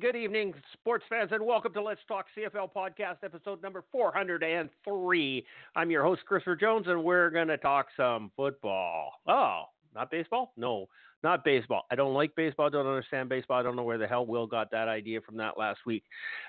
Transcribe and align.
Good 0.00 0.16
evening, 0.16 0.54
sports 0.72 1.04
fans, 1.10 1.32
and 1.32 1.44
welcome 1.44 1.74
to 1.74 1.82
Let's 1.82 2.00
Talk 2.08 2.24
CFL 2.36 2.72
podcast, 2.72 3.16
episode 3.22 3.62
number 3.62 3.84
403. 3.92 5.46
I'm 5.76 5.90
your 5.90 6.02
host, 6.02 6.22
Christopher 6.24 6.56
Jones, 6.56 6.86
and 6.88 7.04
we're 7.04 7.28
going 7.28 7.48
to 7.48 7.58
talk 7.58 7.88
some 7.94 8.30
football. 8.34 9.12
Oh, 9.26 9.64
not 9.94 10.10
baseball? 10.10 10.54
No, 10.56 10.86
not 11.22 11.44
baseball. 11.44 11.84
I 11.90 11.94
don't 11.94 12.14
like 12.14 12.34
baseball. 12.34 12.70
Don't 12.70 12.86
understand 12.86 13.28
baseball. 13.28 13.60
I 13.60 13.62
don't 13.62 13.76
know 13.76 13.82
where 13.82 13.98
the 13.98 14.06
hell 14.06 14.24
Will 14.24 14.46
got 14.46 14.70
that 14.70 14.88
idea 14.88 15.20
from 15.20 15.36
that 15.36 15.58
last 15.58 15.80
week. 15.84 16.04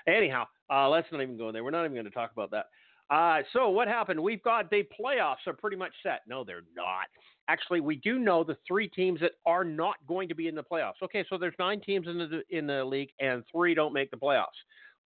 Anyhow, 0.06 0.44
uh, 0.72 0.88
let's 0.88 1.08
not 1.12 1.20
even 1.20 1.36
go 1.36 1.52
there. 1.52 1.62
We're 1.62 1.70
not 1.70 1.84
even 1.84 1.94
going 1.94 2.06
to 2.06 2.10
talk 2.10 2.32
about 2.32 2.50
that. 2.52 2.66
Uh, 3.10 3.42
so 3.52 3.68
what 3.68 3.88
happened? 3.88 4.20
We've 4.20 4.42
got 4.42 4.70
the 4.70 4.84
playoffs 4.98 5.46
are 5.46 5.52
pretty 5.52 5.76
much 5.76 5.92
set. 6.02 6.22
No, 6.26 6.44
they're 6.44 6.62
not. 6.74 7.08
Actually, 7.48 7.80
we 7.80 7.96
do 7.96 8.18
know 8.18 8.42
the 8.42 8.56
three 8.66 8.88
teams 8.88 9.20
that 9.20 9.32
are 9.44 9.64
not 9.64 9.96
going 10.06 10.28
to 10.28 10.34
be 10.34 10.48
in 10.48 10.54
the 10.54 10.62
playoffs. 10.62 11.02
Okay, 11.02 11.24
so 11.28 11.36
there's 11.36 11.54
nine 11.58 11.80
teams 11.80 12.06
in 12.06 12.18
the 12.18 12.42
in 12.56 12.66
the 12.66 12.84
league, 12.84 13.10
and 13.20 13.44
three 13.52 13.74
don't 13.74 13.92
make 13.92 14.10
the 14.10 14.16
playoffs. 14.16 14.46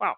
Wow, 0.01 0.17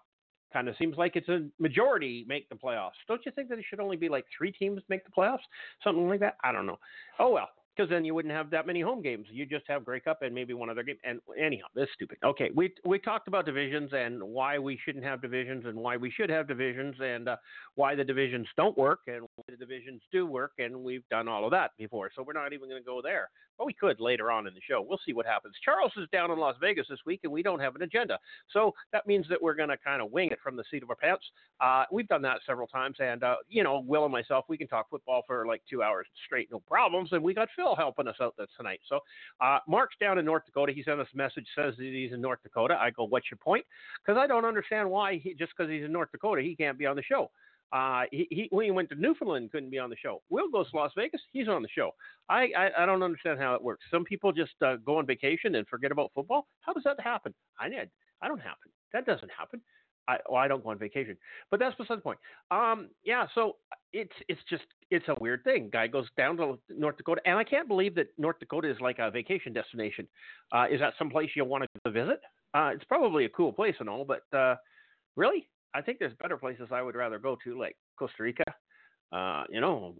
kind 0.53 0.69
of 0.69 0.77
seems 0.79 0.97
like 0.97 1.17
it's 1.17 1.29
a 1.29 1.47
majority 1.59 2.25
make 2.29 2.49
the 2.49 2.55
playoffs. 2.55 3.01
Don't 3.09 3.25
you 3.25 3.33
think 3.33 3.49
that 3.49 3.59
it 3.59 3.65
should 3.69 3.81
only 3.81 3.97
be 3.97 4.09
like 4.09 4.27
three 4.37 4.53
teams 4.53 4.83
make 4.89 5.05
the 5.05 5.11
playoffs? 5.11 5.39
Something 5.83 6.09
like 6.09 6.21
that? 6.21 6.37
I 6.45 6.53
don't 6.53 6.67
know. 6.67 6.79
Oh 7.19 7.31
well 7.31 7.49
because 7.81 7.91
then 7.91 8.05
you 8.05 8.15
wouldn't 8.15 8.35
have 8.35 8.51
that 8.51 8.67
many 8.67 8.83
home 8.83 9.01
games. 9.01 9.27
You 9.31 9.47
just 9.47 9.65
have 9.67 9.87
Grey 9.87 10.01
Cup 10.01 10.21
and 10.21 10.35
maybe 10.35 10.53
one 10.53 10.69
other 10.69 10.83
game. 10.83 10.97
And 11.03 11.19
anyhow, 11.41 11.65
this 11.75 11.85
is 11.85 11.89
stupid. 11.95 12.19
Okay, 12.23 12.51
we 12.55 12.75
we 12.85 12.99
talked 12.99 13.27
about 13.27 13.47
divisions 13.47 13.91
and 13.95 14.23
why 14.23 14.59
we 14.59 14.79
shouldn't 14.85 15.03
have 15.03 15.23
divisions 15.23 15.65
and 15.65 15.77
why 15.77 15.97
we 15.97 16.11
should 16.11 16.29
have 16.29 16.47
divisions 16.47 16.95
and 17.01 17.31
uh, 17.31 17.37
why 17.77 17.95
the 17.95 18.05
divisions 18.05 18.47
don't 18.55 18.77
work 18.77 19.01
and 19.07 19.23
why 19.23 19.45
the 19.49 19.57
divisions 19.57 20.03
do 20.13 20.27
work. 20.27 20.53
And 20.59 20.77
we've 20.77 21.09
done 21.09 21.27
all 21.27 21.47
of 21.47 21.53
that 21.53 21.71
before, 21.79 22.11
so 22.15 22.23
we're 22.23 22.35
not 22.35 22.53
even 22.53 22.69
going 22.69 22.83
to 22.83 22.87
go 22.87 23.01
there. 23.03 23.31
But 23.57 23.67
we 23.67 23.73
could 23.73 24.01
later 24.01 24.31
on 24.31 24.47
in 24.47 24.55
the 24.55 24.61
show. 24.67 24.85
We'll 24.87 25.01
see 25.05 25.13
what 25.13 25.27
happens. 25.27 25.55
Charles 25.65 25.93
is 25.97 26.09
down 26.13 26.31
in 26.31 26.39
Las 26.39 26.57
Vegas 26.61 26.87
this 26.89 26.99
week, 27.07 27.21
and 27.25 27.33
we 27.33 27.43
don't 27.43 27.61
have 27.61 27.77
an 27.77 27.83
agenda, 27.83 28.19
so 28.53 28.73
that 28.93 29.07
means 29.07 29.27
that 29.29 29.41
we're 29.41 29.55
going 29.55 29.69
to 29.69 29.77
kind 29.79 30.03
of 30.03 30.11
wing 30.11 30.31
it 30.31 30.39
from 30.43 30.57
the 30.57 30.65
seat 30.71 30.83
of 30.83 30.91
our 30.91 30.97
pants. 30.97 31.25
Uh, 31.61 31.85
we've 31.93 32.09
done 32.09 32.23
that 32.23 32.39
several 32.47 32.67
times, 32.67 32.97
and 33.01 33.23
uh, 33.23 33.37
you 33.49 33.63
know, 33.63 33.81
Will 33.87 34.05
and 34.05 34.13
myself, 34.13 34.45
we 34.49 34.57
can 34.57 34.67
talk 34.69 34.89
football 34.89 35.23
for 35.27 35.47
like 35.47 35.63
two 35.69 35.83
hours 35.83 36.07
straight, 36.27 36.49
no 36.51 36.61
problems. 36.61 37.11
And 37.13 37.23
we 37.23 37.35
got 37.35 37.49
Phil 37.55 37.70
helping 37.75 38.09
us 38.09 38.17
out 38.21 38.35
tonight. 38.57 38.81
So 38.89 39.01
uh, 39.41 39.59
Mark's 39.69 39.97
down 40.01 40.19
in 40.19 40.25
North 40.25 40.45
Dakota. 40.47 40.73
He 40.73 40.83
sent 40.83 41.01
us 41.01 41.09
a 41.13 41.17
message 41.17 41.47
says 41.55 41.75
that 41.77 41.85
he's 41.85 42.13
in 42.13 42.21
North 42.21 42.41
Dakota. 42.43 42.77
I 42.81 42.91
go, 42.91 43.05
what's 43.05 43.31
your 43.31 43.39
point? 43.39 43.65
Because 44.05 44.19
I 44.19 44.27
don't 44.27 44.45
understand 44.45 44.91
why 44.91 45.19
he, 45.19 45.35
just 45.35 45.53
because 45.57 45.71
he's 45.71 45.85
in 45.85 45.93
North 45.93 46.11
Dakota 46.13 46.43
he 46.43 46.57
can't 46.57 46.79
be 46.79 46.87
on 46.87 46.97
the 46.97 47.03
show. 47.03 47.31
Uh, 47.73 48.03
he, 48.11 48.27
he, 48.31 48.49
when 48.51 48.65
he 48.65 48.71
went 48.73 48.89
to 48.89 48.97
Newfoundland, 48.97 49.53
couldn't 49.53 49.71
be 49.71 49.79
on 49.79 49.91
the 49.91 49.97
show. 49.97 50.23
Will 50.29 50.51
goes 50.51 50.69
to 50.73 50.77
Las 50.77 50.91
Vegas, 50.97 51.21
he's 51.33 51.47
on 51.47 51.63
the 51.63 51.69
show. 51.69 51.93
I, 52.29 52.51
I, 52.57 52.83
I 52.83 52.87
don't 52.87 53.03
understand 53.03 53.39
how 53.39 53.55
it 53.55 53.63
works. 53.63 53.85
Some 53.93 54.05
people 54.05 54.33
just 54.33 54.55
uh, 54.65 54.77
go 54.85 54.99
on 54.99 55.07
vacation 55.07 55.55
and 55.55 55.67
forget 55.69 55.93
about 55.93 56.11
football. 56.13 56.49
How 56.63 56.73
does 56.73 56.83
that 56.85 56.99
happen? 57.01 57.33
I. 57.61 57.69
I 58.23 58.29
don't 58.29 58.41
happen. 58.41 58.71
That 58.93 59.07
doesn't 59.07 59.31
happen. 59.37 59.61
I, 60.09 60.17
well, 60.29 60.41
I 60.41 60.49
don't 60.49 60.63
go 60.63 60.71
on 60.71 60.79
vacation, 60.79 61.17
but 61.51 61.61
that's 61.61 61.77
beside 61.77 61.99
the 61.99 62.03
point. 62.03 62.19
Um, 62.51 62.89
yeah, 63.05 63.27
so 63.35 63.57
it's 63.93 64.13
it's 64.29 64.41
just 64.49 64.65
it's 64.91 65.07
a 65.09 65.15
weird 65.21 65.45
thing. 65.45 65.71
Guy 65.73 65.87
goes 65.87 66.07
down 66.17 66.37
to 66.39 66.59
North 66.69 66.97
Dakota, 66.97 67.21
and 67.25 67.39
I 67.39 67.45
can't 67.45 67.69
believe 67.69 67.95
that 67.95 68.09
North 68.19 68.39
Dakota 68.41 68.71
is 68.71 68.81
like 68.81 68.99
a 68.99 69.11
vacation 69.11 69.53
destination. 69.53 70.09
Uh, 70.53 70.67
is 70.71 70.81
that 70.81 70.95
some 70.99 71.11
place 71.11 71.31
you 71.37 71.45
want 71.45 71.65
to 71.85 71.91
visit? 71.91 72.21
Uh, 72.55 72.71
it's 72.75 72.85
probably 72.85 73.25
a 73.25 73.29
cool 73.29 73.53
place 73.53 73.77
and 73.79 73.89
all, 73.89 74.05
but 74.05 74.23
uh, 74.37 74.57
really, 75.17 75.49
I 75.75 75.83
think 75.83 75.99
there's 75.99 76.15
better 76.21 76.37
places 76.37 76.69
I 76.73 76.83
would 76.83 76.97
rather 76.97 77.19
go 77.19 77.37
to, 77.45 77.59
like 77.59 77.77
Costa 77.97 78.23
Rica. 78.23 78.45
Uh, 79.13 79.45
you 79.51 79.61
know, 79.61 79.95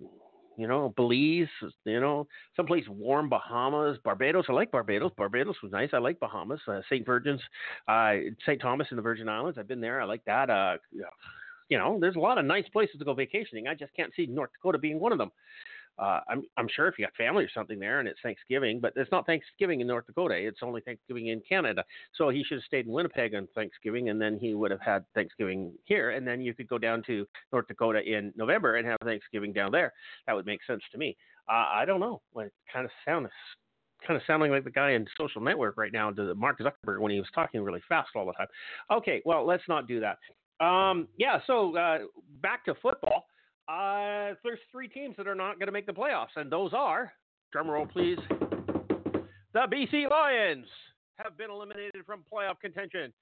you 0.57 0.67
know, 0.67 0.93
Belize, 0.97 1.49
you 1.85 2.01
know, 2.01 2.27
someplace 2.57 2.85
warm, 2.89 3.29
Bahamas, 3.29 3.99
Barbados. 4.05 4.47
I 4.49 4.53
like 4.53 4.71
Barbados. 4.71 5.13
Barbados 5.17 5.57
was 5.63 5.73
nice. 5.73 5.91
I 5.93 5.99
like 5.99 6.21
Bahamas, 6.21 6.61
uh, 6.69 6.81
St. 6.91 7.05
Virgin's, 7.07 7.41
uh, 7.89 8.15
St. 8.45 8.61
Thomas 8.61 8.89
in 8.91 8.97
the 8.97 9.03
Virgin 9.03 9.29
Islands. 9.29 9.59
I've 9.59 9.69
been 9.69 9.81
there. 9.81 10.01
I 10.01 10.05
like 10.05 10.25
that. 10.27 10.51
Uh, 10.51 10.77
you 11.71 11.79
know, 11.79 11.99
there's 12.01 12.17
a 12.17 12.21
lot 12.21 12.37
of 12.37 12.45
nice 12.45 12.69
places 12.73 12.99
to 12.99 13.05
go 13.05 13.15
vacationing. 13.15 13.69
I 13.69 13.75
just 13.75 13.95
can't 13.95 14.13
see 14.15 14.27
North 14.27 14.51
Dakota 14.53 14.79
being 14.79 14.99
one 15.01 15.13
of 15.13 15.19
them. 15.19 15.31
Uh, 15.99 16.21
I'm, 16.29 16.43
I'm 16.57 16.69
sure 16.75 16.89
if 16.89 16.99
you 16.99 17.05
got 17.05 17.15
family 17.15 17.45
or 17.45 17.51
something 17.53 17.79
there 17.79 18.01
and 18.01 18.09
it's 18.09 18.21
Thanksgiving, 18.23 18.81
but 18.81 18.93
it's 18.97 19.11
not 19.11 19.27
Thanksgiving 19.27 19.81
in 19.81 19.87
North 19.87 20.07
Dakota. 20.07 20.35
It's 20.35 20.61
only 20.63 20.81
Thanksgiving 20.81 21.29
in 21.29 21.43
Canada. 21.47 21.85
So 22.15 22.31
he 22.31 22.43
should 22.43 22.57
have 22.57 22.65
stayed 22.65 22.87
in 22.87 22.93
Winnipeg 22.93 23.35
on 23.35 23.49
Thanksgiving 23.55 24.09
and 24.09 24.21
then 24.21 24.39
he 24.39 24.55
would 24.55 24.71
have 24.71 24.81
had 24.81 25.05
Thanksgiving 25.15 25.73
here. 25.85 26.11
And 26.11 26.27
then 26.27 26.41
you 26.41 26.55
could 26.55 26.69
go 26.69 26.79
down 26.79 27.03
to 27.07 27.27
North 27.53 27.69
Dakota 27.69 28.01
in 28.01 28.33
November 28.37 28.77
and 28.77 28.87
have 28.87 28.99
Thanksgiving 29.05 29.53
down 29.53 29.73
there. 29.73 29.93
That 30.27 30.35
would 30.35 30.47
make 30.47 30.61
sense 30.67 30.83
to 30.93 30.99
me. 30.99 31.17
Uh, 31.49 31.67
I 31.71 31.85
don't 31.85 32.01
know. 32.01 32.23
It 32.37 32.53
kind 32.73 32.85
of 32.85 32.91
sounds 33.05 33.29
kind 34.07 34.17
of 34.17 34.23
sounding 34.27 34.51
like 34.51 34.65
the 34.65 34.71
guy 34.71 34.93
in 34.93 35.07
Social 35.19 35.41
Network 35.41 35.77
right 35.77 35.93
now, 35.93 36.11
to 36.11 36.35
Mark 36.35 36.59
Zuckerberg, 36.59 37.01
when 37.01 37.13
he 37.13 37.19
was 37.19 37.29
talking 37.35 37.61
really 37.61 37.83
fast 37.89 38.11
all 38.17 38.27
the 38.27 38.33
time. 38.33 38.47
Okay, 38.91 39.21
well, 39.25 39.47
let's 39.47 39.63
not 39.69 39.87
do 39.87 40.01
that. 40.01 40.19
Um, 40.65 41.09
yeah, 41.17 41.39
so 41.47 41.77
uh, 41.77 41.99
back 42.43 42.65
to 42.67 42.75
football. 42.75 43.27
Uh, 43.71 44.35
there's 44.43 44.59
three 44.73 44.89
teams 44.89 45.15
that 45.17 45.29
are 45.29 45.35
not 45.35 45.59
going 45.61 45.67
to 45.67 45.73
make 45.73 45.87
the 45.87 45.93
playoffs, 45.93 46.35
and 46.35 46.51
those 46.51 46.73
are, 46.75 47.13
drumroll 47.55 47.89
please, 47.89 48.19
the 49.53 49.61
BC 49.73 50.11
Lions 50.11 50.67
have 51.19 51.39
been 51.39 51.51
eliminated 51.51 52.05
from 52.05 52.25
playoff 52.33 52.59
contention. 52.61 53.13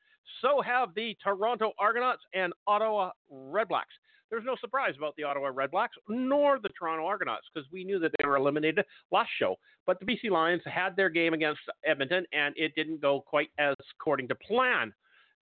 So 0.41 0.63
have 0.63 0.95
the 0.95 1.15
Toronto 1.23 1.73
Argonauts 1.79 2.23
and 2.33 2.53
Ottawa 2.67 3.11
Redblacks. 3.31 3.97
There's 4.31 4.45
no 4.45 4.57
surprise 4.61 4.95
about 4.97 5.15
the 5.17 5.25
Ottawa 5.25 5.51
Redblacks 5.51 5.97
nor 6.09 6.59
the 6.59 6.69
Toronto 6.79 7.07
Argonauts 7.07 7.47
because 7.53 7.69
we 7.71 7.85
knew 7.85 7.99
that 7.99 8.13
they 8.19 8.27
were 8.27 8.37
eliminated 8.37 8.85
last 9.11 9.31
show. 9.39 9.57
But 9.87 10.01
the 10.01 10.07
BC 10.07 10.31
Lions 10.31 10.63
had 10.65 10.97
their 10.97 11.09
game 11.11 11.35
against 11.35 11.61
Edmonton, 11.85 12.25
and 12.33 12.55
it 12.57 12.75
didn't 12.75 13.01
go 13.01 13.23
quite 13.27 13.51
as 13.59 13.75
according 13.99 14.29
to 14.29 14.35
plan. 14.35 14.93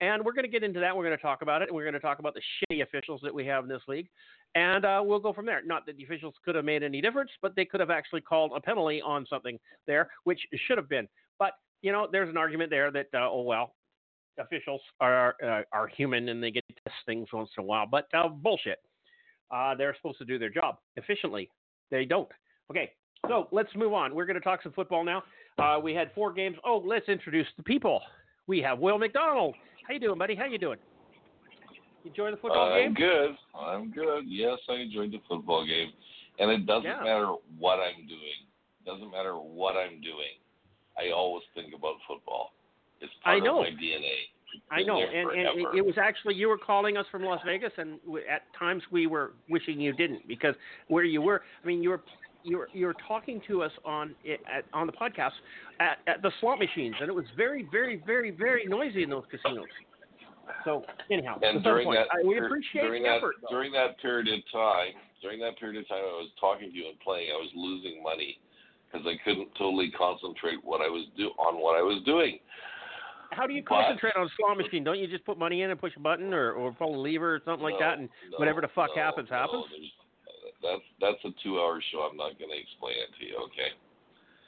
And 0.01 0.25
we're 0.25 0.33
going 0.33 0.45
to 0.45 0.51
get 0.51 0.63
into 0.63 0.79
that. 0.81 0.95
We're 0.95 1.05
going 1.05 1.17
to 1.17 1.21
talk 1.21 1.41
about 1.41 1.61
it. 1.61 1.73
We're 1.73 1.83
going 1.83 1.93
to 1.93 1.99
talk 1.99 2.19
about 2.19 2.33
the 2.33 2.41
shitty 2.41 2.83
officials 2.83 3.21
that 3.23 3.33
we 3.33 3.45
have 3.45 3.63
in 3.63 3.69
this 3.69 3.81
league. 3.87 4.07
And 4.55 4.85
uh, 4.85 5.01
we'll 5.03 5.19
go 5.19 5.33
from 5.33 5.45
there. 5.45 5.61
Not 5.65 5.85
that 5.85 5.97
the 5.97 6.03
officials 6.03 6.33
could 6.43 6.55
have 6.55 6.65
made 6.65 6.83
any 6.83 7.01
difference, 7.01 7.31
but 7.41 7.55
they 7.55 7.65
could 7.65 7.79
have 7.79 7.89
actually 7.89 8.21
called 8.21 8.51
a 8.55 8.59
penalty 8.59 9.01
on 9.01 9.25
something 9.29 9.57
there, 9.87 10.09
which 10.25 10.39
should 10.67 10.77
have 10.77 10.89
been. 10.89 11.07
But, 11.39 11.53
you 11.81 11.91
know, 11.91 12.07
there's 12.11 12.29
an 12.29 12.37
argument 12.37 12.69
there 12.69 12.91
that, 12.91 13.07
uh, 13.13 13.29
oh, 13.29 13.43
well, 13.43 13.73
officials 14.37 14.81
are, 14.99 15.35
uh, 15.43 15.61
are 15.71 15.87
human 15.87 16.29
and 16.29 16.43
they 16.43 16.51
get 16.51 16.63
to 16.67 16.75
test 16.83 16.95
things 17.05 17.27
once 17.31 17.49
in 17.57 17.63
a 17.63 17.65
while. 17.65 17.85
But 17.89 18.07
uh, 18.13 18.27
bullshit. 18.27 18.79
Uh, 19.51 19.75
they're 19.75 19.95
supposed 19.95 20.17
to 20.17 20.25
do 20.25 20.39
their 20.39 20.49
job 20.49 20.77
efficiently. 20.95 21.49
They 21.91 22.03
don't. 22.03 22.29
Okay, 22.71 22.91
so 23.27 23.47
let's 23.51 23.69
move 23.75 23.93
on. 23.93 24.15
We're 24.15 24.25
going 24.25 24.35
to 24.35 24.41
talk 24.41 24.63
some 24.63 24.73
football 24.73 25.03
now. 25.03 25.23
Uh, 25.59 25.79
we 25.81 25.93
had 25.93 26.11
four 26.15 26.33
games. 26.33 26.57
Oh, 26.65 26.83
let's 26.85 27.07
introduce 27.07 27.47
the 27.55 27.63
people. 27.63 28.01
We 28.47 28.59
have 28.61 28.79
Will 28.79 28.97
McDonald. 28.97 29.55
How 29.87 29.93
you 29.93 29.99
doing, 29.99 30.17
buddy? 30.17 30.35
How 30.35 30.45
you 30.45 30.57
doing? 30.57 30.79
You 32.03 32.09
enjoy 32.11 32.31
the 32.31 32.37
football 32.37 32.71
I'm 32.71 32.79
game? 32.79 32.87
I'm 32.87 32.93
good. 32.93 33.35
I'm 33.57 33.91
good. 33.91 34.23
Yes, 34.27 34.57
I 34.69 34.73
enjoyed 34.75 35.11
the 35.11 35.21
football 35.27 35.65
game, 35.65 35.89
and 36.39 36.51
it 36.51 36.65
doesn't 36.65 36.83
Yeah. 36.89 37.03
matter 37.03 37.27
what 37.57 37.79
I'm 37.79 38.07
doing. 38.07 38.39
It 38.81 38.85
Doesn't 38.85 39.11
matter 39.11 39.35
what 39.37 39.75
I'm 39.75 40.01
doing. 40.01 40.37
I 40.97 41.09
always 41.11 41.43
think 41.53 41.73
about 41.73 41.95
football. 42.07 42.53
It's 43.01 43.13
part 43.23 43.37
I 43.37 43.39
know. 43.39 43.59
of 43.59 43.73
my 43.73 43.79
DNA. 43.79 44.29
I 44.71 44.83
know, 44.83 44.99
and, 45.01 45.31
and 45.31 45.59
it, 45.59 45.77
it 45.79 45.85
was 45.85 45.97
actually 45.97 46.35
you 46.35 46.47
were 46.47 46.57
calling 46.57 46.95
us 46.95 47.05
from 47.11 47.23
Las 47.23 47.41
Vegas, 47.45 47.73
and 47.77 47.99
w- 48.05 48.25
at 48.25 48.43
times 48.57 48.81
we 48.89 49.05
were 49.05 49.33
wishing 49.49 49.81
you 49.81 49.91
didn't 49.91 50.25
because 50.29 50.55
where 50.87 51.03
you 51.03 51.21
were, 51.21 51.43
I 51.61 51.67
mean, 51.67 51.83
you 51.83 51.89
were 51.89 52.01
you 52.45 52.57
were 52.57 52.69
you 52.73 52.85
were 52.85 52.95
talking 53.07 53.41
to 53.47 53.63
us 53.63 53.71
on 53.83 54.15
at, 54.25 54.63
on 54.73 54.87
the 54.87 54.93
podcast 54.93 55.31
at, 55.79 55.97
at 56.07 56.21
the 56.21 56.31
slot 56.39 56.59
machines, 56.59 56.95
and 57.01 57.09
it 57.09 57.13
was 57.13 57.25
very, 57.35 57.67
very, 57.71 58.01
very, 58.05 58.31
very 58.31 58.65
noisy 58.65 59.03
in 59.03 59.09
those 59.09 59.23
casinos. 59.29 59.65
So 60.63 60.85
anyhow, 61.11 61.39
and 61.41 61.63
during 61.63 61.89
that 61.91 62.07
I, 62.13 62.23
we 62.25 62.37
appreciate 62.37 62.81
during 62.83 63.03
the 63.03 63.09
that 63.09 63.17
effort. 63.17 63.35
though. 63.41 63.47
during 63.49 63.71
that 63.73 63.99
period 63.99 64.27
of 64.27 64.39
time, 64.51 64.93
during 65.21 65.39
that 65.39 65.57
period 65.59 65.81
of 65.81 65.87
time, 65.87 65.97
I 65.99 66.21
was 66.21 66.29
talking 66.39 66.69
to 66.69 66.75
you 66.75 66.87
and 66.87 66.99
playing. 66.99 67.29
I 67.31 67.37
was 67.37 67.49
losing 67.55 68.03
money 68.03 68.39
because 68.91 69.07
I 69.07 69.17
couldn't 69.25 69.49
totally 69.57 69.91
concentrate 69.91 70.63
what 70.63 70.81
I 70.81 70.87
was 70.87 71.05
do 71.17 71.29
on 71.39 71.59
what 71.59 71.75
I 71.75 71.81
was 71.81 72.01
doing. 72.05 72.39
How 73.31 73.47
do 73.47 73.53
you 73.53 73.63
but- 73.67 73.75
concentrate 73.75 74.13
on 74.15 74.27
a 74.27 74.29
slot 74.37 74.57
machine? 74.57 74.83
Don't 74.83 74.99
you 74.99 75.07
just 75.07 75.25
put 75.25 75.37
money 75.39 75.63
in 75.63 75.71
and 75.71 75.79
push 75.79 75.93
a 75.97 75.99
button 75.99 76.31
or, 76.33 76.53
or 76.53 76.71
pull 76.73 76.95
a 76.95 77.01
lever 77.01 77.35
or 77.35 77.41
something 77.43 77.63
like 77.63 77.79
that, 77.79 77.97
and 77.97 78.07
no, 78.31 78.37
whatever 78.37 78.61
the 78.61 78.69
fuck 78.75 78.91
no, 78.95 79.01
happens 79.01 79.29
happens? 79.29 79.65
there's- 79.71 79.91
That's 80.65 80.87
that's 80.99 81.21
a 81.23 81.31
two-hour 81.43 81.81
show. 81.91 82.09
I'm 82.09 82.17
not 82.17 82.37
going 82.39 82.49
to 82.49 82.57
explain 82.57 82.97
it 82.97 83.13
to 83.19 83.25
you. 83.25 83.37
Okay. 83.53 83.71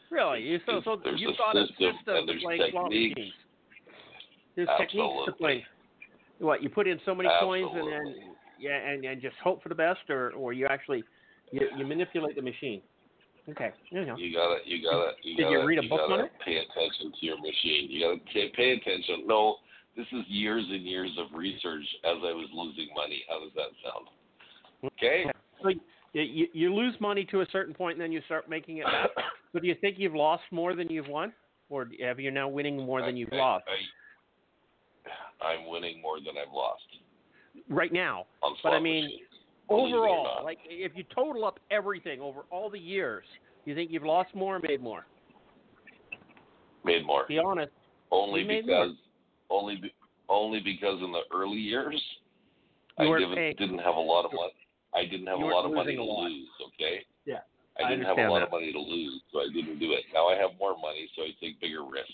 Really? 0.10 0.42
You 0.42 0.60
so 0.66 0.82
so 0.84 0.98
There's 1.04 1.22
you 1.22 1.34
thought 1.38 1.56
a 1.56 1.68
system, 1.68 1.94
system 2.02 2.26
there's 2.26 2.44
like 2.44 2.60
techniques. 2.60 3.22
there's 4.56 4.70
techniques 4.80 5.26
to 5.26 5.32
play. 5.34 5.66
What 6.40 6.64
you 6.64 6.70
put 6.70 6.88
in 6.88 7.00
so 7.06 7.14
many 7.14 7.30
Absolutely. 7.30 7.64
coins 7.64 7.78
and 7.78 7.92
then 7.92 8.16
yeah, 8.60 8.90
and, 8.90 9.04
and 9.06 9.22
just 9.22 9.36
hope 9.44 9.62
for 9.62 9.70
the 9.70 9.76
best, 9.76 10.10
or 10.10 10.32
or 10.32 10.54
you 10.54 10.66
actually 10.68 11.04
you, 11.52 11.68
you 11.78 11.86
manipulate 11.86 12.36
the 12.36 12.42
machine. 12.42 12.82
Okay, 13.50 13.72
you 13.92 14.06
know. 14.06 14.18
You 14.18 14.36
gotta, 14.36 14.60
you 14.66 14.84
gotta, 14.84 15.12
you 15.24 15.38
Did 15.38 15.44
gotta, 15.44 15.56
you 15.56 15.66
read 15.66 15.80
a 15.80 15.88
book 15.88 16.02
gotta 16.10 16.14
on 16.14 16.26
it? 16.26 16.32
pay 16.44 16.58
attention 16.58 17.14
to 17.18 17.26
your 17.26 17.38
machine. 17.38 17.88
You 17.90 18.04
gotta 18.04 18.20
pay, 18.34 18.52
pay 18.56 18.72
attention. 18.74 19.24
No, 19.26 19.56
this 19.96 20.06
is 20.12 20.24
years 20.28 20.66
and 20.70 20.84
years 20.84 21.12
of 21.18 21.28
research 21.38 21.86
as 22.04 22.18
I 22.24 22.34
was 22.36 22.50
losing 22.54 22.90
money. 22.94 23.24
How 23.30 23.40
does 23.40 23.54
that 23.56 23.72
sound? 23.84 24.08
Okay. 24.84 25.26
So 25.64 25.70
you, 26.14 26.48
you 26.54 26.74
lose 26.74 26.96
money 27.00 27.26
to 27.32 27.42
a 27.42 27.46
certain 27.52 27.74
point, 27.74 27.94
and 27.94 28.02
then 28.02 28.12
you 28.12 28.22
start 28.26 28.50
making 28.50 28.78
it 28.78 28.86
back. 28.86 29.10
So 29.54 29.62
do 29.62 29.68
you 29.68 29.76
think 29.80 29.96
you've 29.98 30.14
lost 30.14 30.44
more 30.52 30.76
than 30.76 30.90
you've 30.90 31.08
won, 31.08 31.32
or 31.70 31.88
have 32.04 32.20
you 32.20 32.30
now 32.32 32.50
winning 32.50 32.86
more 32.86 33.02
than 33.02 33.16
you've 33.16 33.32
I, 33.32 33.36
lost 33.38 33.64
I, 35.42 35.46
I'm 35.46 35.70
winning 35.70 36.02
more 36.02 36.18
than 36.18 36.36
I've 36.38 36.54
lost 36.54 36.84
right 37.70 37.92
now? 37.92 38.26
But 38.62 38.74
I 38.74 38.80
mean, 38.80 39.06
machines. 39.06 39.22
Believe 39.70 39.94
it 39.94 39.98
or 39.98 40.06
Overall, 40.06 40.44
like 40.44 40.60
if 40.66 40.92
you 40.96 41.06
total 41.16 41.46
up 41.46 41.60
everything 41.72 42.20
over 42.20 42.42
all 42.52 42.70
the 42.70 42.78
years, 42.78 43.24
you 43.66 43.74
think 43.74 43.90
you've 43.90 44.04
lost 44.04 44.36
more 44.36 44.58
or 44.58 44.60
made 44.60 44.82
more? 44.82 45.06
made 46.88 47.06
more. 47.06 47.26
Be 47.28 47.38
honest. 47.38 47.72
Only 48.12 48.44
more. 48.44 48.62
because, 48.62 48.96
only, 49.50 49.76
be, 49.76 49.94
only 50.30 50.60
because 50.60 51.00
in 51.04 51.12
the 51.12 51.22
early 51.34 51.58
years, 51.58 52.02
You 53.00 53.14
I 53.14 53.20
didn't, 53.20 53.58
didn't 53.58 53.80
have 53.80 53.96
a 53.96 54.00
lot 54.00 54.26
of 54.26 54.32
money. 54.34 54.54
I 54.98 55.06
didn't 55.06 55.28
have 55.28 55.40
You 55.40 55.46
a 55.46 55.54
lot 55.54 55.66
of 55.66 55.72
money 55.74 55.96
to 55.96 56.04
lose. 56.04 56.50
Okay. 56.74 57.06
Yeah, 57.26 57.40
I 57.80 57.84
I 57.84 57.90
didn't 57.90 58.06
have 58.06 58.18
a 58.18 58.30
lot 58.30 58.40
that. 58.40 58.46
of 58.48 58.52
money 58.52 58.72
to 58.74 58.80
lose, 58.80 59.22
so 59.32 59.40
I 59.40 59.48
didn't 59.54 59.80
do 59.80 59.92
it. 59.94 60.04
Now 60.14 60.28
I 60.28 60.36
have 60.36 60.52
more 60.60 60.76
money, 60.78 61.08
so 61.16 61.22
I 61.24 61.28
take 61.40 61.60
bigger 61.62 61.84
risks. 61.84 62.14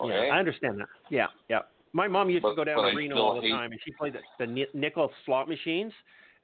Okay. 0.00 0.26
Yeah, 0.26 0.34
I 0.34 0.38
understand 0.38 0.80
that. 0.80 0.88
Yeah, 1.10 1.26
yeah. 1.48 1.60
My 1.92 2.06
mom 2.08 2.28
used 2.30 2.44
to 2.44 2.54
go 2.54 2.64
down 2.64 2.76
to 2.76 2.82
I 2.90 2.92
Reno 2.92 3.16
all 3.16 3.40
the 3.40 3.48
time, 3.48 3.72
and 3.72 3.80
she 3.84 3.92
played 3.92 4.12
the, 4.14 4.44
the 4.44 4.66
nickel 4.74 5.10
slot 5.24 5.48
machines, 5.48 5.92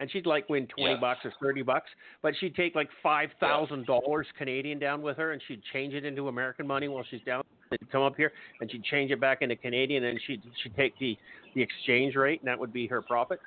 and 0.01 0.11
she'd 0.11 0.27
like 0.27 0.49
win 0.49 0.67
twenty 0.69 0.93
Yes. 0.93 1.01
bucks 1.01 1.21
or 1.25 1.33
thirty 1.43 1.63
bucks, 1.63 1.89
but 2.23 2.33
she'd 2.41 2.55
take 2.55 2.75
like 2.75 2.89
five 3.03 3.29
thousand 3.41 3.87
dollars 3.87 4.27
Canadian 4.39 4.79
down 4.79 5.03
with 5.03 5.17
her, 5.19 5.33
and 5.33 5.43
she'd 5.47 5.63
change 5.73 5.95
it 5.95 6.05
into 6.05 6.29
American 6.29 6.67
money 6.67 6.89
while 6.89 7.05
she's 7.11 7.21
down. 7.27 7.43
She'd 7.71 7.91
come 7.93 8.03
up 8.03 8.17
here, 8.17 8.33
and 8.61 8.71
she'd 8.71 8.85
change 8.85 9.11
it 9.11 9.21
back 9.21 9.43
into 9.43 9.57
Canadian, 9.57 10.05
and 10.05 10.19
she'd 10.27 10.43
she'd 10.63 10.75
take 10.77 10.99
the 10.99 11.17
the 11.55 11.63
exchange 11.63 12.15
rate, 12.17 12.41
and 12.41 12.49
that 12.49 12.59
would 12.59 12.73
be 12.73 12.87
her 12.87 13.03
profit. 13.03 13.39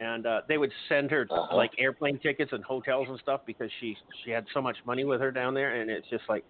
And 0.00 0.26
uh, 0.26 0.40
they 0.48 0.58
would 0.58 0.72
send 0.88 1.10
her 1.10 1.26
Uh-huh. 1.30 1.56
like 1.56 1.72
airplane 1.78 2.18
tickets 2.20 2.52
and 2.52 2.62
hotels 2.64 3.08
and 3.08 3.18
stuff 3.20 3.40
because 3.46 3.70
she 3.80 3.96
she 4.24 4.30
had 4.30 4.44
so 4.54 4.62
much 4.62 4.76
money 4.86 5.04
with 5.04 5.20
her 5.20 5.30
down 5.32 5.54
there, 5.54 5.80
and 5.80 5.90
it's 5.90 6.08
just 6.08 6.22
like 6.28 6.44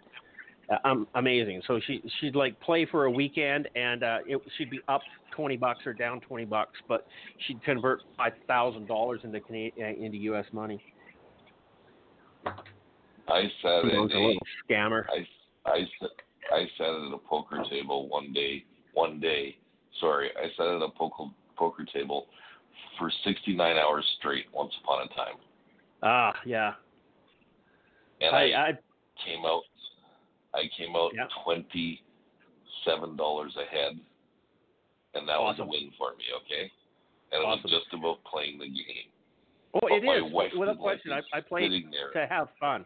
uh, 0.71 0.77
um, 0.85 1.09
amazing. 1.15 1.63
So 1.67 1.81
she 1.87 2.03
she'd 2.21 2.37
like 2.37 2.59
play 2.61 2.85
for 2.85 3.07
a 3.07 3.11
weekend, 3.11 3.69
and 3.75 4.03
uh, 4.03 4.19
it, 4.27 4.39
she'd 4.57 4.71
be 4.71 4.81
up 4.89 5.01
twenty 5.35 5.57
bucks 5.57 5.87
or 5.87 5.95
down 5.95 6.21
twenty 6.21 6.45
bucks, 6.45 6.79
but 6.89 7.07
she'd 7.47 7.63
convert 7.65 8.01
five 8.19 8.35
thousand 8.47 8.87
dollars 8.87 9.21
into 9.25 9.41
Canadian 9.41 9.97
uh, 9.99 10.05
into 10.05 10.19
U.S. 10.19 10.45
money. 10.53 10.79
I 13.29 13.43
sat 13.63 13.85
at 13.85 13.93
a 13.93 13.99
a, 13.99 14.03
little 14.03 14.37
scammer. 14.69 15.05
I, 15.11 15.71
I, 15.71 15.81
sat- 16.01 16.11
I 16.53 16.65
sat 16.79 16.87
at 16.87 17.13
a 17.13 17.19
poker 17.29 17.63
table 17.71 18.09
one 18.09 18.33
day. 18.33 18.65
One 18.95 19.21
day, 19.21 19.57
sorry, 20.01 20.31
I 20.37 20.49
sat 20.57 20.67
at 20.67 20.83
a 20.83 20.89
poker 20.89 21.31
poker 21.57 21.85
table 21.85 22.27
for 22.99 23.11
69 23.25 23.77
hours 23.77 24.05
straight 24.19 24.47
once 24.53 24.73
upon 24.83 25.07
a 25.07 25.09
time, 25.15 25.37
Ah, 26.03 26.35
yeah. 26.45 26.75
and 28.21 28.35
I, 28.35 28.41
I, 28.51 28.69
I 28.69 28.73
came 29.25 29.45
out. 29.45 29.63
I 30.55 30.63
came 30.77 30.95
out 30.97 31.13
Yeah. 31.15 31.27
twenty 31.45 32.03
seven 32.85 33.17
dollars 33.17 33.55
ahead, 33.57 33.99
and 35.15 35.29
that 35.29 35.39
was 35.41 35.57
a 35.59 35.65
win 35.65 35.91
for 35.99 36.11
me. 36.17 36.25
Okay, 36.45 36.71
and 37.33 37.43
it 37.43 37.47
was 37.47 37.61
just 37.65 37.93
about 37.93 38.23
playing 38.25 38.59
the 38.59 38.67
game. 38.67 39.11
oh, 39.75 39.81
But 39.83 39.93
it 39.93 40.05
is 40.05 40.33
without 40.59 40.79
question. 40.79 41.13
I, 41.13 41.21
I 41.37 41.41
played 41.41 41.71
to 42.15 42.27
have 42.29 42.49
fun. 42.61 42.85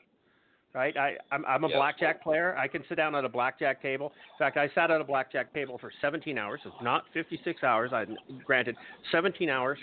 Right, 0.75 0.97
I 0.97 1.17
I'm, 1.31 1.45
I'm 1.45 1.65
a 1.65 1.69
blackjack 1.69 2.23
player. 2.23 2.57
I 2.57 2.67
can 2.67 2.83
sit 2.89 2.95
down 2.95 3.15
at 3.15 3.27
a 3.27 3.29
blackjack 3.29 3.83
table. 3.83 4.07
In 4.07 4.39
fact, 4.39 4.57
I 4.57 4.71
sat 4.75 4.91
at 4.91 5.03
a 5.03 5.05
blackjack 5.05 5.53
table 5.53 5.77
for 5.79 5.93
17 6.01 6.39
hours. 6.39 6.61
It's 6.65 6.75
not 6.83 7.05
56 7.13 7.63
hours. 7.63 7.91
I 7.93 8.07
granted 8.47 8.77
17 9.11 9.51
hours, 9.51 9.79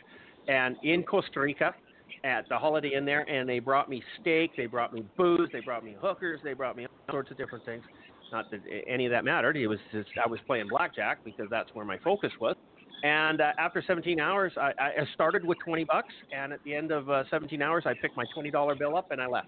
and 0.47 0.75
in 0.81 1.03
Costa 1.03 1.41
Rica, 1.41 1.75
at 2.23 2.47
the 2.49 2.57
Holiday 2.57 2.93
Inn 2.95 3.05
there, 3.05 3.21
and 3.29 3.47
they 3.47 3.59
brought 3.59 3.89
me 3.89 4.03
steak, 4.19 4.51
they 4.57 4.65
brought 4.65 4.93
me 4.93 5.05
booze, 5.15 5.49
they 5.53 5.61
brought 5.61 5.83
me 5.83 5.95
hookers, 6.01 6.39
they 6.43 6.53
brought 6.53 6.75
me 6.75 6.85
all 6.85 7.13
sorts 7.13 7.31
of 7.31 7.37
different 7.37 7.65
things. 7.65 7.83
Not 8.31 8.49
that 8.51 8.61
any 8.87 9.05
of 9.05 9.11
that 9.11 9.23
mattered. 9.23 9.57
It 9.57 9.67
was 9.67 9.79
just 9.91 10.09
I 10.23 10.27
was 10.27 10.39
playing 10.45 10.67
blackjack 10.69 11.23
because 11.23 11.47
that's 11.49 11.69
where 11.73 11.85
my 11.85 11.97
focus 11.99 12.31
was. 12.39 12.55
And 13.03 13.41
uh, 13.41 13.51
after 13.57 13.83
17 13.85 14.19
hours, 14.19 14.51
I, 14.57 14.71
I 14.77 15.05
started 15.13 15.45
with 15.45 15.57
20 15.65 15.85
bucks, 15.85 16.13
and 16.35 16.51
at 16.51 16.59
the 16.65 16.75
end 16.75 16.91
of 16.91 17.09
uh, 17.09 17.23
17 17.29 17.61
hours, 17.61 17.83
I 17.85 17.93
picked 18.01 18.17
my 18.17 18.25
$20 18.35 18.77
bill 18.77 18.97
up 18.97 19.11
and 19.11 19.21
I 19.21 19.27
left. 19.27 19.47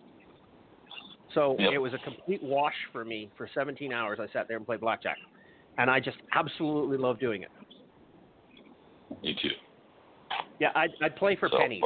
So 1.34 1.56
Yep. 1.60 1.74
it 1.74 1.78
was 1.78 1.94
a 1.94 1.98
complete 2.00 2.42
wash 2.44 2.76
for 2.92 3.06
me 3.06 3.30
for 3.38 3.48
17 3.54 3.94
hours. 3.94 4.20
I 4.20 4.28
sat 4.34 4.48
there 4.48 4.58
and 4.58 4.66
played 4.66 4.82
blackjack, 4.82 5.18
and 5.78 5.90
I 5.90 6.00
just 6.00 6.18
absolutely 6.34 6.98
love 6.98 7.20
doing 7.20 7.44
it. 7.44 7.52
Me 9.24 9.36
too. 9.42 9.50
Yeah, 10.60 10.70
I'd, 10.76 10.92
I'd 11.02 11.16
play 11.16 11.36
for 11.36 11.50
So, 11.50 11.58
pennies. 11.58 11.82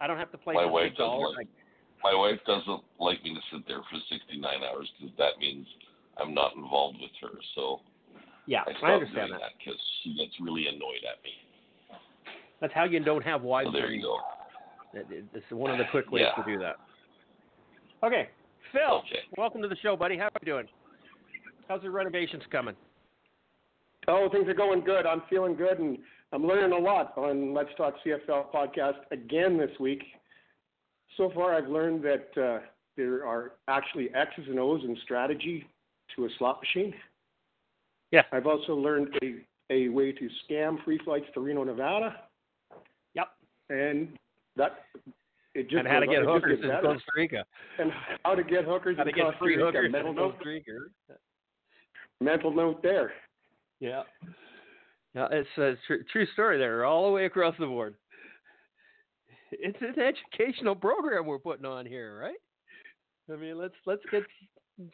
I 0.00 0.06
don't 0.06 0.18
have 0.18 0.30
to 0.32 0.38
play 0.38 0.54
my 0.54 0.64
for 0.64 0.70
wife 0.72 0.90
doesn't 0.92 1.04
dollars. 1.04 1.34
like- 1.36 1.48
my 2.02 2.14
wife 2.14 2.38
doesn't 2.46 2.82
like 3.00 3.22
me 3.24 3.32
to 3.34 3.40
sit 3.50 3.66
there 3.66 3.80
for 3.90 3.96
69 4.10 4.44
hours 4.62 4.90
because 5.00 5.16
that 5.16 5.38
means 5.40 5.66
I'm 6.18 6.34
not 6.34 6.54
involved 6.54 6.98
with 7.00 7.10
her. 7.22 7.38
So 7.54 7.80
yeah, 8.46 8.62
I 8.66 8.72
I 8.86 8.92
understand 8.92 9.28
doing 9.28 9.40
that. 9.40 9.52
because 9.58 9.80
she 10.02 10.14
gets 10.14 10.32
really 10.38 10.66
annoyed 10.68 11.00
at 11.10 11.22
me. 11.24 11.32
That's 12.60 12.74
how 12.74 12.84
you 12.84 13.00
don't 13.00 13.22
have 13.24 13.40
wives. 13.40 13.68
So 13.68 13.72
there 13.72 13.90
you 13.90 14.02
go. 14.02 14.20
It- 14.92 15.10
it- 15.10 15.24
It's 15.32 15.50
one 15.50 15.70
of 15.70 15.78
the 15.78 15.86
quick 15.86 16.10
ways 16.10 16.26
Yeah. 16.26 16.42
to 16.44 16.50
do 16.50 16.58
that. 16.58 16.76
Okay, 18.04 18.28
Phil, 18.70 19.02
welcome 19.38 19.62
to 19.62 19.68
the 19.68 19.76
show, 19.76 19.96
buddy. 19.96 20.18
How 20.18 20.24
are 20.24 20.30
you 20.42 20.52
doing? 20.52 20.66
How's 21.68 21.80
the 21.80 21.90
renovations 21.90 22.42
coming? 22.52 22.74
Oh, 24.08 24.28
things 24.30 24.46
are 24.46 24.52
going 24.52 24.84
good. 24.84 25.06
I'm 25.06 25.22
feeling 25.30 25.56
good, 25.56 25.78
and 25.78 25.96
I'm 26.30 26.46
learning 26.46 26.72
a 26.72 26.78
lot 26.78 27.16
on 27.16 27.54
Let's 27.54 27.70
Talk 27.78 27.94
CFL 28.04 28.52
podcast 28.52 28.98
again 29.10 29.56
this 29.56 29.70
week. 29.80 30.02
So 31.16 31.32
far, 31.34 31.54
I've 31.54 31.70
learned 31.70 32.04
that 32.04 32.28
uh, 32.38 32.58
there 32.98 33.26
are 33.26 33.52
actually 33.68 34.10
X's 34.14 34.44
and 34.48 34.58
O's 34.58 34.82
in 34.84 34.98
strategy 35.02 35.66
to 36.14 36.26
a 36.26 36.28
slot 36.36 36.60
machine. 36.60 36.92
Yeah. 38.10 38.24
I've 38.32 38.46
also 38.46 38.74
learned 38.74 39.16
a, 39.22 39.36
a 39.72 39.88
way 39.88 40.12
to 40.12 40.28
scam 40.44 40.76
free 40.84 41.00
flights 41.06 41.26
to 41.32 41.40
Reno, 41.40 41.64
Nevada, 41.64 42.16
Yep. 43.14 43.28
and 43.70 44.08
that 44.56 44.80
it 45.54 45.64
just 45.64 45.76
and 45.78 45.88
how 45.88 46.00
to 46.00 46.06
get 46.06 46.22
hookers 46.24 46.60
in. 46.62 46.70
Costa 46.82 47.02
Rica. 47.16 47.44
and 47.78 47.92
how 48.24 48.34
to 48.34 48.42
get 48.44 48.64
hookers 48.64 48.96
How 48.96 49.04
to 49.04 49.10
in 49.10 49.14
get 49.14 49.24
Costa 49.24 49.38
free 49.38 49.56
Rica. 49.56 49.66
hookers 49.66 49.92
Mental 49.92 50.10
in 50.10 50.16
note, 50.16 50.34
Costa 50.36 50.48
Rica. 50.48 50.72
mental 52.20 52.52
note 52.52 52.82
there. 52.82 53.12
Yeah. 53.80 54.02
Yeah, 55.14 55.28
it's 55.30 55.48
a 55.58 55.74
tr- 55.86 56.02
true 56.10 56.26
story 56.32 56.58
there, 56.58 56.84
all 56.84 57.06
the 57.06 57.12
way 57.12 57.26
across 57.26 57.54
the 57.58 57.66
board. 57.66 57.94
It's 59.52 59.78
an 59.80 59.94
educational 60.00 60.74
program 60.74 61.26
we're 61.26 61.38
putting 61.38 61.64
on 61.66 61.86
here, 61.86 62.18
right? 62.18 62.34
I 63.32 63.36
mean, 63.36 63.56
let's 63.56 63.74
let's 63.86 64.02
get 64.10 64.24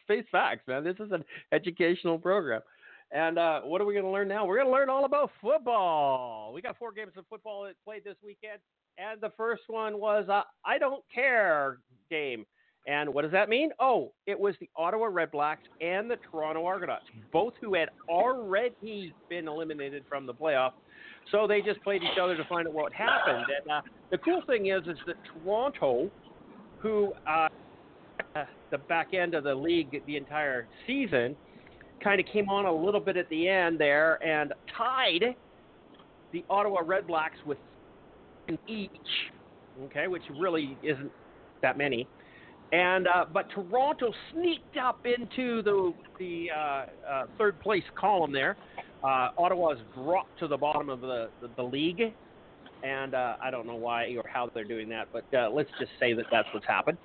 face 0.07 0.25
facts, 0.31 0.67
man. 0.67 0.83
This 0.83 0.97
is 0.99 1.11
an 1.11 1.23
educational 1.51 2.19
program. 2.19 2.61
And 3.11 3.37
uh, 3.39 3.61
what 3.61 3.81
are 3.81 3.85
we 3.85 3.93
going 3.93 4.05
to 4.05 4.11
learn 4.11 4.27
now? 4.27 4.45
We're 4.45 4.57
going 4.57 4.67
to 4.67 4.71
learn 4.71 4.89
all 4.89 5.05
about 5.05 5.31
football. 5.41 6.53
We 6.53 6.61
got 6.61 6.77
four 6.77 6.91
games 6.93 7.11
of 7.17 7.25
football 7.27 7.63
that 7.63 7.73
played 7.83 8.03
this 8.05 8.15
weekend, 8.23 8.59
and 8.97 9.19
the 9.21 9.31
first 9.37 9.63
one 9.67 9.99
was 9.99 10.27
a 10.29 10.43
I 10.65 10.77
don't 10.77 11.03
care 11.13 11.79
game. 12.09 12.45
And 12.87 13.13
what 13.13 13.21
does 13.21 13.31
that 13.31 13.47
mean? 13.47 13.69
Oh, 13.79 14.11
it 14.25 14.39
was 14.39 14.55
the 14.59 14.69
Ottawa 14.75 15.07
Redblacks 15.07 15.57
and 15.81 16.09
the 16.09 16.17
Toronto 16.31 16.65
Argonauts, 16.65 17.05
both 17.31 17.53
who 17.61 17.75
had 17.75 17.89
already 18.09 19.13
been 19.29 19.47
eliminated 19.47 20.03
from 20.09 20.25
the 20.25 20.33
playoff. 20.33 20.71
So 21.31 21.45
they 21.45 21.61
just 21.61 21.81
played 21.83 22.01
each 22.01 22.17
other 22.19 22.35
to 22.35 22.43
find 22.45 22.67
out 22.67 22.73
what 22.73 22.91
happened. 22.91 23.45
And 23.61 23.71
uh, 23.71 23.81
the 24.09 24.17
cool 24.17 24.41
thing 24.47 24.67
is, 24.67 24.81
is 24.87 24.97
that 25.05 25.15
Toronto, 25.25 26.09
who 26.79 27.13
uh, 27.29 27.49
the 28.71 28.79
back 28.89 29.13
end 29.13 29.35
of 29.35 29.43
the 29.43 29.53
league 29.53 30.01
the 30.07 30.17
entire 30.17 30.67
season, 30.87 31.35
kind 32.03 32.19
of 32.19 32.25
came 32.33 32.49
on 32.49 32.65
a 32.65 32.73
little 32.73 32.99
bit 32.99 33.15
at 33.15 33.29
the 33.29 33.47
end 33.47 33.79
there 33.79 34.21
and 34.25 34.53
tied 34.75 35.35
the 36.31 36.43
Ottawa 36.49 36.81
Redblacks 36.81 37.45
with 37.45 37.59
each. 38.67 38.91
Okay, 39.85 40.07
which 40.07 40.23
really 40.39 40.77
isn't 40.83 41.11
that 41.61 41.77
many. 41.77 42.07
And 42.71 43.07
uh, 43.07 43.25
but 43.31 43.49
Toronto 43.53 44.13
sneaked 44.31 44.77
up 44.77 45.05
into 45.05 45.61
the 45.61 45.93
the 46.19 46.47
uh, 46.55 46.85
uh, 47.09 47.23
third 47.37 47.59
place 47.59 47.83
column 47.99 48.31
there. 48.31 48.55
Uh, 49.03 49.29
Ottawa's 49.37 49.79
dropped 49.95 50.39
to 50.39 50.47
the 50.47 50.57
bottom 50.57 50.89
of 50.89 51.01
the 51.01 51.29
the, 51.41 51.49
the 51.57 51.63
league, 51.63 52.13
and 52.83 53.13
uh, 53.13 53.35
I 53.41 53.51
don't 53.51 53.67
know 53.67 53.75
why 53.75 54.15
or 54.15 54.23
how 54.31 54.49
they're 54.53 54.63
doing 54.63 54.87
that, 54.89 55.09
but 55.11 55.25
uh, 55.37 55.49
let's 55.49 55.69
just 55.79 55.91
say 55.99 56.13
that 56.13 56.25
that's 56.31 56.47
what's 56.53 56.65
happened. 56.65 56.97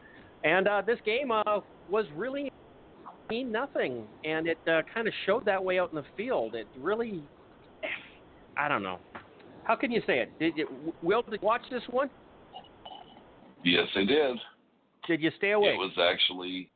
And 0.44 0.68
uh, 0.68 0.82
this 0.86 0.98
game 1.04 1.28
was 1.28 2.04
really 2.14 2.52
mean 3.28 3.50
nothing, 3.50 4.04
and 4.24 4.46
it 4.46 4.58
kind 4.64 5.08
of 5.08 5.14
showed 5.24 5.44
that 5.46 5.64
way 5.64 5.80
out 5.80 5.90
in 5.90 5.96
the 5.96 6.04
field. 6.16 6.54
It 6.54 6.68
really, 6.78 7.24
I 8.56 8.68
don't 8.68 8.84
know. 8.84 9.00
How 9.66 9.74
can 9.74 9.90
you 9.90 10.00
say 10.06 10.20
it? 10.20 10.38
Did 10.38 10.56
you, 10.56 10.68
Will, 11.02 11.22
did 11.22 11.40
you 11.40 11.46
watch 11.46 11.62
this 11.70 11.82
one? 11.90 12.08
Yes, 13.64 13.88
I 13.96 14.04
did. 14.04 14.36
Did 15.08 15.20
you 15.20 15.30
stay 15.38 15.50
away? 15.52 15.70
It 15.70 15.76
was 15.78 15.92
actually, 15.98 16.70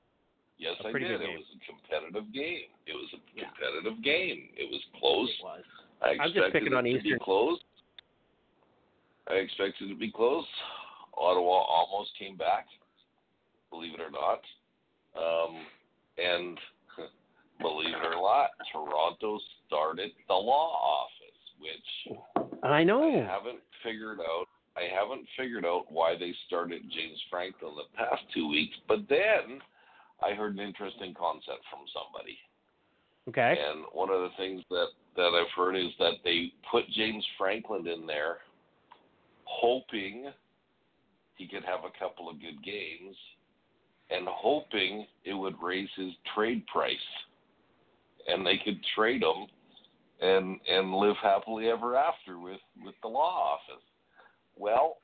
yes, 0.58 0.74
I 0.84 0.92
did. 0.92 1.02
It 1.02 1.20
was 1.20 1.44
a 1.54 1.60
competitive 1.70 2.32
game. 2.32 2.66
It 2.86 2.94
was 2.94 3.08
a 3.14 3.38
Yeah. 3.38 3.44
competitive 3.50 4.02
game. 4.02 4.50
It 4.56 4.68
was 4.70 4.80
close. 4.98 5.28
It 5.30 5.44
was. 5.44 5.62
I 6.02 6.08
I'm 6.10 6.32
just 6.32 6.36
expected 6.36 6.52
picking 6.52 6.72
it 6.72 6.76
on 6.76 6.84
to 6.84 6.90
Eastern. 6.90 7.12
be 7.12 7.18
close. 7.24 7.60
I 9.28 9.34
expected 9.34 9.86
it 9.86 9.94
to 9.94 9.98
be 9.98 10.10
close. 10.10 10.46
Ottawa 11.16 11.62
almost 11.62 12.10
came 12.18 12.36
back, 12.36 12.66
believe 13.70 13.94
it 13.94 14.00
or 14.00 14.10
not. 14.10 14.40
Um, 15.14 15.66
and 16.18 16.58
believe 17.60 17.94
it 17.94 18.04
or 18.04 18.14
not, 18.16 18.50
Toronto 18.72 19.38
started 19.66 20.10
the 20.26 20.34
law 20.34 20.74
office, 20.74 21.19
which 21.60 22.16
I 22.62 22.82
know 22.84 23.04
I 23.04 23.16
haven't 23.16 23.60
figured 23.84 24.20
out. 24.20 24.46
I 24.76 24.88
haven't 24.94 25.26
figured 25.36 25.64
out 25.64 25.84
why 25.90 26.16
they 26.18 26.32
started 26.46 26.82
James 26.94 27.20
Franklin 27.30 27.72
the 27.76 27.96
past 27.96 28.22
two 28.34 28.48
weeks. 28.48 28.76
But 28.88 29.00
then 29.08 29.60
I 30.24 30.34
heard 30.34 30.54
an 30.54 30.60
interesting 30.60 31.14
concept 31.14 31.64
from 31.70 31.84
somebody. 31.92 32.38
Okay. 33.28 33.58
And 33.60 33.84
one 33.92 34.10
of 34.10 34.20
the 34.20 34.36
things 34.36 34.62
that, 34.70 34.88
that 35.16 35.32
I've 35.34 35.52
heard 35.56 35.76
is 35.76 35.90
that 35.98 36.14
they 36.24 36.52
put 36.70 36.88
James 36.90 37.24
Franklin 37.36 37.86
in 37.86 38.06
there 38.06 38.38
hoping 39.44 40.30
he 41.36 41.46
could 41.46 41.64
have 41.64 41.80
a 41.80 41.98
couple 41.98 42.28
of 42.28 42.40
good 42.40 42.62
games 42.62 43.16
and 44.10 44.26
hoping 44.28 45.06
it 45.24 45.34
would 45.34 45.54
raise 45.62 45.88
his 45.96 46.12
trade 46.34 46.64
price 46.66 46.96
and 48.28 48.46
they 48.46 48.58
could 48.64 48.78
trade 48.94 49.22
him 49.22 49.46
and 50.20 50.58
and 50.68 50.94
live 50.94 51.16
happily 51.22 51.68
ever 51.68 51.96
after 51.96 52.38
with 52.38 52.60
with 52.84 52.94
the 53.02 53.08
law 53.08 53.54
office. 53.58 53.82
Well, 54.56 54.98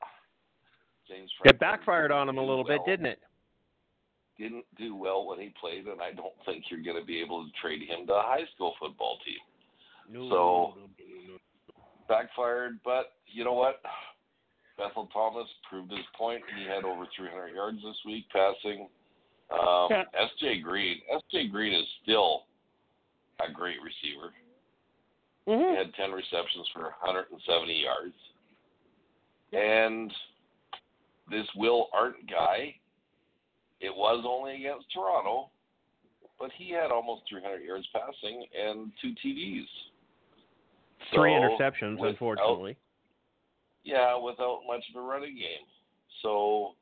James 1.07 1.31
Franklin 1.37 1.55
It 1.55 1.59
backfired 1.59 2.11
on 2.11 2.29
him 2.29 2.37
a 2.37 2.43
little 2.45 2.63
bit, 2.65 2.81
didn't 2.85 3.07
it? 3.07 3.19
didn't 4.37 4.65
do 4.77 4.95
well 4.95 5.25
when 5.25 5.39
he 5.39 5.51
played, 5.59 5.87
and 5.87 5.99
I 5.99 6.13
don't 6.13 6.33
think 6.45 6.65
you're 6.69 6.83
going 6.83 6.99
to 6.99 7.05
be 7.05 7.19
able 7.19 7.43
to 7.43 7.49
trade 7.59 7.81
him 7.81 8.05
to 8.05 8.13
a 8.13 8.21
high 8.21 8.45
school 8.53 8.75
football 8.79 9.17
team. 9.25 9.39
No, 10.13 10.29
So- 10.29 10.73
no, 10.77 10.85
no, 10.99 11.33
no. 11.33 11.37
Backfired, 12.07 12.79
but 12.85 13.13
you 13.25 13.43
know 13.43 13.53
what? 13.53 13.81
Bethel 14.77 15.07
Thompson 15.11 15.47
proved 15.67 15.91
his 15.91 16.05
point. 16.15 16.43
He 16.55 16.65
had 16.65 16.85
over 16.85 17.07
300 17.17 17.47
yards 17.55 17.81
this 17.83 17.97
week 18.05 18.25
passing. 18.29 18.87
Um, 19.49 19.87
Yeah. 19.89 20.03
S.J. 20.13 20.59
Green, 20.61 21.01
S.J. 21.09 21.47
Green 21.47 21.73
is 21.73 21.87
still 22.03 22.45
a 23.39 23.51
great 23.51 23.81
receiver. 23.81 24.33
He 25.47 25.53
Mhm. 25.53 25.77
had 25.77 25.93
10 25.93 26.11
receptions 26.11 26.67
for 26.73 26.93
170 27.01 27.73
yards. 27.73 28.17
And 29.53 30.13
this 31.29 31.47
Will 31.55 31.89
Arndt 31.93 32.27
guy, 32.27 32.77
it 33.79 33.95
was 33.95 34.25
only 34.25 34.55
against 34.55 34.91
Toronto, 34.91 35.49
but 36.37 36.51
he 36.51 36.69
had 36.69 36.91
almost 36.91 37.25
300 37.29 37.63
yards 37.63 37.87
passing 37.87 38.45
and 38.53 38.91
two 39.01 39.15
TDs. 39.15 39.69
Three 41.11 41.33
So, 41.33 41.39
interceptions, 41.39 41.91
without- 41.93 42.09
unfortunately. 42.09 42.75
Yeah, 43.83 44.15
without 44.15 44.65
much 44.65 44.89
of 44.89 44.97
a 44.97 45.01
running 45.01 45.37
game. 45.37 45.65
So, 46.21 46.75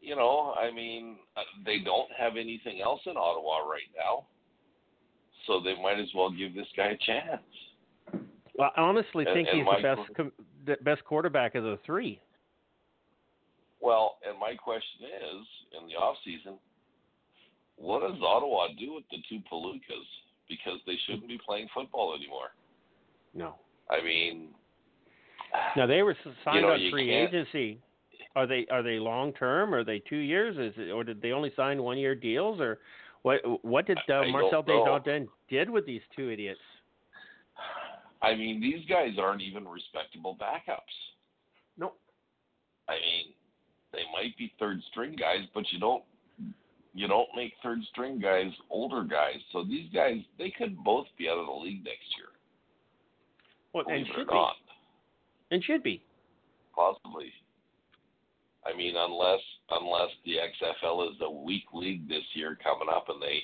you 0.00 0.14
know, 0.14 0.54
I 0.54 0.70
mean, 0.70 1.18
uh, 1.34 1.42
they 1.64 1.80
don't 1.80 2.12
have 2.12 2.36
anything 2.36 2.80
else 2.80 3.04
in 3.06 3.16
Ottawa 3.16 3.58
right 3.58 3.90
now. 3.96 4.28
So 5.46 5.58
they 5.58 5.74
might 5.82 5.98
as 5.98 6.14
well 6.14 6.30
give 6.30 6.54
this 6.54 6.70
guy 6.76 6.90
a 6.90 6.96
chance. 6.96 7.42
Well, 8.54 8.70
I 8.76 8.80
honestly 8.80 9.24
And- 9.26 9.34
think 9.34 9.48
and 9.48 9.58
he's 9.58 9.66
my 9.66 9.76
the 9.76 9.82
best 9.82 10.14
com- 10.14 10.32
the 10.64 10.76
best 10.82 11.04
quarterback 11.04 11.54
of 11.54 11.64
the 11.64 11.78
three. 11.84 12.20
Well, 13.80 14.18
and 14.26 14.38
my 14.38 14.54
question 14.54 15.06
is, 15.06 15.46
in 15.80 15.88
the 15.88 15.94
off 15.96 16.16
season, 16.24 16.58
what 17.76 18.00
does 18.00 18.20
Ottawa 18.22 18.68
do 18.78 18.94
with 18.94 19.04
the 19.10 19.18
two 19.28 19.40
Palookas? 19.50 20.06
Because 20.48 20.78
they 20.86 20.96
shouldn't 21.06 21.26
be 21.26 21.38
playing 21.44 21.68
football 21.74 22.14
anymore. 22.14 22.54
No. 23.34 23.54
I 23.90 24.02
mean, 24.02 24.48
Now 25.76 25.86
they 25.86 26.02
were 26.02 26.16
signed 26.44 26.62
know, 26.62 26.72
on 26.72 26.90
free 26.90 27.08
can't- 27.08 27.34
agency. 27.34 27.80
Are 28.34 28.46
they 28.46 28.66
are 28.70 28.82
they 28.82 28.98
long 28.98 29.32
term? 29.34 29.74
Are 29.74 29.84
they 29.84 29.98
two 29.98 30.16
years? 30.16 30.56
Is 30.56 30.72
it, 30.78 30.90
or 30.90 31.04
did 31.04 31.20
they 31.20 31.32
only 31.32 31.52
sign 31.54 31.82
one 31.82 31.98
year 31.98 32.14
deals? 32.14 32.60
Or 32.60 32.78
what 33.22 33.40
what 33.62 33.86
did 33.86 33.98
uh, 34.08 34.24
Marcel. 34.28 34.62
Desjardins 34.62 35.28
did 35.50 35.68
with 35.68 35.84
these 35.84 36.00
two 36.16 36.30
idiots? 36.30 36.60
I 38.22 38.34
mean, 38.34 38.60
these 38.60 38.84
guys 38.88 39.14
aren't 39.18 39.42
even 39.42 39.66
respectable 39.66 40.36
backups. 40.40 40.78
No. 41.76 41.92
I 42.88 42.92
mean, 42.92 43.32
they 43.92 44.02
might 44.12 44.36
be 44.38 44.52
third 44.58 44.80
string 44.90 45.16
guys, 45.16 45.46
but 45.54 45.64
you 45.72 45.78
don't 45.80 46.02
you 46.94 47.08
don't 47.08 47.28
make 47.34 47.54
third 47.62 47.78
string 47.90 48.20
guys 48.20 48.52
older 48.70 49.02
guys. 49.02 49.40
So 49.52 49.64
these 49.64 49.90
guys 49.92 50.16
they 50.38 50.50
could 50.56 50.76
both 50.84 51.06
be 51.18 51.28
out 51.28 51.38
of 51.38 51.46
the 51.46 51.52
league 51.52 51.84
next 51.84 52.06
year. 52.16 52.28
Well, 53.72 53.84
and 53.88 54.04
Believe 54.04 54.06
it 54.06 54.10
or 54.10 54.18
should 54.20 54.28
be. 54.28 54.34
not, 54.34 54.56
And 55.50 55.64
should 55.64 55.82
be. 55.82 56.02
possibly. 56.74 57.32
I 58.64 58.76
mean, 58.76 58.94
unless 58.96 59.40
unless 59.70 60.10
the 60.24 60.36
XFL 60.36 61.10
is 61.10 61.16
a 61.22 61.30
weak 61.30 61.64
league 61.72 62.08
this 62.08 62.22
year 62.34 62.56
coming 62.62 62.88
up, 62.94 63.08
and 63.08 63.20
they 63.20 63.40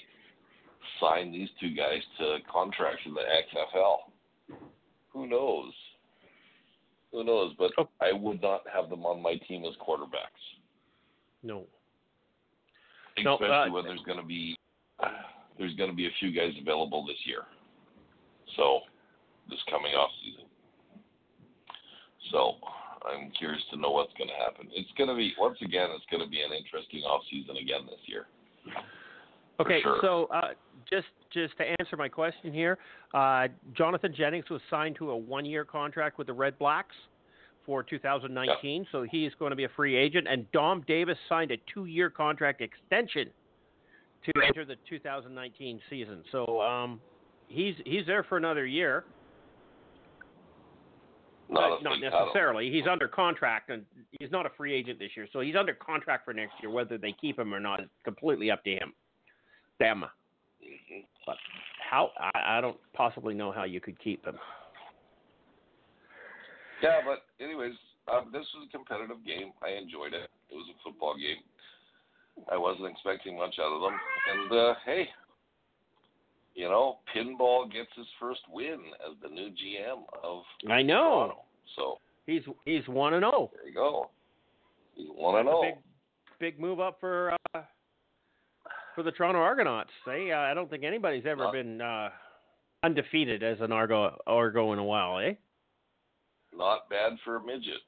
sign 1.00 1.32
these 1.32 1.48
two 1.60 1.74
guys 1.74 2.02
to 2.18 2.38
contracts 2.50 3.02
in 3.06 3.14
the 3.14 3.20
XFL, 3.22 3.96
who 5.12 5.26
knows? 5.26 5.72
Who 7.12 7.24
knows? 7.24 7.54
But 7.58 7.72
Oh. 7.78 7.88
I 8.00 8.12
would 8.12 8.42
not 8.42 8.62
have 8.72 8.90
them 8.90 9.06
on 9.06 9.22
my 9.22 9.36
team 9.48 9.64
as 9.64 9.74
quarterbacks. 9.76 10.44
No. 11.42 11.66
No, 13.22 13.34
especially 13.34 13.70
uh, 13.70 13.72
when 13.72 13.84
there's 13.84 14.02
going 14.02 14.18
to 14.18 14.24
be 14.26 14.56
there's 15.58 15.74
going 15.74 15.90
to 15.90 15.96
be 15.96 16.06
a 16.06 16.14
few 16.20 16.32
guys 16.32 16.52
available 16.60 17.04
this 17.06 17.18
year. 17.24 17.42
So 18.56 18.80
this 19.50 19.58
coming 19.68 19.92
off 19.94 20.10
season. 20.22 20.44
So 22.30 22.54
I'm 23.08 23.30
curious 23.32 23.62
to 23.72 23.76
know 23.76 23.90
what's 23.90 24.12
going 24.18 24.28
to 24.28 24.38
happen. 24.38 24.68
It's 24.72 24.90
going 24.96 25.08
to 25.08 25.16
be 25.16 25.34
once 25.38 25.58
again. 25.62 25.88
It's 25.96 26.06
going 26.10 26.22
to 26.22 26.30
be 26.30 26.42
an 26.42 26.52
interesting 26.52 27.02
off 27.02 27.22
season 27.30 27.56
again 27.56 27.86
this 27.86 28.02
year. 28.06 28.26
Okay, 29.60 29.80
sure. 29.82 29.98
so 30.00 30.28
uh, 30.32 30.48
just 30.90 31.06
just 31.32 31.56
to 31.58 31.64
answer 31.80 31.96
my 31.96 32.08
question 32.08 32.52
here, 32.52 32.78
uh, 33.12 33.48
Jonathan 33.76 34.14
Jennings 34.16 34.48
was 34.50 34.60
signed 34.70 34.96
to 34.96 35.10
a 35.10 35.16
one-year 35.16 35.64
contract 35.64 36.16
with 36.16 36.26
the 36.26 36.32
Red 36.32 36.58
Blacks 36.58 36.94
for 37.66 37.82
2019, 37.82 38.86
so 38.90 39.02
he's 39.10 39.32
going 39.38 39.50
to 39.50 39.56
be 39.56 39.64
a 39.64 39.68
free 39.76 39.94
agent. 39.94 40.26
And 40.28 40.50
Dom 40.52 40.84
Davis 40.86 41.18
signed 41.28 41.50
a 41.50 41.58
two-year 41.72 42.08
contract 42.08 42.62
extension 42.62 43.28
to 44.24 44.32
enter 44.46 44.64
the 44.64 44.76
2019 44.88 45.80
season. 45.90 46.22
So 46.32 46.60
um, 46.60 47.00
he's 47.48 47.74
he's 47.84 48.06
there 48.06 48.22
for 48.22 48.36
another 48.38 48.66
year. 48.66 49.04
Not, 51.50 51.82
not 51.82 51.98
necessarily. 51.98 52.70
He's 52.70 52.86
under 52.90 53.08
contract, 53.08 53.70
and 53.70 53.84
he's 54.20 54.30
not 54.30 54.44
a 54.44 54.50
free 54.50 54.74
agent 54.74 54.98
this 54.98 55.10
year. 55.16 55.26
So 55.32 55.40
he's 55.40 55.56
under 55.56 55.72
contract 55.72 56.26
for 56.26 56.34
next 56.34 56.52
year. 56.60 56.70
Whether 56.70 56.98
they 56.98 57.14
keep 57.18 57.38
him 57.38 57.54
or 57.54 57.60
not 57.60 57.80
is 57.80 57.88
completely 58.04 58.50
up 58.50 58.62
to 58.64 58.70
him. 58.70 58.92
Them. 59.78 60.04
Mhm. 60.62 61.04
But 61.26 61.36
how? 61.90 62.10
I, 62.18 62.58
I 62.58 62.60
don't 62.60 62.76
possibly 62.94 63.34
know 63.34 63.52
how 63.52 63.64
you 63.64 63.80
could 63.80 63.98
keep 64.00 64.24
him. 64.24 64.38
Yeah, 66.82 67.00
but 67.04 67.24
anyways, 67.44 67.74
um, 68.12 68.30
this 68.32 68.46
was 68.54 68.68
a 68.68 68.76
competitive 68.76 69.24
game. 69.26 69.52
I 69.62 69.70
enjoyed 69.70 70.14
it. 70.14 70.30
It 70.50 70.54
was 70.54 70.66
a 70.70 70.82
football 70.82 71.14
game. 71.16 71.42
I 72.50 72.56
wasn't 72.56 72.86
expecting 72.88 73.36
much 73.36 73.56
out 73.60 73.72
of 73.74 73.80
them, 73.82 73.98
and 74.32 74.52
uh, 74.52 74.74
hey, 74.86 75.08
you 76.54 76.68
know, 76.68 76.98
pinball 77.14 77.70
gets 77.70 77.88
his 77.96 78.06
first 78.20 78.40
win 78.50 78.78
as 79.08 79.16
the 79.22 79.28
new 79.28 79.48
GM 79.50 80.02
of 80.22 80.42
I 80.70 80.82
know. 80.82 80.94
Toronto. 81.26 81.44
So 81.76 81.98
He's 82.26 82.42
he's 82.64 82.86
one 82.88 83.14
and 83.14 83.22
zero. 83.22 83.50
there 83.54 83.66
you 83.68 83.74
go. 83.74 84.10
He's 84.94 85.08
one 85.14 85.40
and 85.40 85.48
oh. 85.48 85.62
Zero. 85.62 85.74
big 86.38 86.54
big 86.54 86.60
move 86.60 86.78
up 86.78 86.98
for 87.00 87.34
uh, 87.54 87.62
for 88.98 89.04
the 89.04 89.12
Toronto 89.12 89.38
Argonauts. 89.38 89.90
They 90.06 90.32
uh, 90.32 90.38
I 90.38 90.54
don't 90.54 90.68
think 90.68 90.82
anybody's 90.82 91.22
ever 91.24 91.44
Not- 91.44 91.52
been 91.52 91.80
uh, 91.80 92.08
undefeated 92.82 93.44
as 93.44 93.58
an 93.60 93.70
Argo 93.70 94.18
Argo 94.26 94.72
in 94.72 94.80
a 94.80 94.84
while, 94.84 95.20
eh? 95.20 95.34
Not 96.52 96.90
bad 96.90 97.12
for 97.24 97.36
a 97.36 97.44
midget. 97.44 97.78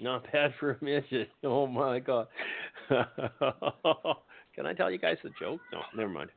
Not 0.00 0.30
bad 0.32 0.54
for 0.60 0.70
a 0.80 0.84
midget. 0.84 1.28
Oh 1.44 1.66
my 1.66 1.98
god. 1.98 2.28
Can 2.88 4.64
I 4.66 4.72
tell 4.74 4.92
you 4.92 4.98
guys 4.98 5.16
a 5.24 5.28
joke? 5.42 5.60
No, 5.72 5.80
never 5.96 6.08
mind. 6.10 6.30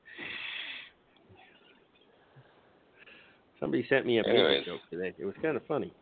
Somebody 3.59 3.85
sent 3.87 4.07
me 4.07 4.17
a 4.17 4.23
Anyways. 4.27 4.65
joke 4.65 4.81
today. 4.89 5.13
It 5.19 5.25
was 5.25 5.35
kind 5.43 5.55
of 5.57 5.65
funny. 5.67 5.93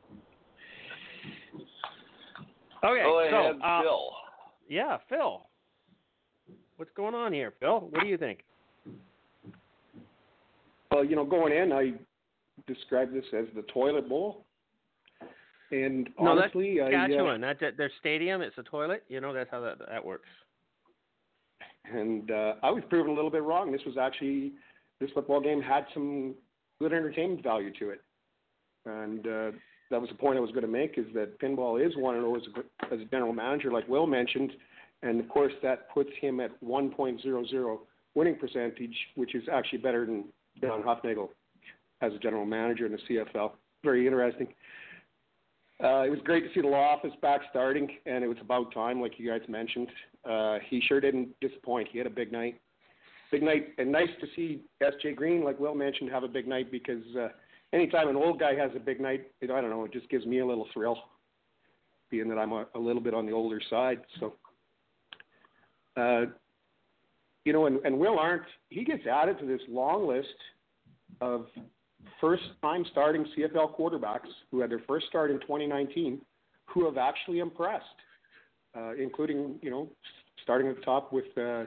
Okay, 2.82 3.04
Go 3.04 3.28
so 3.30 3.36
ahead, 3.38 3.56
uh, 3.62 3.82
Phil. 3.82 4.10
yeah, 4.70 4.98
Phil. 5.10 5.42
What's 6.78 6.92
going 6.96 7.14
on 7.16 7.34
here, 7.34 7.54
Phil? 7.60 7.80
What 7.90 8.02
do 8.02 8.08
you 8.08 8.18
think? 8.18 8.40
Well, 10.92 11.04
you 11.04 11.16
know, 11.16 11.26
going 11.26 11.54
in, 11.54 11.72
I 11.72 11.94
described 12.68 13.14
this 13.14 13.26
as 13.38 13.46
the 13.56 13.64
toilet 13.74 14.08
bowl. 14.08 14.46
And 15.72 16.10
no, 16.20 16.32
honestly, 16.32 16.78
that's 16.80 16.94
I, 16.94 16.98
uh, 16.98 17.08
Saskatchewan. 17.08 17.42
That's 17.42 17.60
their 17.78 17.92
stadium. 18.00 18.42
It's 18.42 18.58
a 18.58 18.64
toilet. 18.64 19.04
You 19.08 19.22
know, 19.22 19.34
that's 19.34 19.50
how 19.50 19.60
that 19.62 19.80
that 19.90 20.04
works. 20.06 20.30
and 21.92 22.30
uh, 22.30 22.54
I 22.62 22.70
was 22.70 22.84
proven 22.90 23.12
a 23.12 23.16
little 23.16 23.32
bit 23.32 23.44
wrong. 23.44 23.72
This 23.72 23.82
was 23.86 23.98
actually 23.98 24.54
this 25.00 25.10
football 25.14 25.42
game 25.42 25.62
had 25.62 25.86
some 25.94 26.36
good 26.80 26.94
entertainment 26.94 27.44
value 27.44 27.72
to 27.80 27.90
it, 27.90 28.02
and 28.86 29.26
uh, 29.26 29.52
that 29.90 30.00
was 30.00 30.10
the 30.10 30.16
point 30.16 30.38
I 30.38 30.42
was 30.42 30.52
going 30.52 30.64
to 30.64 30.68
make. 30.68 30.98
Is 30.98 31.06
that 31.16 31.40
pinball 31.40 31.84
is 31.84 31.96
one 31.98 32.18
as 32.18 32.44
a, 32.48 32.94
as 32.94 33.02
a 33.02 33.06
general 33.06 33.34
manager, 33.34 33.72
like 33.72 33.88
Will 33.88 34.08
mentioned, 34.08 34.52
and 35.04 35.20
of 35.20 35.30
course 35.30 35.54
that 35.62 35.90
puts 35.94 36.10
him 36.20 36.40
at 36.40 36.52
1.00 36.64 37.78
winning 38.16 38.36
percentage, 38.36 38.96
which 39.16 39.36
is 39.36 39.44
actually 39.52 39.80
better 39.80 40.06
than 40.06 40.26
John 40.62 40.84
Hufnagel 40.84 41.30
as 42.02 42.14
a 42.14 42.20
general 42.20 42.46
manager 42.46 42.86
in 42.86 42.92
the 42.92 43.00
CFL. 43.10 43.52
Very 43.84 44.06
interesting. 44.06 44.48
Uh, 45.84 46.04
it 46.04 46.10
was 46.10 46.20
great 46.24 46.42
to 46.42 46.54
see 46.54 46.62
the 46.62 46.68
law 46.68 46.96
office 46.96 47.12
back 47.22 47.42
starting, 47.50 47.90
and 48.06 48.24
it 48.24 48.28
was 48.28 48.38
about 48.40 48.74
time, 48.74 49.02
like 49.02 49.14
you 49.18 49.30
guys 49.30 49.42
mentioned. 49.50 49.90
Uh, 50.30 50.60
he 50.70 50.82
sure 50.88 51.02
didn't 51.02 51.30
disappoint. 51.42 51.90
He 51.92 51.98
had 51.98 52.08
a 52.08 52.12
big 52.12 52.32
night. 52.32 52.62
Big 53.32 53.44
night, 53.44 53.70
and 53.80 53.92
nice 53.92 54.10
to 54.22 54.28
see 54.36 54.62
S.J. 54.80 55.14
Green, 55.14 55.44
like 55.44 55.60
Will 55.60 55.74
mentioned, 55.74 56.12
have 56.12 56.24
a 56.24 56.28
big 56.28 56.48
night 56.48 56.72
because 56.72 57.04
uh, 57.20 57.30
anytime 57.74 58.08
an 58.08 58.16
old 58.16 58.40
guy 58.40 58.56
has 58.56 58.70
a 58.76 58.80
big 58.80 59.02
night, 59.02 59.28
it, 59.42 59.50
I 59.50 59.60
don't 59.60 59.72
know, 59.72 59.84
it 59.86 59.92
just 59.92 60.10
gives 60.10 60.26
me 60.26 60.40
a 60.40 60.46
little 60.46 60.68
thrill, 60.74 60.98
being 62.12 62.30
that 62.30 62.38
I'm 62.38 62.52
a, 62.52 62.68
a 62.76 62.80
little 62.80 63.02
bit 63.02 63.16
on 63.16 63.26
the 63.26 63.32
older 63.32 63.60
side. 63.70 64.02
So, 64.20 64.36
uh, 65.98 66.26
you 67.46 67.54
know, 67.54 67.66
and, 67.66 67.80
and 67.86 67.98
Will 67.98 68.18
Arndt, 68.18 68.44
he 68.70 68.84
gets 68.84 69.06
added 69.06 69.38
to 69.40 69.46
this 69.46 69.62
long 69.68 70.08
list 70.08 70.28
of 71.22 71.48
first 72.20 72.44
time 72.62 72.86
starting 72.92 73.26
CFL 73.38 73.78
quarterbacks 73.78 74.30
who 74.52 74.60
had 74.60 74.70
their 74.70 74.82
first 74.88 75.08
start 75.08 75.32
in 75.32 75.40
2019 75.42 76.22
who 76.66 76.86
have 76.86 76.98
actually 76.98 77.40
impressed, 77.40 77.86
uh, 78.76 78.94
including, 78.96 79.60
you 79.62 79.70
know, 79.70 79.90
starting 80.42 80.68
at 80.68 80.76
the 80.76 80.82
top 80.82 81.12
with 81.12 81.38
uh, 81.38 81.66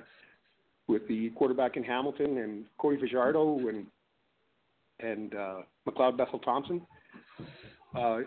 with 0.88 1.06
the 1.08 1.30
quarterback 1.30 1.76
in 1.76 1.84
Hamilton 1.84 2.38
and 2.38 2.64
Cody 2.78 2.98
Fajardo 2.98 3.68
and 3.68 3.86
and 5.00 5.34
uh, 5.34 5.56
McLeod 5.86 6.16
Bethel 6.16 6.38
Thompson. 6.38 6.80
Uh, 7.94 8.20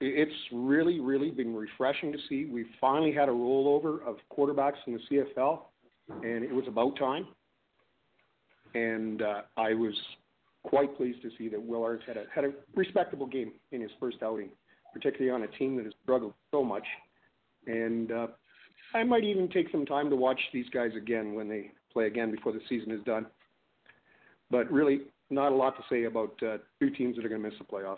it's 0.00 0.32
really, 0.52 1.00
really 1.00 1.30
been 1.30 1.54
refreshing 1.54 2.12
to 2.12 2.18
see. 2.28 2.46
We 2.46 2.66
finally 2.80 3.12
had 3.12 3.28
a 3.28 3.32
rollover 3.32 4.06
of 4.06 4.16
quarterbacks 4.36 4.76
in 4.86 4.94
the 4.94 5.00
CFL, 5.10 5.60
and 6.22 6.44
it 6.44 6.52
was 6.52 6.64
about 6.68 6.98
time. 6.98 7.26
And 8.74 9.22
uh, 9.22 9.42
I 9.56 9.72
was 9.72 9.94
quite 10.64 10.96
pleased 10.96 11.22
to 11.22 11.30
see 11.38 11.48
that 11.48 11.62
Will 11.62 11.82
Arndt 11.82 12.02
had 12.06 12.16
a 12.16 12.24
had 12.34 12.44
a 12.44 12.52
respectable 12.74 13.26
game 13.26 13.52
in 13.72 13.80
his 13.80 13.90
first 13.98 14.18
outing, 14.22 14.50
particularly 14.92 15.30
on 15.30 15.48
a 15.48 15.58
team 15.58 15.76
that 15.76 15.84
has 15.84 15.94
struggled 16.02 16.34
so 16.50 16.62
much. 16.62 16.84
And 17.66 18.12
uh, 18.12 18.26
I 18.94 19.02
might 19.02 19.24
even 19.24 19.48
take 19.48 19.70
some 19.70 19.86
time 19.86 20.10
to 20.10 20.16
watch 20.16 20.40
these 20.52 20.68
guys 20.70 20.90
again 20.96 21.34
when 21.34 21.48
they 21.48 21.70
play 21.92 22.06
again 22.06 22.30
before 22.30 22.52
the 22.52 22.60
season 22.68 22.92
is 22.92 23.02
done. 23.04 23.26
But 24.50 24.70
really, 24.70 25.02
not 25.30 25.52
a 25.52 25.54
lot 25.54 25.76
to 25.76 25.82
say 25.90 26.04
about 26.04 26.34
uh, 26.42 26.58
two 26.80 26.90
teams 26.90 27.16
that 27.16 27.24
are 27.24 27.28
going 27.28 27.42
to 27.42 27.48
miss 27.48 27.58
the 27.58 27.64
playoffs. 27.64 27.96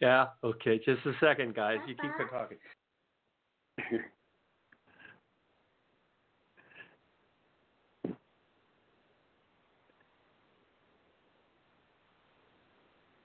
Yeah. 0.00 0.26
Okay. 0.44 0.78
Just 0.84 1.04
a 1.06 1.12
second, 1.20 1.54
guys. 1.54 1.78
You 1.88 1.94
keep 1.94 2.10
on 2.20 2.28
talking. 2.28 2.58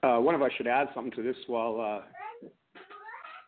Uh, 0.02 0.18
one 0.18 0.34
of 0.34 0.42
us 0.42 0.50
should 0.56 0.66
add 0.66 0.88
something 0.94 1.12
to 1.12 1.22
this 1.22 1.36
while 1.46 1.80
uh, 1.80 2.48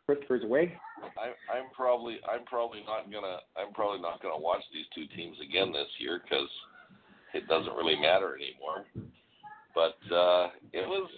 Christopher's 0.07 0.45
away. 0.45 0.77
I, 1.03 1.35
I'm 1.53 1.71
probably 1.75 2.19
I'm 2.31 2.45
probably 2.45 2.81
not 2.87 3.11
gonna 3.11 3.39
I'm 3.57 3.73
probably 3.75 4.01
not 4.01 4.23
gonna 4.23 4.39
watch 4.39 4.63
these 4.73 4.87
two 4.95 5.07
teams 5.17 5.37
again 5.43 5.73
this 5.73 5.89
year 5.99 6.21
because 6.23 6.49
it 7.35 7.49
doesn't 7.49 7.75
really 7.75 7.97
matter 7.97 8.37
anymore. 8.37 8.87
But 9.75 9.99
uh, 10.15 10.55
it 10.73 10.87
was 10.87 11.11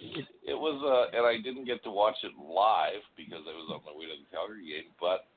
it 0.43 0.57
was 0.57 0.81
uh, 0.81 1.15
and 1.15 1.25
I 1.25 1.37
didn't 1.37 1.65
get 1.65 1.83
to 1.83 1.91
watch 1.91 2.17
it 2.23 2.33
live 2.41 3.05
because 3.15 3.45
I 3.45 3.53
was 3.53 3.69
on 3.69 3.85
my 3.85 3.93
way 3.93 4.09
to 4.09 4.17
the 4.17 4.29
Calgary 4.33 4.65
game. 4.65 4.89
But 4.99 5.29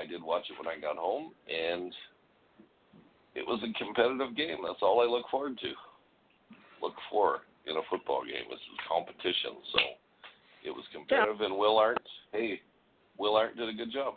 I 0.00 0.08
did 0.08 0.22
watch 0.22 0.48
it 0.48 0.56
when 0.56 0.72
I 0.72 0.80
got 0.80 0.96
home, 0.96 1.36
and 1.52 1.92
it 3.34 3.44
was 3.44 3.60
a 3.60 3.70
competitive 3.76 4.34
game. 4.36 4.64
That's 4.64 4.80
all 4.80 5.04
I 5.04 5.06
look 5.06 5.28
forward 5.30 5.58
to. 5.60 5.72
Look 6.80 6.96
for 7.10 7.44
in 7.68 7.76
a 7.76 7.84
football 7.90 8.24
game. 8.24 8.48
Is 8.48 8.58
competition, 8.88 9.60
so 9.76 9.80
it 10.64 10.70
was 10.70 10.84
competitive. 10.92 11.40
And 11.40 11.56
Will 11.56 11.76
Arndt, 11.76 12.00
hey, 12.32 12.60
Will 13.18 13.36
Arndt 13.36 13.56
did 13.56 13.68
a 13.68 13.72
good 13.72 13.92
job. 13.92 14.14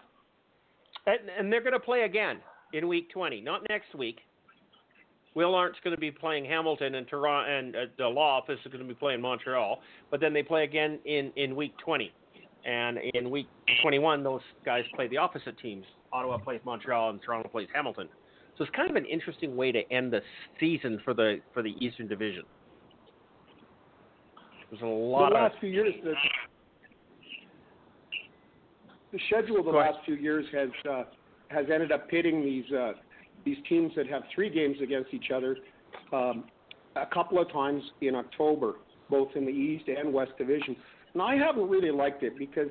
And, 1.06 1.30
and 1.38 1.52
they're 1.52 1.62
going 1.62 1.74
to 1.74 1.80
play 1.80 2.04
again 2.04 2.40
in 2.74 2.88
week 2.88 3.12
20, 3.12 3.42
not 3.42 3.62
next 3.70 3.94
week. 3.96 4.20
Will 5.36 5.54
Arndt's 5.54 5.80
going 5.84 5.96
to 5.96 6.00
be 6.00 6.12
playing 6.12 6.46
Hamilton 6.46 6.96
and 6.96 7.08
Toronto, 7.08 7.52
and 7.52 7.76
uh, 7.76 7.80
the 7.98 8.08
law 8.08 8.38
office 8.38 8.58
is 8.66 8.72
going 8.72 8.82
to 8.82 8.88
be 8.88 8.96
playing 8.96 9.22
Montreal. 9.22 9.82
But 10.10 10.22
then 10.22 10.34
they 10.34 10.42
play 10.42 10.64
again 10.64 10.98
in 11.06 11.32
in 11.36 11.56
week 11.56 11.74
20, 11.84 12.12
and 12.66 12.98
in 13.14 13.30
week 13.30 13.48
21, 13.84 14.24
those 14.24 14.42
guys 14.64 14.84
play 14.96 15.08
the 15.08 15.18
opposite 15.18 15.60
teams. 15.60 15.86
Ottawa 16.12 16.38
plays 16.38 16.62
Montreal, 16.66 17.10
and 17.10 17.22
Toronto 17.22 17.50
plays 17.50 17.68
Hamilton. 17.76 18.08
So 18.58 18.64
it's 18.64 18.74
kind 18.74 18.90
of 18.90 18.96
an 18.96 19.06
interesting 19.06 19.58
way 19.58 19.74
to 19.74 19.82
end 19.92 20.14
the 20.14 20.22
season 20.60 21.02
for 21.04 21.14
the 21.14 21.40
for 21.54 21.62
the 21.62 21.76
Eastern 21.86 22.08
Division. 22.08 22.44
There's 24.72 24.82
a 24.82 24.86
lot 24.86 25.32
the 25.32 25.36
of 25.36 25.44
last 25.44 25.60
few 25.60 25.70
years, 25.70 25.94
the, 26.04 26.14
the 29.12 29.20
schedule 29.28 29.60
of 29.60 29.66
the 29.66 29.72
last 29.72 29.98
few 30.06 30.16
years 30.16 30.46
has 30.54 30.70
uh, 30.90 31.04
has 31.50 31.66
ended 31.72 31.92
up 31.92 32.10
pitting 32.10 32.44
these 32.44 32.66
uh, 32.72 32.94
these 33.46 33.58
teams 33.70 33.92
that 33.96 34.08
have 34.08 34.24
three 34.34 34.50
games 34.50 34.78
against 34.82 35.14
each 35.14 35.32
other 35.34 35.58
um, 36.12 36.46
a 36.96 37.06
couple 37.06 37.40
of 37.40 37.52
times 37.52 37.84
in 38.02 38.16
October, 38.16 38.76
both 39.10 39.30
in 39.36 39.46
the 39.46 39.52
East 39.52 39.86
and 39.88 40.14
West 40.14 40.32
Division. 40.38 40.76
And 41.14 41.22
I 41.22 41.36
haven't 41.36 41.70
really 41.70 41.92
liked 41.92 42.24
it 42.24 42.38
because 42.38 42.70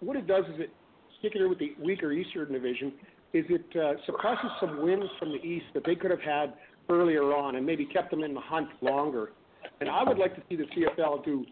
what 0.00 0.16
it 0.16 0.26
does 0.26 0.44
is 0.54 0.60
it, 0.60 0.70
particularly 1.16 1.50
with 1.50 1.58
the 1.58 1.74
weaker 1.82 2.12
Eastern 2.12 2.52
Division, 2.52 2.92
is 3.32 3.44
it 3.48 3.64
uh, 3.76 3.94
suppresses 4.04 4.50
some 4.60 4.82
wins 4.82 5.08
from 5.18 5.30
the 5.30 5.42
East 5.42 5.66
that 5.74 5.84
they 5.84 5.94
could 5.94 6.10
have 6.10 6.20
had 6.20 6.54
earlier 6.88 7.32
on 7.32 7.56
and 7.56 7.64
maybe 7.64 7.86
kept 7.86 8.10
them 8.10 8.22
in 8.22 8.34
the 8.34 8.40
hunt 8.40 8.68
longer. 8.82 9.32
And 9.80 9.88
I 9.88 10.02
would 10.02 10.18
like 10.18 10.34
to 10.36 10.42
see 10.48 10.56
the 10.56 10.64
CFL 10.64 11.24
do 11.24 11.46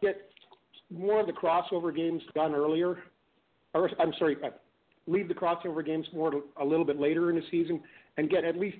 get 0.00 0.30
more 0.90 1.20
of 1.20 1.26
the 1.26 1.32
crossover 1.32 1.94
games 1.94 2.22
done 2.34 2.54
earlier, 2.54 2.98
or 3.74 3.90
I'm 3.98 4.12
sorry, 4.18 4.36
uh, 4.44 4.50
leave 5.06 5.28
the 5.28 5.34
crossover 5.34 5.84
games 5.84 6.06
more 6.14 6.32
a 6.60 6.64
little 6.64 6.84
bit 6.84 7.00
later 7.00 7.30
in 7.30 7.36
the 7.36 7.42
season, 7.50 7.80
and 8.16 8.30
get 8.30 8.44
at 8.44 8.56
least 8.58 8.78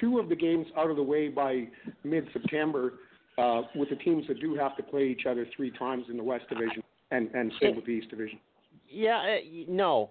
two 0.00 0.18
of 0.18 0.28
the 0.28 0.36
games 0.36 0.66
out 0.76 0.90
of 0.90 0.96
the 0.96 1.02
way 1.02 1.28
by 1.28 1.66
mid-September, 2.02 2.94
uh, 3.38 3.62
with 3.74 3.88
the 3.88 3.96
teams 3.96 4.26
that 4.28 4.40
do 4.40 4.54
have 4.54 4.76
to 4.76 4.82
play 4.82 5.04
each 5.06 5.26
other 5.26 5.46
three 5.56 5.70
times 5.70 6.04
in 6.10 6.16
the 6.16 6.22
West 6.22 6.48
Division, 6.48 6.82
and 7.10 7.30
and 7.34 7.52
same 7.60 7.76
with 7.76 7.84
the 7.86 7.92
East 7.92 8.10
Division. 8.10 8.38
Yeah, 8.88 9.18
uh, 9.18 9.64
no. 9.68 10.10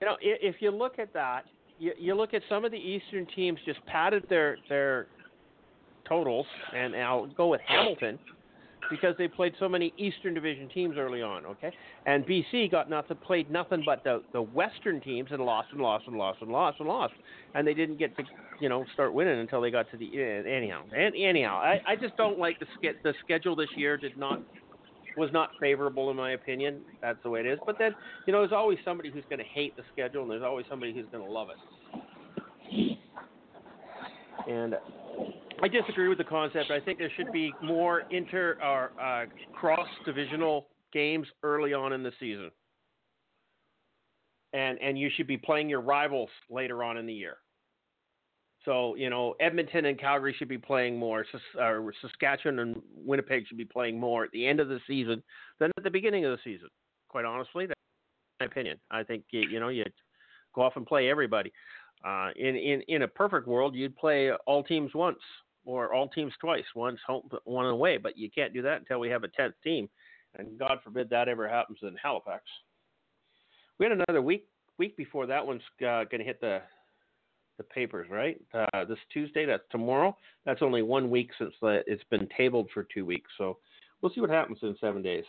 You 0.00 0.06
know, 0.06 0.12
i- 0.14 0.38
if 0.42 0.56
you 0.60 0.70
look 0.70 0.98
at 0.98 1.12
that, 1.14 1.46
you, 1.78 1.92
you 1.98 2.14
look 2.14 2.34
at 2.34 2.42
some 2.48 2.64
of 2.64 2.70
the 2.70 2.78
Eastern 2.78 3.26
teams 3.26 3.58
just 3.64 3.84
padded 3.86 4.24
their 4.28 4.58
their 4.68 5.06
totals, 6.08 6.46
and 6.74 6.94
I'll 6.94 7.26
go 7.26 7.48
with 7.48 7.60
Hamilton 7.62 8.18
because 8.90 9.14
they 9.18 9.28
played 9.28 9.54
so 9.58 9.68
many 9.68 9.92
Eastern 9.98 10.34
Division 10.34 10.68
teams 10.68 10.96
early 10.98 11.22
on. 11.22 11.46
Okay, 11.46 11.72
and 12.06 12.24
BC 12.24 12.70
got 12.70 12.88
nothing, 12.90 13.16
played 13.18 13.50
nothing 13.50 13.82
but 13.84 14.04
the 14.04 14.22
the 14.32 14.42
Western 14.42 15.00
teams 15.00 15.30
and 15.32 15.42
lost 15.42 15.68
and 15.72 15.80
lost 15.80 16.06
and 16.06 16.16
lost 16.16 16.40
and 16.40 16.50
lost 16.50 16.80
and 16.80 16.88
lost, 16.88 17.14
and 17.54 17.66
they 17.66 17.74
didn't 17.74 17.98
get 17.98 18.16
to 18.16 18.24
you 18.60 18.68
know 18.68 18.84
start 18.94 19.12
winning 19.12 19.38
until 19.38 19.60
they 19.60 19.70
got 19.70 19.90
to 19.90 19.96
the 19.96 20.06
uh, 20.06 20.48
anyhow. 20.48 20.82
And 20.96 21.14
anyhow, 21.16 21.56
I 21.56 21.80
I 21.86 21.96
just 21.96 22.16
don't 22.16 22.38
like 22.38 22.58
the 22.60 22.66
the 23.02 23.14
schedule 23.24 23.56
this 23.56 23.70
year 23.76 23.96
did 23.96 24.16
not 24.16 24.40
was 25.16 25.30
not 25.32 25.50
favorable 25.58 26.10
in 26.10 26.16
my 26.16 26.32
opinion. 26.32 26.80
That's 27.00 27.18
the 27.22 27.30
way 27.30 27.40
it 27.40 27.46
is. 27.46 27.58
But 27.64 27.78
then, 27.78 27.94
you 28.26 28.32
know, 28.32 28.40
there's 28.40 28.52
always 28.52 28.78
somebody 28.84 29.10
who's 29.10 29.24
going 29.28 29.38
to 29.38 29.44
hate 29.44 29.74
the 29.76 29.82
schedule, 29.92 30.22
and 30.22 30.30
there's 30.30 30.42
always 30.42 30.66
somebody 30.68 30.92
who's 30.92 31.06
going 31.10 31.24
to 31.24 31.30
love 31.30 31.48
it. 31.50 32.98
And 34.48 34.74
I 35.62 35.68
disagree 35.68 36.08
with 36.08 36.18
the 36.18 36.24
concept. 36.24 36.70
I 36.70 36.80
think 36.80 36.98
there 36.98 37.10
should 37.16 37.32
be 37.32 37.52
more 37.62 38.02
inter 38.10 38.58
or 38.62 38.92
uh, 39.00 39.26
cross 39.54 39.88
divisional 40.04 40.68
games 40.92 41.26
early 41.42 41.72
on 41.72 41.92
in 41.92 42.02
the 42.02 42.12
season, 42.20 42.50
and 44.52 44.78
and 44.80 44.98
you 44.98 45.10
should 45.16 45.26
be 45.26 45.38
playing 45.38 45.68
your 45.68 45.80
rivals 45.80 46.28
later 46.50 46.84
on 46.84 46.98
in 46.98 47.06
the 47.06 47.12
year. 47.12 47.38
So 48.64 48.96
you 48.96 49.08
know, 49.08 49.34
Edmonton 49.40 49.86
and 49.86 49.98
Calgary 49.98 50.34
should 50.38 50.48
be 50.48 50.58
playing 50.58 50.98
more. 50.98 51.24
Sas- 51.32 51.40
or 51.58 51.92
Saskatchewan 52.02 52.58
and 52.58 52.82
Winnipeg 52.94 53.46
should 53.46 53.58
be 53.58 53.64
playing 53.64 53.98
more 53.98 54.24
at 54.24 54.30
the 54.32 54.46
end 54.46 54.60
of 54.60 54.68
the 54.68 54.80
season 54.86 55.22
than 55.58 55.70
at 55.78 55.84
the 55.84 55.90
beginning 55.90 56.26
of 56.26 56.32
the 56.32 56.38
season. 56.44 56.68
Quite 57.08 57.24
honestly, 57.24 57.66
that's 57.66 57.80
my 58.40 58.46
opinion. 58.46 58.78
I 58.90 59.02
think 59.04 59.24
you, 59.30 59.48
you 59.48 59.60
know 59.60 59.68
you 59.68 59.84
go 60.54 60.62
off 60.62 60.76
and 60.76 60.86
play 60.86 61.08
everybody. 61.08 61.50
Uh, 62.06 62.28
in, 62.36 62.56
in 62.56 62.82
in 62.88 63.02
a 63.02 63.08
perfect 63.08 63.48
world, 63.48 63.74
you'd 63.74 63.96
play 63.96 64.30
all 64.46 64.62
teams 64.62 64.94
once 64.94 65.18
or 65.66 65.92
all 65.92 66.08
teams 66.08 66.32
twice, 66.40 66.64
once 66.74 66.98
home, 67.06 67.28
one 67.44 67.66
away. 67.66 67.98
But 67.98 68.16
you 68.16 68.30
can't 68.30 68.54
do 68.54 68.62
that 68.62 68.78
until 68.78 69.00
we 69.00 69.10
have 69.10 69.24
a 69.24 69.28
tenth 69.28 69.54
team, 69.62 69.88
and 70.38 70.58
God 70.58 70.78
forbid 70.82 71.10
that 71.10 71.28
ever 71.28 71.46
happens 71.46 71.78
in 71.82 71.94
Halifax. 72.02 72.44
We 73.78 73.84
had 73.84 73.92
another 73.92 74.22
week 74.22 74.46
week 74.78 74.96
before 74.96 75.26
that 75.26 75.46
one's 75.46 75.62
uh, 75.82 76.04
going 76.04 76.20
to 76.20 76.24
hit 76.24 76.40
the 76.40 76.62
the 77.58 77.64
papers, 77.64 78.08
right? 78.10 78.40
Uh, 78.52 78.84
this 78.84 78.98
Tuesday, 79.12 79.46
that's 79.46 79.62
tomorrow. 79.70 80.16
That's 80.44 80.62
only 80.62 80.82
one 80.82 81.10
week 81.10 81.30
since 81.38 81.54
the, 81.62 81.82
it's 81.86 82.04
been 82.10 82.28
tabled 82.36 82.68
for 82.72 82.86
two 82.92 83.04
weeks. 83.04 83.30
So 83.38 83.58
we'll 84.00 84.12
see 84.12 84.20
what 84.20 84.30
happens 84.30 84.58
in 84.62 84.76
seven 84.80 85.02
days. 85.02 85.24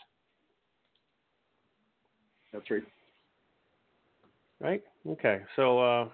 That's 2.52 2.70
right. 2.70 2.82
Right? 4.60 4.82
Okay. 5.06 5.40
So, 5.56 5.78
uh, 5.78 6.08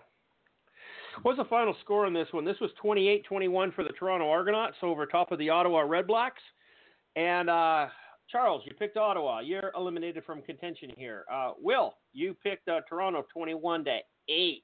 what's 1.23 1.39
the 1.39 1.45
final 1.45 1.75
score 1.83 2.07
on 2.07 2.13
this 2.13 2.29
one? 2.33 2.45
This 2.45 2.61
was 2.61 2.71
28 2.81 3.25
21 3.25 3.73
for 3.73 3.85
the 3.85 3.91
Toronto 3.91 4.29
Argonauts 4.29 4.77
over 4.83 5.07
top 5.07 5.33
of 5.33 5.39
the 5.39 5.51
Ottawa 5.51 5.83
Redblacks. 5.83 6.43
And, 7.17 7.49
uh, 7.49 7.87
Charles, 8.31 8.63
you 8.65 8.73
picked 8.75 8.97
Ottawa. 8.97 9.41
You're 9.41 9.71
eliminated 9.77 10.25
from 10.25 10.43
contention 10.43 10.91
here. 10.97 11.25
Uh, 11.33 11.53
Will, 11.61 11.95
you 12.13 12.35
picked 12.43 12.69
uh, 12.69 12.81
Toronto 12.89 13.25
21 13.33 13.85
to 13.85 13.99
8. 14.29 14.63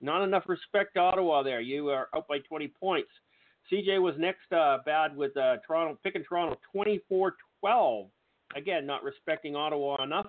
Not 0.00 0.22
enough 0.22 0.44
respect 0.46 0.94
to 0.94 1.00
Ottawa 1.00 1.42
there. 1.42 1.60
You 1.60 1.90
are 1.90 2.08
out 2.14 2.26
by 2.28 2.38
20 2.38 2.68
points. 2.68 3.10
CJ 3.70 4.00
was 4.00 4.14
next 4.18 4.50
uh, 4.52 4.78
bad 4.86 5.14
with 5.14 5.36
uh, 5.36 5.56
Toronto, 5.66 5.98
picking 6.02 6.24
Toronto 6.24 6.56
24 6.72 7.34
12. 7.60 8.06
Again, 8.56 8.86
not 8.86 9.04
respecting 9.04 9.54
Ottawa 9.54 10.02
enough. 10.02 10.26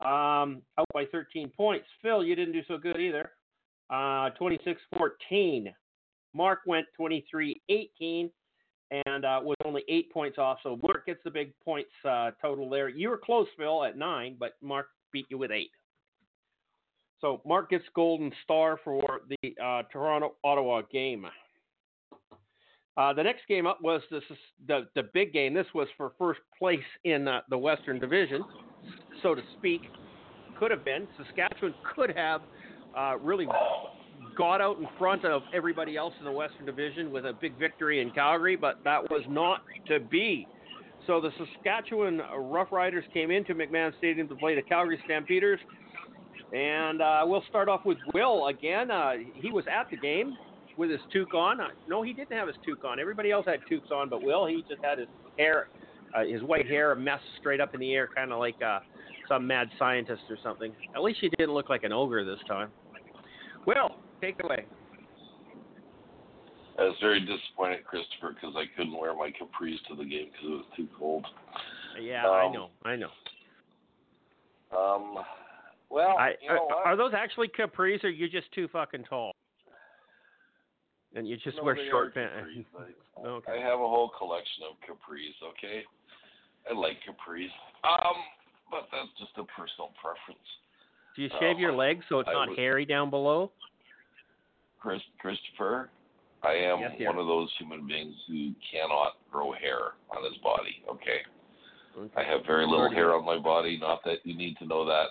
Um, 0.00 0.62
out 0.78 0.86
by 0.92 1.04
13 1.10 1.50
points. 1.56 1.86
Phil, 2.02 2.24
you 2.24 2.34
didn't 2.34 2.52
do 2.52 2.62
so 2.66 2.78
good 2.78 3.00
either. 3.00 3.30
Uh, 3.90 4.30
26 4.30 4.80
14. 4.96 5.74
Mark 6.34 6.60
went 6.66 6.86
23 6.96 7.60
18 7.68 8.30
and 8.90 9.24
uh, 9.24 9.40
was 9.42 9.56
only 9.64 9.82
eight 9.88 10.12
points 10.12 10.38
off. 10.38 10.58
So 10.62 10.78
Mark 10.82 11.06
gets 11.06 11.20
the 11.24 11.30
big 11.30 11.52
points 11.64 11.90
uh, 12.08 12.32
total 12.40 12.68
there. 12.68 12.88
You 12.88 13.10
were 13.10 13.18
close, 13.18 13.46
Phil, 13.56 13.84
at 13.84 13.96
nine, 13.96 14.36
but 14.38 14.52
Mark 14.62 14.88
beat 15.12 15.26
you 15.30 15.38
with 15.38 15.50
eight. 15.50 15.70
So 17.20 17.40
Mark 17.46 17.70
gets 17.70 17.84
golden 17.94 18.32
star 18.42 18.78
for 18.84 19.20
the 19.28 19.62
uh, 19.62 19.82
Toronto 19.92 20.34
Ottawa 20.44 20.82
game. 20.92 21.26
Uh, 22.96 23.12
the 23.12 23.22
next 23.22 23.42
game 23.48 23.66
up 23.66 23.80
was 23.82 24.02
this, 24.10 24.22
the 24.68 24.86
the 24.94 25.04
big 25.14 25.32
game. 25.32 25.54
This 25.54 25.66
was 25.74 25.88
for 25.96 26.12
first 26.18 26.40
place 26.56 26.78
in 27.04 27.26
uh, 27.26 27.40
the 27.48 27.58
Western 27.58 27.98
Division, 27.98 28.44
so 29.22 29.34
to 29.34 29.42
speak. 29.58 29.82
Could 30.58 30.70
have 30.70 30.84
been 30.84 31.08
Saskatchewan 31.16 31.74
could 31.96 32.16
have 32.16 32.42
uh, 32.96 33.16
really 33.18 33.46
got 34.36 34.60
out 34.60 34.78
in 34.78 34.86
front 34.98 35.24
of 35.24 35.42
everybody 35.54 35.96
else 35.96 36.14
in 36.18 36.24
the 36.24 36.32
Western 36.32 36.66
Division 36.66 37.12
with 37.12 37.24
a 37.24 37.32
big 37.32 37.58
victory 37.58 38.00
in 38.00 38.10
Calgary, 38.10 38.56
but 38.56 38.82
that 38.84 39.08
was 39.10 39.22
not 39.28 39.62
to 39.88 40.00
be. 40.00 40.46
So 41.06 41.20
the 41.20 41.30
Saskatchewan 41.38 42.20
Roughriders 42.34 43.02
came 43.12 43.30
into 43.30 43.54
McMahon 43.54 43.96
Stadium 43.98 44.26
to 44.28 44.34
play 44.34 44.54
the 44.54 44.62
Calgary 44.62 44.98
Stampeders. 45.04 45.60
And 46.52 47.02
uh, 47.02 47.22
we'll 47.26 47.44
start 47.48 47.68
off 47.68 47.84
with 47.84 47.98
Will 48.14 48.46
again. 48.46 48.90
Uh, 48.90 49.14
he 49.34 49.50
was 49.50 49.64
at 49.70 49.90
the 49.90 49.96
game 49.96 50.36
with 50.76 50.90
his 50.90 51.00
toque 51.12 51.34
on. 51.34 51.60
Uh, 51.60 51.68
no, 51.88 52.02
he 52.02 52.12
didn't 52.12 52.36
have 52.36 52.48
his 52.48 52.56
toque 52.66 52.84
on. 52.84 52.98
Everybody 52.98 53.30
else 53.30 53.46
had 53.46 53.60
toques 53.68 53.90
on, 53.92 54.08
but 54.08 54.22
Will, 54.22 54.46
he 54.46 54.64
just 54.68 54.82
had 54.82 54.98
his 54.98 55.08
hair, 55.38 55.68
uh, 56.16 56.24
his 56.24 56.42
white 56.42 56.66
hair, 56.66 56.92
a 56.92 56.96
mess 56.96 57.20
straight 57.40 57.60
up 57.60 57.74
in 57.74 57.80
the 57.80 57.92
air, 57.92 58.08
kind 58.14 58.32
of 58.32 58.38
like 58.38 58.60
uh, 58.62 58.80
some 59.28 59.46
mad 59.46 59.68
scientist 59.78 60.22
or 60.30 60.38
something. 60.42 60.72
At 60.94 61.02
least 61.02 61.18
he 61.20 61.28
didn't 61.30 61.54
look 61.54 61.68
like 61.68 61.84
an 61.84 61.92
ogre 61.92 62.24
this 62.24 62.40
time. 62.46 62.70
Will, 63.66 63.96
take 64.20 64.36
it 64.38 64.44
away. 64.44 64.64
I 66.78 66.82
was 66.82 66.96
very 67.00 67.20
disappointed, 67.20 67.84
Christopher, 67.84 68.34
because 68.34 68.56
I 68.56 68.64
couldn't 68.76 68.98
wear 68.98 69.14
my 69.14 69.30
capris 69.30 69.76
to 69.88 69.94
the 69.94 70.04
game 70.04 70.26
because 70.32 70.44
it 70.44 70.50
was 70.50 70.64
too 70.76 70.88
cold. 70.98 71.24
Yeah, 72.00 72.26
um, 72.26 72.32
I 72.32 72.52
know, 72.52 72.70
I 72.84 72.96
know. 72.96 73.10
Um, 74.76 75.18
well, 75.88 76.18
I, 76.18 76.34
you 76.42 76.48
know 76.48 76.68
are, 76.74 76.92
are, 76.92 76.96
those 76.96 77.12
actually 77.16 77.48
capris, 77.48 78.02
or 78.02 78.08
are 78.08 78.10
you 78.10 78.28
just 78.28 78.50
too 78.52 78.66
fucking 78.72 79.04
tall? 79.04 79.30
And 81.14 81.28
you 81.28 81.36
just 81.36 81.58
no, 81.58 81.62
wear 81.62 81.78
short 81.88 82.12
pants. 82.12 82.34
okay. 83.24 83.52
I 83.52 83.62
have 83.62 83.78
a 83.78 83.86
whole 83.86 84.10
collection 84.18 84.66
of 84.66 84.74
capris. 84.82 85.38
Okay, 85.54 85.82
I 86.68 86.74
like 86.74 86.96
capris. 87.06 87.54
Um, 87.84 88.18
but 88.68 88.88
that's 88.90 89.14
just 89.20 89.30
a 89.38 89.44
personal 89.54 89.94
preference. 90.02 90.48
Do 91.16 91.22
you 91.22 91.28
shave 91.40 91.56
um, 91.56 91.60
your 91.60 91.72
legs 91.72 92.04
so 92.08 92.18
it's 92.18 92.28
I 92.28 92.32
not 92.32 92.48
was, 92.50 92.58
hairy 92.58 92.84
down 92.84 93.10
below? 93.10 93.52
Chris, 94.80 95.00
Christopher, 95.20 95.90
I 96.42 96.52
am 96.52 96.80
yes, 96.80 96.92
one 97.00 97.18
of 97.18 97.26
those 97.26 97.48
human 97.58 97.86
beings 97.86 98.14
who 98.28 98.52
cannot 98.70 99.14
grow 99.32 99.52
hair 99.52 99.96
on 100.14 100.24
his 100.24 100.38
body. 100.42 100.82
Okay. 100.90 101.22
okay. 101.96 102.12
I 102.16 102.24
have 102.24 102.44
very 102.46 102.66
little 102.66 102.90
hair 102.90 103.14
on 103.14 103.24
my 103.24 103.38
body. 103.38 103.78
Not 103.80 104.00
that 104.04 104.18
you 104.24 104.36
need 104.36 104.56
to 104.58 104.66
know 104.66 104.84
that. 104.84 105.06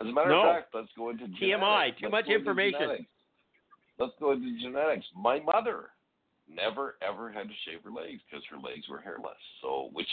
As 0.00 0.06
a 0.06 0.12
matter 0.12 0.28
no. 0.28 0.48
of 0.48 0.54
fact, 0.56 0.74
let's 0.74 0.88
go 0.96 1.10
into 1.10 1.24
TMI. 1.24 1.98
Genetics. 1.98 2.00
Too 2.00 2.08
let's 2.12 2.28
much 2.28 2.28
information. 2.28 3.06
Let's 3.98 4.12
go 4.20 4.32
into 4.32 4.60
genetics. 4.60 5.06
My 5.16 5.40
mother 5.40 5.90
never 6.48 6.94
ever 7.02 7.32
had 7.32 7.48
to 7.48 7.54
shave 7.64 7.82
her 7.82 7.90
legs 7.90 8.20
because 8.28 8.44
her 8.50 8.56
legs 8.56 8.88
were 8.88 9.00
hairless. 9.00 9.40
So, 9.62 9.90
which 9.92 10.08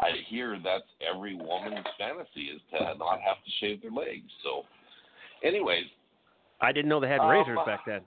I 0.00 0.10
hear 0.28 0.58
that's 0.62 0.88
every 1.04 1.36
woman's 1.36 1.86
fantasy 1.98 2.50
is 2.50 2.60
to 2.72 2.98
not 2.98 3.20
have 3.20 3.38
to 3.44 3.50
shave 3.60 3.82
their 3.82 3.92
legs. 3.92 4.26
So, 4.42 4.62
anyways, 5.46 5.84
I 6.60 6.72
didn't 6.72 6.88
know 6.88 7.00
they 7.00 7.08
had 7.08 7.20
um, 7.20 7.28
razors 7.28 7.58
back 7.66 7.80
then. 7.86 8.00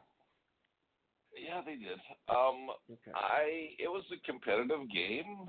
Yeah, 1.38 1.62
they 1.66 1.76
did. 1.76 2.00
Um, 2.30 2.70
okay. 2.92 3.12
I 3.16 3.70
it 3.80 3.88
was 3.88 4.04
a 4.12 4.26
competitive 4.30 4.90
game 4.92 5.48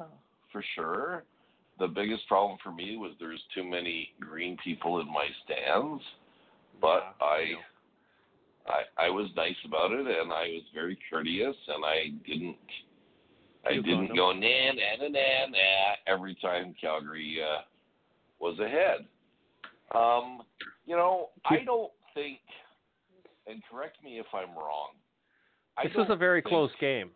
for 0.52 0.64
sure. 0.74 1.24
The 1.78 1.88
biggest 1.88 2.28
problem 2.28 2.58
for 2.62 2.72
me 2.72 2.96
was 2.96 3.12
there's 3.18 3.42
too 3.54 3.64
many 3.64 4.10
green 4.20 4.56
people 4.62 5.00
in 5.00 5.06
my 5.06 5.26
stands, 5.44 6.02
but 6.80 7.16
yeah, 7.20 7.56
I, 8.66 9.02
I 9.02 9.06
I 9.06 9.10
was 9.10 9.28
nice 9.36 9.56
about 9.64 9.92
it 9.92 10.06
and 10.06 10.32
I 10.32 10.48
was 10.48 10.62
very 10.74 10.98
courteous 11.10 11.56
and 11.68 11.84
I 11.84 12.10
didn't 12.26 12.56
I 13.66 13.72
You 13.72 13.82
didn't 13.82 14.14
go 14.14 14.32
nah 14.32 14.38
nah 14.38 15.08
nah 15.08 15.46
nah 15.50 15.94
every 16.06 16.34
time 16.36 16.74
Calgary 16.80 17.38
uh, 17.42 17.62
was 18.40 18.58
ahead. 18.58 19.06
Um, 19.94 20.42
you 20.86 20.96
know, 20.96 21.30
I 21.46 21.58
don't 21.64 21.90
think, 22.14 22.38
and 23.46 23.62
correct 23.70 24.02
me 24.04 24.18
if 24.18 24.26
I'm 24.32 24.50
wrong. 24.56 24.90
I 25.76 25.88
This 25.88 25.96
was 25.96 26.08
a 26.10 26.16
very 26.16 26.42
think, 26.42 26.50
close 26.50 26.70
game. 26.80 27.10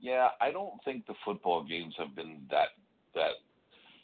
Yeah, 0.00 0.28
I 0.40 0.50
don't 0.50 0.74
think 0.84 1.06
the 1.06 1.14
football 1.24 1.64
games 1.64 1.94
have 1.98 2.14
been 2.14 2.42
that 2.50 2.68
that. 3.14 3.32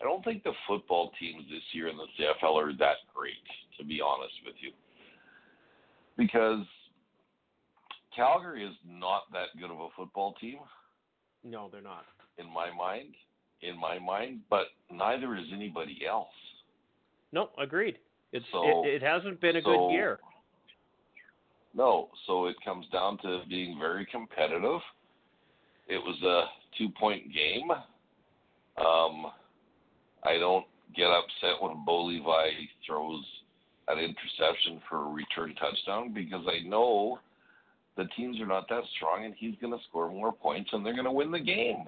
I 0.01 0.05
don't 0.05 0.25
think 0.25 0.45
the 0.45 0.53
football 0.67 1.13
teams 1.21 1.45
this 1.51 1.63
year 1.73 1.89
in 1.89 1.97
the 1.97 2.07
CFL 2.19 2.55
are 2.55 2.73
that 2.79 2.97
great, 3.15 3.35
to 3.79 3.85
be 3.85 4.01
honest 4.01 4.35
with 4.47 4.55
you, 4.61 4.71
because 6.17 6.65
Calgary 8.15 8.65
is 8.65 8.75
not 8.87 9.25
that 9.33 9.49
good 9.61 9.71
of 9.71 9.79
a 9.79 9.89
football 9.97 10.35
team. 10.41 10.59
No, 11.45 11.69
they're 11.71 11.83
not. 11.83 12.05
In 12.39 12.47
my 12.53 12.71
mind, 12.75 13.15
in 13.63 13.79
my 13.79 13.99
mind, 13.99 14.41
but 14.49 14.67
neither 14.91 15.37
is 15.37 15.47
anybody 15.53 16.01
else. 16.09 16.29
No, 17.33 17.51
agreed. 17.59 17.99
It's 18.33 18.47
So- 18.53 18.85
it, 18.85 18.95
it 18.97 19.03
hasn't 19.03 19.41
been 19.41 19.57
a 19.57 19.63
so- 19.63 19.89
good 19.89 19.93
year. 19.93 20.21
No, 21.73 22.09
so 22.27 22.47
it 22.47 22.57
comes 22.65 22.87
down 22.89 23.19
to 23.19 23.43
being 23.49 23.79
very 23.79 24.05
competitive. 24.07 24.81
It 25.87 25.99
was 25.99 26.21
a 26.23 26.47
two 26.77 26.89
point 26.89 27.33
game. 27.33 27.71
Um, 28.77 29.27
I 30.25 30.37
don't 30.39 30.67
get 30.97 31.07
upset 31.07 31.61
when 31.61 31.85
Bo 31.85 32.07
Levi 32.07 32.51
throws 32.85 33.25
an 33.89 33.99
interception 33.99 34.81
for 34.89 35.05
a 35.05 35.11
return 35.11 35.55
touchdown 35.55 36.13
because 36.13 36.45
I 36.49 36.67
know 36.67 37.21
the 37.97 38.05
teams 38.17 38.41
are 38.41 38.47
not 38.47 38.69
that 38.69 38.83
strong 38.97 39.25
and 39.25 39.35
he's 39.37 39.55
going 39.61 39.73
to 39.73 39.85
score 39.89 40.11
more 40.11 40.33
points 40.33 40.71
and 40.73 40.85
they're 40.85 40.95
going 40.95 41.05
to 41.05 41.13
win 41.13 41.31
the 41.31 41.41
game. 41.41 41.85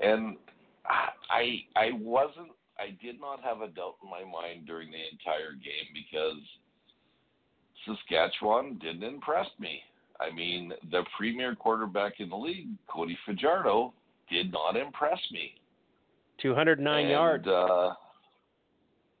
And 0.00 0.36
I 1.30 1.60
I 1.76 1.90
wasn't 1.98 2.50
I 2.78 2.96
did 3.02 3.20
not 3.20 3.42
have 3.42 3.60
a 3.60 3.68
doubt 3.68 3.96
in 4.02 4.10
my 4.10 4.24
mind 4.24 4.66
during 4.66 4.90
the 4.90 4.98
entire 5.12 5.52
game 5.52 5.92
because 5.94 6.42
Saskatchewan 7.86 8.78
didn't 8.78 9.04
impress 9.04 9.46
me. 9.58 9.80
I 10.20 10.34
mean, 10.34 10.72
the 10.90 11.02
premier 11.16 11.54
quarterback 11.54 12.14
in 12.18 12.30
the 12.30 12.36
league, 12.36 12.68
Cody 12.88 13.18
Fajardo, 13.26 13.92
did 14.30 14.52
not 14.52 14.76
impress 14.76 15.18
me. 15.32 15.54
209 16.40 17.00
and, 17.00 17.10
yards. 17.10 17.46
Uh, 17.46 17.94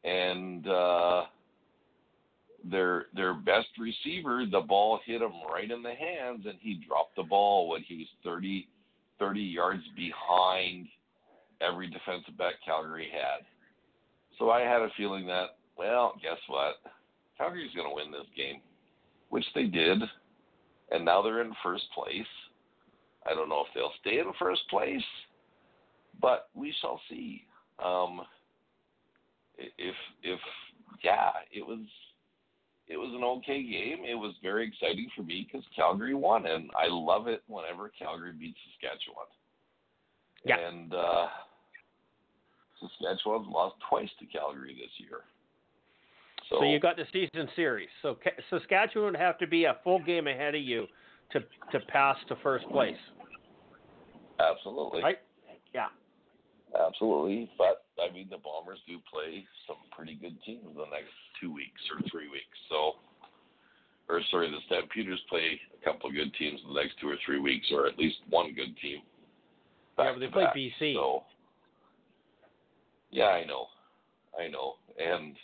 and 0.04 0.66
uh, 0.68 1.24
their 2.70 3.06
their 3.14 3.34
best 3.34 3.68
receiver, 3.78 4.44
the 4.50 4.60
ball 4.60 5.00
hit 5.04 5.20
him 5.20 5.32
right 5.52 5.70
in 5.70 5.82
the 5.82 5.94
hands, 5.94 6.46
and 6.46 6.58
he 6.60 6.80
dropped 6.86 7.16
the 7.16 7.22
ball 7.22 7.68
when 7.68 7.82
he 7.82 7.98
was 7.98 8.06
30, 8.24 8.68
30 9.18 9.40
yards 9.40 9.82
behind 9.96 10.86
every 11.66 11.88
defensive 11.88 12.36
back 12.36 12.54
Calgary 12.64 13.08
had. 13.12 13.44
So 14.38 14.50
I 14.50 14.60
had 14.60 14.82
a 14.82 14.90
feeling 14.96 15.26
that, 15.26 15.56
well, 15.78 16.14
guess 16.22 16.38
what? 16.48 16.76
Calgary's 17.38 17.74
going 17.74 17.88
to 17.88 17.94
win 17.94 18.10
this 18.12 18.28
game. 18.36 18.60
which 19.30 19.44
they 19.54 19.64
did, 19.64 20.00
and 20.90 21.04
now 21.04 21.20
they're 21.20 21.42
in 21.42 21.52
first 21.62 21.84
place. 21.92 22.26
I 23.26 23.34
don't 23.34 23.48
know 23.48 23.64
if 23.66 23.74
they'll 23.74 23.92
stay 24.00 24.18
in 24.20 24.32
first 24.38 24.62
place, 24.70 25.02
but 26.20 26.50
we 26.54 26.72
shall 26.80 27.00
see. 27.10 27.42
Um, 27.84 28.20
if 29.58 29.94
if 30.22 30.38
yeah, 31.02 31.30
it 31.52 31.66
was 31.66 31.80
it 32.86 32.96
was 32.96 33.12
an 33.14 33.24
okay 33.24 33.62
game. 33.62 34.04
It 34.04 34.14
was 34.14 34.34
very 34.42 34.68
exciting 34.68 35.08
for 35.16 35.22
me 35.22 35.48
because 35.50 35.66
Calgary 35.74 36.14
won, 36.14 36.46
and 36.46 36.70
I 36.76 36.86
love 36.88 37.26
it 37.26 37.42
whenever 37.48 37.90
Calgary 37.98 38.32
beats 38.38 38.58
Saskatchewan. 38.80 39.26
Yeah. 40.44 40.56
And 40.58 40.92
uh, 40.92 41.26
Saskatchewan's 42.98 43.48
lost 43.50 43.76
twice 43.88 44.08
to 44.20 44.26
Calgary 44.26 44.74
this 44.74 44.90
year. 44.98 45.20
So, 46.50 46.58
So 46.60 46.64
you 46.64 46.78
got 46.80 46.96
the 46.96 47.06
season 47.12 47.48
series. 47.56 47.88
So 48.02 48.16
Saskatchewan 48.50 49.12
would 49.12 49.20
have 49.20 49.38
to 49.38 49.46
be 49.46 49.64
a 49.64 49.76
full 49.82 50.02
game 50.02 50.26
ahead 50.26 50.54
of 50.54 50.62
you 50.62 50.86
to 51.32 51.40
to 51.72 51.80
pass 51.88 52.16
to 52.28 52.36
first 52.42 52.68
place, 52.68 53.00
absolutely, 54.38 55.02
right? 55.02 55.18
Yeah. 55.74 55.88
absolutely. 56.86 57.50
But 57.56 57.84
I 57.98 58.12
mean, 58.12 58.28
the 58.30 58.38
Bombers 58.38 58.78
do 58.86 58.98
play 59.10 59.44
some 59.66 59.76
pretty 59.90 60.14
good 60.14 60.36
teams 60.44 60.64
the 60.74 60.84
next 60.92 61.12
two 61.40 61.52
weeks 61.52 61.80
or 61.90 62.00
three 62.10 62.28
weeks. 62.28 62.58
So, 62.68 63.00
or 64.08 64.20
sorry, 64.30 64.50
the 64.50 64.58
Stampeders 64.66 65.20
play 65.28 65.58
a 65.80 65.84
couple 65.84 66.10
of 66.10 66.14
good 66.14 66.32
teams 66.34 66.60
in 66.62 66.74
the 66.74 66.80
next 66.80 67.00
two 67.00 67.08
or 67.08 67.16
three 67.24 67.40
weeks, 67.40 67.66
or 67.72 67.86
at 67.86 67.98
least 67.98 68.16
one 68.28 68.54
good 68.54 68.76
team. 68.82 69.00
Yeah, 69.98 70.12
but 70.12 70.20
they 70.20 70.28
play. 70.28 70.46
BC. 70.54 70.94
So, 70.94 71.22
yeah, 73.14 73.26
I 73.26 73.44
know, 73.46 73.66
I 74.38 74.48
know, 74.48 74.74
and 74.98 75.36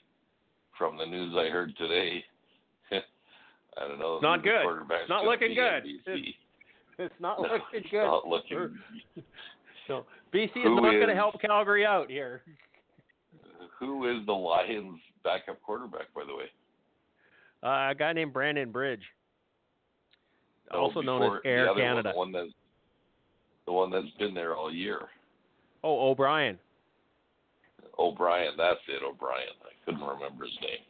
from 0.76 0.98
the 0.98 1.06
news 1.06 1.34
I 1.38 1.48
heard 1.50 1.76
today, 1.76 2.24
I 2.92 3.86
don't 3.86 4.00
know. 4.00 4.18
Not 4.20 4.42
good. 4.42 4.62
quarterback's 4.62 5.08
Not 5.08 5.24
looking 5.24 5.54
good. 5.54 5.84
BC. 5.84 6.34
It's 6.98 7.14
not 7.20 7.40
No, 7.40 7.42
looking 7.52 7.64
it's 7.72 7.90
good. 7.90 8.04
Not 8.04 8.26
looking. 8.26 8.78
So 9.86 10.06
BC 10.32 10.44
is 10.44 10.50
not 10.66 10.82
going 10.92 11.08
to 11.08 11.16
help 11.16 11.40
Calgary 11.40 11.84
out 11.84 12.08
here. 12.08 12.42
Who 13.80 14.08
is 14.08 14.24
the 14.24 14.32
Lions' 14.32 15.00
backup 15.24 15.60
quarterback, 15.62 16.14
by 16.14 16.22
the 16.28 16.36
way? 16.36 16.44
Uh, 17.64 17.90
a 17.90 17.94
guy 17.98 18.12
named 18.12 18.32
Brandon 18.32 18.70
Bridge, 18.70 19.02
No, 20.72 20.78
also 20.78 21.00
known 21.00 21.22
as 21.24 21.40
Air 21.44 21.74
Canada. 21.74 22.12
One, 22.14 22.30
the 22.30 22.38
one 22.38 22.44
that's 22.46 22.54
the 23.66 23.72
one 23.72 23.90
that's 23.90 24.16
been 24.20 24.32
there 24.32 24.54
all 24.54 24.72
year. 24.72 25.00
Oh, 25.82 26.10
O'Brien. 26.10 26.56
O'Brien, 27.98 28.52
that's 28.56 28.80
it, 28.88 29.02
O'Brien. 29.02 29.54
I 29.62 29.84
couldn't 29.84 30.00
remember 30.00 30.44
his 30.44 30.58
name. 30.60 30.84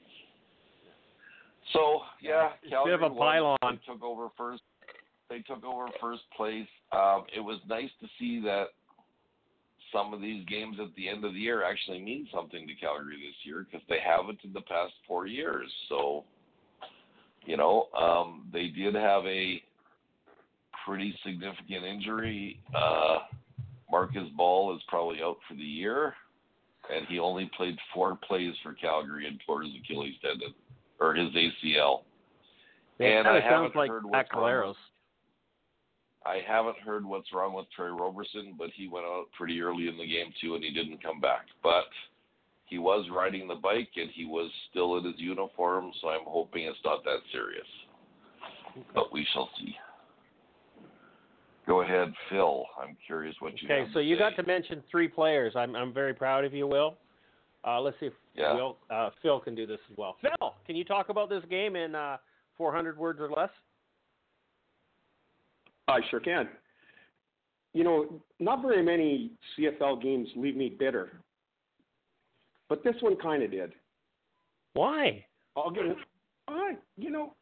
So 1.72 2.00
yeah, 2.20 2.50
a 2.66 2.70
Calgary 2.70 2.94
a 2.94 3.08
won. 3.08 3.16
pylon. 3.16 3.58
They 3.62 3.92
took 3.92 4.02
over 4.02 4.28
first. 4.36 4.62
They 5.28 5.38
took 5.40 5.64
over 5.64 5.86
first 6.00 6.22
place. 6.36 6.66
Um, 6.92 7.24
it 7.34 7.40
was 7.40 7.60
nice 7.68 7.90
to 8.00 8.08
see 8.18 8.40
that 8.40 8.66
some 9.92 10.12
of 10.12 10.20
these 10.20 10.44
games 10.46 10.76
at 10.80 10.94
the 10.96 11.08
end 11.08 11.24
of 11.24 11.34
the 11.34 11.38
year 11.38 11.64
actually 11.64 12.00
mean 12.00 12.28
something 12.34 12.66
to 12.66 12.74
Calgary 12.74 13.16
this 13.16 13.34
year 13.44 13.66
because 13.70 13.86
they 13.88 13.98
haven't 14.04 14.38
in 14.44 14.52
the 14.52 14.60
past 14.62 14.92
four 15.06 15.26
years. 15.26 15.70
So, 15.88 16.24
you 17.44 17.56
know, 17.56 17.86
um, 17.98 18.48
they 18.52 18.68
did 18.68 18.94
have 18.94 19.24
a 19.26 19.62
pretty 20.86 21.14
significant 21.24 21.84
injury. 21.84 22.60
Uh, 22.74 23.18
Marcus 23.90 24.28
Ball 24.36 24.74
is 24.76 24.82
probably 24.88 25.22
out 25.22 25.38
for 25.48 25.54
the 25.54 25.62
year, 25.62 26.14
and 26.94 27.06
he 27.06 27.18
only 27.18 27.50
played 27.56 27.76
four 27.94 28.16
plays 28.16 28.54
for 28.62 28.74
Calgary 28.74 29.26
and 29.26 29.40
tore 29.46 29.62
his 29.62 29.72
Achilles 29.82 30.14
tendon 30.22 30.54
or 31.00 31.14
his 31.14 31.30
ACL. 31.30 32.02
Yeah, 32.98 33.20
And 33.20 33.28
I 33.28 33.40
haven't 33.40 33.76
like 33.76 33.90
heard 33.90 34.04
Caleros. 34.04 34.74
I 36.26 36.40
haven't 36.46 36.78
heard 36.78 37.04
what's 37.04 37.32
wrong 37.32 37.54
with 37.54 37.66
Tre 37.74 37.88
Roberson, 37.88 38.54
but 38.58 38.68
he 38.74 38.88
went 38.88 39.06
out 39.06 39.26
pretty 39.36 39.60
early 39.62 39.88
in 39.88 39.96
the 39.96 40.06
game 40.06 40.32
too, 40.40 40.54
and 40.54 40.62
he 40.62 40.70
didn't 40.70 41.02
come 41.02 41.18
back. 41.18 41.46
But 41.62 41.86
he 42.66 42.78
was 42.78 43.06
riding 43.10 43.48
the 43.48 43.54
bike, 43.54 43.88
and 43.96 44.10
he 44.14 44.26
was 44.26 44.50
still 44.70 44.98
in 44.98 45.04
his 45.04 45.14
uniform, 45.16 45.90
so 46.00 46.08
I'm 46.08 46.26
hoping 46.26 46.64
it's 46.64 46.78
not 46.84 47.04
that 47.04 47.20
serious. 47.32 47.66
But 48.94 49.12
we 49.12 49.26
shall 49.32 49.48
see. 49.58 49.74
Go 51.70 51.82
ahead, 51.82 52.12
Phil. 52.28 52.64
I'm 52.82 52.96
curious 53.06 53.36
what 53.38 53.52
you 53.62 53.68
Okay, 53.68 53.82
have 53.82 53.90
so 53.92 54.00
you 54.00 54.16
say. 54.16 54.18
got 54.18 54.34
to 54.34 54.42
mention 54.42 54.82
three 54.90 55.06
players. 55.06 55.52
I'm 55.54 55.76
I'm 55.76 55.94
very 55.94 56.12
proud 56.12 56.44
of 56.44 56.52
you, 56.52 56.66
Will. 56.66 56.96
Uh, 57.64 57.80
let's 57.80 57.96
see 58.00 58.06
if 58.06 58.12
Yeah. 58.34 58.54
Will 58.54 58.76
uh, 58.90 59.10
Phil 59.22 59.38
can 59.38 59.54
do 59.54 59.66
this 59.68 59.78
as 59.88 59.96
well. 59.96 60.16
Phil, 60.20 60.54
can 60.66 60.74
you 60.74 60.84
talk 60.84 61.10
about 61.10 61.28
this 61.28 61.44
game 61.48 61.76
in 61.76 61.94
uh, 61.94 62.16
400 62.56 62.98
words 62.98 63.20
or 63.20 63.30
less? 63.30 63.50
I 65.86 66.00
sure 66.10 66.18
can. 66.18 66.48
You 67.72 67.84
know, 67.84 68.20
not 68.40 68.62
very 68.62 68.82
many 68.82 69.30
CFL 69.56 70.02
games 70.02 70.28
leave 70.34 70.56
me 70.56 70.70
bitter, 70.76 71.20
but 72.68 72.82
this 72.82 72.96
one 72.98 73.14
kind 73.14 73.44
of 73.44 73.52
did. 73.52 73.74
Why? 74.72 75.24
I'll 75.56 75.70
get 75.70 75.86
it. 75.86 75.96
I, 76.48 76.72
you 76.96 77.10
know, 77.10 77.34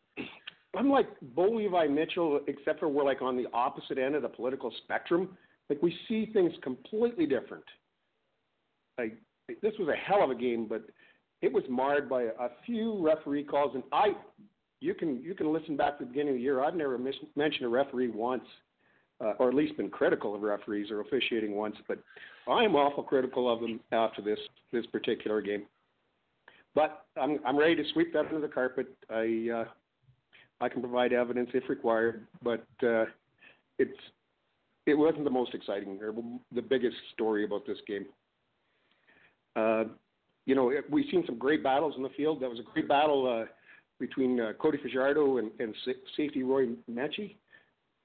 I'm 0.78 0.88
like 0.88 1.08
Bo 1.34 1.50
Levi 1.50 1.88
Mitchell, 1.88 2.40
except 2.46 2.78
for 2.78 2.88
we're 2.88 3.04
like 3.04 3.20
on 3.20 3.36
the 3.36 3.46
opposite 3.52 3.98
end 3.98 4.14
of 4.14 4.22
the 4.22 4.28
political 4.28 4.72
spectrum. 4.84 5.36
Like 5.68 5.82
we 5.82 5.92
see 6.06 6.30
things 6.32 6.52
completely 6.62 7.26
different. 7.26 7.64
Like 8.96 9.18
this 9.60 9.72
was 9.78 9.88
a 9.88 9.96
hell 9.96 10.22
of 10.22 10.30
a 10.30 10.36
game, 10.36 10.66
but 10.68 10.84
it 11.42 11.52
was 11.52 11.64
marred 11.68 12.08
by 12.08 12.22
a 12.22 12.48
few 12.64 13.04
referee 13.04 13.44
calls, 13.44 13.72
and 13.74 13.82
I, 13.90 14.12
you 14.80 14.94
can 14.94 15.20
you 15.20 15.34
can 15.34 15.52
listen 15.52 15.76
back 15.76 15.98
to 15.98 16.04
the 16.04 16.10
beginning 16.10 16.34
of 16.34 16.36
the 16.36 16.42
year. 16.42 16.62
I've 16.62 16.76
never 16.76 16.96
mis- 16.96 17.16
mentioned 17.34 17.64
a 17.64 17.68
referee 17.68 18.08
once, 18.08 18.44
uh, 19.20 19.32
or 19.40 19.48
at 19.48 19.54
least 19.54 19.76
been 19.76 19.90
critical 19.90 20.32
of 20.32 20.42
referees 20.42 20.92
or 20.92 21.00
officiating 21.00 21.56
once, 21.56 21.74
but 21.88 21.98
I 22.48 22.62
am 22.62 22.76
awful 22.76 23.02
critical 23.02 23.52
of 23.52 23.60
them 23.60 23.80
after 23.90 24.22
this 24.22 24.38
this 24.72 24.86
particular 24.86 25.42
game. 25.42 25.64
But 26.76 27.04
I'm 27.20 27.40
I'm 27.44 27.56
ready 27.56 27.74
to 27.74 27.84
sweep 27.92 28.12
that 28.12 28.26
under 28.26 28.40
the 28.40 28.48
carpet. 28.48 28.86
I 29.10 29.48
uh, 29.52 29.64
I 30.60 30.68
can 30.68 30.80
provide 30.80 31.12
evidence 31.12 31.50
if 31.54 31.68
required, 31.68 32.26
but 32.42 32.66
uh, 32.82 33.04
it's 33.78 33.98
it 34.86 34.94
wasn't 34.94 35.24
the 35.24 35.30
most 35.30 35.54
exciting 35.54 35.98
or 36.02 36.12
the 36.54 36.62
biggest 36.62 36.96
story 37.12 37.44
about 37.44 37.66
this 37.66 37.78
game. 37.86 38.06
Uh, 39.54 39.84
you 40.46 40.54
know, 40.54 40.70
it- 40.70 40.88
we've 40.90 41.04
seen 41.10 41.24
some 41.26 41.36
great 41.38 41.62
battles 41.62 41.94
in 41.96 42.02
the 42.02 42.08
field. 42.10 42.40
That 42.40 42.48
was 42.50 42.58
a 42.58 42.62
great 42.72 42.88
battle 42.88 43.26
uh, 43.42 43.46
between 44.00 44.40
uh, 44.40 44.52
Cody 44.58 44.78
Fajardo 44.78 45.38
and, 45.38 45.50
and 45.60 45.74
sa- 45.84 45.92
safety 46.16 46.42
Royce 46.42 46.70
Metchie. 46.90 47.36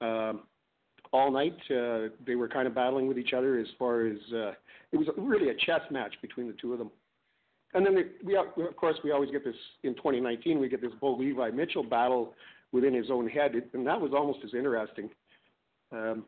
Um, 0.00 0.42
all 1.12 1.30
night, 1.30 1.56
uh, 1.70 2.08
they 2.26 2.34
were 2.34 2.48
kind 2.48 2.66
of 2.66 2.74
battling 2.74 3.06
with 3.06 3.18
each 3.18 3.32
other 3.32 3.58
as 3.58 3.66
far 3.78 4.06
as 4.06 4.18
uh, 4.34 4.52
it 4.92 4.96
was 4.96 5.06
really 5.16 5.48
a 5.48 5.54
chess 5.54 5.80
match 5.90 6.14
between 6.20 6.48
the 6.48 6.54
two 6.60 6.72
of 6.72 6.78
them. 6.78 6.90
And 7.74 7.84
then 7.84 7.96
we, 8.24 8.36
of 8.36 8.76
course, 8.76 8.96
we 9.02 9.10
always 9.10 9.30
get 9.30 9.44
this 9.44 9.56
in 9.82 9.94
2019. 9.96 10.60
We 10.60 10.68
get 10.68 10.80
this 10.80 10.92
Bo 11.00 11.16
Levi 11.16 11.50
Mitchell 11.50 11.82
battle 11.82 12.34
within 12.70 12.94
his 12.94 13.10
own 13.10 13.28
head, 13.28 13.52
and 13.72 13.86
that 13.86 14.00
was 14.00 14.12
almost 14.14 14.38
as 14.44 14.54
interesting. 14.54 15.10
Um, 15.92 16.24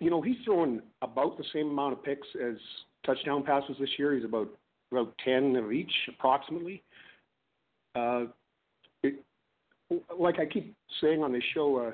you 0.00 0.10
know, 0.10 0.20
he's 0.20 0.36
throwing 0.44 0.82
about 1.02 1.38
the 1.38 1.44
same 1.52 1.70
amount 1.70 1.94
of 1.94 2.04
picks 2.04 2.28
as 2.42 2.56
touchdown 3.04 3.42
passes 3.42 3.76
this 3.80 3.88
year. 3.98 4.14
He's 4.14 4.24
about 4.24 4.48
about 4.92 5.14
10 5.24 5.56
of 5.56 5.72
each, 5.72 5.92
approximately. 6.08 6.82
Uh, 7.94 8.24
it, 9.02 9.24
like 10.18 10.40
I 10.40 10.46
keep 10.46 10.74
saying 11.00 11.22
on 11.22 11.32
this 11.32 11.44
show, 11.54 11.76
uh, 11.76 11.92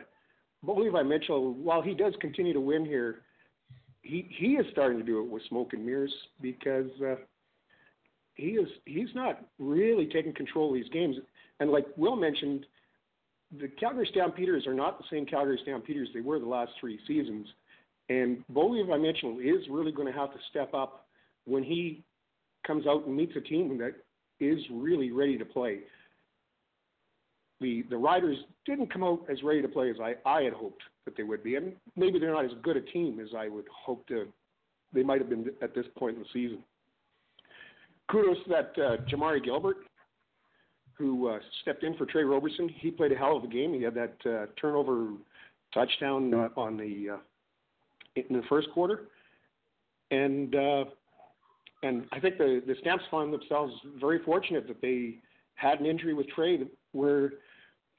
Bo 0.62 0.76
Levi 0.76 1.02
Mitchell, 1.02 1.52
while 1.55 1.83
he 1.83 1.94
does 1.94 2.14
continue 2.20 2.52
to 2.52 2.61
win 2.61 2.85
here, 2.85 3.20
he 4.02 4.29
he 4.37 4.55
is 4.55 4.66
starting 4.72 4.98
to 4.98 5.05
do 5.05 5.20
it 5.20 5.31
with 5.31 5.42
smoke 5.48 5.72
and 5.72 5.87
mirrors 5.87 6.12
because. 6.40 6.90
Uh, 7.00 7.14
he 8.37 8.49
is 8.49 8.68
he's 8.85 9.09
not 9.14 9.40
really 9.59 10.07
taking 10.07 10.33
control 10.33 10.68
of 10.68 10.75
these 10.75 10.90
games. 10.92 11.16
And 11.59 11.70
like 11.70 11.87
Will 11.96 12.16
mentioned, 12.16 12.66
the 13.59 13.68
Calgary 13.68 14.07
Stampeders 14.11 14.66
are 14.66 14.75
not 14.75 14.99
the 14.99 15.05
same 15.11 15.27
Calgary 15.27 15.59
Stampeders 15.62 16.09
they 16.14 16.20
were 16.20 16.38
the 16.38 16.46
last 16.46 16.72
three 16.79 16.99
seasons. 17.09 17.46
And 18.09 18.44
Bo 18.49 18.68
Levi 18.68 18.96
Mitchell 18.99 19.38
is 19.40 19.66
really 19.68 19.90
going 19.90 20.12
to 20.12 20.18
have 20.18 20.33
to 20.33 20.38
step 20.51 20.75
up 20.75 21.07
when 21.44 21.64
he 21.64 22.05
comes 22.66 22.87
out 22.87 23.07
and 23.07 23.16
meets 23.16 23.35
a 23.37 23.40
team 23.40 23.79
that 23.79 23.94
is 24.38 24.61
really 24.70 25.11
ready 25.11 25.38
to 25.38 25.44
play. 25.44 25.81
The 27.61 27.85
the 27.88 27.96
Riders 27.96 28.37
didn't 28.66 28.92
come 28.92 29.03
out 29.03 29.25
as 29.31 29.42
ready 29.42 29.62
to 29.62 29.68
play 29.68 29.90
as 29.90 29.96
I, 30.01 30.14
I 30.29 30.42
had 30.42 30.53
hoped 30.53 30.83
that 31.07 31.16
they 31.16 31.22
would 31.22 31.42
be, 31.42 31.55
and 31.55 31.72
maybe 31.96 32.18
they're 32.18 32.35
not 32.35 32.44
as 32.44 32.51
good 32.62 32.77
a 32.77 32.83
team 32.83 33.18
as 33.18 33.31
I 33.37 33.49
would 33.49 33.66
hope 33.72 34.07
to. 34.09 34.27
They 34.92 35.03
might 35.03 35.20
have 35.20 35.31
been 35.31 35.51
at 35.62 35.75
this 35.75 35.87
point 35.96 36.16
in 36.16 36.22
the 36.22 36.29
season 36.35 36.62
kudos 38.11 38.37
to 38.45 38.51
that 38.51 38.73
uh, 38.83 38.97
Jamari 39.11 39.42
Gilbert, 39.45 39.79
who 40.95 41.29
uh, 41.29 41.38
stepped 41.62 41.83
in 41.85 41.97
for 41.97 42.07
Tre 42.07 42.23
Roberson. 42.23 42.69
He 42.69 42.90
played 42.90 43.12
a 43.12 43.16
hell 43.16 43.37
of 43.37 43.45
a 43.45 43.49
game. 43.49 43.75
He 43.75 43.83
had 43.83 43.95
that 43.95 44.16
uh, 44.25 44.47
turnover 44.61 45.09
touchdown 45.75 46.33
uh, 46.33 46.49
on 46.57 46.77
the 46.77 47.14
uh, 47.14 47.19
in 48.16 48.37
the 48.37 48.42
first 48.49 48.69
quarter, 48.73 49.09
and 50.11 50.55
uh, 50.55 50.85
and 51.83 52.07
I 52.12 52.21
think 52.21 52.38
the 52.38 52.62
the 52.66 52.75
Stamps 52.81 53.05
found 53.11 53.33
themselves 53.33 53.75
very 54.01 54.21
fortunate 54.25 54.66
that 54.69 54.81
they 54.81 55.19
had 55.55 55.81
an 55.81 55.87
injury 55.87 56.14
with 56.14 56.29
Trey 56.29 56.61
where 56.92 57.33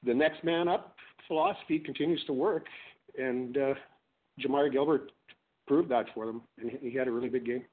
the 0.04 0.14
next 0.14 0.42
man 0.44 0.68
up 0.68 0.96
philosophy 1.26 1.78
continues 1.78 2.22
to 2.26 2.32
work, 2.32 2.66
and 3.18 3.56
uh, 3.56 3.74
Jamar 4.40 4.72
Gilbert 4.72 5.12
proved 5.66 5.90
that 5.90 6.06
for 6.14 6.26
them, 6.26 6.42
and 6.60 6.70
he 6.80 6.94
had 6.94 7.06
a 7.06 7.10
really 7.10 7.28
big 7.28 7.44
game. 7.44 7.64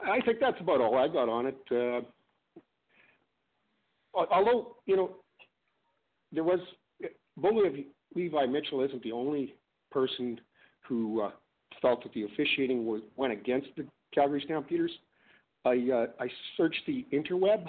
I 0.00 0.20
think 0.20 0.38
that's 0.40 0.60
about 0.60 0.80
all 0.80 0.96
I 0.96 1.08
got 1.08 1.28
on 1.28 1.46
it. 1.46 1.58
Uh, 1.70 2.00
although 4.30 4.76
you 4.86 4.96
know, 4.96 5.16
there 6.32 6.44
was 6.44 6.60
Bo 7.36 7.50
Levi 8.14 8.46
Mitchell 8.46 8.82
isn't 8.82 9.02
the 9.02 9.12
only 9.12 9.54
person 9.90 10.40
who 10.80 11.22
uh, 11.22 11.30
felt 11.82 12.02
that 12.02 12.12
the 12.12 12.24
officiating 12.24 12.86
was 12.86 13.02
went 13.16 13.32
against 13.32 13.68
the 13.76 13.86
Calgary 14.14 14.42
Stampeders. 14.44 14.92
I 15.64 15.88
uh, 15.92 16.06
I 16.22 16.28
searched 16.56 16.82
the 16.86 17.06
interweb, 17.12 17.66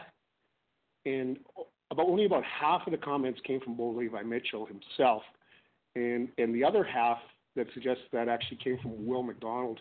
and 1.05 1.37
about 1.91 2.07
only 2.07 2.25
about 2.25 2.43
half 2.43 2.85
of 2.85 2.91
the 2.91 2.97
comments 2.97 3.39
came 3.45 3.59
from 3.59 3.75
Bo 3.75 3.89
Levi 3.89 4.21
Mitchell 4.23 4.65
himself, 4.65 5.23
and 5.95 6.29
and 6.37 6.53
the 6.53 6.63
other 6.63 6.83
half 6.83 7.19
that 7.55 7.67
suggests 7.73 8.03
that 8.13 8.29
actually 8.29 8.57
came 8.57 8.77
from 8.81 9.05
Will 9.05 9.23
McDonald. 9.23 9.79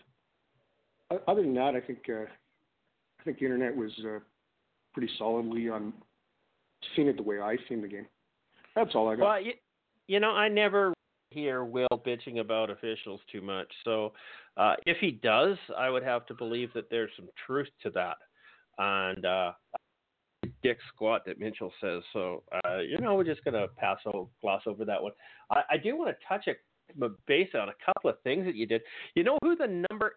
Other 1.27 1.41
than 1.41 1.53
that, 1.55 1.75
I 1.75 1.79
think 1.79 1.99
uh, 2.09 2.23
I 2.23 3.23
think 3.23 3.39
the 3.39 3.45
internet 3.45 3.75
was 3.75 3.91
uh, 4.05 4.19
pretty 4.93 5.11
solidly 5.17 5.69
on 5.69 5.93
seeing 6.95 7.07
it 7.07 7.17
the 7.17 7.23
way 7.23 7.39
I 7.39 7.55
seen 7.69 7.81
the 7.81 7.87
game. 7.87 8.07
That's 8.75 8.93
all 8.93 9.09
I 9.09 9.15
got. 9.15 9.23
Well, 9.23 9.41
you, 9.41 9.53
you 10.07 10.19
know, 10.19 10.31
I 10.31 10.49
never 10.49 10.93
hear 11.31 11.63
Will 11.63 11.87
bitching 12.05 12.39
about 12.39 12.69
officials 12.69 13.21
too 13.31 13.41
much. 13.41 13.67
So 13.83 14.13
uh, 14.57 14.75
if 14.85 14.97
he 14.99 15.11
does, 15.11 15.57
I 15.77 15.89
would 15.89 16.03
have 16.03 16.25
to 16.27 16.33
believe 16.33 16.73
that 16.73 16.89
there's 16.89 17.11
some 17.15 17.27
truth 17.45 17.69
to 17.83 17.89
that. 17.91 18.17
And 18.77 19.25
uh, 19.25 19.51
dick 20.61 20.77
squat 20.93 21.23
that 21.25 21.39
Mitchell 21.39 21.71
says. 21.81 22.03
So 22.13 22.43
uh, 22.65 22.79
you 22.79 22.97
know, 22.99 23.15
we're 23.15 23.23
just 23.23 23.43
gonna 23.43 23.67
pass 23.77 23.97
over, 24.05 24.27
gloss 24.41 24.63
over 24.67 24.85
that 24.85 25.01
one. 25.01 25.13
I, 25.49 25.61
I 25.71 25.77
do 25.77 25.97
want 25.97 26.09
to 26.09 26.27
touch 26.27 26.47
a 26.47 27.09
base 27.27 27.49
on 27.53 27.69
a 27.69 27.73
couple 27.85 28.09
of 28.09 28.19
things 28.21 28.45
that 28.45 28.55
you 28.55 28.65
did. 28.65 28.81
You 29.15 29.23
know 29.23 29.37
who 29.41 29.55
the 29.55 29.83
number 29.89 30.13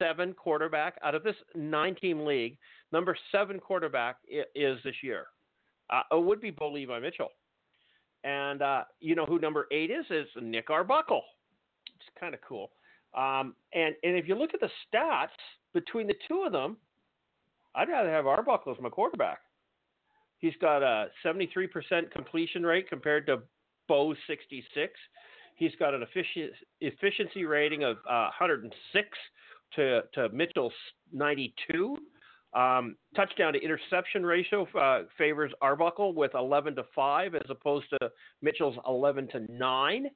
seven 0.00 0.32
quarterback 0.32 0.96
out 1.04 1.14
of 1.14 1.22
this 1.22 1.36
nine-team 1.54 2.24
league, 2.24 2.56
number 2.90 3.16
seven 3.30 3.60
quarterback 3.60 4.16
is 4.54 4.78
this 4.82 4.96
year? 5.02 5.26
Uh, 5.90 6.02
it 6.10 6.22
would 6.22 6.40
be 6.40 6.50
Bo 6.50 6.72
Levi 6.72 6.98
Mitchell. 6.98 7.30
And 8.24 8.62
uh, 8.62 8.84
you 9.00 9.14
know 9.14 9.24
who 9.26 9.38
number 9.38 9.66
eight 9.70 9.90
is? 9.90 10.04
Is 10.10 10.26
Nick 10.40 10.70
Arbuckle. 10.70 11.22
It's 11.96 12.18
kind 12.18 12.34
of 12.34 12.40
cool. 12.46 12.70
Um, 13.14 13.54
and 13.72 13.94
and 14.02 14.16
if 14.16 14.28
you 14.28 14.34
look 14.34 14.54
at 14.54 14.60
the 14.60 14.70
stats 14.86 15.28
between 15.72 16.06
the 16.06 16.14
two 16.28 16.42
of 16.42 16.52
them, 16.52 16.76
I'd 17.74 17.88
rather 17.88 18.10
have 18.10 18.26
Arbuckle 18.26 18.72
as 18.72 18.80
my 18.80 18.88
quarterback. 18.88 19.38
He's 20.38 20.54
got 20.60 20.82
a 20.82 21.08
73% 21.24 22.10
completion 22.10 22.64
rate 22.64 22.88
compared 22.88 23.26
to 23.26 23.40
Bo's 23.88 24.16
66. 24.26 24.92
He's 25.56 25.72
got 25.78 25.92
an 25.92 26.04
efficiency 26.80 27.44
rating 27.44 27.84
of 27.84 27.98
uh, 28.08 28.32
106 28.38 29.08
to, 29.76 30.02
to 30.14 30.28
Mitchell's 30.30 30.72
92. 31.12 31.96
Um, 32.52 32.96
touchdown 33.14 33.52
to 33.52 33.60
interception 33.60 34.26
ratio 34.26 34.66
uh, 34.78 35.02
favors 35.16 35.52
Arbuckle 35.62 36.14
with 36.14 36.32
11 36.34 36.74
to 36.76 36.84
5 36.96 37.36
as 37.36 37.42
opposed 37.48 37.86
to 37.90 38.10
Mitchell's 38.42 38.76
11 38.88 39.28
to 39.28 39.52
9. 39.52 40.06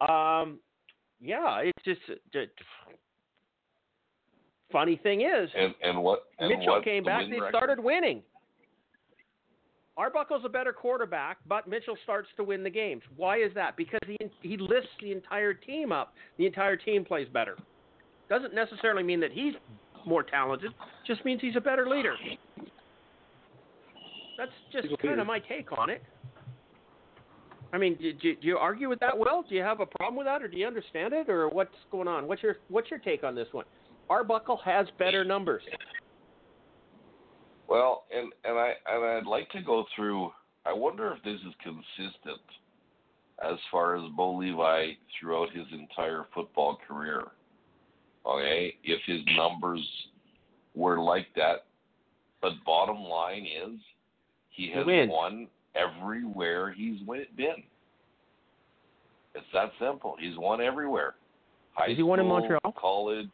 Um, 0.00 0.58
yeah, 1.20 1.60
it's 1.60 1.84
just, 1.84 2.00
just 2.32 2.50
funny 4.70 4.98
thing 5.02 5.22
is, 5.22 5.50
and, 5.56 5.74
and 5.82 6.02
what 6.02 6.24
and 6.38 6.48
Mitchell 6.48 6.74
what 6.74 6.84
came 6.84 7.04
back. 7.04 7.24
They 7.28 7.36
record? 7.36 7.54
started 7.54 7.80
winning. 7.80 8.22
Arbuckle's 9.96 10.42
a 10.44 10.48
better 10.48 10.72
quarterback, 10.72 11.38
but 11.48 11.66
Mitchell 11.66 11.96
starts 12.04 12.28
to 12.36 12.44
win 12.44 12.62
the 12.62 12.70
games. 12.70 13.02
Why 13.16 13.38
is 13.38 13.52
that? 13.54 13.76
Because 13.76 14.00
he 14.06 14.16
he 14.42 14.56
lifts 14.56 14.90
the 15.00 15.12
entire 15.12 15.54
team 15.54 15.90
up. 15.90 16.14
The 16.36 16.46
entire 16.46 16.76
team 16.76 17.04
plays 17.04 17.26
better. 17.32 17.56
Doesn't 18.28 18.54
necessarily 18.54 19.02
mean 19.02 19.20
that 19.20 19.32
he's 19.32 19.54
more 20.06 20.22
talented. 20.22 20.72
Just 21.06 21.24
means 21.24 21.40
he's 21.40 21.56
a 21.56 21.60
better 21.60 21.88
leader. 21.88 22.14
That's 24.36 24.52
just 24.72 24.88
kind 25.02 25.20
of 25.20 25.26
my 25.26 25.40
take 25.40 25.76
on 25.76 25.90
it. 25.90 26.02
I 27.72 27.78
mean, 27.78 27.96
do, 28.00 28.12
do, 28.12 28.34
do 28.36 28.46
you 28.46 28.56
argue 28.56 28.88
with 28.88 29.00
that, 29.00 29.16
Will? 29.16 29.44
Do 29.46 29.54
you 29.54 29.62
have 29.62 29.80
a 29.80 29.86
problem 29.86 30.16
with 30.16 30.26
that, 30.26 30.42
or 30.42 30.48
do 30.48 30.56
you 30.56 30.66
understand 30.66 31.12
it, 31.12 31.28
or 31.28 31.48
what's 31.48 31.74
going 31.90 32.08
on? 32.08 32.26
What's 32.26 32.42
your 32.42 32.56
What's 32.68 32.90
your 32.90 33.00
take 33.00 33.24
on 33.24 33.34
this 33.34 33.48
one? 33.52 33.66
Arbuckle 34.08 34.58
has 34.64 34.86
better 34.98 35.24
numbers. 35.24 35.62
Well, 37.68 38.04
and 38.14 38.32
and 38.44 38.58
I 38.58 38.72
and 38.86 39.04
I'd 39.04 39.26
like 39.26 39.50
to 39.50 39.60
go 39.60 39.84
through. 39.94 40.30
I 40.64 40.72
wonder 40.72 41.14
if 41.14 41.22
this 41.22 41.40
is 41.46 41.54
consistent 41.62 42.40
as 43.44 43.58
far 43.70 43.96
as 43.96 44.02
Bo 44.16 44.36
Levi 44.36 44.92
throughout 45.18 45.50
his 45.54 45.66
entire 45.72 46.24
football 46.34 46.78
career. 46.86 47.24
Okay, 48.28 48.74
if 48.84 49.00
his 49.06 49.20
numbers 49.36 49.80
were 50.74 50.98
like 51.00 51.26
that, 51.34 51.64
but 52.42 52.52
bottom 52.66 52.98
line 52.98 53.44
is 53.44 53.80
he 54.50 54.70
has 54.74 54.84
Wins. 54.84 55.10
won 55.10 55.48
everywhere 55.74 56.72
he's 56.72 57.00
been. 57.36 57.62
It's 59.34 59.46
that 59.54 59.70
simple. 59.80 60.16
He's 60.18 60.36
won 60.36 60.60
everywhere. 60.60 61.14
High 61.72 61.94
he 61.94 62.02
won 62.02 62.20
in 62.20 62.26
Montreal? 62.26 62.74
College. 62.76 63.28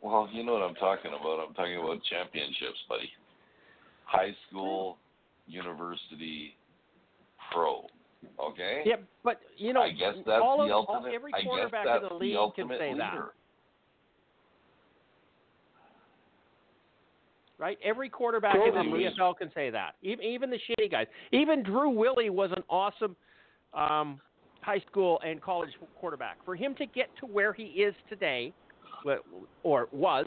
Well, 0.00 0.28
you 0.32 0.42
know 0.42 0.54
what 0.54 0.62
I'm 0.62 0.74
talking 0.74 1.12
about. 1.12 1.46
I'm 1.46 1.54
talking 1.54 1.76
about 1.76 2.00
championships, 2.10 2.78
buddy. 2.88 3.10
High 4.04 4.34
school, 4.48 4.96
university, 5.46 6.54
pro. 7.52 7.86
Okay. 8.40 8.82
Yeah, 8.84 8.96
but 9.24 9.40
you 9.56 9.72
know, 9.72 9.82
I 9.82 9.90
guess 9.90 10.14
that's 10.26 10.42
all 10.42 10.58
the 10.58 10.64
of, 10.64 10.70
all, 10.70 10.86
ultimate. 10.88 11.14
every 11.14 11.32
I 11.34 11.38
guess 11.38 11.46
quarterback 11.46 11.84
that's 11.86 11.96
in 11.98 12.02
the 12.04 12.08
the 12.08 12.14
league 12.14 12.32
can 12.32 12.38
ultimate 12.38 12.78
say 12.78 12.94
that, 12.96 13.14
right? 17.58 17.78
Every 17.84 18.08
quarterback 18.08 18.56
in 18.56 18.74
Totally. 18.74 19.04
the 19.04 19.10
NFL 19.10 19.38
can 19.38 19.50
say 19.54 19.70
that. 19.70 19.94
Even 20.02 20.24
even 20.24 20.50
the 20.50 20.58
shitty 20.58 20.90
guys. 20.90 21.06
Even 21.32 21.62
Drew 21.62 21.90
Willy 21.90 22.30
was 22.30 22.50
an 22.56 22.62
awesome 22.68 23.16
um, 23.74 24.20
high 24.62 24.82
school 24.90 25.20
and 25.24 25.40
college 25.40 25.70
quarterback. 25.98 26.38
For 26.44 26.56
him 26.56 26.74
to 26.76 26.86
get 26.86 27.08
to 27.20 27.26
where 27.26 27.52
he 27.52 27.64
is 27.64 27.94
today, 28.08 28.52
or 29.62 29.88
was, 29.92 30.26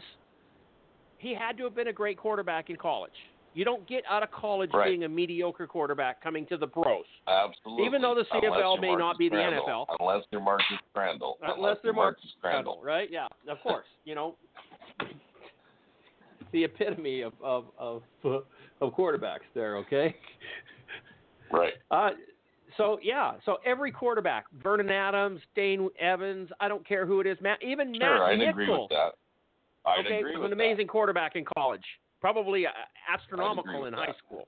he 1.18 1.34
had 1.34 1.58
to 1.58 1.64
have 1.64 1.76
been 1.76 1.88
a 1.88 1.94
great 1.94 2.18
quarterback 2.18 2.70
in 2.70 2.76
college. 2.76 3.12
You 3.56 3.64
don't 3.66 3.88
get 3.88 4.04
out 4.10 4.22
of 4.22 4.30
college 4.32 4.70
Right. 4.74 4.90
being 4.90 5.06
a 5.06 5.10
mediocre 5.10 5.66
quarterback 5.66 6.22
coming 6.22 6.46
to 6.48 6.58
the 6.58 6.68
pros. 6.68 7.06
Absolutely. 7.28 7.86
Even 7.86 8.02
though 8.02 8.14
the 8.14 8.26
CFL 8.26 8.78
may 8.82 8.90
Marcus 8.90 9.00
not 9.00 9.18
be 9.18 9.30
the 9.30 9.38
NFL. 9.38 9.86
Unless 10.00 10.26
they're 10.30 10.40
Marcus 10.42 10.66
Crandell. 10.96 11.36
Unless 11.42 11.78
they're 11.82 11.94
Marcus 11.94 12.26
Crandell, 12.44 12.84
right? 12.84 13.10
Yeah, 13.10 13.28
of 13.50 13.60
course. 13.62 13.86
you 14.04 14.14
know, 14.14 14.36
the 16.52 16.64
epitome 16.64 17.22
of 17.22 17.34
of 17.42 17.66
of, 17.80 18.04
of 18.24 18.94
quarterbacks 18.94 19.40
there. 19.54 19.78
Okay. 19.78 20.16
Right. 21.52 21.74
Uh, 21.92 22.12
so 22.78 23.00
yeah, 23.02 23.34
so 23.46 23.58
every 23.66 23.92
quarterback, 23.92 24.46
Vernon 24.62 24.90
Adams, 24.90 25.40
Dane 25.56 25.88
Evans, 26.00 26.50
I 26.60 26.68
don't 26.68 26.86
care 26.86 27.06
who 27.06 27.22
it 27.22 27.28
is, 27.28 27.38
Matt, 27.40 27.64
even 27.64 27.94
Sure, 27.94 28.00
Matt 28.20 28.22
I'd 28.22 28.40
Nichols. 28.40 28.50
agree 28.54 28.70
with 28.70 28.90
that. 28.90 29.12
I'd 29.86 30.06
okay, 30.06 30.20
agree 30.20 30.36
was 30.36 30.48
an 30.48 30.54
amazing 30.54 30.88
quarterback 30.88 31.36
in 31.36 31.46
college, 31.58 31.86
probably 32.26 32.66
uh, 32.66 32.72
astronomical 33.08 33.86
in 33.86 33.94
high 33.94 34.08
that. 34.08 34.16
school. 34.26 34.48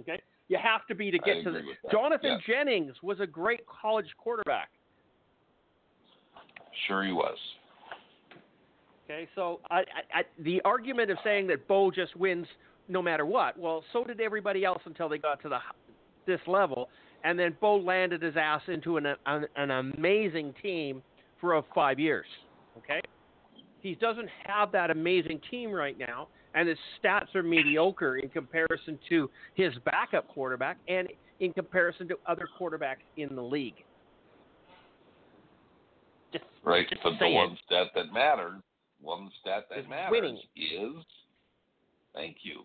Okay, 0.00 0.20
you 0.48 0.58
have 0.60 0.84
to 0.88 0.96
be 0.96 1.12
to 1.12 1.18
get 1.18 1.44
to 1.44 1.52
the. 1.52 1.60
Jonathan 1.92 2.40
Yeah. 2.48 2.54
Jennings 2.64 2.94
was 3.04 3.20
a 3.20 3.26
great 3.26 3.60
college 3.68 4.08
quarterback. 4.18 4.70
Sure, 6.88 7.04
he 7.04 7.12
was. 7.12 7.38
Okay, 9.04 9.28
so 9.36 9.60
I, 9.70 9.76
I, 9.76 9.82
I, 10.12 10.22
the 10.40 10.60
argument 10.64 11.12
of 11.12 11.18
saying 11.22 11.46
that 11.46 11.68
Bo 11.68 11.92
just 11.92 12.16
wins 12.16 12.48
no 12.88 13.00
matter 13.00 13.24
what, 13.24 13.56
well, 13.56 13.84
so 13.92 14.02
did 14.02 14.20
everybody 14.20 14.64
else 14.64 14.82
until 14.86 15.08
they 15.08 15.18
got 15.18 15.40
to 15.42 15.48
the 15.48 15.58
this 16.26 16.40
level, 16.48 16.88
and 17.22 17.38
then 17.38 17.56
Bo 17.60 17.76
landed 17.76 18.22
his 18.22 18.36
ass 18.36 18.62
into 18.66 18.96
an 18.96 19.06
an, 19.26 19.46
an 19.54 19.70
amazing 19.70 20.52
team 20.60 21.00
for 21.40 21.54
uh, 21.54 21.62
five 21.72 22.00
years. 22.00 22.26
Okay, 22.76 23.00
he 23.82 23.94
doesn't 23.94 24.28
have 24.44 24.72
that 24.72 24.90
amazing 24.90 25.40
team 25.48 25.70
right 25.70 25.96
now, 25.96 26.26
and 26.54 26.68
his 26.68 26.78
stats 27.02 27.34
are 27.34 27.42
mediocre 27.42 28.16
in 28.18 28.28
comparison 28.28 28.98
to 29.08 29.30
his 29.54 29.72
backup 29.84 30.26
quarterback 30.28 30.78
and 30.88 31.08
in 31.40 31.52
comparison 31.52 32.08
to 32.08 32.16
other 32.26 32.48
quarterbacks 32.58 33.04
in 33.16 33.34
the 33.34 33.42
league. 33.42 33.74
Just, 36.32 36.44
Right. 36.62 36.88
just 36.88 37.02
but 37.02 37.18
the 37.18 37.28
one 37.28 37.56
stat 37.66 37.88
that 37.94 38.12
matters, 38.12 38.60
one 39.00 39.30
stat 39.40 39.66
that 39.70 39.78
Is 39.80 39.88
matters 39.88 40.10
winning. 40.12 40.40
is 40.56 41.04
thank 42.14 42.38
you. 42.42 42.62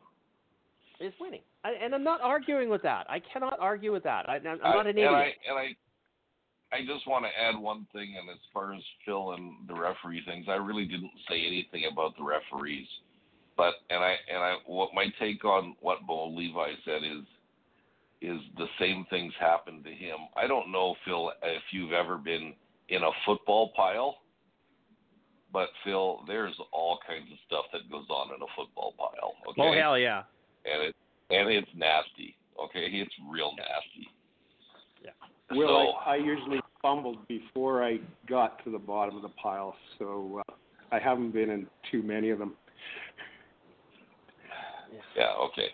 is 0.99 1.13
winning. 1.19 1.41
I, 1.63 1.71
and 1.73 1.93
I'm 1.93 2.03
not 2.03 2.21
arguing 2.21 2.69
with 2.69 2.81
that. 2.83 3.09
I 3.09 3.19
cannot 3.19 3.57
argue 3.59 3.91
with 3.91 4.03
that. 4.03 4.29
I, 4.29 4.35
I'm 4.37 4.59
I- 4.63 4.73
not 4.75 4.87
an 4.87 4.89
and 4.91 4.97
idiot. 4.99 5.11
I, 5.13 5.33
and 5.49 5.57
I, 5.59 5.75
I 6.75 6.85
just 6.85 7.05
want 7.07 7.25
to 7.25 7.31
add 7.39 7.59
one 7.59 7.85
thing, 7.91 8.15
and 8.19 8.29
as 8.29 8.37
far 8.53 8.73
as 8.73 8.81
Phil 9.05 9.33
and 9.33 9.67
the 9.67 9.73
referee 9.73 10.23
things, 10.25 10.45
I 10.47 10.53
really 10.55 10.85
didn't 10.85 11.11
say 11.29 11.45
anything 11.45 11.89
about 11.91 12.15
the 12.17 12.23
referees. 12.23 12.87
But 13.57 13.73
and 13.89 14.03
I 14.03 14.15
and 14.33 14.43
I 14.43 14.55
what 14.65 14.89
my 14.93 15.07
take 15.19 15.43
on 15.45 15.75
what 15.81 16.05
Bo 16.07 16.29
Levi 16.29 16.71
said 16.85 17.03
is 17.03 17.25
is 18.21 18.39
the 18.57 18.67
same 18.79 19.05
things 19.09 19.33
happen 19.39 19.83
to 19.83 19.89
him. 19.89 20.17
I 20.37 20.47
don't 20.47 20.71
know, 20.71 20.95
Phil, 21.05 21.31
if 21.41 21.63
you've 21.71 21.91
ever 21.91 22.17
been 22.17 22.53
in 22.89 23.01
a 23.01 23.09
football 23.25 23.71
pile, 23.75 24.17
but 25.51 25.69
Phil, 25.83 26.21
there's 26.27 26.55
all 26.71 26.99
kinds 27.07 27.31
of 27.31 27.37
stuff 27.47 27.65
that 27.73 27.89
goes 27.91 28.05
on 28.09 28.27
in 28.27 28.41
a 28.41 28.45
football 28.55 28.93
pile. 28.97 29.33
Okay. 29.49 29.61
Oh 29.61 29.73
hell 29.73 29.97
yeah. 29.97 30.23
And 30.65 30.83
it 30.83 30.95
and 31.29 31.49
it's 31.49 31.71
nasty. 31.75 32.35
Okay, 32.63 32.87
it's 32.91 33.13
real 33.29 33.51
nasty. 33.57 34.07
Yeah. 35.03 35.57
Well, 35.57 35.97
so, 36.05 36.09
I, 36.09 36.13
I 36.13 36.15
usually 36.17 36.59
fumbled 36.81 37.27
before 37.27 37.83
I 37.83 37.97
got 38.27 38.63
to 38.65 38.71
the 38.71 38.79
bottom 38.79 39.15
of 39.15 39.21
the 39.23 39.29
pile, 39.29 39.75
so 39.97 40.41
uh, 40.47 40.53
I 40.91 40.99
haven't 40.99 41.31
been 41.31 41.49
in 41.49 41.67
too 41.91 42.03
many 42.03 42.29
of 42.29 42.39
them. 42.39 42.53
Yeah, 45.15 45.33
okay. 45.51 45.67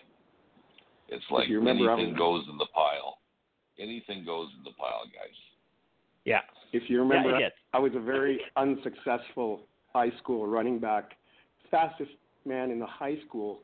It's 1.08 1.24
like 1.30 1.48
you 1.48 1.58
remember, 1.58 1.90
I 1.90 1.94
anything 1.94 2.12
was- 2.12 2.18
goes 2.18 2.44
in 2.50 2.58
the 2.58 2.66
pile. 2.74 3.18
Anything 3.78 4.24
goes 4.24 4.48
in 4.58 4.64
the 4.64 4.72
pile, 4.72 5.04
guys. 5.06 5.36
Yeah. 6.24 6.40
If 6.72 6.90
you 6.90 6.98
remember, 7.00 7.38
yeah, 7.38 7.46
it. 7.46 7.52
I 7.72 7.78
was 7.78 7.92
a 7.94 8.00
very 8.00 8.40
unsuccessful 8.56 9.60
high 9.94 10.10
school 10.18 10.46
running 10.46 10.78
back, 10.78 11.12
fastest 11.70 12.10
man 12.44 12.70
in 12.70 12.78
the 12.78 12.86
high 12.86 13.16
school, 13.26 13.60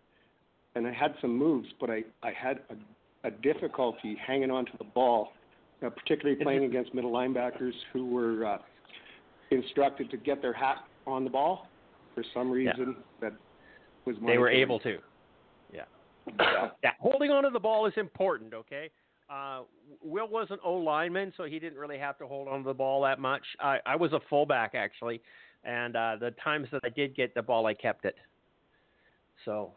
and 0.74 0.86
I 0.86 0.92
had 0.92 1.14
some 1.20 1.36
moves, 1.36 1.68
but 1.80 1.90
I, 1.90 2.04
I 2.22 2.30
had 2.32 2.60
a, 2.70 3.28
a 3.28 3.30
difficulty 3.30 4.16
hanging 4.24 4.50
on 4.50 4.64
to 4.66 4.72
the 4.78 4.84
ball, 4.84 5.32
uh, 5.84 5.90
particularly 5.90 6.36
playing 6.42 6.64
against 6.64 6.94
middle 6.94 7.12
linebackers 7.12 7.74
who 7.92 8.06
were 8.06 8.46
uh, 8.46 8.58
instructed 9.50 10.10
to 10.12 10.16
get 10.16 10.40
their 10.40 10.52
hat 10.54 10.78
on 11.06 11.24
the 11.24 11.30
ball. 11.30 11.66
For 12.14 12.24
some 12.32 12.50
reason, 12.50 12.96
that 13.20 13.32
was 14.06 14.16
my 14.20 14.30
They 14.32 14.38
were 14.38 14.48
doing. 14.50 14.62
able 14.62 14.78
to. 14.80 14.98
Yeah. 16.38 16.70
yeah. 16.82 16.90
Holding 17.00 17.30
on 17.30 17.44
to 17.44 17.50
the 17.50 17.60
ball 17.60 17.86
is 17.86 17.92
important, 17.96 18.54
okay? 18.54 18.90
Uh, 19.30 19.62
Will 20.02 20.28
was 20.28 20.48
an 20.50 20.58
O 20.64 20.74
lineman, 20.74 21.32
so 21.36 21.44
he 21.44 21.58
didn't 21.58 21.78
really 21.78 21.98
have 21.98 22.18
to 22.18 22.26
hold 22.26 22.48
on 22.48 22.62
to 22.62 22.66
the 22.68 22.74
ball 22.74 23.02
that 23.02 23.18
much. 23.18 23.42
I, 23.60 23.78
I 23.86 23.96
was 23.96 24.12
a 24.12 24.20
fullback, 24.28 24.74
actually, 24.74 25.20
and 25.64 25.96
uh, 25.96 26.16
the 26.20 26.32
times 26.42 26.68
that 26.72 26.82
I 26.84 26.90
did 26.90 27.16
get 27.16 27.34
the 27.34 27.42
ball, 27.42 27.66
I 27.66 27.74
kept 27.74 28.04
it. 28.04 28.16
So, 29.44 29.72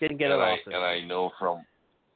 didn't 0.00 0.18
get 0.18 0.30
and 0.30 0.40
it 0.40 0.44
I 0.44 0.50
off. 0.52 0.58
and 0.66 0.76
I 0.76 1.00
know 1.00 1.30
from 1.38 1.64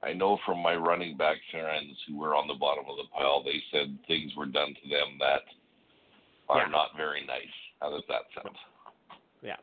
I 0.02 0.12
know 0.12 0.38
from 0.44 0.58
my 0.62 0.74
running 0.74 1.16
back 1.16 1.36
friends 1.50 1.96
who 2.06 2.18
were 2.18 2.34
on 2.34 2.46
the 2.46 2.54
bottom 2.54 2.84
of 2.88 2.96
the 2.96 3.04
pile, 3.16 3.42
they 3.42 3.62
said 3.72 3.96
things 4.06 4.32
were 4.36 4.46
done 4.46 4.68
to 4.68 4.88
them 4.88 5.16
that 5.20 5.42
are 6.48 6.62
Yeah. 6.62 6.68
not 6.70 6.90
very 6.96 7.24
nice. 7.26 7.54
How 7.80 7.90
does 7.90 8.04
that 8.08 8.22
sound? 8.34 8.56
Yeah. 9.42 9.56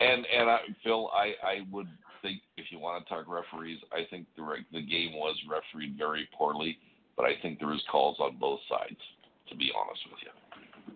And 0.00 0.26
and 0.26 0.50
I, 0.50 0.58
Phil, 0.84 1.10
I 1.12 1.34
I 1.44 1.60
would 1.70 1.88
think 2.22 2.40
if 2.56 2.66
you 2.70 2.78
want 2.78 3.04
to 3.04 3.08
talk 3.08 3.26
referees, 3.28 3.78
I 3.92 4.04
think 4.10 4.26
the 4.36 4.42
re- 4.42 4.66
the 4.72 4.82
game 4.82 5.12
was 5.14 5.36
refereed 5.48 5.96
very 5.98 6.28
poorly, 6.36 6.78
but 7.16 7.24
I 7.26 7.32
think 7.42 7.58
there 7.58 7.68
was 7.68 7.82
calls 7.90 8.16
on 8.20 8.36
both 8.38 8.60
sides. 8.68 8.98
To 9.48 9.56
be 9.56 9.72
honest 9.76 10.00
with 10.08 10.20
you. 10.22 10.94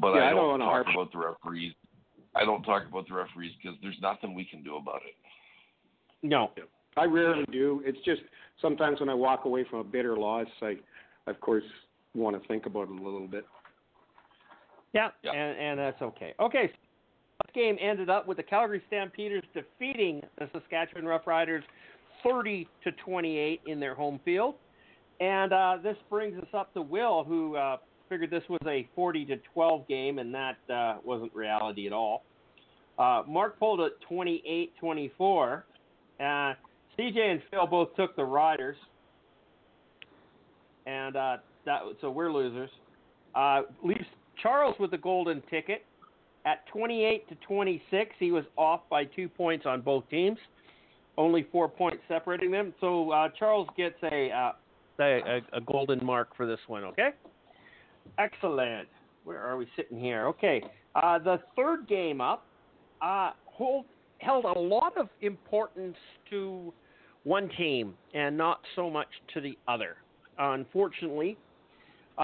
But 0.00 0.14
Yeah, 0.14 0.20
I 0.22 0.26
I 0.26 0.30
don't 0.30 0.36
don't 0.38 0.48
wanna 0.48 0.64
talk 0.64 0.72
harp- 0.86 0.94
about 0.94 1.12
the 1.12 1.18
referees. 1.18 1.74
I 2.34 2.44
don't 2.46 2.62
talk 2.62 2.86
about 2.88 3.06
the 3.08 3.14
referees 3.14 3.52
because 3.62 3.78
there's 3.82 4.00
nothing 4.00 4.34
we 4.34 4.44
can 4.44 4.62
do 4.62 4.76
about 4.76 5.02
it. 5.06 5.14
no. 6.22 6.50
I 6.96 7.04
rarely 7.04 7.44
do. 7.52 7.82
It's 7.84 7.98
just 8.04 8.22
sometimes 8.60 8.98
when 9.00 9.08
I 9.08 9.14
walk 9.14 9.44
away 9.44 9.64
from 9.70 9.78
a 9.78 9.84
bitter 9.84 10.16
loss, 10.16 10.48
I, 10.60 10.76
of 11.28 11.40
course, 11.40 11.62
want 12.14 12.40
to 12.40 12.46
think 12.48 12.66
about 12.66 12.88
it 12.88 12.90
a 12.90 13.02
little 13.02 13.28
bit. 13.28 13.46
Yeah, 14.92 15.10
Yeah. 15.22 15.32
And, 15.32 15.58
and 15.58 15.78
that's 15.78 16.02
okay. 16.02 16.34
Okay, 16.40 16.72
this 17.46 17.54
game 17.54 17.76
ended 17.80 18.10
up 18.10 18.26
with 18.26 18.36
the 18.36 18.42
Calgary 18.42 18.82
Stampeders 18.86 19.44
defeating 19.54 20.20
the 20.38 20.48
Saskatchewan 20.52 21.04
Roughriders 21.04 21.62
30 22.24 22.68
to 22.84 22.92
28 22.92 23.60
in 23.66 23.80
their 23.80 23.94
home 23.94 24.20
field. 24.24 24.54
And 25.20 25.52
uh, 25.52 25.78
this 25.82 25.96
brings 26.08 26.38
us 26.38 26.48
up 26.54 26.72
to 26.74 26.82
Will, 26.82 27.24
who 27.24 27.56
uh, 27.56 27.76
figured 28.08 28.30
this 28.30 28.42
was 28.48 28.60
a 28.66 28.88
40 28.94 29.26
to 29.26 29.36
12 29.52 29.88
game, 29.88 30.18
and 30.18 30.34
that 30.34 30.56
uh, 30.72 30.96
wasn't 31.04 31.34
reality 31.34 31.86
at 31.86 31.92
all. 31.92 32.24
Uh, 32.98 33.22
Mark 33.28 33.58
pulled 33.58 33.80
it 33.80 33.92
28 34.08 34.72
24. 34.78 35.64
Uh, 36.18 36.24
CJ 36.98 37.18
and 37.18 37.42
Phil 37.50 37.66
both 37.66 37.94
took 37.96 38.14
the 38.16 38.24
Riders, 38.24 38.76
and 40.86 41.16
uh, 41.16 41.36
that 41.64 41.80
so 42.00 42.10
we're 42.10 42.32
losers. 42.32 42.70
Leaves 43.82 44.04
Charles 44.42 44.74
with 44.78 44.90
the 44.90 44.98
golden 44.98 45.42
ticket 45.50 45.84
at 46.44 46.66
28 46.68 47.28
to 47.28 47.34
26. 47.46 48.10
He 48.18 48.32
was 48.32 48.44
off 48.56 48.80
by 48.88 49.04
two 49.04 49.28
points 49.28 49.66
on 49.66 49.80
both 49.80 50.08
teams, 50.10 50.38
only 51.18 51.46
four 51.52 51.68
points 51.68 52.02
separating 52.08 52.50
them. 52.50 52.74
So 52.80 53.10
uh, 53.10 53.28
Charles 53.38 53.68
gets 53.76 53.96
a, 54.02 54.30
uh, 54.30 54.52
a 55.00 55.40
a 55.52 55.60
golden 55.60 56.04
mark 56.04 56.36
for 56.36 56.46
this 56.46 56.60
one. 56.66 56.84
Okay, 56.84 57.10
excellent. 58.18 58.88
Where 59.24 59.40
are 59.40 59.56
we 59.56 59.66
sitting 59.76 59.98
here? 59.98 60.26
Okay, 60.28 60.62
uh, 60.94 61.18
the 61.18 61.40
third 61.56 61.88
game 61.88 62.20
up 62.20 62.46
uh, 63.02 63.30
hold, 63.46 63.84
held 64.18 64.44
a 64.44 64.58
lot 64.58 64.96
of 64.96 65.08
importance 65.20 65.96
to 66.30 66.72
one 67.24 67.50
team 67.56 67.94
and 68.14 68.36
not 68.36 68.60
so 68.76 68.90
much 68.90 69.08
to 69.34 69.40
the 69.40 69.56
other. 69.68 69.96
Unfortunately, 70.38 71.36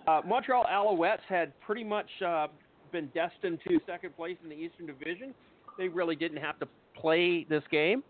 uh, 0.07 0.23
Montreal 0.27 0.65
Alouettes 0.71 1.19
had 1.29 1.59
pretty 1.61 1.85
much 1.85 2.09
uh, 2.25 2.47
been 2.93 3.11
destined 3.15 3.59
to 3.69 3.79
second 3.87 4.17
place 4.17 4.37
in 4.43 4.49
the 4.49 4.55
Eastern 4.55 4.87
Division. 4.87 5.35
They 5.79 5.89
really 5.89 6.17
didn't 6.17 6.39
have 6.39 6.59
to 6.61 6.69
play 6.95 7.45
this 7.49 7.63
game. 7.71 8.03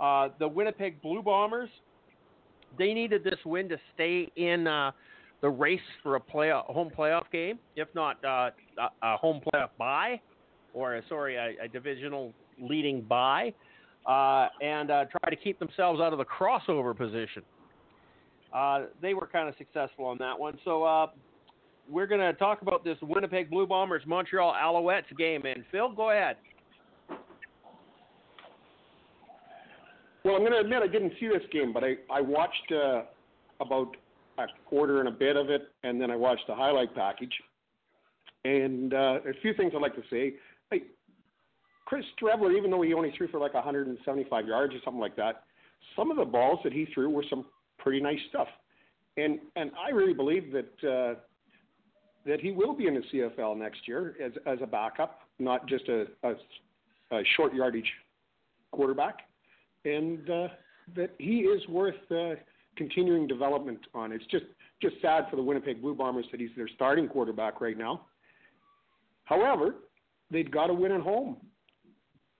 Uh, 0.00 0.28
the 0.38 0.48
Winnipeg 0.48 1.00
Blue 1.02 1.22
Bombers, 1.22 1.70
they 2.78 2.92
needed 2.92 3.24
this 3.24 3.38
win 3.44 3.68
to 3.68 3.78
stay 3.94 4.30
in 4.36 4.66
uh, 4.66 4.92
the 5.40 5.48
race 5.48 5.80
for 6.02 6.16
a 6.16 6.20
play 6.20 6.50
a 6.50 6.60
home 6.60 6.90
playoff 6.96 7.30
game, 7.30 7.58
if 7.76 7.88
not 7.94 8.22
uh, 8.24 8.50
a, 9.02 9.16
home 9.16 9.40
playoff 9.40 9.70
bye, 9.78 10.20
or 10.74 10.96
a, 10.96 11.02
sorry, 11.08 11.36
a, 11.36 11.64
a 11.64 11.68
divisional 11.68 12.32
leading 12.60 13.02
bye, 13.02 13.52
uh, 14.06 14.48
and 14.62 14.90
uh, 14.90 15.04
try 15.04 15.30
to 15.30 15.36
keep 15.36 15.58
themselves 15.58 16.00
out 16.00 16.12
of 16.12 16.18
the 16.18 16.24
crossover 16.24 16.96
position. 16.96 17.42
Uh, 18.52 18.84
they 19.02 19.14
were 19.14 19.26
kind 19.26 19.48
of 19.48 19.54
successful 19.58 20.04
on 20.04 20.16
that 20.18 20.38
one. 20.38 20.58
So 20.64 20.82
uh, 20.84 21.08
we're 21.88 22.06
going 22.06 22.20
to 22.20 22.32
talk 22.34 22.62
about 22.62 22.84
this 22.84 22.96
Winnipeg 23.02 23.50
Blue 23.50 23.66
Bombers 23.66 24.02
Montreal 24.06 24.54
Alouettes 24.54 25.16
game. 25.16 25.42
And 25.44 25.64
Phil, 25.70 25.92
go 25.92 26.10
ahead. 26.10 26.36
Well, 30.24 30.34
I'm 30.34 30.40
going 30.40 30.52
to 30.52 30.58
admit 30.58 30.82
I 30.82 30.88
didn't 30.88 31.12
see 31.20 31.28
this 31.28 31.42
game, 31.52 31.72
but 31.72 31.84
I 31.84 31.94
I 32.10 32.20
watched 32.20 32.72
uh, 32.72 33.02
about 33.60 33.96
a 34.38 34.46
quarter 34.64 34.98
and 35.00 35.08
a 35.08 35.12
bit 35.12 35.36
of 35.36 35.50
it, 35.50 35.68
and 35.84 36.00
then 36.00 36.10
I 36.10 36.16
watched 36.16 36.46
the 36.48 36.54
highlight 36.54 36.94
package. 36.94 37.32
And 38.44 38.92
uh, 38.92 39.18
a 39.26 39.32
few 39.42 39.54
things 39.54 39.72
I'd 39.74 39.82
like 39.82 39.94
to 39.94 40.02
say. 40.10 40.34
Hey, 40.70 40.82
Chris 41.84 42.04
Streveler, 42.20 42.56
even 42.56 42.70
though 42.70 42.82
he 42.82 42.92
only 42.92 43.12
threw 43.16 43.28
for 43.28 43.38
like 43.38 43.54
175 43.54 44.46
yards 44.46 44.74
or 44.74 44.78
something 44.84 45.00
like 45.00 45.16
that, 45.16 45.44
some 45.94 46.10
of 46.10 46.16
the 46.16 46.24
balls 46.24 46.58
that 46.64 46.72
he 46.72 46.86
threw 46.92 47.08
were 47.08 47.24
some 47.30 47.46
pretty 47.78 48.00
nice 48.00 48.18
stuff. 48.28 48.48
And 49.16 49.38
and 49.54 49.70
I 49.78 49.90
really 49.90 50.12
believe 50.12 50.52
that 50.52 50.88
uh, 50.88 51.20
that 52.26 52.40
he 52.40 52.52
will 52.52 52.74
be 52.74 52.86
in 52.86 52.94
the 52.94 53.02
CFL 53.12 53.56
next 53.56 53.86
year 53.86 54.16
as 54.22 54.32
as 54.46 54.58
a 54.62 54.66
backup, 54.66 55.20
not 55.38 55.66
just 55.68 55.88
a, 55.88 56.06
a, 56.22 56.34
a 57.12 57.22
short 57.36 57.54
yardage 57.54 57.90
quarterback 58.72 59.20
and 59.86 60.28
uh, 60.28 60.48
that 60.94 61.14
he 61.18 61.40
is 61.40 61.66
worth 61.68 61.94
uh, 62.10 62.34
continuing 62.76 63.26
development 63.26 63.78
on. 63.94 64.12
It's 64.12 64.26
just 64.26 64.44
just 64.82 64.96
sad 65.00 65.26
for 65.30 65.36
the 65.36 65.42
Winnipeg 65.42 65.80
Blue 65.80 65.94
Bombers 65.94 66.26
that 66.30 66.40
he's 66.40 66.50
their 66.56 66.68
starting 66.68 67.08
quarterback 67.08 67.60
right 67.60 67.78
now. 67.78 68.02
However, 69.24 69.76
they've 70.30 70.50
got 70.50 70.66
to 70.66 70.74
win 70.74 70.92
at 70.92 71.00
home, 71.00 71.36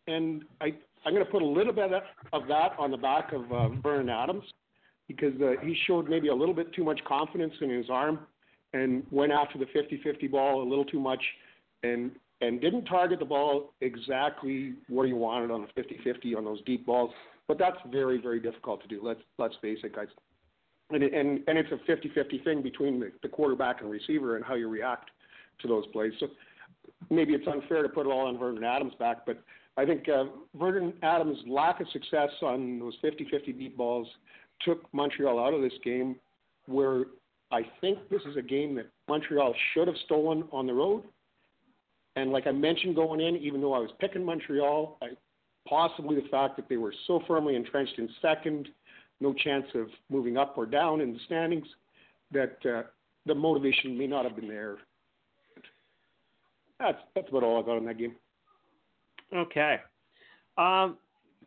and 0.07 0.45
I 0.61 0.75
I'm 1.05 1.13
going 1.13 1.25
to 1.25 1.31
put 1.31 1.43
a 1.43 1.47
little 1.47 1.73
bit 1.73 1.93
of 2.33 2.49
that 2.49 2.73
on 2.79 2.91
the 2.91 2.97
back 2.97 3.33
of 3.33 3.51
uh, 3.53 3.69
Vernon 3.83 4.09
Adams 4.09 4.45
because 5.09 5.41
uh, 5.41 5.53
he 5.63 5.77
showed 5.87 6.09
maybe 6.09 6.29
a 6.29 6.35
little 6.35 6.55
bit 6.55 6.75
too 6.75 6.83
much 6.83 7.01
confidence 7.07 7.55
in 7.61 7.71
his 7.71 7.87
arm 7.89 8.21
and 8.73 9.05
went 9.11 9.33
after 9.33 9.59
the 9.59 9.67
50-50 9.67 10.31
ball 10.31 10.63
a 10.63 10.69
little 10.69 10.85
too 10.85 11.01
much 11.01 11.23
and 11.83 12.13
and 12.43 12.61
didn't 12.61 12.85
target 12.85 13.19
the 13.19 13.25
ball 13.25 13.73
exactly 13.81 14.75
where 14.89 15.07
you 15.07 15.17
wanted 15.17 15.51
on 15.51 15.67
the 15.75 15.83
50-50 15.83 16.37
on 16.37 16.45
those 16.45 16.61
deep 16.65 16.85
balls. 16.85 17.11
But 17.49 17.59
that's 17.59 17.79
very, 17.91 18.21
very 18.21 18.41
difficult 18.41 18.83
to 18.83 18.89
do. 18.89 19.01
Let's 19.03 19.21
let's 19.39 19.55
face 19.63 19.79
it, 19.85 19.95
guys. 19.95 20.09
And 20.91 21.03
and 21.03 21.41
and 21.47 21.59
it's 21.59 21.71
a 21.73 21.91
50-50 21.91 22.45
thing 22.45 22.63
between 22.63 23.01
the, 23.01 23.13
the 23.23 23.29
quarterback 23.29 23.81
and 23.81 23.91
receiver 23.91 24.37
and 24.37 24.45
how 24.45 24.55
you 24.55 24.69
react 24.69 25.11
to 25.63 25.69
those 25.69 25.87
plays. 25.89 26.13
So 26.21 26.29
maybe 27.11 27.33
it's 27.33 27.47
unfair 27.47 27.83
to 27.83 27.89
put 27.89 28.07
it 28.07 28.11
all 28.11 28.27
on 28.27 28.39
Vernon 28.39 28.65
Adams' 28.65 28.93
back, 28.99 29.25
but 29.27 29.43
I 29.77 29.85
think 29.85 30.09
uh, 30.09 30.25
Vernon 30.55 30.95
Adams' 31.03 31.39
lack 31.47 31.81
of 31.81 31.89
success 31.93 32.31
on 32.43 32.79
those 32.79 32.95
50-50 33.05 33.59
deep 33.59 33.77
balls 33.77 34.09
took 34.63 34.93
Montreal 34.95 35.39
out 35.39 35.53
of 35.53 35.61
this 35.61 35.73
game, 35.85 36.17
where 36.67 37.05
I 37.51 37.63
think 37.81 38.09
this 38.11 38.23
is 38.29 38.37
a 38.37 38.43
game 38.43 38.75
that 38.77 38.87
Montreal 39.09 39.55
should 39.73 39.87
have 39.87 39.97
stolen 40.05 40.45
on 40.53 40.67
the 40.67 40.75
road 40.75 41.05
And 42.17 42.33
like 42.33 42.47
I 42.47 42.53
mentioned 42.53 42.97
going 42.97 43.21
in, 43.21 43.37
even 43.37 43.61
though 43.61 43.75
I 43.75 43.79
was 43.79 43.91
picking 44.01 44.25
Montreal, 44.25 44.99
I, 45.03 45.09
possibly 45.69 46.17
the 46.17 46.29
fact 46.29 46.57
that 46.57 46.69
they 46.69 46.79
were 46.79 46.95
so 47.07 47.23
firmly 47.29 47.55
entrenched 47.57 47.99
in 47.99 48.09
second, 48.23 48.69
no 49.21 49.33
chance 49.35 49.67
of 49.75 49.89
moving 50.11 50.37
up 50.37 50.57
or 50.57 50.67
down 50.67 51.01
in 51.01 51.13
the 51.13 51.19
standings, 51.27 51.67
that 52.33 52.57
uh, 52.65 52.83
the 53.27 53.35
motivation 53.35 53.97
may 53.97 54.07
not 54.07 54.25
have 54.25 54.35
been 54.35 54.49
there. 54.49 54.79
That's 56.81 56.99
that's 57.15 57.29
about 57.29 57.43
all 57.43 57.63
I 57.63 57.67
got 57.67 57.77
on 57.77 57.85
that 57.87 57.99
game. 57.99 58.17
Okay. 59.35 59.79
Um, 60.59 60.97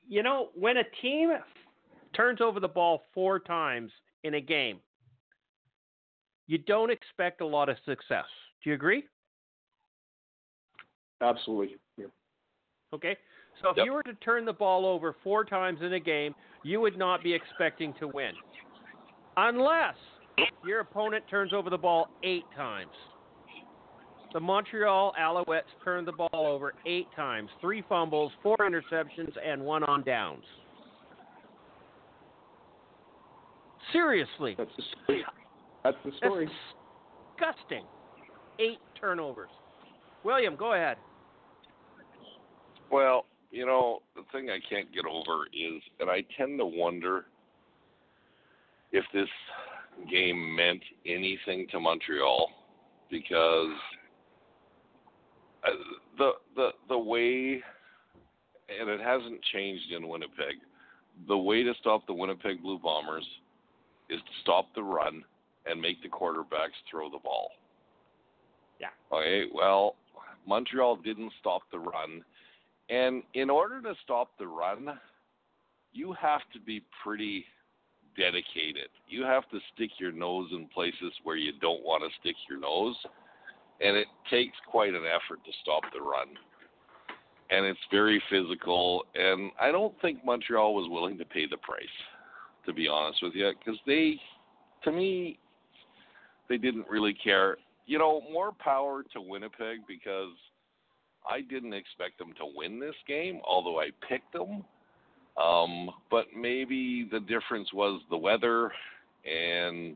you 0.08 0.24
know, 0.24 0.50
when 0.56 0.78
a 0.78 0.84
team 1.02 1.32
turns 2.16 2.42
over 2.42 2.60
the 2.60 2.68
ball 2.68 3.04
four 3.14 3.40
times 3.40 3.92
in 4.24 4.36
a 4.36 4.42
game, 4.42 4.80
you 6.50 6.58
don't 6.58 6.90
expect 6.90 7.42
a 7.42 7.46
lot 7.46 7.70
of 7.70 7.78
success. 7.86 8.26
Do 8.64 8.72
you 8.72 8.74
agree? 8.74 9.04
Absolutely. 11.22 11.78
Yeah. 11.96 12.08
Okay. 12.92 13.16
So 13.62 13.70
if 13.70 13.78
Yep. 13.78 13.86
you 13.86 13.94
were 13.94 14.04
to 14.04 14.16
turn 14.16 14.46
the 14.46 14.54
ball 14.54 14.86
over 14.86 15.14
four 15.24 15.46
times 15.46 15.82
in 15.84 15.94
a 15.94 16.00
game, 16.00 16.34
you 16.64 16.82
would 16.82 16.98
not 16.98 17.22
be 17.22 17.32
expecting 17.32 17.94
to 17.96 18.08
win. 18.08 18.36
Unless 19.38 19.98
your 20.64 20.80
opponent 20.80 21.24
turns 21.30 21.54
over 21.54 21.70
the 21.70 21.78
ball 21.78 22.08
eight 22.24 22.46
times. 22.56 22.92
The 24.34 24.40
Montreal 24.40 25.14
Alouettes 25.20 25.70
turned 25.84 26.08
the 26.08 26.14
ball 26.14 26.30
over 26.34 26.74
eight 26.88 27.08
times, 27.16 27.50
three 27.62 27.84
fumbles, 27.84 28.32
four 28.42 28.58
interceptions, 28.58 29.38
and 29.44 29.64
one 29.64 29.84
on 29.84 30.04
downs. 30.04 30.46
Seriously, 33.92 34.56
That's 35.92 36.04
the 36.06 36.12
story. 36.18 36.46
That's 36.46 36.56
the 36.56 36.68
story. 36.68 36.76
that's 37.40 37.58
disgusting. 37.58 37.86
Eight 38.60 38.80
turnovers. 39.00 39.50
William, 40.24 40.56
go 40.56 40.74
ahead. 40.74 40.98
Well, 42.92 43.26
you 43.52 43.66
know, 43.66 44.00
the 44.16 44.24
thing 44.32 44.50
I 44.50 44.60
can't 44.70 44.94
get 44.94 45.06
over 45.06 45.46
is, 45.54 45.82
and 46.00 46.10
I 46.10 46.24
tend 46.38 46.60
to 46.60 46.66
wonder 46.66 47.26
if 48.92 49.06
this 49.14 49.30
game 50.12 50.56
meant 50.56 50.82
anything 51.06 51.68
to 51.72 51.80
Montreal 51.80 52.50
because 53.10 53.76
uh, 55.64 55.70
the 56.18 56.32
the 56.56 56.70
the 56.90 56.98
way, 56.98 57.62
and 58.80 58.90
it 58.90 59.00
hasn't 59.00 59.42
changed 59.54 59.92
in 59.96 60.08
Winnipeg. 60.08 60.58
The 61.28 61.38
way 61.38 61.64
to 61.64 61.74
stop 61.80 62.06
the 62.08 62.14
Winnipeg 62.14 62.62
Blue 62.62 62.80
Bombers 62.80 63.26
is 64.10 64.20
to 64.20 64.32
stop 64.42 64.68
the 64.76 64.84
run 64.84 65.24
and 65.66 65.82
make 65.82 66.02
the 66.02 66.10
quarterbacks 66.10 66.78
throw 66.90 67.10
the 67.10 67.20
ball. 67.20 67.52
Yeah. 68.80 68.88
Okay. 69.12 69.46
Well, 69.54 69.96
Montreal 70.48 70.98
didn't 70.98 71.32
stop 71.40 71.62
the 71.72 71.80
run. 71.80 72.24
And 72.90 73.24
in 73.34 73.50
order 73.50 73.82
to 73.82 73.94
stop 74.04 74.32
the 74.40 74.48
run, 74.48 75.00
you 75.94 76.14
have 76.14 76.42
to 76.54 76.60
be 76.60 76.82
pretty 77.04 77.46
dedicated. 78.18 78.90
You 79.08 79.24
have 79.24 79.48
to 79.50 79.60
stick 79.74 79.92
your 80.00 80.12
nose 80.12 80.50
in 80.52 80.68
places 80.74 81.14
where 81.24 81.36
you 81.36 81.52
don't 81.62 81.84
want 81.84 82.04
to 82.04 82.20
stick 82.20 82.36
your 82.50 82.60
nose. 82.60 82.96
And 83.82 83.96
it 83.96 84.08
takes 84.30 84.58
quite 84.70 84.94
an 84.94 85.04
effort 85.06 85.44
to 85.46 85.52
stop 85.62 85.84
the 85.94 86.02
run. 86.02 86.30
And 87.52 87.66
it's 87.66 87.80
very 87.92 88.22
physical. 88.30 89.06
And 89.16 89.52
I 89.60 89.72
don't 89.72 89.94
think 90.02 90.26
Montreal 90.26 90.74
was 90.76 90.90
willing 90.90 91.18
to 91.18 91.26
pay 91.26 91.48
the 91.48 91.58
price, 91.58 91.86
to 92.66 92.74
be 92.74 92.88
honest 92.88 93.24
with 93.24 93.34
you, 93.36 93.52
because 93.58 93.80
they, 93.88 94.20
to 94.84 94.92
me, 94.92 95.40
they 96.50 96.58
didn't 96.58 96.88
really 96.90 97.14
care. 97.14 97.58
You 97.86 97.98
know, 97.98 98.22
more 98.32 98.52
power 98.52 99.04
to 99.14 99.22
Winnipeg 99.22 99.80
because 99.88 100.34
I 101.30 101.42
didn't 101.42 101.74
expect 101.74 102.18
them 102.18 102.34
to 102.38 102.46
win 102.56 102.80
this 102.80 102.96
game, 103.08 103.40
although 103.48 103.80
I 103.80 103.90
picked 104.08 104.34
them. 104.34 104.64
Um, 105.42 105.90
but 106.12 106.26
maybe 106.36 107.08
the 107.12 107.20
difference 107.22 107.72
was 107.74 108.02
the 108.10 108.18
weather, 108.18 108.72
and 109.26 109.96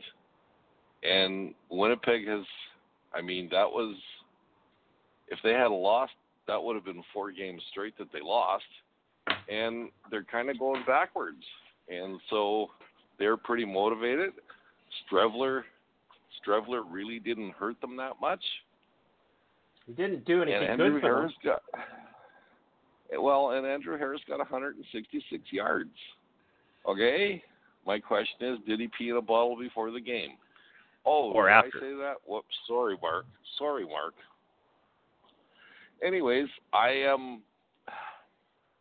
and 1.04 1.54
Winnipeg 1.70 2.28
has. 2.28 2.46
I 3.14 3.22
mean, 3.22 3.50
that 3.52 3.70
was 3.70 3.96
if 5.28 5.40
they 5.44 5.52
had 5.52 5.68
lost, 5.68 6.14
that 6.48 6.62
would 6.62 6.76
have 6.76 6.86
been 6.86 7.04
four 7.14 7.32
games 7.32 7.62
straight 7.72 7.98
that 7.98 8.12
they 8.14 8.22
lost, 8.22 8.64
and 9.50 9.90
they're 10.10 10.24
kind 10.24 10.50
of 10.50 10.60
going 10.60 10.84
backwards, 10.86 11.44
and 11.90 12.20
so 12.30 12.68
they're 13.20 13.38
pretty 13.38 13.66
motivated. 13.66 14.32
Streveler, 15.12 15.64
Streveler 16.46 16.84
really 16.90 17.20
didn't 17.20 17.52
hurt 17.52 17.80
them 17.82 17.96
that 17.98 18.14
much. 18.22 18.44
He 19.86 19.94
didn't 19.94 20.26
do 20.26 20.42
anything 20.42 20.64
And 20.64 20.78
good 20.78 20.86
Andrew 20.86 21.02
for 21.02 21.08
them. 21.08 21.16
Harris 21.18 21.34
got 21.44 21.62
well, 23.22 23.52
and 23.52 23.66
Andrew 23.66 23.98
Harris 23.98 24.22
got 24.28 24.40
166 24.40 25.44
yards. 25.52 25.90
Okay, 26.88 27.44
my 27.86 28.00
question 28.00 28.54
is, 28.54 28.60
did 28.68 28.80
he 28.80 28.90
pee 28.98 29.10
in 29.10 29.18
a 29.18 29.22
bottle 29.22 29.58
before 29.58 29.92
the 29.92 30.00
game? 30.02 30.32
Oh, 31.06 31.32
Or 31.32 31.48
did 31.48 31.54
after. 31.54 31.78
I 31.78 31.80
say 31.82 31.94
that? 31.96 32.16
Whoops, 32.26 32.48
sorry, 32.68 32.98
Mark. 33.02 33.26
Sorry, 33.58 33.86
Mark. 33.86 34.14
Anyways, 36.04 36.48
I 36.74 36.90
am. 36.90 37.42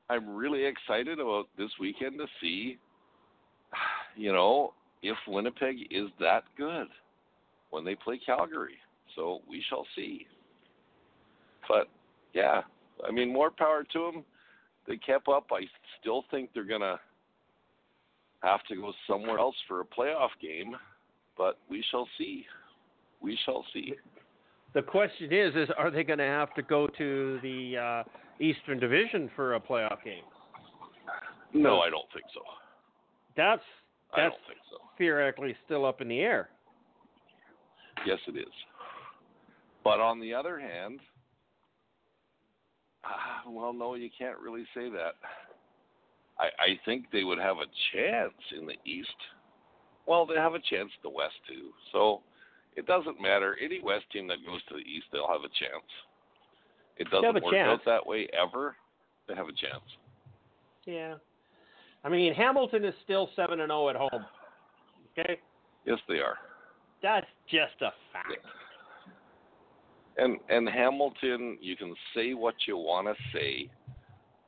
I'm 0.08 0.34
really 0.34 0.64
excited 0.64 1.20
about 1.20 1.46
this 1.56 1.70
weekend 1.80 2.18
to 2.18 2.26
see, 2.40 2.78
you 4.16 4.32
know, 4.32 4.72
if 5.02 5.16
Winnipeg 5.26 5.86
is 5.90 6.08
that 6.20 6.44
good 6.56 6.88
when 7.72 7.84
they 7.84 7.96
play 7.96 8.20
Calgary. 8.24 8.76
So 9.16 9.40
we 9.48 9.64
shall 9.68 9.84
see. 9.96 10.26
But 11.68 11.88
yeah, 12.32 12.62
I 13.06 13.10
mean, 13.10 13.32
more 13.32 13.50
power 13.50 13.84
to 13.92 13.98
them. 14.12 14.24
They 14.86 14.96
kept 14.96 15.28
up. 15.28 15.46
I 15.50 15.62
still 16.00 16.24
think 16.30 16.50
they're 16.54 16.64
gonna 16.64 17.00
have 18.42 18.62
to 18.68 18.76
go 18.76 18.92
somewhere 19.08 19.38
else 19.38 19.56
for 19.66 19.80
a 19.80 19.84
playoff 19.84 20.30
game, 20.40 20.76
but 21.36 21.58
we 21.68 21.84
shall 21.90 22.08
see. 22.18 22.44
We 23.20 23.38
shall 23.44 23.64
see. 23.72 23.94
The 24.74 24.82
question 24.82 25.32
is, 25.32 25.54
is 25.54 25.68
are 25.76 25.90
they 25.90 26.02
going 26.02 26.18
to 26.18 26.24
have 26.24 26.54
to 26.54 26.62
go 26.62 26.88
to 26.98 27.38
the 27.42 27.76
uh, 27.76 28.02
Eastern 28.42 28.80
Division 28.80 29.30
for 29.36 29.54
a 29.54 29.60
playoff 29.60 30.02
game? 30.02 30.24
No, 31.52 31.80
I 31.80 31.90
don't 31.90 32.06
think 32.12 32.24
so. 32.34 32.40
That's 33.36 33.62
I 34.12 34.22
that's 34.22 34.34
don't 34.34 34.46
think 34.48 34.60
so. 34.70 34.78
theoretically 34.98 35.54
still 35.66 35.84
up 35.84 36.00
in 36.00 36.08
the 36.08 36.20
air. 36.20 36.48
Yes, 38.06 38.18
it 38.26 38.36
is. 38.36 38.52
But 39.84 40.00
on 40.00 40.20
the 40.20 40.34
other 40.34 40.58
hand, 40.58 41.00
ah, 43.04 43.42
well, 43.48 43.72
no, 43.72 43.94
you 43.94 44.10
can't 44.16 44.38
really 44.38 44.64
say 44.74 44.88
that. 44.90 45.14
I, 46.38 46.46
I 46.58 46.80
think 46.84 47.06
they 47.12 47.24
would 47.24 47.38
have 47.38 47.56
a 47.56 47.66
chance 47.92 48.34
in 48.58 48.66
the 48.66 48.76
East. 48.84 49.08
Well, 50.06 50.26
they 50.26 50.34
have 50.34 50.54
a 50.54 50.58
chance 50.58 50.90
in 51.02 51.02
the 51.02 51.10
West 51.10 51.34
too. 51.48 51.70
So 51.92 52.22
it 52.76 52.86
doesn't 52.86 53.20
matter. 53.20 53.56
Any 53.62 53.80
West 53.80 54.04
team 54.12 54.26
that 54.28 54.44
goes 54.46 54.60
to 54.68 54.74
the 54.74 54.80
East, 54.80 55.06
they'll 55.12 55.28
have 55.28 55.42
a 55.42 55.52
chance. 55.58 55.86
It 56.96 57.10
doesn't 57.10 57.42
work 57.42 57.52
chance. 57.52 57.80
out 57.80 57.84
that 57.86 58.06
way 58.06 58.28
ever. 58.32 58.76
They 59.28 59.34
have 59.34 59.46
a 59.46 59.52
chance. 59.52 59.84
Yeah. 60.84 61.14
I 62.04 62.08
mean, 62.08 62.34
Hamilton 62.34 62.84
is 62.84 62.94
still 63.04 63.30
seven 63.36 63.60
and 63.60 63.70
zero 63.70 63.88
at 63.88 63.96
home. 63.96 64.24
Okay, 65.18 65.38
Yes, 65.84 65.98
they 66.08 66.18
are. 66.18 66.36
That's 67.02 67.26
just 67.50 67.80
a 67.80 67.90
fact. 68.12 68.46
And 70.18 70.38
and 70.48 70.68
Hamilton, 70.68 71.58
you 71.60 71.76
can 71.76 71.94
say 72.14 72.34
what 72.34 72.54
you 72.66 72.76
want 72.76 73.06
to 73.08 73.14
say, 73.36 73.68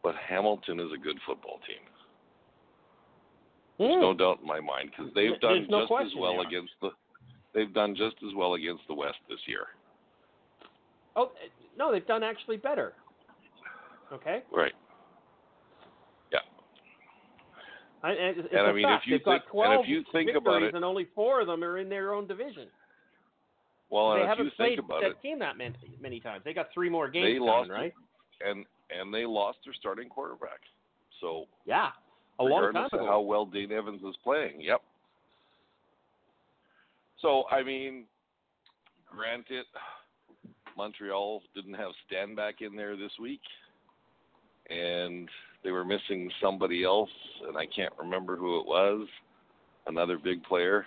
but 0.03 0.15
Hamilton 0.17 0.79
is 0.81 0.93
a 0.95 0.99
good 0.99 1.19
football 1.27 1.59
team. 1.67 1.83
There's 3.79 3.95
Hmm. 3.95 4.01
no 4.01 4.15
doubt 4.15 4.41
in 4.41 4.47
my 4.47 4.61
mind 4.61 4.91
because 4.91 5.13
they've 5.15 5.41
done 5.41 5.67
no 5.69 5.81
just 5.81 5.93
as 6.01 6.15
well 6.17 6.41
against 6.43 6.73
the. 6.81 6.91
They've 7.55 7.73
done 7.73 7.95
just 7.95 8.17
as 8.27 8.35
well 8.35 8.55
against 8.55 8.83
the 8.89 8.95
West 8.95 9.19
this 9.29 9.41
year. 9.47 9.67
Oh 11.17 11.33
no, 11.77 11.93
they've 11.93 12.07
done 12.07 12.23
actually 12.23 12.57
better. 12.57 12.95
Okay, 14.13 14.43
Right. 14.53 14.75
Yeah. 16.31 16.41
I, 18.05 18.11
and 18.13 18.37
it's, 18.37 18.39
it's 18.45 18.49
And 18.53 18.67
I 18.67 18.73
mean, 18.73 18.85
if 18.87 19.01
you 19.07 19.17
they've 19.17 19.25
got 19.25 19.31
think- 19.33 19.43
and 19.45 19.47
if 19.47 19.51
twelve 19.51 19.87
you 19.89 20.03
think 20.13 20.29
victories, 20.29 20.37
about 20.37 20.63
it- 20.63 20.75
and 20.75 20.85
only 20.85 21.07
four 21.15 21.41
of 21.41 21.47
them 21.47 21.65
are 21.65 21.79
in 21.79 21.89
their 21.89 22.13
own 22.13 22.27
division. 22.27 22.69
Well, 23.89 24.15
they 24.15 24.27
haven't 24.27 24.47
you 24.47 24.51
played 24.57 24.77
think 24.77 24.81
about 24.87 25.01
that 25.03 25.11
it, 25.13 25.23
team 25.23 25.39
that 25.39 25.57
many, 25.57 25.75
many 26.01 26.21
times. 26.21 26.43
They 26.45 26.53
got 26.53 26.69
three 26.75 26.91
more 26.91 27.09
games 27.09 27.25
they 27.27 27.33
coming, 27.39 27.47
lost 27.49 27.71
right? 27.71 27.95
and 28.45 28.67
and 28.91 29.13
they 29.15 29.25
lost 29.25 29.59
their 29.65 29.73
starting 29.75 30.09
quarterback. 30.09 30.61
So 31.21 31.47
Yeah, 31.65 31.91
a 32.39 32.45
long 32.45 32.73
time 32.73 32.87
ago. 32.93 33.07
how 33.07 33.21
well 33.21 33.47
Dane 33.47 33.73
Evans 33.73 34.03
is 34.03 34.17
playing. 34.23 34.61
Yep. 34.61 34.83
So 37.21 37.45
I 37.51 37.63
mean, 37.63 38.05
granted, 39.09 39.65
Montreal 40.77 41.43
didn't 41.55 41.75
have 41.75 41.93
Stanback 42.11 42.61
in 42.61 42.77
there 42.77 42.97
this 42.97 43.13
week, 43.21 43.41
and 44.69 45.29
they 45.65 45.71
were 45.71 45.85
missing 45.85 46.31
somebody 46.43 46.85
else, 46.85 47.11
and 47.49 47.57
I 47.57 47.65
can't 47.67 47.93
remember 47.99 48.37
who 48.37 48.61
it 48.61 48.67
was, 48.67 49.09
another 49.87 50.19
big 50.19 50.43
player. 50.45 50.87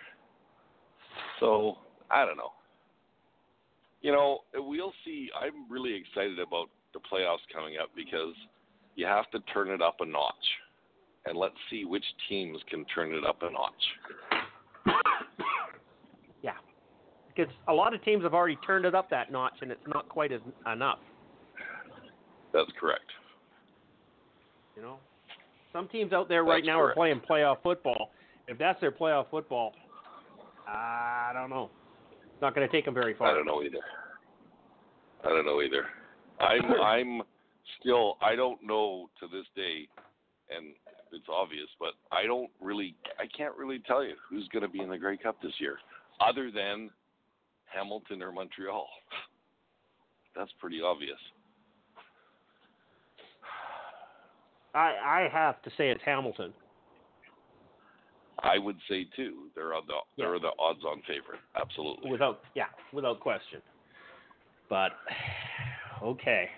So 1.39 1.80
I 2.11 2.23
don't 2.25 2.38
know. 2.38 2.51
you 4.01 4.11
know, 4.11 4.39
we'll 4.53 4.93
see. 5.03 5.30
I'm 5.39 5.69
really 5.69 5.93
excited 5.95 6.39
about 6.39 6.69
the 6.93 6.99
playoffs 6.99 7.39
coming 7.53 7.75
up 7.82 7.89
because 7.95 8.34
you 8.95 9.05
have 9.05 9.30
to 9.32 9.39
turn 9.53 9.69
it 9.69 9.82
up 9.82 9.97
a 9.99 10.05
notch, 10.05 10.34
and 11.25 11.38
let's 11.38 11.55
see 11.69 11.86
which 11.86 12.05
teams 12.30 12.59
can 12.69 12.86
turn 12.86 13.13
it 13.13 13.25
up 13.25 13.41
a 13.41 13.51
notch. 13.51 14.93
yeah, 16.43 16.51
because 17.36 17.51
a 17.67 17.73
lot 17.73 17.93
of 17.93 18.03
teams 18.03 18.23
have 18.23 18.34
already 18.34 18.57
turned 18.65 18.86
it 18.86 18.95
up 18.95 19.09
that 19.09 19.32
notch, 19.32 19.53
and 19.61 19.71
it's 19.71 19.88
not 19.88 20.07
quite 20.07 20.32
as 20.32 20.41
enough. 20.71 20.99
That's 22.53 22.71
correct. 22.80 23.05
You 24.78 24.84
know, 24.84 24.97
some 25.73 25.88
teams 25.88 26.13
out 26.13 26.30
there 26.30 26.43
right 26.43 26.61
That's 26.61 26.67
now 26.67 26.78
correct. 26.80 26.97
are 26.97 27.01
playing 27.01 27.21
playoff 27.28 27.57
football. 27.63 28.11
If 28.47 28.59
that's 28.59 28.80
their 28.80 28.91
playoff 28.91 29.25
football, 29.32 29.73
I 30.67 31.32
don't 31.34 31.49
know. 31.49 31.71
It's 32.32 32.41
not 32.43 32.53
going 32.53 32.67
to 32.67 32.71
take 32.71 32.86
them 32.86 32.93
very 32.93 33.15
far. 33.15 33.32
I 33.32 33.34
don't 33.34 33.47
know 33.47 33.63
either. 33.63 33.80
I 35.25 35.30
don't 35.30 35.47
know 35.47 35.63
either. 35.63 35.86
I'm 36.39 36.71
I'm 36.82 37.21
still 37.80 38.17
I 38.21 38.36
don't 38.36 38.61
know 38.61 39.09
to 39.19 39.28
this 39.28 39.47
day, 39.55 39.88
and 40.55 40.75
it's 41.11 41.25
obvious, 41.28 41.67
but 41.80 41.93
I 42.11 42.28
don't 42.28 42.51
really 42.61 42.93
I 43.19 43.25
can't 43.36 43.55
really 43.57 43.80
tell 43.80 44.03
you 44.03 44.13
who's 44.30 44.47
going 44.49 44.61
to 44.61 44.69
be 44.69 44.82
in 44.82 44.89
the 44.89 44.97
Grey 44.99 45.17
Cup 45.17 45.41
this 45.41 45.53
year, 45.57 45.80
other 46.21 46.51
than 46.51 46.91
Hamilton 47.65 48.21
or 48.21 48.32
Montreal. 48.32 48.88
That's 50.36 50.51
pretty 50.59 50.82
obvious. 50.84 51.17
I 54.74 54.95
I 55.03 55.30
have 55.32 55.61
to 55.63 55.70
say 55.78 55.89
it's 55.89 56.01
Hamilton. 56.03 56.53
I 58.39 58.57
would 58.59 58.78
say 58.89 59.05
too. 59.15 59.49
They're 59.55 59.74
on 59.74 59.84
the 59.88 59.93
Yeah. 60.15 60.28
they're 60.28 60.39
the 60.39 60.51
odds-on 60.59 61.01
favorite. 61.07 61.39
Absolutely. 61.59 62.11
Without 62.11 62.41
yeah, 62.53 62.68
without 62.93 63.20
question. 63.20 63.61
But 64.70 64.91
okay. 66.03 66.49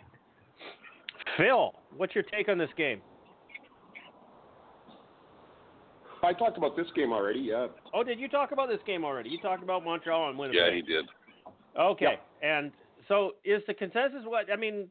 Phil, 1.37 1.73
what's 1.95 2.15
your 2.15 2.23
take 2.23 2.49
on 2.49 2.57
this 2.57 2.69
game? 2.75 3.01
I 6.21 6.33
talked 6.33 6.57
about 6.57 6.75
this 6.75 6.87
game 6.95 7.13
already. 7.13 7.39
Yeah. 7.39 7.67
Oh, 7.93 8.03
did 8.03 8.19
you 8.19 8.27
talk 8.27 8.51
about 8.51 8.67
this 8.67 8.81
game 8.85 9.05
already? 9.05 9.29
You 9.29 9.39
talked 9.39 9.63
about 9.63 9.85
Montreal 9.85 10.29
and 10.29 10.37
Winnipeg. 10.37 10.61
Yeah, 10.61 10.75
he 10.75 10.81
did. 10.81 11.05
Okay. 11.79 12.19
And 12.41 12.71
so 13.07 13.35
is 13.45 13.61
the 13.67 13.73
consensus 13.73 14.21
what 14.25 14.51
I 14.51 14.57
mean 14.57 14.89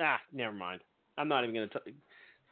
ah, 0.00 0.18
never 0.32 0.52
mind. 0.54 0.80
I'm 1.18 1.28
not 1.28 1.44
even 1.44 1.54
going 1.54 1.68
to 1.68 1.80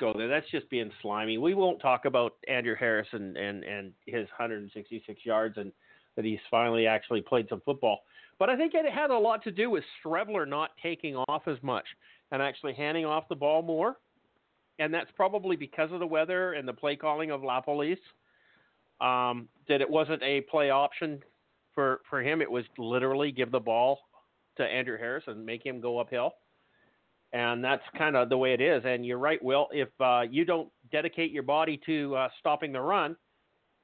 go 0.00 0.12
there. 0.16 0.28
That's 0.28 0.50
just 0.50 0.68
being 0.70 0.90
slimy. 1.02 1.38
We 1.38 1.54
won't 1.54 1.80
talk 1.80 2.04
about 2.04 2.34
Andrew 2.48 2.74
Harris 2.78 3.08
and, 3.12 3.36
and, 3.36 3.64
and 3.64 3.92
his 4.06 4.26
166 4.38 5.20
yards 5.24 5.56
and 5.58 5.72
that 6.16 6.24
he's 6.24 6.38
finally 6.50 6.86
actually 6.86 7.20
played 7.20 7.46
some 7.48 7.60
football. 7.64 8.00
But 8.38 8.50
I 8.50 8.56
think 8.56 8.74
it 8.74 8.90
had 8.90 9.10
a 9.10 9.18
lot 9.18 9.42
to 9.44 9.50
do 9.50 9.70
with 9.70 9.84
Streveler 10.04 10.48
not 10.48 10.70
taking 10.82 11.16
off 11.28 11.42
as 11.46 11.58
much 11.62 11.84
and 12.32 12.42
actually 12.42 12.74
handing 12.74 13.04
off 13.04 13.28
the 13.28 13.34
ball 13.34 13.62
more. 13.62 13.96
And 14.78 14.92
that's 14.92 15.10
probably 15.14 15.56
because 15.56 15.92
of 15.92 16.00
the 16.00 16.06
weather 16.06 16.54
and 16.54 16.66
the 16.66 16.72
play 16.72 16.96
calling 16.96 17.30
of 17.30 17.42
LaPolice. 17.42 17.98
Um, 19.00 19.48
that 19.68 19.80
it 19.80 19.90
wasn't 19.90 20.22
a 20.22 20.42
play 20.42 20.70
option 20.70 21.20
for, 21.74 22.00
for 22.08 22.22
him. 22.22 22.40
It 22.40 22.50
was 22.50 22.64
literally 22.78 23.32
give 23.32 23.50
the 23.50 23.60
ball 23.60 23.98
to 24.56 24.62
Andrew 24.62 24.96
Harris 24.96 25.24
and 25.26 25.44
make 25.44 25.66
him 25.66 25.80
go 25.80 25.98
uphill 25.98 26.34
and 27.34 27.62
that's 27.62 27.82
kind 27.98 28.16
of 28.16 28.28
the 28.28 28.38
way 28.38 28.54
it 28.54 28.60
is. 28.60 28.82
And 28.86 29.04
you're 29.04 29.18
right, 29.18 29.42
Will. 29.42 29.66
If 29.72 29.88
uh, 30.00 30.22
you 30.30 30.44
don't 30.44 30.70
dedicate 30.92 31.32
your 31.32 31.42
body 31.42 31.78
to 31.84 32.14
uh, 32.14 32.28
stopping 32.38 32.72
the 32.72 32.80
run, 32.80 33.16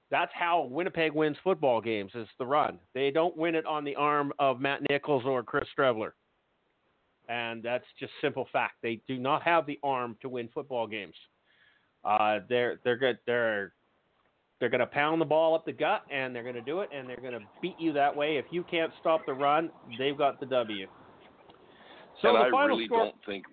that's 0.08 0.30
how 0.32 0.68
Winnipeg 0.70 1.12
wins 1.12 1.36
football 1.42 1.80
games. 1.80 2.12
Is 2.14 2.28
the 2.38 2.46
run. 2.46 2.78
They 2.94 3.10
don't 3.10 3.36
win 3.36 3.56
it 3.56 3.66
on 3.66 3.84
the 3.84 3.96
arm 3.96 4.32
of 4.38 4.60
Matt 4.60 4.88
Nichols 4.88 5.24
or 5.26 5.42
Chris 5.42 5.64
Streveler, 5.76 6.12
and 7.28 7.62
that's 7.62 7.84
just 7.98 8.12
simple 8.20 8.46
fact. 8.52 8.74
They 8.82 9.00
do 9.08 9.18
not 9.18 9.42
have 9.42 9.66
the 9.66 9.78
arm 9.82 10.16
to 10.22 10.28
win 10.28 10.48
football 10.54 10.86
games. 10.86 11.14
Uh, 12.04 12.38
they're 12.48 12.80
they're 12.84 12.96
good. 12.96 13.18
They're 13.26 13.72
they're 14.60 14.68
going 14.68 14.80
to 14.80 14.86
pound 14.86 15.20
the 15.20 15.26
ball 15.26 15.56
up 15.56 15.64
the 15.64 15.72
gut, 15.72 16.04
and 16.10 16.34
they're 16.34 16.42
going 16.44 16.54
to 16.54 16.60
do 16.60 16.80
it, 16.80 16.90
and 16.94 17.08
they're 17.08 17.16
going 17.16 17.32
to 17.32 17.40
beat 17.60 17.76
you 17.80 17.92
that 17.94 18.14
way. 18.14 18.36
If 18.36 18.44
you 18.50 18.62
can't 18.62 18.92
stop 19.00 19.26
the 19.26 19.32
run, 19.32 19.70
they've 19.98 20.16
got 20.16 20.38
the 20.38 20.46
W. 20.46 20.86
So 22.22 22.28
and 22.28 22.38
I 22.38 22.64
really 22.64 22.86
score. 22.86 23.04
don't 23.04 23.16
think. 23.26 23.44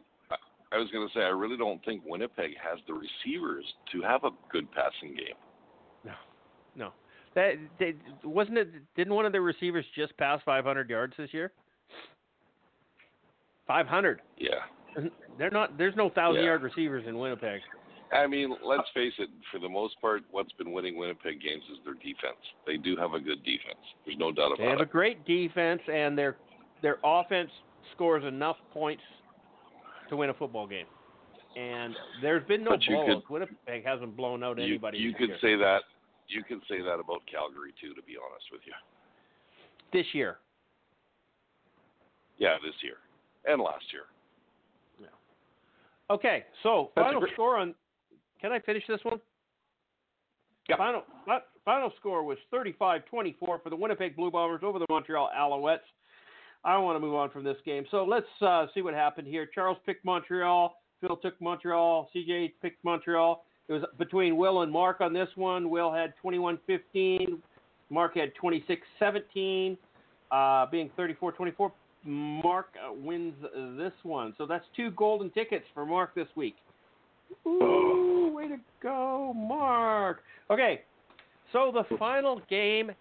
I- 0.72 0.78
was 0.78 0.90
going 0.92 1.08
to 1.08 1.14
say 1.14 1.22
I 1.22 1.30
really 1.30 1.58
don't 1.58 1.84
think 1.86 2.04
Winnipeg 2.06 2.52
has 2.62 2.80
the 2.88 2.94
receivers 2.94 3.64
to 3.94 4.02
have 4.02 4.26
a 4.26 4.32
good 4.52 4.68
passing 4.72 5.16
game. 5.16 5.36
No, 6.04 6.12
no. 6.76 6.92
that 7.36 7.54
they, 7.80 7.96
wasn't 8.24 8.58
it. 8.58 8.70
Didn't 8.96 9.14
one 9.14 9.26
of 9.26 9.32
the 9.32 9.40
receivers 9.42 9.86
just 9.96 10.16
pass 10.18 10.42
500 10.46 10.90
yards 10.90 11.14
this 11.18 11.34
year? 11.34 11.52
500. 13.68 14.22
Yeah. 14.38 14.50
They're 15.38 15.52
not. 15.52 15.78
There's 15.78 15.96
no 15.96 16.10
thousand 16.10 16.42
Yeah. 16.42 16.48
yard 16.48 16.64
receivers 16.64 17.06
in 17.08 17.18
Winnipeg. 17.18 17.62
I 18.12 18.26
mean, 18.26 18.56
let's 18.64 18.90
face 18.94 19.14
it. 19.20 19.30
For 19.52 19.60
the 19.60 19.70
most 19.70 20.00
part, 20.02 20.24
what's 20.32 20.52
been 20.54 20.72
winning 20.72 20.98
Winnipeg 20.98 21.42
games 21.42 21.64
is 21.72 21.78
their 21.84 21.94
defense. 21.96 22.40
They 22.66 22.78
do 22.78 22.96
have 22.96 23.14
a 23.14 23.20
good 23.20 23.44
defense. 23.44 23.80
There's 24.06 24.18
no 24.18 24.32
doubt 24.32 24.54
about 24.54 24.54
it. 24.54 24.58
They 24.60 24.64
have 24.66 24.76
about 24.80 24.88
a 24.88 24.92
great 24.92 25.26
defense, 25.26 25.82
and 25.92 26.18
their 26.18 26.38
their 26.82 26.98
offense 27.04 27.52
scores 27.96 28.24
enough 28.24 28.58
points 28.74 29.04
to 30.10 30.18
win 30.18 30.30
a 30.30 30.34
football 30.34 30.68
game. 30.68 30.86
And 31.56 31.96
there's 32.22 32.46
been 32.48 32.64
no 32.64 32.72
blowouts. 32.78 33.24
Winnipeg 33.30 33.84
hasn't 33.86 34.16
blown 34.16 34.44
out 34.44 34.58
You, 34.58 34.64
anybody. 34.66 34.98
you 35.00 35.12
this 35.12 35.18
could 35.20 35.30
year. 35.30 35.38
say 35.42 35.56
that. 35.56 35.80
You 36.28 36.44
can 36.44 36.62
say 36.70 36.82
that 36.82 36.96
about 37.00 37.22
Calgary 37.32 37.74
too. 37.82 37.94
To 37.94 38.02
be 38.04 38.14
honest 38.18 38.46
with 38.52 38.62
you. 38.66 38.74
this 39.94 40.06
year. 40.14 40.38
Yeah, 42.38 42.56
this 42.64 42.76
year 42.84 42.98
and 43.46 43.62
last 43.62 43.86
year. 43.92 44.04
Yeah. 45.02 45.08
Okay, 46.14 46.44
so 46.64 46.92
That's 46.96 47.06
final 47.08 47.22
great- 47.22 47.34
score 47.34 47.58
on. 47.58 47.74
Can 48.42 48.52
I 48.52 48.60
finish 48.60 48.84
this 48.88 49.00
one? 49.04 49.20
Yeah. 50.70 50.78
Final 50.78 51.04
final 51.66 51.92
score 51.98 52.24
was 52.24 52.38
35-24 52.54 53.36
for 53.40 53.62
the 53.70 53.76
Winnipeg 53.76 54.16
Blue 54.16 54.30
Bombers 54.30 54.62
over 54.64 54.78
the 54.80 54.86
Montreal 54.90 55.30
Alouettes. 55.36 55.80
I 56.64 56.74
don't 56.74 56.84
want 56.84 56.96
to 56.96 57.00
move 57.00 57.16
on 57.16 57.30
from 57.30 57.44
this 57.44 57.58
game, 57.66 57.86
so 57.92 58.04
let's 58.04 58.26
uh, 58.42 58.68
see 58.74 58.82
what 58.82 58.94
happened 58.94 59.28
here. 59.28 59.48
Charles 59.54 59.78
picked 59.86 60.04
Montreal. 60.04 60.76
Phil 61.02 61.18
took 61.18 61.40
Montreal. 61.40 62.10
CJ 62.16 62.54
picked 62.62 62.84
Montreal. 62.84 63.44
It 63.68 63.74
was 63.74 63.84
between 63.98 64.38
Will 64.38 64.62
and 64.62 64.72
Mark 64.72 65.02
on 65.02 65.14
this 65.14 65.30
one. 65.36 65.70
Will 65.70 65.94
had 65.94 66.14
21-15. 66.24 67.40
Mark 67.90 68.18
had 68.18 68.32
26-17. 68.42 69.78
Uh, 70.30 70.66
being 70.70 70.90
34-24, 70.98 71.72
Mark 72.04 72.68
uh, 72.86 72.92
wins 72.92 73.34
this 73.78 73.94
one. 74.04 74.34
So 74.38 74.46
that's 74.46 74.66
two 74.76 74.92
golden 74.92 75.30
tickets 75.30 75.64
for 75.74 75.86
Mark 75.86 76.14
this 76.16 76.28
week. 76.36 76.56
Ooh, 77.46 78.32
way 78.34 78.50
to 78.50 78.58
go, 78.82 79.34
Mark. 79.34 80.20
Okay, 80.50 80.82
so 81.54 81.72
the 81.74 81.84
final 81.98 82.42
game, 82.50 82.92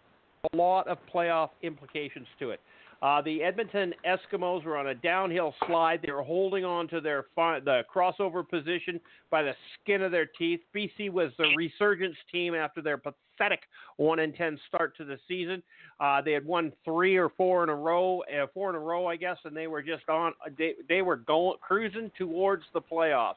a 0.53 0.57
lot 0.57 0.87
of 0.87 0.99
playoff 1.13 1.51
implications 1.63 2.27
to 2.39 2.51
it. 2.51 2.61
Uh, 3.03 3.21
the 3.21 3.43
Edmonton 3.43 3.95
Eskimos 4.07 4.65
were 4.65 4.77
on 4.77 4.89
a 4.89 4.95
downhill 4.95 5.55
slide. 5.67 6.01
They 6.05 6.13
were 6.13 6.23
holding 6.23 6.65
on 6.65 6.89
to 6.89 7.01
their 7.01 7.27
fi- 7.35 7.61
the 7.61 7.83
crossover 7.95 8.49
position 8.49 9.01
by 9.31 9.43
the 9.43 9.53
skin 9.75 10.03
of 10.03 10.13
their 10.13 10.27
teeth. 10.27 10.61
BC 10.75 11.11
was 11.11 11.31
the 11.37 11.53
resurgence 11.57 12.17
team 12.33 12.55
after 12.55 12.81
their 12.81 12.97
pathetic 12.97 13.61
one 13.99 14.21
and 14.21 14.35
ten 14.35 14.59
start 14.69 14.97
to 14.97 15.05
the 15.05 15.19
season. 15.29 15.63
Uh, 16.01 16.23
they 16.23 16.33
had 16.33 16.45
won 16.45 16.73
three 16.85 17.17
or 17.17 17.29
four 17.29 17.63
in 17.65 17.69
a 17.69 17.75
row, 17.75 18.23
uh, 18.23 18.47
four 18.55 18.71
in 18.71 18.77
a 18.77 18.81
row, 18.81 19.07
I 19.07 19.17
guess, 19.17 19.37
and 19.45 19.55
they 19.55 19.67
were 19.67 19.83
just 19.83 20.09
on. 20.09 20.33
They 20.57 20.75
they 20.89 21.03
were 21.03 21.17
going 21.17 21.59
cruising 21.61 22.11
towards 22.17 22.65
the 22.73 22.81
playoffs. 22.81 23.35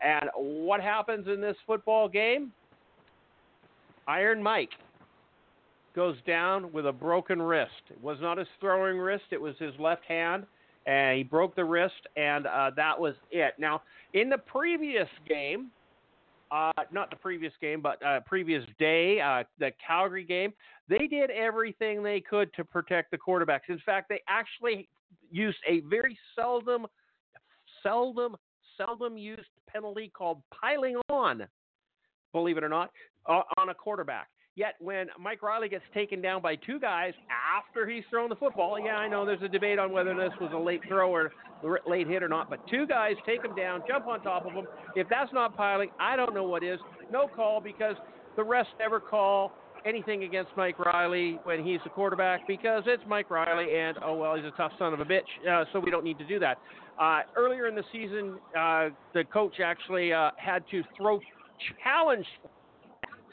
And 0.00 0.30
what 0.36 0.80
happens 0.80 1.26
in 1.26 1.40
this 1.40 1.56
football 1.66 2.08
game? 2.08 2.52
Iron 4.06 4.42
Mike 4.42 4.70
goes 5.96 6.16
down 6.26 6.70
with 6.72 6.86
a 6.86 6.92
broken 6.92 7.40
wrist. 7.40 7.72
It 7.90 8.00
was 8.00 8.18
not 8.20 8.38
his 8.38 8.46
throwing 8.60 8.98
wrist, 8.98 9.24
it 9.32 9.40
was 9.40 9.56
his 9.58 9.72
left 9.80 10.04
hand. 10.04 10.44
And 10.86 11.18
he 11.18 11.24
broke 11.24 11.56
the 11.56 11.64
wrist, 11.64 12.06
and 12.16 12.46
uh, 12.46 12.70
that 12.76 13.00
was 13.00 13.14
it. 13.32 13.54
Now, 13.58 13.82
in 14.14 14.28
the 14.28 14.38
previous 14.38 15.08
game, 15.28 15.72
uh, 16.52 16.70
not 16.92 17.10
the 17.10 17.16
previous 17.16 17.52
game, 17.60 17.80
but 17.80 18.00
uh, 18.04 18.20
previous 18.20 18.64
day, 18.78 19.20
uh, 19.20 19.42
the 19.58 19.72
Calgary 19.84 20.22
game, 20.22 20.52
they 20.88 21.08
did 21.08 21.30
everything 21.30 22.04
they 22.04 22.20
could 22.20 22.52
to 22.54 22.64
protect 22.64 23.10
the 23.10 23.18
quarterbacks. 23.18 23.68
In 23.68 23.80
fact, 23.84 24.08
they 24.08 24.22
actually 24.28 24.88
used 25.32 25.58
a 25.68 25.80
very 25.80 26.16
seldom, 26.36 26.86
seldom, 27.82 28.36
seldom 28.76 29.18
used 29.18 29.48
penalty 29.68 30.12
called 30.16 30.40
piling 30.52 30.98
on, 31.08 31.48
believe 32.32 32.58
it 32.58 32.62
or 32.62 32.68
not, 32.68 32.92
on 33.26 33.70
a 33.70 33.74
quarterback. 33.74 34.28
Yet 34.56 34.76
when 34.80 35.08
Mike 35.20 35.42
Reilly 35.42 35.68
gets 35.68 35.84
taken 35.92 36.22
down 36.22 36.40
by 36.40 36.56
two 36.56 36.80
guys 36.80 37.12
after 37.30 37.86
he's 37.86 38.04
thrown 38.08 38.30
the 38.30 38.36
football, 38.36 38.80
yeah, 38.82 38.96
I 38.96 39.06
know 39.06 39.26
there's 39.26 39.42
a 39.42 39.48
debate 39.48 39.78
on 39.78 39.92
whether 39.92 40.14
this 40.14 40.32
was 40.40 40.50
a 40.54 40.58
late 40.58 40.80
throw 40.88 41.10
or 41.10 41.30
late 41.86 42.08
hit 42.08 42.22
or 42.22 42.28
not, 42.28 42.48
but 42.48 42.66
two 42.66 42.86
guys 42.86 43.16
take 43.26 43.44
him 43.44 43.54
down, 43.54 43.82
jump 43.86 44.06
on 44.06 44.22
top 44.22 44.46
of 44.46 44.52
him. 44.52 44.66
If 44.94 45.10
that's 45.10 45.30
not 45.34 45.58
piling, 45.58 45.90
I 46.00 46.16
don't 46.16 46.34
know 46.34 46.44
what 46.44 46.64
is. 46.64 46.80
No 47.12 47.28
call 47.28 47.60
because 47.60 47.96
the 48.36 48.42
refs 48.42 48.64
never 48.78 48.98
call 48.98 49.52
anything 49.84 50.24
against 50.24 50.50
Mike 50.56 50.78
Reilly 50.78 51.38
when 51.44 51.62
he's 51.62 51.80
the 51.84 51.90
quarterback 51.90 52.46
because 52.48 52.82
it's 52.86 53.02
Mike 53.06 53.30
Reilly, 53.30 53.78
and 53.78 53.98
oh 54.02 54.16
well, 54.16 54.36
he's 54.36 54.44
a 54.46 54.56
tough 54.56 54.72
son 54.78 54.94
of 54.94 55.00
a 55.00 55.04
bitch, 55.04 55.20
uh, 55.50 55.66
so 55.70 55.80
we 55.80 55.90
don't 55.90 56.04
need 56.04 56.18
to 56.18 56.26
do 56.26 56.38
that. 56.38 56.56
Uh, 56.98 57.20
earlier 57.36 57.66
in 57.66 57.74
the 57.74 57.84
season, 57.92 58.38
uh, 58.58 58.88
the 59.12 59.22
coach 59.24 59.60
actually 59.62 60.14
uh, 60.14 60.30
had 60.38 60.64
to 60.70 60.82
throw 60.96 61.20
challenge 61.84 62.26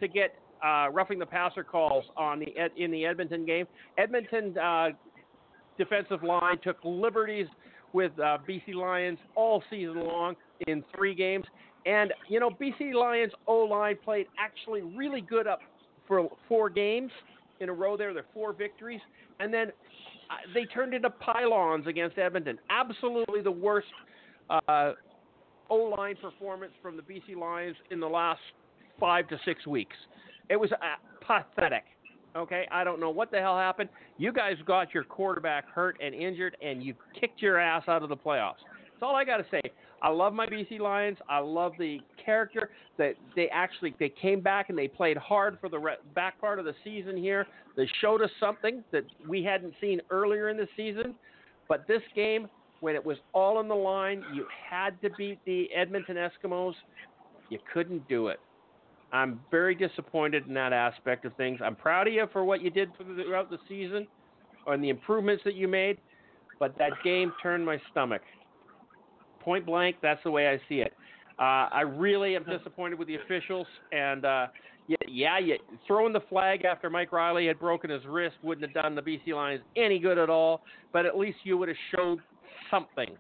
to 0.01 0.07
get 0.09 0.36
uh, 0.64 0.88
roughing 0.91 1.20
the 1.20 1.26
passer 1.26 1.64
calls 1.64 2.05
on 2.16 2.39
the 2.39 2.47
in 2.78 2.91
the 2.91 3.05
Edmonton 3.05 3.45
game. 3.45 3.68
Edmonton 3.97 4.57
uh, 4.57 4.89
defensive 5.78 6.24
line 6.24 6.57
took 6.64 6.78
liberties 6.84 7.47
with 7.93 8.11
uh, 8.20 8.38
BC 8.47 8.74
Lions 8.74 9.20
all 9.36 9.64
season 9.70 9.99
long 10.05 10.36
in 10.68 10.84
three 10.95 11.16
games. 11.16 11.45
And, 11.86 12.14
you 12.30 12.39
know, 12.39 12.49
BC 12.49 12.93
Lions 12.93 13.32
O 13.47 13.57
line 13.57 13.97
played 14.03 14.28
actually 14.39 14.82
really 14.82 15.22
good 15.22 15.47
up 15.47 15.59
for 16.07 16.30
four 16.47 16.70
games 16.70 17.11
in 17.59 17.70
a 17.70 17.74
row 17.74 17.97
there. 17.97 18.14
They're 18.14 18.26
four 18.34 18.53
victories. 18.53 19.01
And 19.39 19.53
then 19.53 19.68
uh, 20.30 20.53
they 20.53 20.66
turned 20.66 20.93
into 20.93 21.09
pylons 21.09 21.88
against 21.88 22.18
Edmonton. 22.18 22.57
Absolutely 22.70 23.41
the 23.41 23.51
worst 23.51 23.88
uh, 24.49 24.93
O 25.70 25.76
line 25.76 26.16
performance 26.22 26.74
from 26.82 26.97
the 26.97 27.03
BC 27.03 27.36
Lions 27.38 27.76
in 27.91 27.99
the 27.99 28.07
last 28.07 28.41
five 28.99 29.28
to 29.28 29.39
six 29.45 29.68
weeks. 29.68 29.95
It 30.49 30.55
was 30.55 30.71
uh, 30.71 30.77
pathetic. 31.25 31.83
Okay, 32.35 32.67
I 32.71 32.83
don't 32.83 32.99
know 32.99 33.11
what 33.11 33.29
the 33.29 33.39
hell 33.39 33.57
happened. 33.57 33.89
You 34.17 34.33
guys 34.33 34.55
got 34.65 34.93
your 34.93 35.03
quarterback 35.03 35.69
hurt 35.69 35.97
and 36.01 36.15
injured, 36.15 36.57
and 36.63 36.83
you 36.83 36.95
kicked 37.19 37.41
your 37.41 37.59
ass 37.59 37.83
out 37.87 38.01
of 38.01 38.09
the 38.09 38.17
playoffs. 38.17 38.55
That's 38.93 39.03
all 39.03 39.15
I 39.15 39.23
got 39.23 39.37
to 39.37 39.45
say. 39.51 39.61
I 40.01 40.09
love 40.09 40.33
my 40.33 40.47
BC 40.47 40.79
Lions. 40.79 41.17
I 41.29 41.39
love 41.39 41.73
the 41.77 41.99
character 42.23 42.71
that 42.97 43.13
they 43.35 43.47
actually 43.49 43.95
they 43.99 44.09
came 44.09 44.41
back 44.41 44.69
and 44.69 44.77
they 44.77 44.87
played 44.87 45.15
hard 45.15 45.57
for 45.61 45.69
the 45.69 45.79
re- 45.79 45.95
back 46.13 46.39
part 46.41 46.59
of 46.59 46.65
the 46.65 46.73
season 46.83 47.15
here. 47.15 47.45
They 47.77 47.87
showed 48.01 48.21
us 48.21 48.29
something 48.39 48.83
that 48.91 49.05
we 49.27 49.43
hadn't 49.43 49.73
seen 49.79 50.01
earlier 50.09 50.49
in 50.49 50.57
the 50.57 50.67
season. 50.75 51.15
But 51.69 51.87
this 51.87 52.01
game, 52.15 52.47
when 52.81 52.95
it 52.95 53.05
was 53.05 53.17
all 53.31 53.57
on 53.57 53.67
the 53.67 53.75
line, 53.75 54.23
you 54.33 54.45
had 54.69 55.01
to 55.01 55.09
beat 55.17 55.39
the 55.45 55.67
Edmonton 55.73 56.17
Eskimos. 56.17 56.73
You 57.49 57.59
couldn't 57.73 58.07
do 58.09 58.27
it. 58.27 58.39
I'm 59.14 59.39
very 59.51 59.76
disappointed 59.76 60.47
in 60.47 60.55
that 60.55 60.74
aspect 60.74 61.24
of 61.24 61.36
things. 61.36 61.59
I'm 61.64 61.76
proud 61.76 62.07
of 62.07 62.14
you 62.14 62.26
for 62.34 62.43
what 62.43 62.61
you 62.61 62.72
did 62.72 62.89
throughout 62.97 63.51
the 63.51 63.59
season 63.70 64.07
and 64.66 64.84
the 64.84 64.89
improvements 64.89 65.43
that 65.45 65.53
you 65.53 65.68
made, 65.68 65.99
but 66.59 66.76
that 66.80 66.91
game 67.03 67.32
turned 67.41 67.64
my 67.64 67.80
stomach. 67.91 68.24
Point 69.39 69.68
blank, 69.68 69.97
that's 70.01 70.22
the 70.24 70.32
way 70.32 70.49
I 70.49 70.59
see 70.68 70.80
it. 70.82 70.93
Uh, 71.38 71.70
I 71.72 71.82
really 71.82 72.36
am 72.36 72.43
disappointed 72.43 72.97
with 72.97 73.07
the 73.07 73.16
officials, 73.16 73.68
and 73.91 74.26
uh, 74.26 74.47
yeah, 74.88 74.97
yeah, 75.07 75.38
yeah, 75.38 75.55
throwing 75.86 76.11
the 76.11 76.22
flag 76.22 76.66
after 76.66 76.89
Mike 76.89 77.11
Reilly 77.11 77.45
had 77.45 77.59
broken 77.59 77.91
his 77.91 78.05
wrist 78.05 78.36
wouldn't 78.41 78.66
have 78.66 78.84
done 78.84 78.95
the 78.95 79.01
BC 79.01 79.36
Lions 79.36 79.61
any 79.76 79.99
good 79.99 80.18
at 80.18 80.30
all. 80.30 80.61
But 80.91 81.05
at 81.05 81.18
least 81.18 81.38
you 81.43 81.57
would 81.57 81.68
have 81.68 81.78
showed 81.95 82.20
something, 82.70 83.16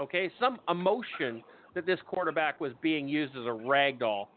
okay, 0.00 0.30
some 0.40 0.58
emotion 0.68 1.42
that 1.74 1.86
this 1.86 1.98
quarterback 2.06 2.60
was 2.60 2.72
being 2.80 3.08
used 3.08 3.36
as 3.36 3.46
a 3.46 3.52
rag 3.52 3.98
doll 3.98 4.28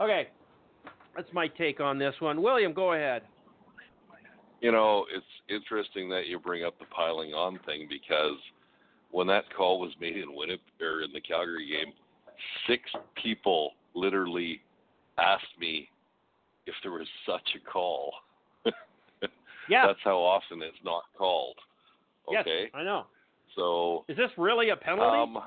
Okay, 0.00 0.28
that's 1.16 1.28
my 1.32 1.46
take 1.46 1.80
on 1.80 1.98
this 1.98 2.14
one. 2.20 2.42
William, 2.42 2.72
go 2.72 2.92
ahead. 2.92 3.22
You 4.60 4.72
know, 4.72 5.04
it's 5.14 5.26
interesting 5.48 6.08
that 6.10 6.26
you 6.26 6.38
bring 6.38 6.64
up 6.64 6.78
the 6.78 6.86
piling 6.86 7.32
on 7.34 7.58
thing 7.66 7.86
because 7.88 8.38
when 9.10 9.26
that 9.28 9.44
call 9.54 9.78
was 9.78 9.92
made 10.00 10.16
in 10.16 10.34
Winnipeg 10.34 10.60
or 10.80 11.02
in 11.02 11.12
the 11.12 11.20
Calgary 11.20 11.68
game, 11.68 11.92
six 12.66 12.82
people 13.22 13.72
literally 13.94 14.60
asked 15.18 15.44
me 15.60 15.88
if 16.66 16.74
there 16.82 16.92
was 16.92 17.06
such 17.26 17.48
a 17.54 17.70
call. 17.70 18.12
yeah, 19.68 19.86
that's 19.86 19.98
how 20.02 20.16
often 20.16 20.62
it's 20.62 20.76
not 20.84 21.02
called. 21.16 21.56
Okay, 22.28 22.62
yes, 22.62 22.70
I 22.74 22.82
know. 22.82 23.04
So, 23.54 24.04
is 24.08 24.16
this 24.16 24.30
really 24.36 24.70
a 24.70 24.76
penalty? 24.76 25.36
Um, 25.36 25.42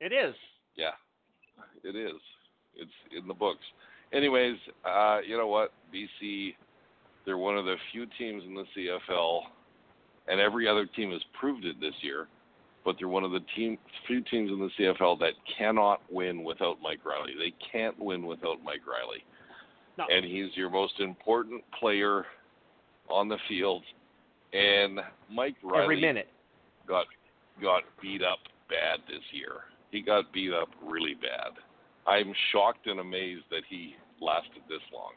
it 0.00 0.12
is. 0.12 0.34
Yeah, 0.76 0.92
it 1.84 1.94
is. 1.94 2.20
It's 2.78 2.90
in 3.16 3.26
the 3.26 3.34
books. 3.34 3.64
Anyways, 4.12 4.56
uh, 4.84 5.18
you 5.26 5.36
know 5.36 5.48
what? 5.48 5.72
BC, 5.94 6.54
they're 7.26 7.38
one 7.38 7.58
of 7.58 7.64
the 7.64 7.76
few 7.92 8.06
teams 8.18 8.42
in 8.46 8.54
the 8.54 8.64
CFL, 8.76 9.40
and 10.28 10.40
every 10.40 10.66
other 10.66 10.86
team 10.86 11.12
has 11.12 11.20
proved 11.38 11.64
it 11.64 11.80
this 11.80 11.94
year. 12.00 12.26
But 12.84 12.96
they're 12.98 13.08
one 13.08 13.24
of 13.24 13.32
the 13.32 13.40
team, 13.54 13.76
few 14.06 14.22
teams 14.22 14.50
in 14.50 14.60
the 14.60 14.70
CFL 14.78 15.18
that 15.18 15.34
cannot 15.58 16.00
win 16.10 16.42
without 16.42 16.78
Mike 16.82 17.00
Reilly. 17.04 17.34
They 17.38 17.52
can't 17.70 17.98
win 17.98 18.24
without 18.24 18.62
Mike 18.64 18.80
Reilly. 18.86 19.24
No. 19.98 20.06
And 20.10 20.24
he's 20.24 20.56
your 20.56 20.70
most 20.70 21.00
important 21.00 21.62
player 21.78 22.24
on 23.10 23.28
the 23.28 23.36
field. 23.48 23.82
And 24.52 25.00
Mike 25.30 25.56
Reilly 25.62 25.82
every 25.82 26.00
minute 26.00 26.28
got 26.86 27.06
got 27.60 27.82
beat 28.00 28.22
up 28.22 28.38
bad 28.70 29.00
this 29.08 29.22
year. 29.32 29.64
He 29.90 30.00
got 30.00 30.32
beat 30.32 30.52
up 30.52 30.68
really 30.82 31.14
bad. 31.14 31.52
I'm 32.08 32.32
shocked 32.52 32.86
and 32.86 33.00
amazed 33.00 33.44
that 33.50 33.62
he 33.68 33.94
lasted 34.20 34.62
this 34.68 34.80
long. 34.92 35.12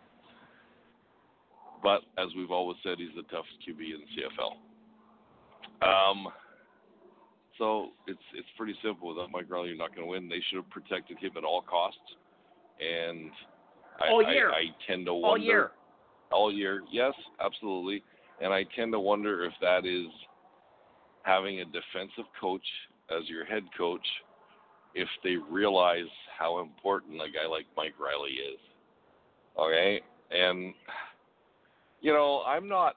But 1.82 2.02
as 2.22 2.30
we've 2.38 2.52
always 2.52 2.78
said, 2.84 2.98
he's 2.98 3.16
the 3.16 3.24
toughest 3.24 3.56
QB 3.68 3.80
in 3.80 4.02
the 4.02 4.10
CFL. 4.22 4.54
Um, 5.88 6.28
so 7.58 7.89
it's 8.08 8.20
it's 8.36 8.48
pretty 8.58 8.76
simple. 8.84 9.08
Without 9.10 9.32
Mike 9.32 9.50
Reilly, 9.50 9.70
you're 9.70 9.78
not 9.78 9.96
going 9.96 10.06
to 10.06 10.12
win. 10.12 10.30
They 10.30 10.42
should 10.50 10.58
have 10.58 10.70
protected 10.70 11.18
him 11.18 11.32
at 11.38 11.44
all 11.44 11.62
costs. 11.62 12.00
And 12.80 13.32
I, 14.00 14.10
all 14.10 14.24
year. 14.24 14.52
I, 14.52 14.56
I 14.56 14.64
tend 14.88 15.06
to 15.08 15.14
wonder 15.14 15.28
all 15.28 15.38
year. 15.38 15.72
All 16.32 16.54
year, 16.54 16.82
yes, 16.92 17.14
absolutely. 17.44 18.04
And 18.42 18.54
I 18.54 18.66
tend 18.76 18.92
to 18.94 19.00
wonder 19.00 19.44
if 19.46 19.54
that 19.62 19.86
is 19.86 20.08
having 21.24 21.60
a 21.62 21.66
defensive 21.66 22.26
coach 22.39 22.66
as 23.10 23.28
your 23.30 23.46
head 23.46 23.64
coach 23.78 24.06
if 24.96 25.08
they 25.24 25.36
realize 25.50 26.10
how 26.38 26.60
important 26.60 27.16
a 27.16 27.32
guy 27.32 27.48
like 27.50 27.66
Mike 27.78 27.94
Reilly 28.00 28.32
is. 28.32 28.60
Okay? 29.58 30.02
And 30.32 30.74
you 32.02 32.14
know, 32.14 32.44
I'm 32.46 32.68
not 32.68 32.96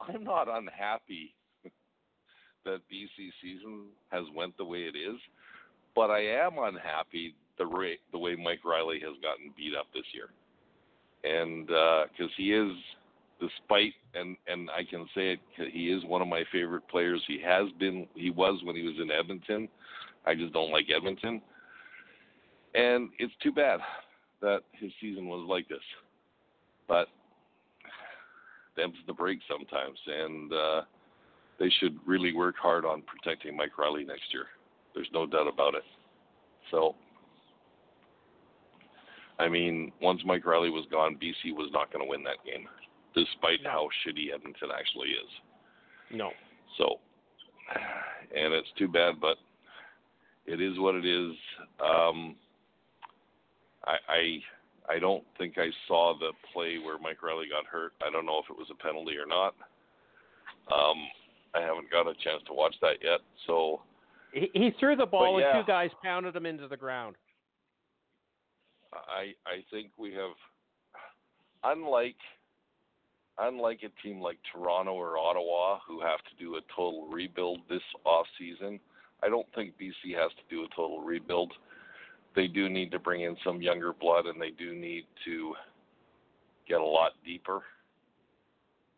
I'm 0.00 0.24
not 0.24 0.48
unhappy 0.48 1.34
that 2.64 2.80
BC 2.92 3.30
season 3.42 3.86
has 4.10 4.24
went 4.34 4.56
the 4.56 4.64
way 4.64 4.80
it 4.80 4.96
is, 4.96 5.18
but 5.94 6.10
I 6.10 6.20
am 6.20 6.58
unhappy 6.58 7.34
the 7.58 7.66
rate 7.66 8.00
the 8.12 8.18
way 8.18 8.36
Mike 8.36 8.64
Reilly 8.64 9.00
has 9.00 9.14
gotten 9.22 9.52
beat 9.56 9.74
up 9.78 9.86
this 9.92 10.04
year. 10.12 10.28
And 11.24 11.66
because 11.66 12.30
uh, 12.30 12.36
he 12.36 12.52
is 12.52 12.72
despite 13.40 13.94
and 14.14 14.36
and 14.46 14.70
I 14.70 14.84
can 14.88 15.06
say 15.14 15.32
it 15.32 15.40
he 15.72 15.90
is 15.90 16.04
one 16.04 16.22
of 16.22 16.28
my 16.28 16.44
favorite 16.52 16.86
players. 16.88 17.22
He 17.26 17.40
has 17.44 17.68
been 17.78 18.06
he 18.14 18.30
was 18.30 18.60
when 18.64 18.76
he 18.76 18.82
was 18.82 18.96
in 19.00 19.10
Edmonton. 19.10 19.68
I 20.28 20.34
just 20.34 20.52
don't 20.52 20.70
like 20.70 20.86
Edmonton. 20.94 21.40
And 22.74 23.08
it's 23.18 23.32
too 23.42 23.50
bad 23.50 23.80
that 24.42 24.60
his 24.72 24.92
season 25.00 25.26
was 25.26 25.46
like 25.48 25.68
this. 25.68 25.78
But 26.86 27.08
them's 28.76 28.96
the 29.06 29.14
break 29.14 29.38
sometimes, 29.48 29.98
and 30.06 30.52
uh, 30.52 30.82
they 31.58 31.70
should 31.80 31.96
really 32.06 32.34
work 32.34 32.56
hard 32.60 32.84
on 32.84 33.02
protecting 33.02 33.56
Mike 33.56 33.78
Reilly 33.78 34.04
next 34.04 34.32
year. 34.32 34.46
There's 34.94 35.08
no 35.14 35.26
doubt 35.26 35.48
about 35.48 35.74
it. 35.74 35.84
So, 36.70 36.94
I 39.38 39.48
mean, 39.48 39.92
once 40.02 40.20
Mike 40.26 40.44
Reilly 40.44 40.70
was 40.70 40.84
gone, 40.90 41.16
BC 41.16 41.54
was 41.56 41.70
not 41.72 41.90
going 41.90 42.04
to 42.04 42.08
win 42.08 42.22
that 42.24 42.44
game, 42.44 42.68
despite 43.14 43.62
no. 43.64 43.70
how 43.70 43.88
shitty 44.04 44.34
Edmonton 44.34 44.68
actually 44.78 45.08
is. 45.08 45.30
No. 46.12 46.30
So, 46.76 46.96
and 48.36 48.52
it's 48.52 48.68
too 48.76 48.88
bad, 48.88 49.14
but 49.20 49.38
it 50.48 50.62
is 50.62 50.78
what 50.78 50.94
it 50.94 51.04
is. 51.04 51.32
Um, 51.84 52.34
I, 53.84 53.96
I 54.08 54.38
I 54.94 54.98
don't 54.98 55.24
think 55.36 55.58
I 55.58 55.68
saw 55.86 56.14
the 56.18 56.32
play 56.52 56.78
where 56.78 56.98
Mike 56.98 57.22
Reilly 57.22 57.46
got 57.50 57.66
hurt. 57.66 57.92
I 58.02 58.10
don't 58.10 58.24
know 58.24 58.38
if 58.38 58.50
it 58.50 58.56
was 58.56 58.68
a 58.70 58.82
penalty 58.82 59.16
or 59.16 59.26
not. 59.26 59.54
Um, 60.72 60.96
I 61.54 61.60
haven't 61.60 61.90
got 61.90 62.06
a 62.06 62.14
chance 62.14 62.42
to 62.46 62.54
watch 62.54 62.74
that 62.80 62.96
yet. 63.02 63.20
So 63.46 63.82
he, 64.32 64.50
he 64.54 64.70
threw 64.80 64.96
the 64.96 65.06
ball 65.06 65.38
yeah, 65.38 65.56
and 65.56 65.64
two 65.64 65.70
guys 65.70 65.90
pounded 66.02 66.34
him 66.34 66.46
into 66.46 66.66
the 66.66 66.76
ground. 66.76 67.16
I 68.92 69.34
I 69.46 69.62
think 69.70 69.90
we 69.98 70.14
have 70.14 70.32
unlike 71.64 72.16
unlike 73.38 73.80
a 73.84 74.02
team 74.02 74.20
like 74.20 74.38
Toronto 74.50 74.92
or 74.92 75.18
Ottawa 75.18 75.80
who 75.86 76.00
have 76.00 76.20
to 76.20 76.42
do 76.42 76.56
a 76.56 76.60
total 76.74 77.06
rebuild 77.08 77.60
this 77.68 77.82
off 78.06 78.26
season– 78.38 78.80
I 79.22 79.28
don't 79.28 79.46
think 79.54 79.74
BC 79.80 80.14
has 80.16 80.30
to 80.32 80.54
do 80.54 80.62
a 80.62 80.68
total 80.74 81.00
rebuild. 81.00 81.52
They 82.36 82.46
do 82.46 82.68
need 82.68 82.90
to 82.92 82.98
bring 82.98 83.22
in 83.22 83.36
some 83.44 83.60
younger 83.60 83.92
blood, 83.92 84.26
and 84.26 84.40
they 84.40 84.50
do 84.50 84.74
need 84.74 85.04
to 85.24 85.54
get 86.68 86.80
a 86.80 86.84
lot 86.84 87.12
deeper. 87.24 87.62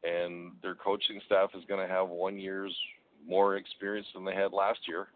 And 0.02 0.52
their 0.62 0.74
coaching 0.74 1.20
staff 1.26 1.50
is 1.54 1.64
going 1.68 1.86
to 1.86 1.92
have 1.92 2.08
one 2.08 2.38
year's 2.38 2.76
more 3.26 3.56
experience 3.56 4.06
than 4.14 4.24
they 4.24 4.34
had 4.34 4.52
last 4.52 4.80
year, 4.88 5.08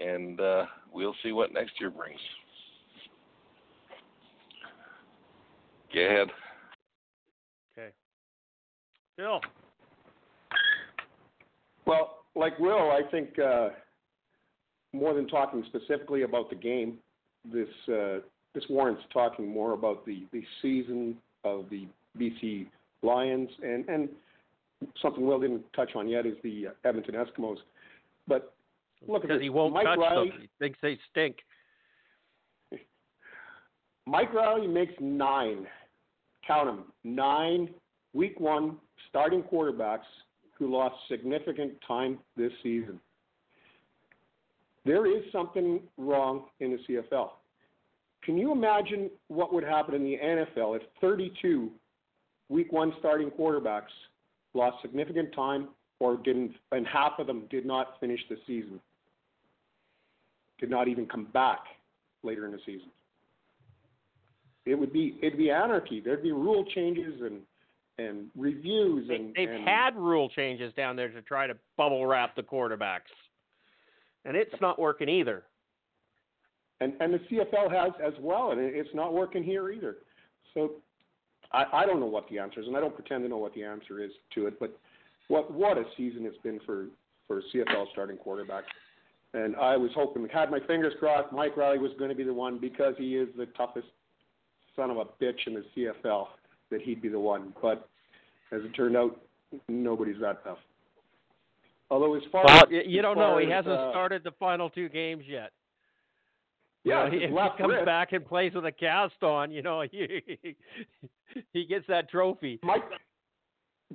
and 0.00 0.40
uh, 0.40 0.66
we'll 0.92 1.14
see 1.22 1.32
what 1.32 1.52
next 1.52 1.72
year 1.80 1.90
brings. 1.90 2.18
Go 5.94 6.00
ahead. 6.00 6.28
Okay. 7.78 7.90
Phil. 9.16 9.40
Well, 11.86 12.24
like 12.34 12.58
Will, 12.58 12.90
I 12.90 13.02
think 13.10 13.38
uh, 13.38 13.68
more 14.94 15.12
than 15.12 15.26
talking 15.26 15.64
specifically 15.66 16.22
about 16.22 16.48
the 16.48 16.56
game, 16.56 16.98
this 17.52 17.68
uh, 17.88 18.20
this 18.54 18.64
warrants 18.70 19.02
talking 19.12 19.48
more 19.48 19.72
about 19.72 20.06
the, 20.06 20.24
the 20.32 20.42
season 20.62 21.16
of 21.42 21.66
the 21.70 21.86
BC 22.18 22.66
Lions 23.02 23.50
and 23.62 23.88
and 23.88 24.08
something 25.02 25.26
Will 25.26 25.40
didn't 25.40 25.64
touch 25.74 25.90
on 25.94 26.08
yet 26.08 26.26
is 26.26 26.34
the 26.42 26.68
uh, 26.68 26.88
Edmonton 26.88 27.14
Eskimos. 27.14 27.56
But 28.26 28.54
look 29.06 29.22
at 29.22 29.22
because 29.22 29.38
this. 29.38 29.42
he 29.44 29.50
won't 29.50 29.74
Mike 29.74 29.84
touch 29.84 29.98
Reilly, 29.98 30.30
them. 30.30 30.38
He 30.40 30.48
thinks 30.58 30.78
they 30.80 30.98
stink. 31.10 31.38
Mike 34.06 34.32
Reilly 34.32 34.66
makes 34.66 34.94
nine, 35.00 35.66
count 36.46 36.66
them, 36.66 36.84
nine 37.02 37.68
week 38.12 38.38
one 38.38 38.76
starting 39.08 39.42
quarterbacks 39.42 40.06
who 40.58 40.72
lost 40.72 40.94
significant 41.08 41.72
time 41.86 42.18
this 42.36 42.52
season. 42.62 43.00
There 44.84 45.06
is 45.06 45.24
something 45.32 45.80
wrong 45.96 46.44
in 46.60 46.72
the 46.72 46.78
CFL. 46.88 47.30
Can 48.22 48.38
you 48.38 48.52
imagine 48.52 49.10
what 49.28 49.52
would 49.52 49.64
happen 49.64 49.94
in 49.94 50.02
the 50.02 50.18
NFL 50.22 50.76
if 50.76 50.82
32 51.00 51.70
week 52.48 52.72
one 52.72 52.92
starting 52.98 53.30
quarterbacks 53.30 53.92
lost 54.54 54.76
significant 54.82 55.34
time 55.34 55.68
or 56.00 56.16
didn't, 56.16 56.52
and 56.72 56.86
half 56.86 57.12
of 57.18 57.26
them 57.26 57.44
did 57.50 57.66
not 57.66 57.98
finish 58.00 58.20
the 58.28 58.36
season, 58.46 58.80
did 60.58 60.70
not 60.70 60.88
even 60.88 61.06
come 61.06 61.26
back 61.32 61.60
later 62.22 62.46
in 62.46 62.52
the 62.52 62.58
season? 62.64 62.88
It 64.66 64.74
would 64.74 64.92
be 64.92 65.18
it'd 65.22 65.38
be 65.38 65.50
anarchy. 65.50 66.00
There'd 66.00 66.22
be 66.22 66.32
rule 66.32 66.64
changes 66.74 67.20
and 67.20 67.40
and 67.98 68.26
reviews 68.36 69.06
They, 69.08 69.16
and 69.16 69.34
they've 69.34 69.48
and, 69.48 69.68
had 69.68 69.94
rule 69.96 70.28
changes 70.30 70.72
down 70.74 70.96
there 70.96 71.08
to 71.08 71.22
try 71.22 71.46
to 71.46 71.54
bubble 71.76 72.06
wrap 72.06 72.34
the 72.34 72.42
quarterbacks, 72.42 73.12
and 74.24 74.36
it's 74.36 74.54
not 74.60 74.78
working 74.78 75.08
either. 75.08 75.44
and 76.80 76.94
and 77.00 77.14
the 77.14 77.18
CFL 77.30 77.70
has 77.70 77.92
as 78.04 78.14
well, 78.20 78.50
and 78.52 78.60
it's 78.60 78.94
not 78.94 79.12
working 79.12 79.42
here 79.42 79.70
either. 79.70 79.96
So 80.52 80.72
I, 81.52 81.64
I 81.72 81.86
don't 81.86 82.00
know 82.00 82.06
what 82.06 82.28
the 82.28 82.38
answer 82.38 82.60
is, 82.60 82.66
and 82.66 82.76
I 82.76 82.80
don't 82.80 82.94
pretend 82.94 83.22
to 83.24 83.28
know 83.28 83.38
what 83.38 83.54
the 83.54 83.64
answer 83.64 84.02
is 84.02 84.10
to 84.34 84.46
it. 84.46 84.58
But 84.60 84.78
what 85.28 85.52
what 85.52 85.78
a 85.78 85.84
season 85.96 86.26
it's 86.26 86.38
been 86.38 86.60
for 86.66 86.86
for 87.26 87.42
CFL 87.54 87.86
starting 87.92 88.16
quarterbacks. 88.16 88.64
And 89.32 89.56
I 89.56 89.76
was 89.76 89.90
hoping, 89.96 90.28
had 90.32 90.50
my 90.50 90.60
fingers 90.60 90.92
crossed, 91.00 91.32
Mike 91.32 91.56
Reilly 91.56 91.78
was 91.78 91.90
going 91.98 92.10
to 92.10 92.14
be 92.14 92.22
the 92.22 92.32
one 92.32 92.58
because 92.60 92.94
he 92.96 93.16
is 93.16 93.28
the 93.36 93.46
toughest 93.56 93.88
son 94.76 94.90
of 94.90 94.96
a 94.98 95.06
bitch 95.20 95.46
in 95.46 95.54
the 95.54 95.64
CFL 95.76 96.26
that 96.70 96.82
he'd 96.82 97.02
be 97.02 97.08
the 97.08 97.18
one. 97.18 97.52
But 97.60 97.88
as 98.52 98.60
it 98.62 98.72
turned 98.74 98.96
out, 98.96 99.20
nobody's 99.68 100.20
that 100.20 100.44
tough. 100.44 100.58
Although 101.90 102.14
as 102.14 102.22
far 102.32 102.44
Well, 102.44 102.62
as, 102.64 102.68
you 102.86 102.98
as 102.98 103.02
don't 103.02 103.16
far 103.16 103.32
know. 103.32 103.38
He 103.38 103.46
as, 103.52 103.64
hasn't 103.64 103.74
uh, 103.80 103.90
started 103.90 104.24
the 104.24 104.32
final 104.32 104.70
two 104.70 104.88
games 104.88 105.24
yet. 105.28 105.50
You 106.84 106.92
Yeah, 106.92 107.08
know, 107.08 107.14
if 107.14 107.30
he 107.30 107.62
comes 107.62 107.72
wrist. 107.74 107.84
back 107.86 108.12
and 108.12 108.26
plays 108.26 108.52
with 108.54 108.64
a 108.66 108.72
cast 108.72 109.22
on, 109.22 109.50
you 109.50 109.62
know, 109.62 109.82
he, 109.90 110.56
he 111.52 111.64
gets 111.66 111.86
that 111.88 112.08
trophy. 112.10 112.58
Mike, 112.62 112.82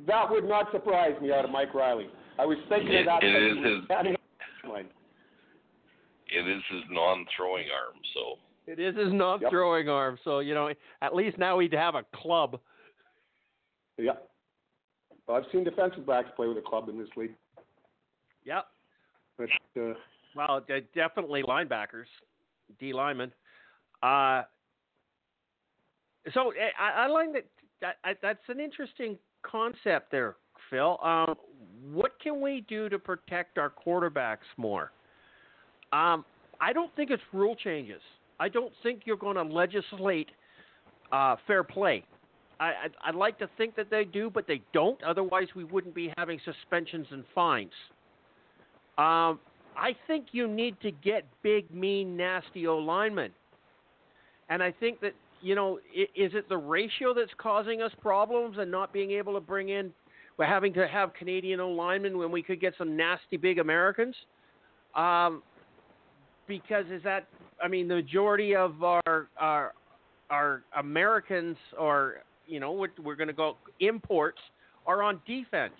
that 0.07 0.29
would 0.29 0.45
not 0.47 0.71
surprise 0.71 1.13
me 1.21 1.31
out 1.31 1.45
of 1.45 1.51
Mike 1.51 1.73
Reilly. 1.73 2.07
I 2.37 2.45
was 2.45 2.57
thinking 2.69 2.91
It- 2.93 3.01
of 3.01 3.05
that. 3.07 3.23
it 3.23 3.35
as 3.35 3.57
is 3.57 3.65
his- 3.65 3.85
standing 3.85 4.13
up 4.15 4.21
the 4.63 4.69
line. 4.69 4.85
It 6.31 6.47
is 6.47 6.61
his 6.71 6.83
non-throwing 6.91 7.65
arm, 7.73 7.95
so 8.13 8.37
It 8.71 8.79
is 8.79 8.95
his 8.95 9.11
non-throwing 9.11 9.89
arm, 9.89 10.19
so 10.23 10.39
you 10.39 10.53
know, 10.53 10.69
at 11.01 11.15
least 11.15 11.39
now 11.39 11.57
he'd 11.57 11.73
have 11.73 11.95
a 11.95 12.05
club. 12.15 12.59
Yeah. 13.97 14.11
Well, 15.27 15.37
I've 15.37 15.51
seen 15.51 15.63
defensive 15.63 16.05
backs 16.05 16.29
play 16.35 16.47
with 16.47 16.57
a 16.57 16.61
club 16.61 16.87
in 16.87 16.99
this 16.99 17.09
league, 17.17 17.33
Yep. 18.49 18.65
but 19.37 19.49
uh, 19.79 19.93
Well, 20.35 20.63
de- 20.67 20.81
definitely 20.95 21.43
linebackers, 21.43 22.05
D 22.79 22.93
linemen. 22.93 23.31
Uh, 24.01 24.43
so 26.33 26.49
eh, 26.51 26.69
I, 26.79 27.03
I 27.03 27.07
like 27.07 27.33
that, 27.33 27.45
that. 27.81 27.95
I, 28.03 28.15
that's 28.21 28.39
an 28.47 28.59
interesting 28.59 29.17
concept 29.43 30.11
there, 30.11 30.35
Phil. 30.69 30.97
Um, 31.03 31.35
what 31.91 32.19
can 32.21 32.41
we 32.41 32.65
do 32.67 32.89
to 32.89 32.97
protect 32.97 33.57
our 33.57 33.71
quarterbacks 33.71 34.37
more? 34.57 34.91
Um, 35.93 36.25
I 36.59 36.73
don't 36.73 36.93
think 36.95 37.11
it's 37.11 37.23
rule 37.31 37.55
changes. 37.55 38.01
I 38.39 38.49
don't 38.49 38.73
think 38.83 39.01
you're 39.05 39.17
going 39.17 39.35
to 39.35 39.43
legislate 39.43 40.29
uh, 41.11 41.35
fair 41.45 41.63
play. 41.63 42.03
I, 42.59 42.65
I'd, 42.65 42.91
I'd 43.05 43.15
like 43.15 43.37
to 43.39 43.49
think 43.57 43.75
that 43.75 43.89
they 43.89 44.05
do, 44.05 44.29
but 44.29 44.47
they 44.47 44.61
don't. 44.73 45.01
Otherwise, 45.03 45.47
we 45.55 45.63
wouldn't 45.63 45.95
be 45.95 46.11
having 46.17 46.39
suspensions 46.43 47.07
and 47.11 47.23
fines. 47.33 47.71
Um, 48.99 49.39
I 49.77 49.95
think 50.07 50.27
you 50.33 50.45
need 50.45 50.75
to 50.81 50.91
get 50.91 51.23
big, 51.41 51.73
mean, 51.73 52.17
nasty 52.17 52.67
O 52.67 52.77
linemen. 52.77 53.31
And 54.49 54.61
I 54.61 54.73
think 54.73 54.99
that, 54.99 55.13
you 55.41 55.55
know, 55.55 55.79
is 55.95 56.33
it 56.33 56.49
the 56.49 56.57
ratio 56.57 57.13
that's 57.13 57.31
causing 57.37 57.81
us 57.81 57.91
problems 58.01 58.57
and 58.59 58.69
not 58.69 58.91
being 58.91 59.11
able 59.11 59.33
to 59.35 59.39
bring 59.39 59.69
in, 59.69 59.93
we're 60.37 60.47
having 60.47 60.73
to 60.73 60.85
have 60.85 61.13
Canadian 61.13 61.61
O 61.61 61.69
linemen 61.69 62.17
when 62.17 62.29
we 62.29 62.43
could 62.43 62.59
get 62.59 62.73
some 62.77 62.97
nasty 62.97 63.37
big 63.37 63.59
Americans? 63.59 64.15
Um, 64.95 65.43
because 66.45 66.85
is 66.91 67.01
that, 67.03 67.27
I 67.63 67.69
mean, 67.69 67.87
the 67.87 67.95
majority 67.95 68.53
of 68.53 68.83
our, 68.83 69.29
our, 69.37 69.73
our 70.29 70.63
Americans 70.77 71.55
or, 71.77 72.15
you 72.47 72.59
know, 72.59 72.73
we're, 72.73 72.89
we're 73.01 73.15
going 73.15 73.27
to 73.27 73.33
go 73.33 73.55
imports 73.79 74.39
are 74.85 75.03
on 75.03 75.21
defense. 75.25 75.71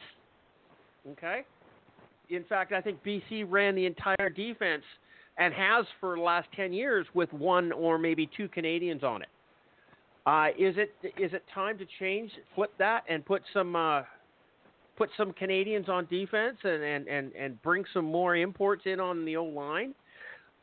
Okay? 1.12 1.42
In 2.30 2.44
fact, 2.46 2.72
I 2.72 2.82
think 2.82 3.04
BC 3.04 3.46
ran 3.48 3.76
the 3.76 3.86
entire 3.86 4.30
defense 4.30 4.84
and 5.38 5.54
has 5.54 5.86
for 6.00 6.16
the 6.16 6.22
last 6.22 6.48
10 6.56 6.74
years 6.74 7.08
with 7.14 7.32
one 7.34 7.72
or 7.72 7.98
maybe 7.98 8.30
two 8.36 8.48
Canadians 8.50 9.04
on 9.04 9.22
it. 9.22 9.30
Uh, 10.26 10.50
is 10.60 10.76
it 10.78 10.94
is 11.18 11.34
it 11.34 11.44
time 11.54 11.78
to 11.78 11.86
change, 11.98 12.30
flip 12.54 12.72
that, 12.78 13.04
and 13.10 13.26
put 13.26 13.42
some 13.54 13.76
uh, 13.76 14.02
put 14.96 15.10
some 15.18 15.32
Canadians 15.34 15.88
on 15.90 16.06
defense 16.06 16.58
and, 16.64 16.84
and, 16.84 17.08
and, 17.08 17.32
and 17.32 17.62
bring 17.64 17.84
some 17.94 18.06
more 18.06 18.36
imports 18.36 18.84
in 18.86 19.00
on 19.00 19.26
the 19.26 19.38
O 19.38 19.46
line? 19.46 19.96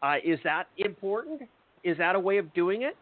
Uh, 0.02 0.16
is 0.22 0.38
that 0.44 0.64
important? 0.76 1.42
Is 1.82 1.96
that 1.98 2.14
a 2.14 2.20
way 2.20 2.36
of 2.36 2.52
doing 2.52 2.82
it? 2.82 2.96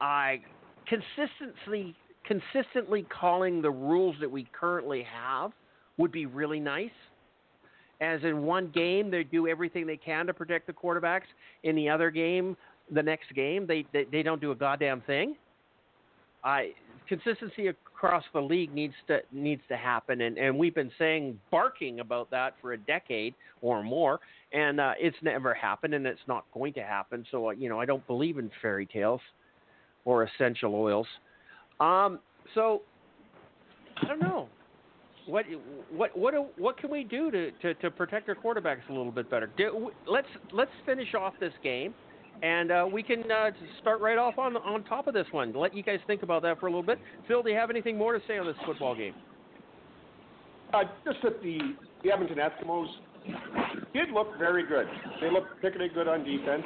I 0.00 0.42
consistently 0.86 1.96
consistently 2.24 3.06
calling 3.08 3.62
the 3.62 3.70
rules 3.70 4.16
that 4.20 4.30
we 4.30 4.46
currently 4.52 5.02
have 5.02 5.52
would 5.96 6.12
be 6.12 6.26
really 6.26 6.60
nice 6.60 6.90
as 8.00 8.22
in 8.24 8.42
one 8.42 8.70
game 8.74 9.10
they 9.10 9.24
do 9.24 9.48
everything 9.48 9.86
they 9.86 9.96
can 9.96 10.26
to 10.26 10.34
protect 10.34 10.66
the 10.66 10.72
quarterbacks. 10.72 11.26
In 11.62 11.76
the 11.76 11.88
other 11.88 12.10
game 12.10 12.56
the 12.92 13.02
next 13.02 13.32
game 13.34 13.66
they 13.66 13.84
they, 13.92 14.04
they 14.10 14.22
don't 14.22 14.40
do 14.40 14.50
a 14.52 14.54
goddamn 14.54 15.00
thing. 15.02 15.36
I 16.44 16.72
consistency 17.08 17.68
across 17.68 18.24
the 18.32 18.40
league 18.40 18.72
needs 18.74 18.94
to 19.08 19.20
needs 19.32 19.62
to 19.68 19.76
happen 19.76 20.20
and 20.22 20.38
and 20.38 20.56
we've 20.56 20.74
been 20.74 20.90
saying 20.98 21.38
barking 21.50 22.00
about 22.00 22.30
that 22.30 22.54
for 22.60 22.72
a 22.72 22.78
decade 22.78 23.34
or 23.62 23.82
more 23.82 24.20
and 24.52 24.80
uh 24.80 24.92
it's 24.98 25.16
never 25.22 25.54
happened 25.54 25.94
and 25.94 26.06
it's 26.06 26.20
not 26.26 26.44
going 26.52 26.72
to 26.72 26.82
happen 26.82 27.24
so 27.30 27.48
uh, 27.48 27.52
you 27.52 27.68
know 27.68 27.80
i 27.80 27.84
don't 27.84 28.06
believe 28.06 28.38
in 28.38 28.50
fairy 28.60 28.86
tales 28.86 29.20
or 30.04 30.24
essential 30.24 30.74
oils. 30.74 31.06
Um 31.80 32.18
so 32.54 32.82
i 34.02 34.08
don't 34.08 34.20
know 34.20 34.48
what 35.26 35.44
what 35.92 36.16
what 36.16 36.58
what 36.58 36.78
can 36.78 36.90
we 36.90 37.04
do 37.04 37.30
to, 37.30 37.50
to, 37.50 37.74
to 37.74 37.90
protect 37.90 38.28
our 38.28 38.34
quarterbacks 38.34 38.88
a 38.88 38.92
little 38.92 39.12
bit 39.12 39.30
better? 39.30 39.50
Do, 39.56 39.90
let's 40.06 40.28
let's 40.52 40.70
finish 40.84 41.14
off 41.14 41.34
this 41.40 41.52
game, 41.62 41.94
and 42.42 42.70
uh, 42.70 42.86
we 42.90 43.02
can 43.02 43.30
uh, 43.30 43.50
start 43.80 44.00
right 44.00 44.18
off 44.18 44.38
on 44.38 44.56
on 44.56 44.84
top 44.84 45.06
of 45.06 45.14
this 45.14 45.26
one. 45.32 45.52
Let 45.52 45.74
you 45.76 45.82
guys 45.82 45.98
think 46.06 46.22
about 46.22 46.42
that 46.42 46.60
for 46.60 46.66
a 46.66 46.70
little 46.70 46.82
bit. 46.82 46.98
Phil, 47.28 47.42
do 47.42 47.50
you 47.50 47.56
have 47.56 47.70
anything 47.70 47.96
more 47.98 48.12
to 48.12 48.20
say 48.26 48.38
on 48.38 48.46
this 48.46 48.56
football 48.64 48.94
game? 48.94 49.14
uh, 50.72 50.84
just 51.04 51.18
that 51.22 51.42
the, 51.42 51.58
the 52.02 52.12
Edmonton 52.12 52.38
Eskimos 52.38 52.86
did 53.92 54.10
look 54.10 54.38
very 54.38 54.66
good. 54.66 54.86
They 55.20 55.30
looked 55.30 55.54
particularly 55.56 55.92
good 55.92 56.08
on 56.08 56.24
defense. 56.24 56.64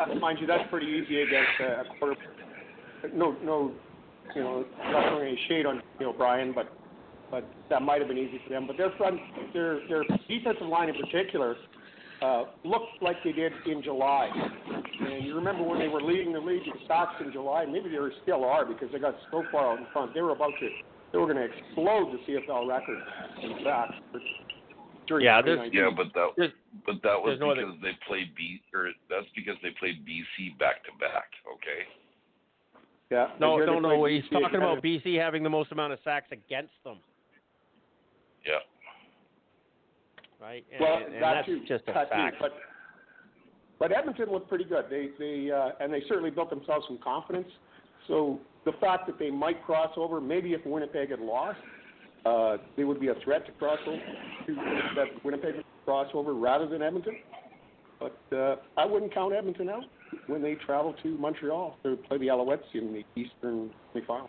Uh, 0.00 0.14
mind 0.16 0.38
you, 0.40 0.46
that's 0.46 0.68
pretty 0.70 0.86
easy 0.86 1.22
against 1.22 1.60
a 1.60 1.98
quarter. 1.98 2.16
No, 3.14 3.36
no, 3.44 3.72
you 4.34 4.42
know, 4.42 4.64
not 4.90 5.08
throwing 5.08 5.28
any 5.28 5.38
shade 5.48 5.66
on 5.66 5.82
Brian, 6.16 6.52
but 6.52 6.72
but 7.34 7.42
that 7.68 7.82
might 7.82 7.98
have 7.98 8.06
been 8.06 8.18
easy 8.18 8.40
for 8.46 8.50
them. 8.50 8.64
But 8.68 8.76
their 8.76 8.92
front, 8.96 9.18
their 9.52 9.80
their 9.88 10.04
defensive 10.28 10.68
line 10.68 10.88
in 10.88 10.94
particular, 10.94 11.56
uh, 12.22 12.44
looked 12.62 13.02
like 13.02 13.16
they 13.24 13.32
did 13.32 13.50
in 13.66 13.82
July. 13.82 14.30
And 15.00 15.24
you 15.26 15.34
remember 15.34 15.64
when 15.64 15.80
they 15.80 15.88
were 15.88 16.00
leading 16.00 16.32
the 16.32 16.38
league 16.38 16.62
in 16.64 16.74
sacks 16.86 17.14
in 17.20 17.32
July? 17.32 17.66
Maybe 17.66 17.88
they 17.88 17.98
still 18.22 18.44
are 18.44 18.64
because 18.64 18.88
they 18.92 19.00
got 19.00 19.16
so 19.32 19.42
far 19.50 19.72
out 19.72 19.80
in 19.80 19.86
front. 19.92 20.14
They 20.14 20.22
were 20.22 20.30
about 20.30 20.52
to, 20.60 20.68
they 21.10 21.18
were 21.18 21.26
going 21.26 21.42
to 21.42 21.50
explode 21.50 22.14
the 22.14 22.18
CFL 22.32 22.68
record 22.68 22.98
in 23.42 23.58
sacks. 23.64 23.94
During 25.08 25.24
Yeah, 25.26 25.42
there's- 25.42 25.70
yeah, 25.72 25.90
but 25.94 26.14
that 26.14 26.52
but 26.86 27.02
that 27.02 27.20
was 27.20 27.30
there's 27.36 27.40
no 27.40 27.50
other- 27.50 27.66
because 27.66 27.80
they 27.82 27.92
played 28.06 28.32
B 28.36 28.62
or 28.72 28.90
that's 29.10 29.26
because 29.34 29.56
they 29.60 29.70
played 29.80 30.06
BC 30.06 30.56
back 30.58 30.84
to 30.84 30.92
back. 31.00 31.28
Okay. 31.56 31.82
Yeah. 33.10 33.30
No, 33.38 33.54
and 33.54 33.62
here 33.64 33.66
no, 33.66 33.88
they 33.88 33.96
no. 33.96 34.04
He's 34.06 34.22
BC 34.24 34.40
talking 34.40 34.56
about. 34.56 34.82
BC 34.82 35.16
having 35.16 35.42
the 35.42 35.50
most 35.50 35.72
amount 35.72 35.92
of 35.92 35.98
sacks 36.04 36.28
against 36.32 36.72
them, 36.84 36.98
Yeah. 38.46 38.52
right? 40.40 40.64
And, 40.72 40.80
Well, 40.80 40.96
and 41.04 41.14
that 41.14 41.20
that's 41.20 41.46
too, 41.46 41.60
just 41.66 41.84
a 41.88 41.92
that 41.92 42.10
too, 42.10 42.16
fact. 42.16 42.36
But 42.40 42.52
but 43.78 43.92
Edmonton 43.92 44.30
looked 44.30 44.48
pretty 44.48 44.64
good. 44.64 44.86
They 44.90 45.08
they 45.18 45.50
uh, 45.50 45.70
and 45.80 45.92
they 45.92 46.02
certainly 46.08 46.30
built 46.30 46.50
themselves 46.50 46.86
some 46.88 46.98
confidence. 47.02 47.48
So 48.08 48.38
the 48.64 48.72
fact 48.80 49.06
that 49.06 49.18
they 49.18 49.30
might 49.30 49.64
cross 49.64 49.90
over, 49.96 50.20
maybe 50.20 50.52
if 50.52 50.64
Winnipeg 50.64 51.10
had 51.10 51.20
lost, 51.20 51.58
uh, 52.26 52.58
they 52.76 52.84
would 52.84 53.00
be 53.00 53.08
a 53.08 53.14
threat 53.24 53.46
to 53.46 53.52
cross 53.52 53.78
over. 53.86 53.96
To, 54.46 54.54
that 54.96 55.24
Winnipeg 55.24 55.56
would 55.56 55.64
cross 55.84 56.08
over 56.14 56.34
rather 56.34 56.66
than 56.66 56.82
Edmonton. 56.82 57.16
But 58.00 58.36
uh, 58.36 58.56
I 58.76 58.84
wouldn't 58.84 59.14
count 59.14 59.32
Edmonton 59.34 59.68
out 59.68 59.84
when 60.26 60.42
they 60.42 60.54
travel 60.54 60.94
to 61.02 61.08
Montreal 61.18 61.78
to 61.82 61.96
play 62.08 62.18
the 62.18 62.26
Alouettes 62.26 62.62
in 62.74 62.92
the 62.92 63.20
Eastern 63.20 63.70
semifinal. 63.94 64.28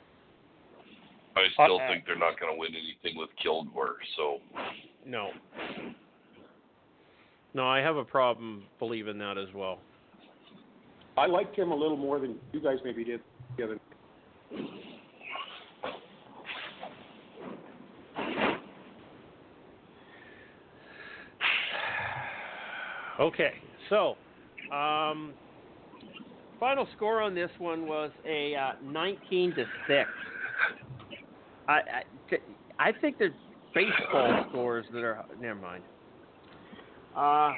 I 1.36 1.50
still 1.50 1.80
Uh, 1.82 1.88
think 1.88 2.06
they're 2.06 2.16
not 2.16 2.40
going 2.40 2.54
to 2.54 2.58
win 2.58 2.74
anything 2.76 3.18
with 3.18 3.30
Kilgore. 3.42 3.98
So 4.16 4.40
No. 5.06 5.32
No, 7.54 7.68
I 7.68 7.80
have 7.80 7.96
a 7.96 8.04
problem 8.04 8.66
believing 8.80 9.18
that 9.20 9.38
as 9.38 9.48
well. 9.54 9.80
I 11.18 11.26
liked 11.28 11.56
him 11.56 11.72
a 11.72 11.76
little 11.76 11.96
more 11.96 12.20
than 12.20 12.38
you 12.52 12.60
guys 12.60 12.80
maybe 12.84 13.04
did 13.04 13.22
the 13.58 13.64
other. 13.64 13.80
Okay, 23.20 23.54
so 23.90 24.16
um, 24.76 25.34
final 26.60 26.86
score 26.98 27.22
on 27.22 27.34
this 27.34 27.50
one 27.60 27.88
was 27.88 28.12
a 28.26 28.56
uh, 28.56 28.72
19 28.84 29.56
to 29.56 29.66
six. 29.88 30.10
I, 31.68 31.74
I 31.74 32.03
I 32.80 32.91
think 32.99 33.18
there's 33.18 33.32
baseball 33.74 34.45
scores 34.49 34.86
that 34.93 35.03
are 35.03 35.26
never 35.41 35.59
mind. 35.59 35.84
Uh, 37.16 37.53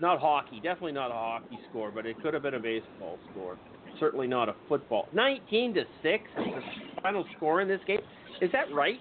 not 0.00 0.20
hockey, 0.20 0.56
definitely 0.56 0.92
not 0.92 1.10
a 1.10 1.14
hockey 1.14 1.58
score, 1.70 1.90
but 1.90 2.04
it 2.06 2.20
could 2.22 2.34
have 2.34 2.42
been 2.42 2.54
a 2.54 2.60
baseball 2.60 3.18
score. 3.30 3.56
Certainly 3.98 4.26
not 4.26 4.48
a 4.48 4.54
football. 4.68 5.08
19 5.14 5.74
to 5.74 5.84
six 6.02 6.24
is 6.38 6.44
the 6.54 7.00
final 7.02 7.24
score 7.36 7.60
in 7.60 7.68
this 7.68 7.80
game. 7.86 8.00
Is 8.40 8.50
that 8.52 8.72
right? 8.74 8.98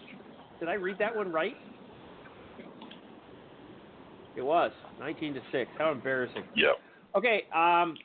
Did 0.60 0.70
I 0.70 0.74
read 0.74 0.98
that 1.00 1.16
one 1.16 1.32
right? 1.32 1.56
It 4.36 4.42
was 4.42 4.72
19 5.00 5.34
to 5.34 5.42
six. 5.52 5.70
How 5.78 5.92
embarrassing. 5.92 6.44
yeah. 6.56 6.70
Okay, 7.14 7.44
um, 7.54 7.98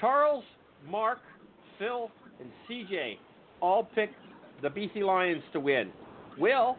Charles, 0.00 0.44
Mark, 0.88 1.18
Phil, 1.78 2.10
and 2.40 2.48
CJ 2.68 3.18
all 3.60 3.84
picked 3.84 4.14
the 4.62 4.68
BC 4.68 5.02
Lions 5.02 5.42
to 5.52 5.60
win. 5.60 5.90
Will 6.38 6.76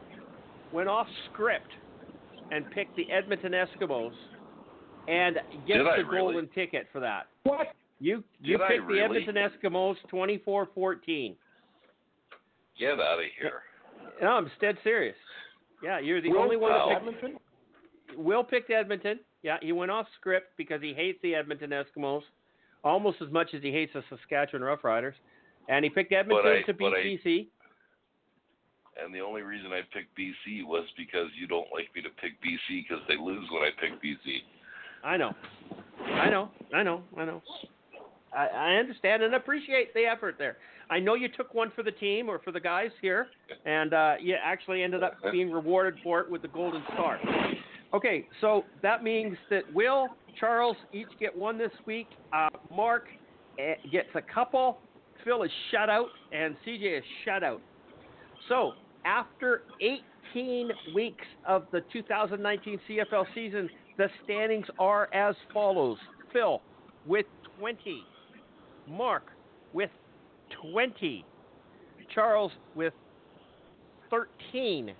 went 0.71 0.87
off 0.89 1.07
script 1.31 1.67
and 2.51 2.69
picked 2.71 2.95
the 2.95 3.09
Edmonton 3.11 3.51
Eskimos 3.53 4.11
and 5.07 5.35
gets 5.67 5.79
Did 5.79 5.87
I 5.87 5.97
the 5.97 6.05
really? 6.05 6.33
golden 6.33 6.47
ticket 6.49 6.87
for 6.91 6.99
that. 6.99 7.27
What? 7.43 7.67
You 7.99 8.23
you 8.41 8.57
Did 8.57 8.61
I 8.65 8.67
picked 8.69 8.87
the? 8.87 8.99
Edmonton 8.99 9.35
Eskimos 9.35 9.95
24-14. 10.11 11.35
Get 12.79 12.93
out 12.93 12.99
of 13.19 13.25
here. 13.39 13.61
No, 14.21 14.29
I'm 14.29 14.51
dead 14.59 14.77
serious. 14.83 15.15
Yeah, 15.83 15.99
you're 15.99 16.21
the 16.21 16.29
Will 16.29 16.39
only 16.39 16.57
one 16.57 16.71
that 16.71 16.77
Wow. 16.77 16.87
picked 16.89 17.01
Edmonton? 17.07 17.39
Will 18.17 18.43
picked 18.43 18.69
Edmonton. 18.71 19.19
Yeah, 19.43 19.57
he 19.61 19.71
went 19.71 19.91
off 19.91 20.07
script 20.19 20.55
because 20.57 20.81
he 20.81 20.93
hates 20.93 21.19
the 21.23 21.33
Edmonton 21.35 21.71
Eskimos 21.71 22.21
almost 22.83 23.21
as 23.21 23.31
much 23.31 23.53
as 23.53 23.61
he 23.61 23.71
hates 23.71 23.93
the 23.93 24.03
Saskatchewan 24.09 24.61
Roughriders. 24.61 25.13
And 25.69 25.83
he 25.83 25.89
picked 25.89 26.11
Edmonton 26.11 26.51
I- 26.51 26.61
to 26.63 26.73
beat 26.73 26.83
but 26.83 26.93
I- 26.93 27.03
BC. 27.03 27.47
And 29.01 29.13
the 29.13 29.21
only 29.21 29.41
reason 29.41 29.71
I 29.71 29.81
picked 29.93 30.17
BC 30.17 30.65
was 30.65 30.85
because 30.97 31.27
you 31.39 31.47
don't 31.47 31.67
like 31.73 31.87
me 31.95 32.01
to 32.01 32.09
pick 32.21 32.33
BC 32.41 32.83
because 32.87 33.03
they 33.07 33.15
lose 33.17 33.47
when 33.51 33.63
I 33.63 33.69
pick 33.79 34.01
BC. 34.01 34.41
I 35.03 35.17
know. 35.17 35.33
I 36.05 36.29
know. 36.29 36.49
I 36.73 36.83
know. 36.83 37.03
I 37.17 37.25
know. 37.25 37.41
I, 38.33 38.47
I 38.47 38.73
understand 38.75 39.23
and 39.23 39.35
appreciate 39.35 39.93
the 39.93 40.01
effort 40.01 40.35
there. 40.37 40.57
I 40.89 40.99
know 40.99 41.15
you 41.15 41.29
took 41.29 41.53
one 41.53 41.71
for 41.75 41.83
the 41.83 41.91
team 41.91 42.29
or 42.29 42.39
for 42.39 42.51
the 42.51 42.59
guys 42.59 42.91
here, 43.01 43.27
and 43.65 43.93
uh, 43.93 44.15
you 44.19 44.35
actually 44.41 44.83
ended 44.83 45.03
up 45.03 45.13
being 45.31 45.51
rewarded 45.51 45.95
for 46.03 46.19
it 46.19 46.29
with 46.29 46.41
the 46.41 46.49
Golden 46.49 46.83
Star. 46.93 47.19
Okay, 47.93 48.27
so 48.41 48.63
that 48.81 49.03
means 49.03 49.37
that 49.49 49.63
Will, 49.73 50.07
Charles 50.39 50.77
each 50.93 51.07
get 51.19 51.35
one 51.35 51.57
this 51.57 51.71
week. 51.85 52.07
Uh, 52.33 52.49
Mark 52.73 53.05
eh, 53.59 53.75
gets 53.91 54.09
a 54.15 54.21
couple. 54.21 54.79
Phil 55.23 55.43
is 55.43 55.51
shut 55.71 55.89
out, 55.89 56.07
and 56.33 56.55
CJ 56.65 56.99
is 56.99 57.03
shut 57.25 57.43
out. 57.43 57.61
So 58.49 58.73
after 59.05 59.63
18 60.33 60.71
weeks 60.93 61.25
of 61.47 61.65
the 61.71 61.81
2019 61.93 62.79
CFL 62.89 63.25
season, 63.33 63.69
the 63.97 64.07
standings 64.23 64.65
are 64.79 65.13
as 65.13 65.35
follows: 65.53 65.97
Phil 66.33 66.61
with 67.05 67.25
20, 67.59 68.03
Mark 68.87 69.23
with 69.73 69.89
20, 70.61 71.25
Charles 72.13 72.51
with 72.75 72.93
13. 74.09 74.93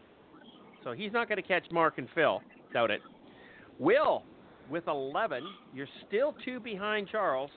So 0.84 0.94
he's 0.94 1.12
not 1.12 1.28
going 1.28 1.42
to 1.42 1.48
catch 1.48 1.64
Mark 1.72 1.98
and 1.98 2.08
Phil. 2.16 2.42
Doubt 2.74 2.92
it. 2.92 3.02
Will 3.80 4.24
with 4.70 4.88
11. 4.88 5.44
You're 5.74 5.88
still 6.08 6.36
two 6.44 6.60
behind 6.60 7.08
Charles. 7.10 7.52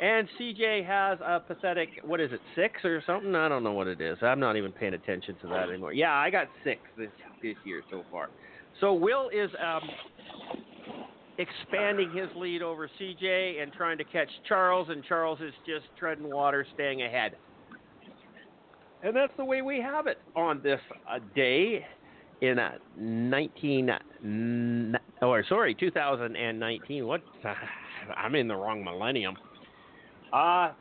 And 0.00 0.28
CJ 0.38 0.86
has 0.86 1.18
a 1.20 1.40
pathetic, 1.40 1.88
what 2.04 2.20
is 2.20 2.30
it, 2.32 2.40
six 2.54 2.84
or 2.84 3.02
something? 3.06 3.34
I 3.34 3.48
don't 3.48 3.64
know 3.64 3.72
what 3.72 3.86
it 3.86 4.00
is. 4.00 4.18
I'm 4.20 4.38
not 4.38 4.56
even 4.56 4.70
paying 4.70 4.92
attention 4.92 5.36
to 5.40 5.46
that 5.48 5.70
anymore. 5.70 5.94
Yeah, 5.94 6.12
I 6.12 6.28
got 6.28 6.48
six 6.64 6.80
this 6.98 7.08
this 7.42 7.56
year 7.64 7.82
so 7.90 8.02
far. 8.10 8.28
So 8.80 8.92
Will 8.92 9.30
is 9.30 9.50
um, 9.58 9.80
expanding 11.38 12.10
his 12.14 12.28
lead 12.36 12.60
over 12.60 12.90
CJ 13.00 13.62
and 13.62 13.72
trying 13.72 13.96
to 13.96 14.04
catch 14.04 14.28
Charles, 14.46 14.88
and 14.90 15.02
Charles 15.04 15.40
is 15.40 15.54
just 15.66 15.86
treading 15.98 16.30
water, 16.30 16.66
staying 16.74 17.02
ahead. 17.02 17.32
And 19.02 19.16
that's 19.16 19.32
the 19.38 19.44
way 19.44 19.62
we 19.62 19.80
have 19.80 20.06
it 20.06 20.18
on 20.34 20.60
this 20.62 20.80
uh, 21.10 21.20
day 21.34 21.86
in 22.42 22.58
uh, 22.58 22.72
19 22.98 23.90
or 25.22 25.42
sorry 25.48 25.74
2019 25.74 27.06
what 27.06 27.22
i'm 28.16 28.34
in 28.34 28.46
the 28.46 28.54
wrong 28.54 28.84
millennium 28.84 29.34
uh 30.36 30.72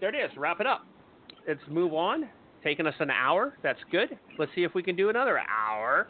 there 0.00 0.14
it 0.14 0.18
is. 0.18 0.36
Wrap 0.36 0.60
it 0.60 0.66
up. 0.66 0.86
Let's 1.46 1.60
move 1.68 1.92
on. 1.92 2.28
Taking 2.64 2.86
us 2.86 2.94
an 3.00 3.10
hour. 3.10 3.54
That's 3.62 3.78
good. 3.90 4.18
Let's 4.38 4.50
see 4.54 4.64
if 4.64 4.74
we 4.74 4.82
can 4.82 4.96
do 4.96 5.10
another 5.10 5.40
hour. 5.40 6.08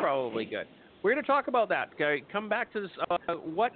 Probably 0.00 0.44
good. 0.44 0.66
We're 1.02 1.12
going 1.12 1.22
to 1.22 1.26
talk 1.26 1.48
about 1.48 1.68
that. 1.68 1.90
Come 2.32 2.48
back 2.48 2.72
to 2.72 2.80
this 2.80 2.90
uh, 3.10 3.34
what 3.34 3.72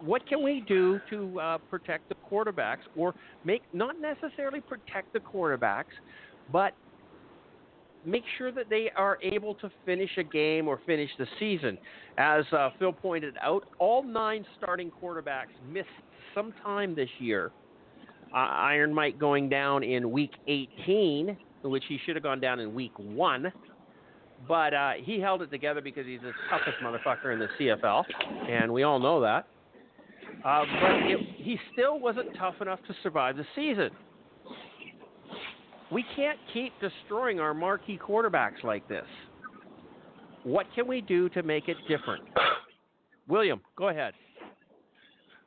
what 0.00 0.26
can 0.26 0.42
we 0.42 0.64
do 0.66 1.00
to 1.10 1.40
uh, 1.40 1.58
protect 1.70 2.08
the 2.08 2.16
quarterbacks 2.30 2.82
or 2.96 3.14
make 3.44 3.62
not 3.72 4.00
necessarily 4.00 4.60
protect 4.60 5.12
the 5.12 5.20
quarterbacks 5.20 5.84
but 6.50 6.74
make 8.04 8.24
sure 8.36 8.50
that 8.50 8.68
they 8.68 8.90
are 8.96 9.18
able 9.22 9.54
to 9.54 9.70
finish 9.86 10.10
a 10.18 10.24
game 10.24 10.66
or 10.66 10.80
finish 10.86 11.08
the 11.18 11.26
season. 11.38 11.78
As 12.18 12.44
uh, 12.52 12.70
Phil 12.80 12.92
pointed 12.92 13.36
out, 13.40 13.64
all 13.78 14.02
nine 14.02 14.44
starting 14.58 14.90
quarterbacks 14.90 15.54
missed 15.70 15.88
some 16.34 16.52
time 16.64 16.96
this 16.96 17.08
year. 17.20 17.52
Uh, 18.32 18.36
Iron 18.36 18.94
Mike 18.94 19.18
going 19.18 19.48
down 19.48 19.82
in 19.82 20.10
week 20.10 20.32
18, 20.46 21.36
which 21.64 21.84
he 21.88 21.98
should 22.04 22.16
have 22.16 22.22
gone 22.22 22.40
down 22.40 22.60
in 22.60 22.74
week 22.74 22.92
one. 22.98 23.52
But 24.48 24.74
uh, 24.74 24.92
he 25.02 25.20
held 25.20 25.42
it 25.42 25.50
together 25.50 25.80
because 25.80 26.06
he's 26.06 26.20
the 26.20 26.32
toughest 26.50 26.78
motherfucker 26.82 27.32
in 27.32 27.38
the 27.38 27.48
CFL, 27.58 28.04
and 28.48 28.72
we 28.72 28.82
all 28.82 28.98
know 28.98 29.20
that. 29.20 29.46
Uh, 30.44 30.64
but 30.80 30.90
it, 31.10 31.20
he 31.36 31.58
still 31.72 32.00
wasn't 32.00 32.28
tough 32.36 32.54
enough 32.60 32.80
to 32.88 32.94
survive 33.02 33.36
the 33.36 33.44
season. 33.54 33.90
We 35.92 36.04
can't 36.16 36.38
keep 36.52 36.72
destroying 36.80 37.38
our 37.38 37.54
marquee 37.54 37.98
quarterbacks 38.02 38.64
like 38.64 38.88
this. 38.88 39.04
What 40.42 40.66
can 40.74 40.88
we 40.88 41.02
do 41.02 41.28
to 41.30 41.42
make 41.42 41.68
it 41.68 41.76
different? 41.86 42.24
William, 43.28 43.60
go 43.76 43.90
ahead. 43.90 44.14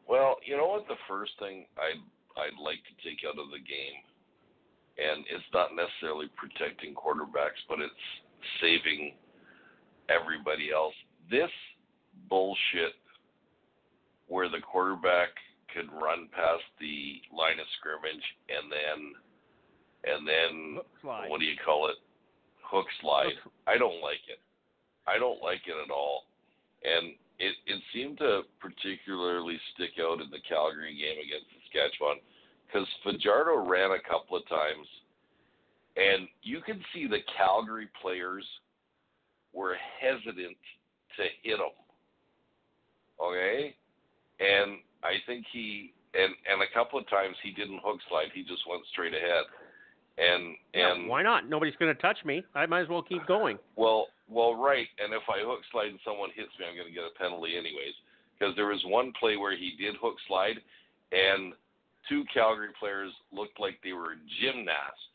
Well, 0.07 0.37
you 0.45 0.55
know 0.55 0.67
what? 0.67 0.87
The 0.87 0.95
first 1.09 1.31
thing 1.39 1.65
I'd 1.77 1.99
I'd 2.37 2.59
like 2.61 2.79
to 2.85 2.95
take 3.07 3.19
out 3.27 3.39
of 3.39 3.49
the 3.51 3.59
game, 3.63 3.99
and 4.99 5.25
it's 5.29 5.47
not 5.53 5.75
necessarily 5.75 6.27
protecting 6.35 6.93
quarterbacks, 6.93 7.59
but 7.67 7.79
it's 7.79 8.05
saving 8.61 9.15
everybody 10.09 10.71
else. 10.71 10.93
This 11.31 11.51
bullshit, 12.29 12.93
where 14.27 14.49
the 14.49 14.61
quarterback 14.61 15.29
could 15.73 15.91
run 15.91 16.29
past 16.31 16.63
the 16.79 17.19
line 17.35 17.59
of 17.59 17.67
scrimmage 17.79 18.23
and 18.47 18.71
then 18.71 18.99
and 20.05 20.21
then 20.27 20.53
what 21.29 21.39
do 21.39 21.45
you 21.45 21.57
call 21.65 21.89
it? 21.89 21.97
Hook 22.61 22.85
slide. 23.01 23.33
Hook- 23.43 23.53
I 23.67 23.77
don't 23.77 23.99
like 24.01 24.21
it. 24.29 24.39
I 25.07 25.17
don't 25.19 25.41
like 25.41 25.61
it 25.67 25.75
at 25.75 25.91
all. 25.91 26.25
And 26.85 27.13
it, 27.39 27.53
it 27.65 27.81
seemed 27.93 28.19
to 28.19 28.41
particularly 28.61 29.57
stick 29.73 29.97
out 29.99 30.21
in 30.21 30.29
the 30.29 30.39
Calgary 30.47 30.93
game 30.95 31.17
against 31.19 31.49
Saskatchewan 31.75 32.17
because 32.67 32.87
Fajardo 33.03 33.67
ran 33.67 33.91
a 33.91 34.09
couple 34.09 34.37
of 34.37 34.47
times, 34.47 34.87
and 35.95 36.27
you 36.41 36.61
could 36.61 36.81
see 36.93 37.07
the 37.07 37.19
Calgary 37.37 37.89
players 38.01 38.45
were 39.53 39.75
hesitant 40.01 40.57
to 41.17 41.23
hit 41.43 41.59
him. 41.59 41.75
Okay, 43.21 43.75
and 44.39 44.79
I 45.03 45.23
think 45.25 45.45
he 45.51 45.93
and 46.13 46.33
and 46.51 46.61
a 46.61 46.73
couple 46.73 46.99
of 46.99 47.07
times 47.09 47.35
he 47.43 47.51
didn't 47.51 47.79
hook 47.83 47.99
slide. 48.09 48.27
He 48.33 48.41
just 48.41 48.67
went 48.69 48.83
straight 48.91 49.13
ahead. 49.13 49.45
And 50.17 50.55
and 50.73 51.03
yeah, 51.03 51.09
why 51.09 51.23
not? 51.23 51.49
Nobody's 51.49 51.75
going 51.75 51.93
to 51.93 52.01
touch 52.01 52.17
me. 52.25 52.43
I 52.55 52.65
might 52.65 52.81
as 52.81 52.89
well 52.89 53.03
keep 53.03 53.25
going. 53.27 53.57
Well, 53.75 54.07
well, 54.29 54.55
right. 54.55 54.87
And 54.99 55.13
if 55.13 55.23
I 55.27 55.43
hook 55.43 55.59
slide 55.71 55.91
and 55.91 55.99
someone 56.03 56.29
hits 56.35 56.51
me, 56.59 56.65
I'm 56.67 56.75
going 56.75 56.87
to 56.87 56.93
get 56.93 57.03
a 57.03 57.19
penalty 57.19 57.55
anyways. 57.55 57.95
Because 58.37 58.55
there 58.55 58.67
was 58.67 58.83
one 58.85 59.13
play 59.19 59.37
where 59.37 59.55
he 59.55 59.75
did 59.79 59.95
hook 60.01 60.15
slide, 60.27 60.59
and 61.11 61.53
two 62.09 62.23
Calgary 62.33 62.73
players 62.79 63.11
looked 63.31 63.59
like 63.59 63.79
they 63.83 63.93
were 63.93 64.17
gymnasts 64.41 65.09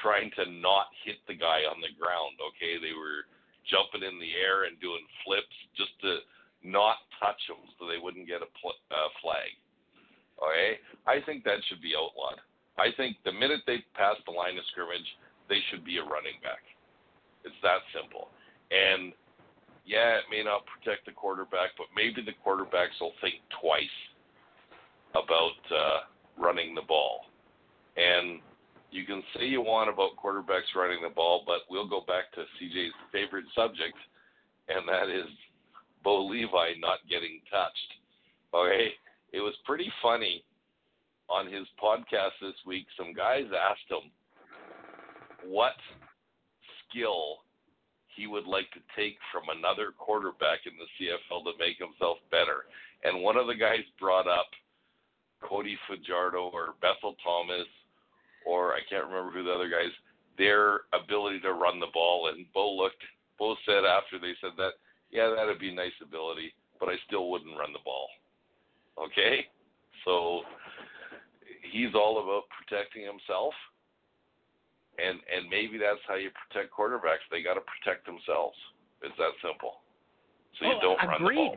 trying 0.00 0.30
to 0.36 0.48
not 0.48 0.88
hit 1.04 1.20
the 1.28 1.36
guy 1.36 1.68
on 1.68 1.80
the 1.80 1.92
ground. 2.00 2.40
Okay, 2.40 2.80
they 2.80 2.96
were 2.96 3.28
jumping 3.68 4.06
in 4.06 4.16
the 4.16 4.32
air 4.36 4.64
and 4.64 4.80
doing 4.80 5.04
flips 5.24 5.56
just 5.76 5.92
to 6.00 6.24
not 6.64 7.04
touch 7.20 7.40
him 7.48 7.60
so 7.76 7.84
they 7.84 8.00
wouldn't 8.00 8.28
get 8.28 8.44
a 8.44 8.50
pl- 8.60 8.80
uh, 8.92 9.10
flag. 9.20 9.52
Okay, 10.40 10.80
I 11.04 11.20
think 11.24 11.44
that 11.44 11.60
should 11.68 11.84
be 11.84 11.92
outlawed. 11.92 12.40
I 12.80 12.96
think 12.96 13.20
the 13.28 13.32
minute 13.32 13.60
they 13.68 13.84
pass 13.92 14.16
the 14.24 14.32
line 14.32 14.56
of 14.56 14.64
scrimmage, 14.72 15.04
they 15.52 15.60
should 15.68 15.84
be 15.84 16.00
a 16.00 16.04
running 16.04 16.40
back. 16.40 16.64
It's 17.44 17.60
that 17.60 17.84
simple. 17.92 18.32
And 18.72 19.12
yeah, 19.84 20.16
it 20.16 20.28
may 20.32 20.40
not 20.40 20.64
protect 20.64 21.04
the 21.04 21.12
quarterback, 21.12 21.76
but 21.76 21.92
maybe 21.92 22.24
the 22.24 22.36
quarterbacks 22.40 22.96
will 23.00 23.16
think 23.20 23.40
twice 23.60 23.98
about 25.12 25.60
uh, 25.68 26.00
running 26.40 26.74
the 26.74 26.82
ball. 26.82 27.20
And 27.96 28.40
you 28.90 29.04
can 29.04 29.22
say 29.36 29.46
you 29.46 29.60
want 29.60 29.90
about 29.90 30.16
quarterbacks 30.22 30.74
running 30.74 31.02
the 31.02 31.14
ball, 31.14 31.44
but 31.46 31.60
we'll 31.70 31.88
go 31.88 32.00
back 32.00 32.32
to 32.34 32.40
CJ's 32.40 32.94
favorite 33.12 33.44
subject, 33.54 33.96
and 34.68 34.88
that 34.88 35.08
is 35.08 35.30
Bo 36.02 36.26
Levi 36.26 36.74
not 36.80 36.98
getting 37.08 37.40
touched. 37.50 37.90
Okay, 38.54 38.90
it 39.32 39.40
was 39.40 39.54
pretty 39.64 39.92
funny 40.02 40.44
on 41.28 41.46
his 41.46 41.66
podcast 41.82 42.34
this 42.40 42.58
week. 42.66 42.86
Some 42.98 43.14
guys 43.14 43.44
asked 43.54 43.86
him 43.88 44.10
what 45.46 45.76
skill 46.88 47.38
he 48.16 48.26
would 48.26 48.46
like 48.46 48.70
to 48.72 48.80
take 48.96 49.16
from 49.30 49.44
another 49.56 49.92
quarterback 49.96 50.66
in 50.66 50.72
the 50.76 50.90
CFL 50.98 51.44
to 51.44 51.52
make 51.58 51.78
himself 51.78 52.18
better. 52.30 52.66
And 53.04 53.22
one 53.22 53.36
of 53.36 53.46
the 53.46 53.54
guys 53.54 53.86
brought 53.98 54.26
up 54.26 54.50
Cody 55.42 55.78
Fajardo 55.88 56.50
or 56.52 56.74
Bethel 56.80 57.16
Thompson, 57.22 57.64
or 58.46 58.74
I 58.74 58.80
can't 58.88 59.06
remember 59.06 59.30
who 59.30 59.44
the 59.44 59.52
other 59.52 59.68
guys, 59.68 59.92
their 60.38 60.82
ability 60.92 61.40
to 61.40 61.52
run 61.52 61.80
the 61.80 61.92
ball. 61.92 62.30
And 62.32 62.46
Bo 62.52 62.72
looked, 62.72 63.02
Bo 63.38 63.56
said 63.66 63.84
after 63.84 64.18
they 64.18 64.32
said 64.40 64.52
that, 64.56 64.80
yeah, 65.10 65.32
that'd 65.34 65.58
be 65.58 65.70
a 65.70 65.74
nice 65.74 65.96
ability, 66.02 66.54
but 66.78 66.88
I 66.88 66.96
still 67.06 67.30
wouldn't 67.30 67.58
run 67.58 67.72
the 67.72 67.84
ball. 67.84 68.08
Okay? 68.98 69.46
So 70.04 70.42
he's 71.70 71.94
all 71.94 72.22
about 72.22 72.44
protecting 72.52 73.04
himself. 73.04 73.54
And 75.00 75.18
and 75.32 75.48
maybe 75.48 75.78
that's 75.78 76.02
how 76.06 76.16
you 76.16 76.28
protect 76.36 76.74
quarterbacks. 76.74 77.24
They 77.30 77.42
got 77.42 77.54
to 77.54 77.64
protect 77.64 78.04
themselves. 78.04 78.56
It's 79.00 79.16
that 79.16 79.32
simple. 79.40 79.80
So 80.58 80.66
you 80.66 80.74
oh, 80.76 80.80
don't 80.80 81.00
agreed. 81.00 81.08
run 81.08 81.24
the 81.24 81.56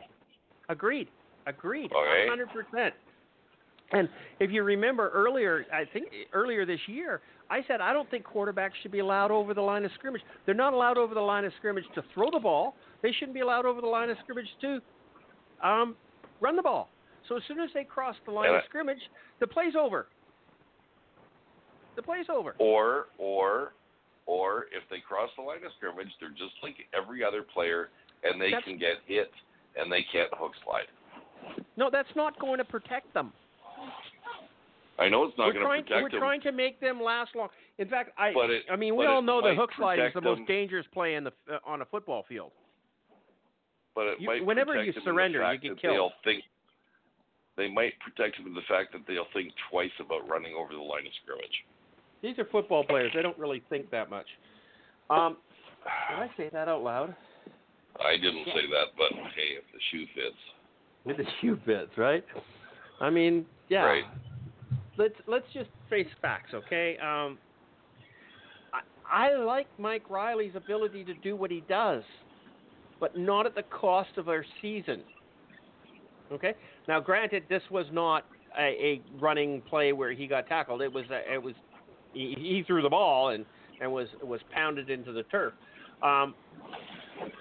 Agreed. 0.70 1.08
Agreed. 1.46 1.92
Okay. 1.92 2.26
hundred 2.28 2.48
percent. 2.48 2.94
And 3.92 4.08
if 4.40 4.50
you 4.50 4.62
remember 4.62 5.10
earlier, 5.10 5.66
I 5.72 5.84
think 5.92 6.06
earlier 6.32 6.66
this 6.66 6.80
year, 6.86 7.20
I 7.50 7.60
said 7.68 7.80
I 7.80 7.92
don't 7.92 8.10
think 8.10 8.24
quarterbacks 8.24 8.72
should 8.82 8.92
be 8.92 9.00
allowed 9.00 9.30
over 9.30 9.54
the 9.54 9.60
line 9.60 9.84
of 9.84 9.90
scrimmage. 9.94 10.22
They're 10.46 10.54
not 10.54 10.72
allowed 10.72 10.98
over 10.98 11.14
the 11.14 11.20
line 11.20 11.44
of 11.44 11.52
scrimmage 11.58 11.84
to 11.94 12.02
throw 12.14 12.30
the 12.30 12.38
ball. 12.38 12.74
They 13.02 13.12
shouldn't 13.12 13.34
be 13.34 13.40
allowed 13.40 13.66
over 13.66 13.80
the 13.80 13.86
line 13.86 14.10
of 14.10 14.16
scrimmage 14.22 14.48
to 14.62 14.80
um, 15.62 15.96
run 16.40 16.56
the 16.56 16.62
ball. 16.62 16.88
So 17.28 17.36
as 17.36 17.42
soon 17.46 17.60
as 17.60 17.70
they 17.74 17.84
cross 17.84 18.16
the 18.26 18.32
line 18.32 18.54
of 18.54 18.62
scrimmage, 18.68 18.98
the 19.40 19.46
play's 19.46 19.74
over. 19.78 20.06
The 21.96 22.02
play's 22.02 22.26
over. 22.28 22.54
Or 22.58 23.06
or 23.18 23.72
or 24.26 24.64
if 24.72 24.82
they 24.90 24.98
cross 25.06 25.30
the 25.36 25.42
line 25.42 25.64
of 25.64 25.72
scrimmage, 25.76 26.08
they're 26.20 26.30
just 26.30 26.54
like 26.62 26.76
every 26.96 27.22
other 27.22 27.42
player, 27.42 27.90
and 28.22 28.40
they 28.40 28.50
That's- 28.50 28.64
can 28.64 28.78
get 28.78 28.96
hit 29.06 29.30
and 29.76 29.90
they 29.90 30.04
can't 30.12 30.30
hook 30.34 30.52
slide. 30.64 30.86
No, 31.76 31.90
that's 31.90 32.14
not 32.14 32.38
going 32.38 32.58
to 32.58 32.64
protect 32.64 33.12
them. 33.12 33.32
I 34.98 35.08
know 35.08 35.24
it's 35.24 35.36
not 35.36 35.46
we're 35.46 35.52
going 35.54 35.64
to 35.64 35.82
protect 35.82 36.02
we're 36.02 36.10
them, 36.10 36.20
trying 36.20 36.40
to 36.42 36.52
make 36.52 36.80
them 36.80 37.02
last 37.02 37.34
long. 37.34 37.48
In 37.78 37.88
fact, 37.88 38.10
I 38.16 38.32
But 38.32 38.50
it- 38.50 38.64
I 38.70 38.76
mean 38.76 38.94
we 38.96 39.06
all 39.06 39.22
know 39.22 39.42
the 39.42 39.54
hook 39.54 39.70
slide 39.76 39.94
is 39.98 40.12
the 40.14 40.20
protect 40.20 40.24
most 40.24 40.38
them. 40.38 40.46
dangerous 40.46 40.86
play 40.92 41.14
in 41.16 41.24
the 41.24 41.32
uh, 41.50 41.58
on 41.64 41.82
a 41.82 41.84
football 41.86 42.24
field. 42.28 42.52
but 43.94 44.06
it 44.06 44.20
you- 44.20 44.26
might 44.28 44.44
whenever 44.44 44.82
you 44.82 44.92
them 44.92 45.02
surrender, 45.04 45.40
you 45.52 45.58
get 45.58 45.78
killed. 45.80 45.94
They'll 45.96 46.12
think 46.22 46.44
they 47.56 47.68
might 47.68 47.94
protect 48.00 48.36
them 48.36 48.46
in 48.46 48.54
the 48.54 48.62
fact 48.68 48.92
that 48.92 49.02
they'll 49.06 49.26
think 49.32 49.52
twice 49.70 49.92
about 50.00 50.28
running 50.28 50.54
over 50.54 50.72
the 50.74 50.80
line 50.80 51.06
of 51.06 51.12
scrimmage. 51.22 51.64
These 52.22 52.38
are 52.38 52.44
football 52.46 52.84
players. 52.84 53.12
They 53.14 53.22
don't 53.22 53.38
really 53.38 53.60
think 53.68 53.90
that 53.90 54.10
much. 54.10 54.26
Um, 55.10 55.36
did 56.10 56.18
I 56.18 56.30
say 56.36 56.48
that 56.52 56.68
out 56.68 56.82
loud? 56.82 57.14
I 58.04 58.16
didn't 58.16 58.46
say 58.46 58.66
that, 58.70 58.86
but 58.96 59.12
hey, 59.34 59.54
if 59.58 59.64
the 59.72 59.78
shoe 59.90 60.06
fits, 60.14 60.36
With 61.04 61.18
the 61.18 61.26
shoe 61.40 61.56
bits, 61.56 61.96
right? 61.98 62.24
I 63.00 63.10
mean, 63.10 63.44
yeah. 63.68 63.84
Right. 63.84 64.04
Let's 64.96 65.14
let's 65.26 65.46
just 65.52 65.70
face 65.90 66.06
facts, 66.22 66.54
okay? 66.54 66.96
Um, 66.98 67.38
I, 69.10 69.30
I 69.32 69.36
like 69.36 69.66
Mike 69.78 70.08
Reilly's 70.08 70.54
ability 70.54 71.04
to 71.04 71.14
do 71.14 71.36
what 71.36 71.50
he 71.50 71.62
does, 71.68 72.02
but 73.00 73.18
not 73.18 73.46
at 73.46 73.54
the 73.54 73.64
cost 73.64 74.10
of 74.16 74.28
our 74.28 74.44
season. 74.62 75.02
Okay. 76.32 76.54
Now, 76.88 77.00
granted, 77.00 77.44
this 77.48 77.62
was 77.70 77.86
not 77.92 78.24
a, 78.58 78.62
a 78.62 79.02
running 79.20 79.62
play 79.62 79.92
where 79.92 80.12
he 80.12 80.26
got 80.26 80.46
tackled. 80.46 80.80
It 80.80 80.92
was 80.92 81.04
a, 81.10 81.34
it 81.34 81.42
was 81.42 81.54
he, 82.12 82.34
he 82.38 82.62
threw 82.66 82.82
the 82.82 82.88
ball 82.88 83.30
and 83.30 83.44
and 83.80 83.92
was 83.92 84.08
was 84.22 84.40
pounded 84.52 84.90
into 84.90 85.12
the 85.12 85.24
turf. 85.24 85.52
Um, 86.02 86.34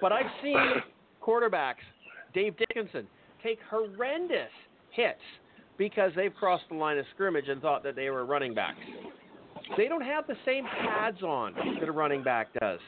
but 0.01 0.11
I've 0.11 0.31
seen 0.41 0.57
quarterbacks, 1.21 1.83
Dave 2.33 2.55
Dickenson, 2.57 3.07
take 3.43 3.59
horrendous 3.69 4.49
hits 4.91 5.19
because 5.77 6.11
they've 6.15 6.33
crossed 6.33 6.65
the 6.69 6.75
line 6.75 6.97
of 6.97 7.05
scrimmage 7.13 7.47
and 7.47 7.61
thought 7.61 7.83
that 7.83 7.95
they 7.95 8.09
were 8.09 8.25
running 8.25 8.53
backs. 8.53 8.79
They 9.77 9.87
don't 9.87 10.03
have 10.03 10.27
the 10.27 10.35
same 10.45 10.65
pads 10.65 11.21
on 11.23 11.53
that 11.79 11.87
a 11.87 11.91
running 11.91 12.23
back 12.23 12.47
does. 12.59 12.79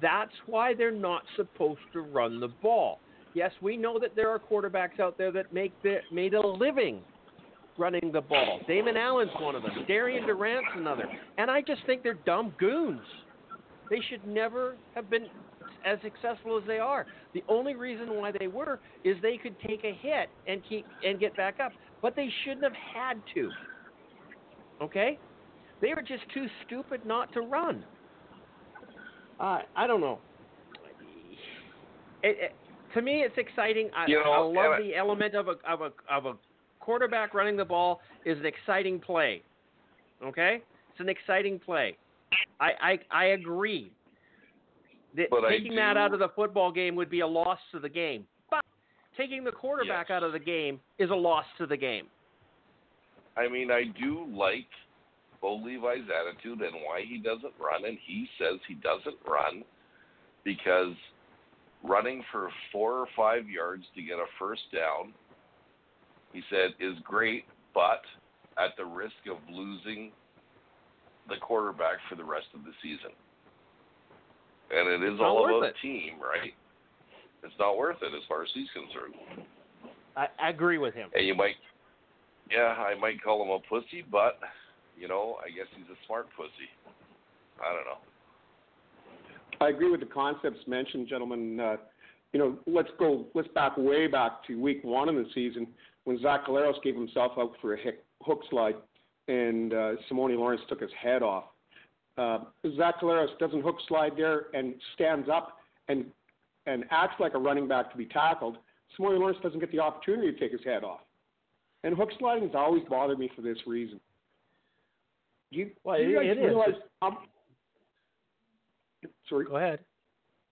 That's 0.00 0.32
why 0.46 0.74
they're 0.74 0.90
not 0.90 1.22
supposed 1.36 1.80
to 1.92 2.02
run 2.02 2.40
the 2.40 2.48
ball. 2.48 3.00
Yes, 3.34 3.52
we 3.60 3.76
know 3.76 3.98
that 3.98 4.14
there 4.16 4.28
are 4.28 4.38
quarterbacks 4.38 5.00
out 5.00 5.16
there 5.16 5.32
that 5.32 5.52
make 5.52 5.72
the, 5.82 5.98
made 6.12 6.34
a 6.34 6.46
living 6.46 7.00
running 7.78 8.10
the 8.12 8.20
ball. 8.20 8.60
Damon 8.66 8.96
Allen's 8.96 9.30
one 9.40 9.54
of 9.54 9.62
them. 9.62 9.72
Darian 9.86 10.26
Durant's 10.26 10.68
another. 10.76 11.04
And 11.38 11.50
I 11.50 11.62
just 11.62 11.80
think 11.86 12.02
they're 12.02 12.14
dumb 12.26 12.52
goons. 12.58 13.00
They 13.88 14.00
should 14.08 14.26
never 14.26 14.76
have 14.94 15.08
been 15.10 15.26
as 15.84 15.98
successful 16.02 16.58
as 16.58 16.64
they 16.66 16.78
are. 16.78 17.06
The 17.34 17.42
only 17.48 17.74
reason 17.74 18.14
why 18.14 18.32
they 18.38 18.46
were 18.46 18.80
is 19.04 19.16
they 19.22 19.36
could 19.36 19.56
take 19.66 19.84
a 19.84 19.92
hit 19.92 20.28
and 20.46 20.62
keep 20.68 20.86
and 21.04 21.18
get 21.18 21.36
back 21.36 21.60
up, 21.60 21.72
but 22.02 22.16
they 22.16 22.28
shouldn't 22.44 22.64
have 22.64 22.72
had 22.94 23.22
to. 23.34 23.50
Okay? 24.82 25.18
They 25.80 25.94
were 25.94 26.02
just 26.02 26.22
too 26.34 26.46
stupid 26.66 27.04
not 27.06 27.32
to 27.32 27.40
run. 27.40 27.84
Uh, 29.38 29.60
I 29.74 29.86
don't 29.86 30.00
know. 30.00 30.18
It, 32.22 32.36
it, 32.38 32.54
to 32.94 33.02
me, 33.02 33.22
it's 33.22 33.38
exciting. 33.38 33.88
I, 33.96 34.06
You 34.06 34.16
know, 34.16 34.32
I 34.32 34.38
love 34.38 34.78
the 34.82 34.94
element 34.94 35.34
of 35.34 35.48
a 35.48 35.54
of 35.66 35.80
a 35.80 35.92
of 36.12 36.26
a 36.26 36.34
quarterback 36.80 37.32
running 37.34 37.56
the 37.56 37.64
ball 37.64 38.00
is 38.26 38.38
an 38.38 38.46
exciting 38.46 39.00
play. 39.00 39.42
Okay, 40.22 40.62
it's 40.90 41.00
an 41.00 41.08
exciting 41.08 41.58
play. 41.58 41.96
I 42.60 42.70
I, 42.80 42.98
I 43.10 43.24
agree. 43.26 43.90
Taking 45.16 45.74
that 45.76 45.96
out 45.96 46.12
of 46.12 46.20
the 46.20 46.28
football 46.30 46.70
game 46.70 46.94
would 46.96 47.10
be 47.10 47.20
a 47.20 47.26
loss 47.26 47.58
to 47.72 47.78
the 47.78 47.88
game. 47.88 48.26
But 48.50 48.64
taking 49.16 49.44
the 49.44 49.52
quarterback 49.52 50.08
Yes. 50.08 50.16
out 50.16 50.22
of 50.22 50.32
the 50.32 50.38
game 50.38 50.80
is 50.98 51.10
a 51.10 51.14
loss 51.14 51.46
to 51.58 51.66
the 51.66 51.76
game. 51.76 52.08
I 53.36 53.48
mean, 53.48 53.70
I 53.70 53.84
do 53.84 54.26
like 54.26 54.68
Bo 55.40 55.56
Levi's 55.56 56.08
attitude 56.10 56.60
and 56.60 56.74
why 56.84 57.02
he 57.02 57.18
doesn't 57.18 57.54
run, 57.58 57.84
and 57.84 57.98
he 58.06 58.28
says 58.38 58.60
he 58.68 58.74
doesn't 58.74 59.16
run 59.26 59.64
because 60.44 60.94
running 61.82 62.22
for 62.30 62.50
four 62.70 62.98
or 62.98 63.06
five 63.16 63.48
yards 63.48 63.84
to 63.94 64.02
get 64.02 64.18
a 64.18 64.26
first 64.38 64.62
down, 64.72 65.14
he 66.32 66.42
said, 66.50 66.74
is 66.78 66.98
great, 67.04 67.44
but 67.74 68.02
at 68.58 68.76
the 68.76 68.84
risk 68.84 69.14
of 69.30 69.38
losing 69.50 70.12
the 71.28 71.36
quarterback 71.40 71.96
for 72.08 72.16
the 72.16 72.24
rest 72.24 72.46
of 72.54 72.64
the 72.64 72.72
season. 72.82 73.10
And 74.70 75.02
it 75.02 75.14
is 75.14 75.20
all 75.20 75.44
about 75.44 75.68
it. 75.68 75.74
team, 75.82 76.14
right? 76.20 76.52
It's 77.42 77.54
not 77.58 77.76
worth 77.76 77.96
it 78.02 78.14
as 78.14 78.22
far 78.28 78.42
as 78.42 78.48
he's 78.54 78.68
concerned. 78.72 79.14
I, 80.16 80.26
I 80.40 80.50
agree 80.50 80.78
with 80.78 80.94
him. 80.94 81.08
And 81.14 81.26
you 81.26 81.34
might 81.34 81.56
yeah, 82.50 82.74
I 82.78 82.98
might 82.98 83.22
call 83.22 83.42
him 83.42 83.50
a 83.50 83.60
pussy, 83.68 84.04
but 84.10 84.38
you 84.98 85.08
know, 85.08 85.36
I 85.44 85.48
guess 85.50 85.66
he's 85.76 85.86
a 85.86 85.98
smart 86.06 86.26
pussy. 86.36 86.68
I 87.60 87.72
don't 87.74 87.84
know. 87.84 87.98
I 89.60 89.68
agree 89.68 89.90
with 89.90 90.00
the 90.00 90.06
concepts 90.06 90.60
mentioned, 90.66 91.08
gentlemen. 91.08 91.60
Uh, 91.60 91.76
you 92.32 92.38
know, 92.38 92.58
let's 92.66 92.88
go. 92.98 93.26
Let's 93.34 93.48
back 93.54 93.76
way 93.76 94.06
back 94.06 94.44
to 94.46 94.60
week 94.60 94.80
one 94.82 95.08
of 95.08 95.14
the 95.14 95.26
season 95.34 95.66
when 96.04 96.20
Zach 96.20 96.46
Collaros 96.46 96.82
gave 96.82 96.94
himself 96.94 97.32
out 97.38 97.52
for 97.60 97.74
a 97.74 97.78
hook 98.22 98.42
slide, 98.50 98.76
and 99.28 99.72
uh, 99.72 99.92
Simoni 100.10 100.36
Lawrence 100.36 100.62
took 100.68 100.80
his 100.80 100.90
head 101.00 101.22
off. 101.22 101.44
Uh, 102.18 102.38
Zach 102.76 103.00
Collaros 103.00 103.38
doesn't 103.38 103.62
hook 103.62 103.76
slide 103.88 104.12
there 104.16 104.46
and 104.52 104.74
stands 104.94 105.28
up 105.28 105.58
and 105.88 106.06
and 106.66 106.84
acts 106.90 107.14
like 107.18 107.34
a 107.34 107.38
running 107.38 107.66
back 107.66 107.90
to 107.90 107.96
be 107.96 108.06
tackled. 108.06 108.58
Simoni 108.98 109.18
Lawrence 109.18 109.38
doesn't 109.42 109.60
get 109.60 109.72
the 109.72 109.78
opportunity 109.78 110.30
to 110.30 110.38
take 110.38 110.52
his 110.52 110.60
head 110.64 110.84
off. 110.84 111.00
And 111.84 111.96
hook 111.96 112.10
sliding 112.18 112.44
has 112.44 112.54
always 112.54 112.82
bothered 112.88 113.18
me 113.18 113.30
for 113.34 113.40
this 113.40 113.56
reason. 113.66 113.98
Do 115.50 115.58
you, 115.58 115.70
well, 115.82 115.96
do 115.96 116.04
you 116.04 116.16
guys 116.16 116.36
it 116.36 116.40
realize? 116.40 116.74
Um, 117.02 117.18
sorry. 119.28 119.46
Go 119.46 119.56
ahead. 119.56 119.80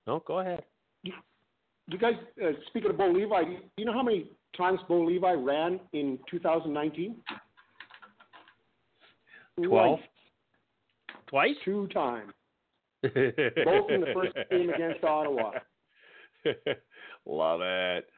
No, 0.06 0.22
go 0.26 0.38
ahead. 0.38 0.64
Do 1.04 1.12
you 1.90 1.98
guys, 1.98 2.14
uh, 2.42 2.50
speaking 2.66 2.90
of 2.90 2.98
Bo 2.98 3.10
Levi, 3.10 3.44
do 3.44 3.56
you 3.76 3.84
know 3.84 3.92
how 3.92 4.02
many 4.02 4.30
times 4.56 4.80
Bo 4.88 5.04
Levi 5.04 5.32
ran 5.32 5.80
in 5.92 6.18
2019? 6.30 7.16
Twelve. 9.62 10.00
Twice? 11.28 11.54
Two 11.64 11.86
times. 11.88 12.32
Both 13.02 13.90
in 13.90 14.00
the 14.00 14.12
first 14.14 14.36
game 14.50 14.70
against 14.70 15.04
Ottawa. 15.04 15.52
Love 17.26 17.60
it. 17.62 18.08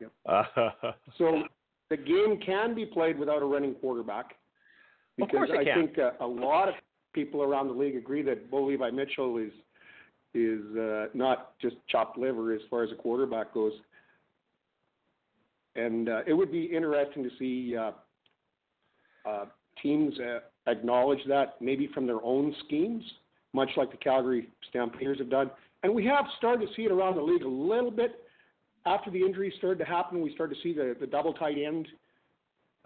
Yep. 0.00 0.12
so 1.18 1.42
the 1.90 1.96
game 1.96 2.38
can 2.44 2.74
be 2.74 2.86
played 2.86 3.18
without 3.18 3.42
a 3.42 3.46
running 3.46 3.74
quarterback 3.74 4.34
because 5.16 5.48
I 5.52 5.64
can. 5.64 5.86
think 5.86 5.98
uh, 5.98 6.12
a 6.20 6.26
lot 6.26 6.68
of 6.68 6.74
people 7.12 7.42
around 7.42 7.68
the 7.68 7.74
league 7.74 7.96
agree 7.96 8.22
that 8.22 8.50
Bo 8.50 8.64
Levi 8.64 8.90
Mitchell 8.90 9.38
is 9.38 9.52
is 10.34 10.60
uh, 10.76 11.06
not 11.14 11.58
just 11.60 11.76
chopped 11.88 12.18
liver 12.18 12.52
as 12.52 12.60
far 12.68 12.84
as 12.84 12.92
a 12.92 12.94
quarterback 12.94 13.54
goes. 13.54 13.72
And 15.76 16.08
uh, 16.08 16.20
it 16.26 16.34
would 16.34 16.52
be 16.52 16.64
interesting 16.64 17.22
to 17.22 17.30
see 17.38 17.76
uh, 17.76 17.92
uh, 19.26 19.46
teams 19.82 20.14
uh, 20.18 20.40
acknowledge 20.70 21.20
that 21.28 21.56
maybe 21.60 21.88
from 21.94 22.06
their 22.06 22.22
own 22.22 22.54
schemes, 22.66 23.02
much 23.52 23.70
like 23.76 23.90
the 23.90 23.96
Calgary 23.96 24.48
Stampeders 24.68 25.18
have 25.18 25.30
done. 25.30 25.50
And 25.82 25.94
we 25.94 26.04
have 26.06 26.24
started 26.38 26.66
to 26.66 26.74
see 26.74 26.82
it 26.82 26.92
around 26.92 27.16
the 27.16 27.22
league 27.22 27.42
a 27.42 27.48
little 27.48 27.90
bit. 27.90 28.20
After 28.86 29.10
the 29.10 29.20
injuries 29.20 29.52
started 29.58 29.78
to 29.78 29.84
happen, 29.84 30.20
we 30.20 30.32
started 30.34 30.56
to 30.56 30.60
see 30.62 30.72
the, 30.72 30.96
the 30.98 31.06
double 31.06 31.32
tight 31.32 31.56
end 31.58 31.88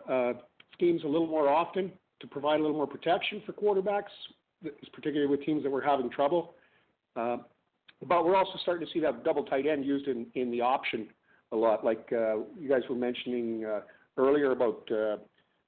uh, 0.09 0.33
schemes 0.73 1.03
a 1.05 1.07
little 1.07 1.27
more 1.27 1.49
often 1.49 1.93
to 2.21 2.27
provide 2.27 2.61
a 2.61 2.63
little 2.63 2.77
more 2.77 2.87
protection 2.87 3.43
for 3.47 3.53
quarterbacks, 3.53 4.11
particularly 4.93 5.27
with 5.27 5.45
teams 5.45 5.63
that 5.63 5.71
were 5.71 5.83
having 5.83 6.11
trouble. 6.11 6.55
Uh, 7.17 7.39
but 8.07 8.25
we're 8.25 8.37
also 8.37 8.59
starting 8.63 8.87
to 8.87 8.93
see 8.93 9.01
that 9.01 9.25
double 9.25 9.45
tight 9.45 9.67
end 9.67 9.85
used 9.85 10.07
in, 10.09 10.27
in 10.35 10.51
the 10.51 10.61
option 10.61 11.09
a 11.53 11.57
lot. 11.57 11.85
Like 11.85 12.09
uh, 12.13 12.37
you 12.59 12.69
guys 12.69 12.83
were 12.89 12.97
mentioning 12.97 13.65
uh, 13.65 13.81
earlier 14.17 14.53
about 14.53 14.89
uh, 14.91 15.17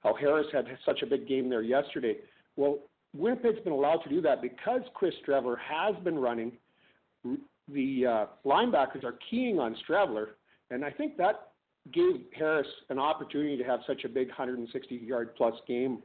how 0.03 0.15
Harris 0.15 0.47
had 0.53 0.67
such 0.85 1.03
a 1.03 1.07
big 1.07 1.29
game 1.29 1.49
there 1.49 1.63
yesterday. 1.63 2.17
Well, 2.57 2.79
Winnipeg's 3.15 3.61
been 3.61 3.73
allowed 3.73 3.99
to 3.99 4.09
do 4.09 4.21
that 4.23 4.43
because 4.43 4.81
Chris 4.95 5.15
Streveler 5.27 5.57
has 5.59 5.95
been 6.03 6.19
running. 6.19 6.53
The 7.69 8.07
uh, 8.07 8.27
linebackers 8.45 9.05
are 9.05 9.17
keying 9.31 9.59
on 9.59 9.77
Streveler, 9.87 10.29
and 10.71 10.85
I 10.85 10.91
think 10.91 11.17
that 11.19 11.49
gave 11.93 12.23
Harris 12.37 12.67
an 12.91 12.99
opportunity 12.99 13.57
to 13.57 13.65
have 13.65 13.81
such 13.87 14.05
a 14.05 14.09
big 14.09 14.29
160 14.29 14.95
yard 14.97 15.35
plus 15.37 15.55
game 15.67 15.99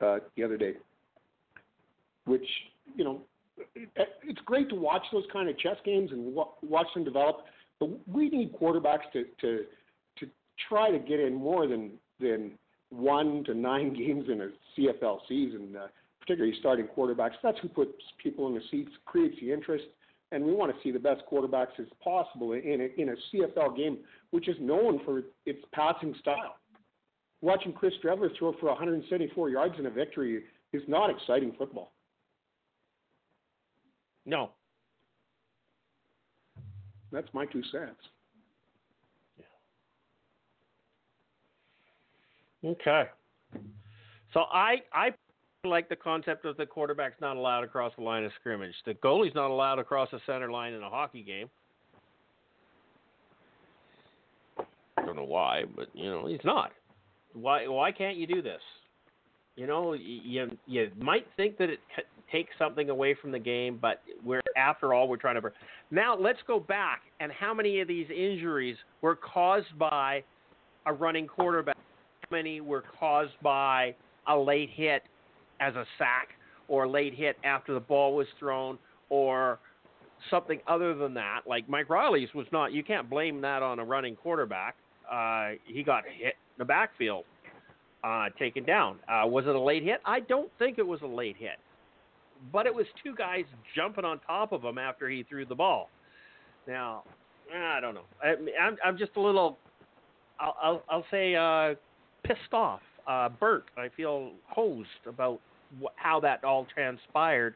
uh, 0.00 0.18
the 0.36 0.44
other 0.44 0.56
day, 0.56 0.74
which 2.26 2.46
you 2.96 3.04
know 3.04 3.22
it's 3.74 4.40
great 4.44 4.68
to 4.68 4.74
watch 4.74 5.02
those 5.12 5.24
kind 5.32 5.48
of 5.48 5.58
chess 5.58 5.76
games 5.84 6.10
and 6.12 6.34
watch 6.62 6.86
them 6.94 7.04
develop. 7.04 7.44
But 7.80 7.90
we 8.08 8.28
need 8.28 8.52
quarterbacks 8.54 9.10
to 9.12 9.24
to 9.40 9.64
to 10.18 10.26
try 10.68 10.90
to 10.90 10.98
get 10.98 11.20
in 11.20 11.34
more 11.34 11.66
than 11.66 11.92
than 12.20 12.52
one 12.96 13.44
to 13.44 13.54
nine 13.54 13.94
games 13.96 14.26
in 14.28 14.40
a 14.40 14.48
CFL 14.78 15.18
season, 15.28 15.74
uh, 15.76 15.86
particularly 16.20 16.56
starting 16.60 16.86
quarterbacks. 16.86 17.34
That's 17.42 17.58
who 17.60 17.68
puts 17.68 17.92
people 18.22 18.46
in 18.48 18.54
the 18.54 18.62
seats, 18.70 18.90
creates 19.04 19.36
the 19.40 19.52
interest, 19.52 19.84
and 20.32 20.44
we 20.44 20.52
want 20.52 20.74
to 20.74 20.82
see 20.82 20.90
the 20.90 20.98
best 20.98 21.22
quarterbacks 21.30 21.78
as 21.78 21.86
possible 22.02 22.52
in 22.52 22.80
a, 22.80 23.00
in 23.00 23.10
a 23.10 23.14
CFL 23.32 23.76
game, 23.76 23.98
which 24.30 24.48
is 24.48 24.56
known 24.60 25.00
for 25.04 25.22
its 25.46 25.60
passing 25.72 26.14
style. 26.20 26.56
Watching 27.40 27.72
Chris 27.72 27.92
Streveler 28.02 28.30
throw 28.38 28.54
for 28.58 28.66
174 28.66 29.50
yards 29.50 29.74
in 29.78 29.86
a 29.86 29.90
victory 29.90 30.44
is 30.72 30.82
not 30.88 31.10
exciting 31.10 31.52
football. 31.58 31.92
No. 34.24 34.50
That's 37.12 37.28
my 37.32 37.44
two 37.46 37.62
cents. 37.70 38.00
Okay. 42.64 43.04
So 44.32 44.40
I 44.52 44.76
I 44.92 45.10
like 45.64 45.88
the 45.88 45.96
concept 45.96 46.44
of 46.44 46.56
the 46.56 46.66
quarterback's 46.66 47.20
not 47.20 47.36
allowed 47.36 47.64
across 47.64 47.92
the 47.96 48.02
line 48.02 48.24
of 48.24 48.32
scrimmage. 48.40 48.74
The 48.84 48.94
goalie's 48.94 49.34
not 49.34 49.50
allowed 49.50 49.78
across 49.78 50.10
the 50.10 50.20
center 50.26 50.50
line 50.50 50.72
in 50.72 50.82
a 50.82 50.88
hockey 50.88 51.22
game. 51.22 51.48
I 54.96 55.04
don't 55.04 55.16
know 55.16 55.24
why, 55.24 55.64
but 55.76 55.88
you 55.94 56.10
know 56.10 56.26
he's 56.26 56.44
not. 56.44 56.72
Why 57.34 57.66
why 57.68 57.92
can't 57.92 58.16
you 58.16 58.26
do 58.26 58.42
this? 58.42 58.60
You 59.56 59.66
know 59.66 59.92
you 59.92 60.50
you 60.66 60.90
might 60.98 61.26
think 61.36 61.58
that 61.58 61.70
it 61.70 61.80
takes 62.32 62.50
something 62.58 62.90
away 62.90 63.14
from 63.20 63.30
the 63.30 63.38
game, 63.38 63.78
but 63.80 64.02
we're 64.24 64.40
after 64.56 64.94
all 64.94 65.06
we're 65.06 65.16
trying 65.16 65.40
to. 65.40 65.52
Now 65.90 66.16
let's 66.16 66.40
go 66.46 66.58
back 66.58 67.02
and 67.20 67.30
how 67.30 67.52
many 67.52 67.80
of 67.80 67.88
these 67.88 68.06
injuries 68.10 68.76
were 69.02 69.16
caused 69.16 69.78
by 69.78 70.24
a 70.86 70.92
running 70.92 71.26
quarterback? 71.26 71.76
Many 72.34 72.60
were 72.60 72.82
caused 72.98 73.40
by 73.42 73.94
a 74.26 74.36
late 74.36 74.70
hit 74.74 75.04
as 75.60 75.76
a 75.76 75.84
sack 75.98 76.30
or 76.66 76.84
a 76.84 76.90
late 76.90 77.14
hit 77.14 77.36
after 77.44 77.72
the 77.72 77.80
ball 77.80 78.16
was 78.16 78.26
thrown 78.40 78.76
or 79.08 79.60
something 80.30 80.58
other 80.66 80.94
than 80.94 81.14
that. 81.14 81.42
Like 81.46 81.68
Mike 81.68 81.88
Reilly's 81.88 82.34
was 82.34 82.46
not, 82.50 82.72
you 82.72 82.82
can't 82.82 83.08
blame 83.08 83.40
that 83.42 83.62
on 83.62 83.78
a 83.78 83.84
running 83.84 84.16
quarterback. 84.16 84.74
Uh, 85.10 85.50
he 85.64 85.84
got 85.84 86.02
hit 86.06 86.34
in 86.34 86.58
the 86.58 86.64
backfield, 86.64 87.24
uh, 88.02 88.30
taken 88.36 88.64
down. 88.64 88.98
Uh, 89.08 89.26
was 89.26 89.44
it 89.46 89.54
a 89.54 89.60
late 89.60 89.84
hit? 89.84 90.00
I 90.04 90.20
don't 90.20 90.50
think 90.58 90.78
it 90.78 90.86
was 90.86 91.00
a 91.02 91.06
late 91.06 91.36
hit. 91.38 91.58
But 92.52 92.66
it 92.66 92.74
was 92.74 92.86
two 93.02 93.14
guys 93.14 93.44
jumping 93.76 94.04
on 94.04 94.18
top 94.26 94.50
of 94.52 94.64
him 94.64 94.76
after 94.78 95.08
he 95.08 95.22
threw 95.22 95.46
the 95.46 95.54
ball. 95.54 95.88
Now, 96.66 97.04
I 97.54 97.78
don't 97.80 97.94
know. 97.94 98.06
I, 98.22 98.34
I'm, 98.60 98.76
I'm 98.84 98.98
just 98.98 99.12
a 99.16 99.20
little, 99.20 99.56
I'll, 100.40 100.56
I'll, 100.60 100.82
I'll 100.88 101.04
say, 101.10 101.36
uh, 101.36 101.74
pissed 102.24 102.52
off, 102.52 102.80
uh, 103.06 103.28
burnt. 103.28 103.64
I 103.76 103.88
feel 103.96 104.32
hosed 104.48 104.88
about 105.06 105.40
wh- 105.82 105.94
how 105.96 106.20
that 106.20 106.44
all 106.44 106.66
transpired, 106.72 107.54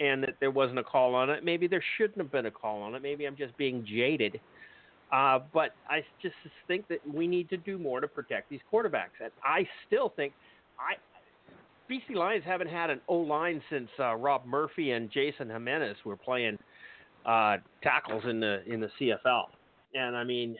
and 0.00 0.22
that 0.22 0.36
there 0.40 0.50
wasn't 0.50 0.78
a 0.78 0.84
call 0.84 1.14
on 1.14 1.30
it. 1.30 1.44
Maybe 1.44 1.66
there 1.66 1.82
shouldn't 1.96 2.18
have 2.18 2.32
been 2.32 2.46
a 2.46 2.50
call 2.50 2.82
on 2.82 2.94
it. 2.94 3.02
Maybe 3.02 3.26
I'm 3.26 3.36
just 3.36 3.56
being 3.56 3.84
jaded. 3.86 4.40
Uh, 5.12 5.40
but 5.52 5.74
I 5.88 6.02
just 6.22 6.34
think 6.66 6.88
that 6.88 6.98
we 7.06 7.26
need 7.26 7.50
to 7.50 7.58
do 7.58 7.76
more 7.76 8.00
to 8.00 8.08
protect 8.08 8.48
these 8.48 8.60
quarterbacks. 8.72 9.20
And 9.22 9.30
I 9.44 9.68
still 9.86 10.12
think 10.16 10.32
I 10.78 10.94
BC 11.90 12.16
Lions 12.16 12.44
haven't 12.44 12.68
had 12.68 12.88
an 12.88 13.00
O 13.08 13.16
line 13.16 13.60
since 13.68 13.90
uh, 13.98 14.14
Rob 14.14 14.46
Murphy 14.46 14.92
and 14.92 15.10
Jason 15.10 15.50
Jimenez 15.50 15.96
were 16.06 16.16
playing 16.16 16.58
uh, 17.26 17.58
tackles 17.82 18.24
in 18.28 18.40
the 18.40 18.62
in 18.66 18.80
the 18.80 18.88
CFL. 18.98 19.44
And 19.94 20.16
I 20.16 20.24
mean, 20.24 20.56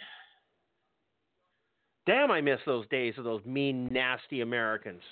Damn, 2.06 2.30
I 2.30 2.40
miss 2.40 2.58
those 2.66 2.86
days 2.88 3.14
of 3.16 3.24
those 3.24 3.44
mean, 3.44 3.88
nasty 3.92 4.40
Americans. 4.40 5.02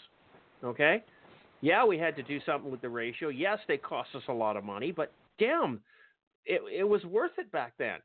Okay? 0.65 1.05
Yeah, 1.61 1.85
we 1.85 1.99
had 1.99 2.17
to 2.17 2.23
do 2.23 2.41
something 2.45 2.71
with 2.71 2.81
the 2.81 2.89
ratio. 2.89 3.29
Yes, 3.29 3.59
they 3.69 3.77
cost 3.77 4.11
us 4.15 4.23
a 4.29 4.33
lot 4.33 4.57
of 4.57 4.65
money, 4.65 4.93
but 4.93 5.13
damn, 5.39 5.81
it, 6.47 6.63
it 6.73 6.85
was 6.85 7.05
worth 7.05 7.33
it 7.39 7.51
back 7.53 7.75
then. 7.79 7.99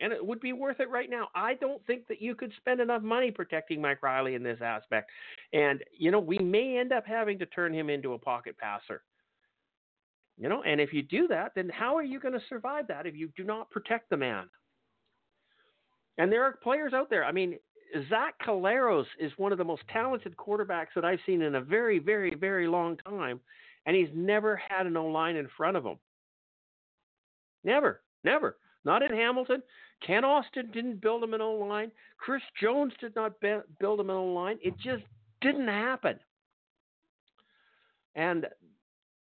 And 0.00 0.12
it 0.12 0.24
would 0.24 0.40
be 0.40 0.52
worth 0.52 0.80
it 0.80 0.90
right 0.90 1.08
now. 1.08 1.28
I 1.34 1.54
don't 1.54 1.84
think 1.86 2.08
that 2.08 2.20
you 2.20 2.34
could 2.34 2.52
spend 2.56 2.80
enough 2.80 3.02
money 3.02 3.30
protecting 3.30 3.80
Mike 3.80 4.02
Reilly 4.02 4.34
in 4.34 4.42
this 4.42 4.58
aspect. 4.60 5.10
And, 5.52 5.82
you 5.96 6.10
know, 6.10 6.18
we 6.18 6.38
may 6.38 6.78
end 6.78 6.92
up 6.92 7.06
having 7.06 7.38
to 7.38 7.46
turn 7.46 7.72
him 7.72 7.88
into 7.88 8.12
a 8.12 8.18
pocket 8.18 8.56
passer. 8.58 9.02
You 10.36 10.48
know, 10.48 10.64
and 10.64 10.80
if 10.80 10.92
you 10.92 11.02
do 11.02 11.28
that, 11.28 11.52
then 11.54 11.68
how 11.68 11.96
are 11.96 12.02
you 12.02 12.18
going 12.18 12.34
to 12.34 12.42
survive 12.48 12.88
that 12.88 13.06
if 13.06 13.14
you 13.14 13.30
do 13.36 13.44
not 13.44 13.70
protect 13.70 14.10
the 14.10 14.16
man? 14.16 14.48
And 16.18 16.30
there 16.30 16.44
are 16.44 16.58
players 16.62 16.92
out 16.92 17.10
there. 17.10 17.24
I 17.24 17.32
mean, 17.32 17.58
Zach 18.08 18.34
Collaros 18.44 19.06
is 19.18 19.32
one 19.36 19.52
of 19.52 19.58
the 19.58 19.64
most 19.64 19.82
talented 19.92 20.36
quarterbacks 20.36 20.94
that 20.94 21.04
I've 21.04 21.20
seen 21.26 21.42
in 21.42 21.56
a 21.56 21.60
very, 21.60 21.98
very, 21.98 22.34
very 22.34 22.66
long 22.66 22.96
time, 22.98 23.40
and 23.86 23.96
he's 23.96 24.08
never 24.14 24.56
had 24.56 24.86
an 24.86 24.96
O 24.96 25.06
line 25.06 25.36
in 25.36 25.48
front 25.56 25.76
of 25.76 25.84
him. 25.84 25.98
Never, 27.62 28.02
never. 28.24 28.56
Not 28.84 29.02
in 29.02 29.12
Hamilton. 29.12 29.62
Kent 30.06 30.24
Austin 30.24 30.70
didn't 30.72 31.00
build 31.00 31.22
him 31.22 31.34
an 31.34 31.40
O 31.40 31.52
line. 31.52 31.90
Chris 32.18 32.42
Jones 32.60 32.92
did 33.00 33.14
not 33.14 33.40
be- 33.40 33.60
build 33.80 34.00
him 34.00 34.10
an 34.10 34.16
O 34.16 34.26
line. 34.26 34.58
It 34.62 34.74
just 34.78 35.04
didn't 35.40 35.68
happen. 35.68 36.18
And 38.14 38.46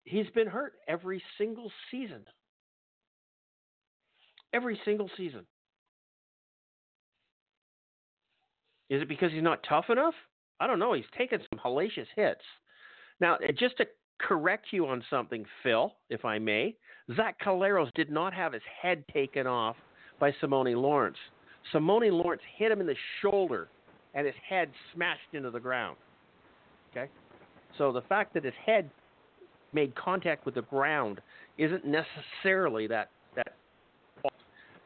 he's 0.04 0.30
been 0.34 0.48
hurt 0.48 0.74
every 0.88 1.22
single 1.38 1.72
season. 1.92 2.26
Every 4.54 4.80
single 4.86 5.10
season. 5.16 5.46
Is 8.90 9.02
it 9.02 9.10
because 9.10 9.32
he's 9.32 9.44
not 9.44 9.66
tough 9.68 9.86
enough? 9.90 10.14
I 10.60 10.68
don't 10.68 10.80
know. 10.80 10.94
He's 10.94 11.06
taken 11.18 11.40
some 11.50 11.60
hellacious 11.60 12.08
hits. 12.16 12.42
Now, 13.20 13.36
uh, 13.36 13.52
just 13.58 13.78
to 13.78 13.86
correct 14.20 14.68
you 14.72 14.86
on 14.88 15.04
something, 15.10 15.46
Phil, 15.64 15.94
if 16.10 16.24
I 16.24 16.40
may, 16.40 16.76
Zach 17.16 17.38
Collaros 17.44 17.92
did 17.94 18.10
not 18.10 18.34
have 18.34 18.54
his 18.54 18.62
head 18.82 19.04
taken 19.14 19.48
off 19.48 19.76
by 20.20 20.32
Simoni 20.42 20.76
Lawrence. 20.76 21.18
Simoni 21.74 22.12
Lawrence 22.12 22.42
hit 22.58 22.72
him 22.72 22.80
in 22.80 22.88
the 22.88 22.96
shoulder, 23.22 23.68
and 24.14 24.26
his 24.26 24.36
head 24.48 24.70
smashed 24.94 25.34
into 25.34 25.52
the 25.52 25.60
ground. 25.60 25.98
Okay? 26.92 27.10
So 27.78 27.92
the 27.92 28.02
fact 28.02 28.34
that 28.36 28.46
his 28.46 28.54
head 28.66 28.90
made 29.74 29.94
contact 29.96 30.46
with 30.46 30.56
the 30.56 30.62
ground 30.62 31.20
isn't 31.58 31.84
necessarily 31.86 32.88
that 32.88 33.10
that 33.36 33.54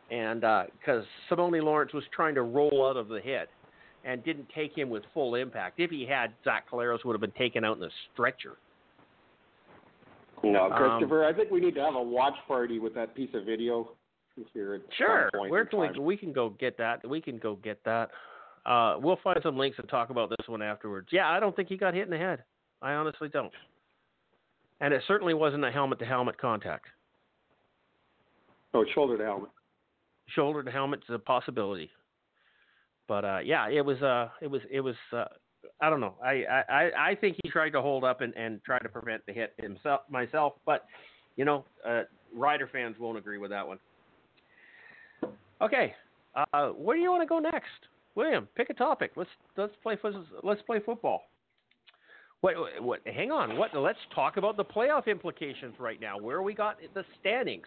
and 0.09 0.41
because 0.41 1.05
uh, 1.29 1.35
Simoni 1.35 1.61
Lawrence 1.61 1.93
was 1.93 2.03
trying 2.11 2.33
to 2.33 2.41
roll 2.41 2.87
out 2.89 2.97
of 2.97 3.07
the 3.07 3.19
hit 3.19 3.49
and 4.05 4.23
didn't 4.23 4.47
take 4.55 4.77
him 4.77 4.89
with 4.89 5.03
full 5.13 5.35
impact. 5.35 5.79
If 5.79 5.91
he 5.91 6.05
had, 6.05 6.31
Zach 6.43 6.69
Collaros 6.69 7.03
would 7.05 7.13
have 7.13 7.21
been 7.21 7.31
taken 7.31 7.63
out 7.63 7.77
in 7.77 7.83
a 7.83 7.89
stretcher. 8.13 8.57
No, 10.43 10.69
Christopher, 10.69 11.25
um, 11.25 11.33
I 11.33 11.37
think 11.37 11.51
we 11.51 11.59
need 11.59 11.75
to 11.75 11.81
have 11.81 11.95
a 11.95 12.01
watch 12.01 12.35
party 12.47 12.79
with 12.79 12.95
that 12.95 13.13
piece 13.13 13.29
of 13.33 13.45
video. 13.45 13.91
Here 14.53 14.79
sure, 14.97 15.29
where 15.49 15.65
can 15.65 15.79
we? 15.79 15.99
We 15.99 16.15
can 16.15 16.31
go 16.31 16.51
get 16.51 16.77
that. 16.77 17.05
We 17.07 17.19
can 17.19 17.39
go 17.39 17.57
get 17.57 17.83
that. 17.83 18.09
Uh, 18.65 18.95
we'll 19.01 19.19
find 19.21 19.37
some 19.43 19.57
links 19.57 19.77
and 19.79 19.89
talk 19.89 20.11
about 20.11 20.29
this 20.29 20.47
one 20.47 20.61
afterwards. 20.61 21.09
Yeah, 21.11 21.29
I 21.29 21.41
don't 21.41 21.53
think 21.55 21.67
he 21.67 21.75
got 21.75 21.93
hit 21.93 22.03
in 22.03 22.09
the 22.09 22.17
head. 22.17 22.43
I 22.81 22.93
honestly 22.93 23.27
don't. 23.27 23.51
And 24.79 24.93
it 24.93 25.01
certainly 25.07 25.33
wasn't 25.33 25.65
a 25.65 25.71
helmet 25.71 25.99
to 25.99 26.05
helmet 26.05 26.37
contact. 26.39 26.85
Oh, 28.73 28.85
shoulder 28.93 29.17
to 29.17 29.23
helmet. 29.25 29.49
Shoulder 30.27 30.63
to 30.63 30.71
helmet 30.71 31.01
is 31.09 31.15
a 31.15 31.19
possibility. 31.19 31.89
But 33.09 33.25
uh, 33.25 33.39
yeah, 33.43 33.67
it 33.67 33.83
was 33.83 34.01
uh, 34.03 34.29
it 34.39 34.47
was 34.47 34.61
it 34.71 34.81
was 34.81 34.95
uh, 35.11 35.25
I 35.81 35.89
don't 35.89 35.99
know. 35.99 36.13
I, 36.23 36.43
I 36.69 36.89
I 37.09 37.15
think 37.19 37.37
he 37.43 37.49
tried 37.49 37.71
to 37.71 37.81
hold 37.81 38.03
up 38.03 38.21
and 38.21 38.33
and 38.37 38.63
try 38.63 38.77
to 38.77 38.87
prevent 38.87 39.25
the 39.25 39.33
hit 39.33 39.53
himself 39.57 40.01
myself, 40.09 40.53
but 40.65 40.85
you 41.35 41.43
know, 41.43 41.65
uh, 41.85 42.03
Rider 42.33 42.69
fans 42.71 42.97
won't 42.99 43.17
agree 43.17 43.39
with 43.39 43.49
that 43.49 43.67
one. 43.67 43.79
Okay, 45.59 45.95
uh, 46.35 46.67
where 46.69 46.95
do 46.95 47.01
you 47.01 47.09
want 47.09 47.23
to 47.23 47.27
go 47.27 47.39
next, 47.39 47.87
William? 48.13 48.47
Pick 48.55 48.69
a 48.69 48.75
topic. 48.75 49.11
Let's 49.15 49.29
let's 49.57 49.73
play 49.81 49.97
let's 50.43 50.61
play 50.61 50.79
football. 50.85 51.23
What, 52.41 52.53
what, 52.79 53.01
hang 53.05 53.31
on. 53.31 53.57
What? 53.57 53.75
Let's 53.75 53.99
talk 54.15 54.37
about 54.37 54.55
the 54.55 54.63
playoff 54.63 55.07
implications 55.07 55.75
right 55.77 55.99
now. 55.99 56.17
Where 56.17 56.41
we 56.41 56.53
got 56.53 56.77
the 56.93 57.03
standings? 57.19 57.65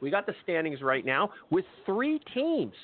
We 0.00 0.10
got 0.10 0.26
the 0.26 0.34
standings 0.44 0.80
right 0.80 1.04
now 1.04 1.30
with 1.50 1.64
three 1.86 2.20
teams. 2.32 2.74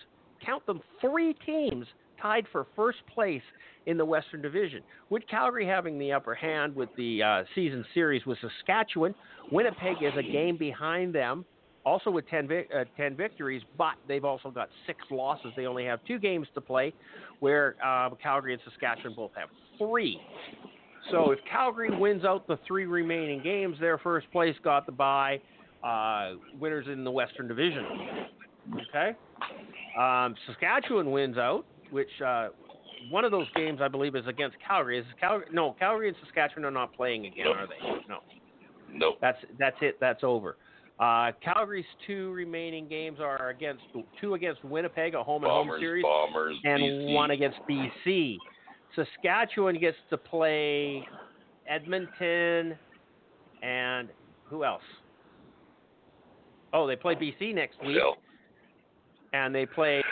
Count 0.45 0.65
them, 0.67 0.81
three 1.01 1.35
teams 1.47 1.87
tied 2.21 2.47
for 2.51 2.67
first 2.75 2.99
place 3.13 3.43
in 3.87 3.97
the 3.97 4.05
Western 4.05 4.43
Division. 4.43 4.83
With 5.11 5.23
Calgary 5.29 5.67
having 5.67 5.99
the 5.99 6.13
upper 6.13 6.35
hand 6.35 6.75
with 6.75 6.89
the 6.97 7.23
uh, 7.23 7.45
season 7.55 7.85
series 7.95 8.27
with 8.27 8.39
Saskatchewan, 8.41 9.15
Winnipeg 9.51 9.97
is 10.03 10.13
a 10.17 10.23
game 10.23 10.57
behind 10.57 11.15
them, 11.15 11.45
also 11.85 12.11
with 12.11 12.29
10, 12.29 12.49
uh, 12.75 12.85
10 12.97 13.17
victories, 13.17 13.63
but 13.77 13.95
they've 14.07 14.25
also 14.25 14.51
got 14.51 14.69
six 14.87 14.99
losses. 15.11 15.53
They 15.57 15.67
only 15.67 15.85
have 15.85 16.01
two 16.07 16.19
games 16.19 16.47
to 16.55 16.61
play, 16.61 16.93
where 17.41 17.77
uh, 17.85 18.11
Calgary 18.23 18.53
and 18.53 18.63
Saskatchewan 18.65 19.15
both 19.15 19.31
have 19.37 19.49
three. 19.79 20.21
So 21.11 21.31
if 21.31 21.39
Calgary 21.51 21.97
wins 21.97 22.25
out 22.25 22.47
the 22.47 22.59
three 22.67 22.85
remaining 22.85 23.43
games, 23.43 23.77
their 23.81 23.99
first 23.99 24.31
place 24.33 24.57
got 24.63 24.85
the 24.87 24.93
bye. 24.93 25.41
Uh, 25.83 26.33
winners 26.59 26.87
in 26.93 27.05
the 27.05 27.11
Western 27.11 27.47
Division. 27.47 27.87
Okay. 28.91 29.17
Um, 29.99 30.35
Saskatchewan 30.47 31.11
wins 31.11 31.39
out, 31.39 31.65
which 31.91 32.09
uh, 32.25 32.49
one 33.11 33.25
of 33.25 33.31
those 33.31 33.47
games 33.55 33.81
I 33.83 33.89
believe 33.89 34.15
is 34.15 34.27
against 34.27 34.57
Calgary. 34.67 34.99
Is 34.99 35.07
Calgary? 35.21 35.47
No, 35.53 35.75
Calgary 35.79 36.09
and 36.09 36.17
Saskatchewan 36.25 36.65
are 36.65 36.71
not 36.71 36.95
playing 36.95 37.27
again, 37.27 37.47
nope. 37.47 37.57
are 37.57 37.67
they? 37.67 38.09
No. 38.09 38.19
No. 38.93 39.15
That's 39.21 39.39
that's 39.59 39.77
it. 39.81 39.99
That's 40.01 40.23
over. 40.23 40.57
Uh, 40.99 41.31
Calgary's 41.45 41.85
two 42.07 42.33
remaining 42.33 42.89
games 42.89 43.19
are 43.21 43.51
against 43.51 43.83
two 44.21 44.35
against 44.35 44.65
Winnipeg, 44.65 45.15
a 45.15 45.23
home 45.23 45.45
and 45.45 45.53
home 45.53 45.71
series, 45.79 46.03
Bombers, 46.03 46.57
and 46.65 46.83
BC. 46.83 47.15
one 47.15 47.31
against 47.31 47.59
BC. 47.71 48.37
Saskatchewan 48.97 49.79
gets 49.79 49.97
to 50.11 50.17
play 50.17 51.07
Edmonton 51.69 52.77
and 53.63 54.09
who 54.45 54.65
else? 54.65 54.83
Oh, 56.73 56.87
they 56.87 56.97
play 56.97 57.15
BC 57.15 57.55
next 57.55 57.81
week. 57.85 57.97
Phil. 57.97 58.17
And 59.33 59.55
they 59.55 59.67
play. 59.67 60.03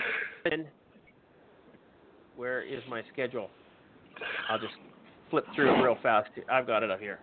Where 2.37 2.63
is 2.63 2.83
my 2.89 3.03
schedule? 3.13 3.49
I'll 4.49 4.59
just 4.59 4.75
flip 5.31 5.45
through 5.55 5.75
it 5.75 5.83
real 5.83 5.97
fast. 6.03 6.31
I've 6.51 6.67
got 6.67 6.83
it 6.83 6.91
up 6.91 7.01
here. 7.01 7.19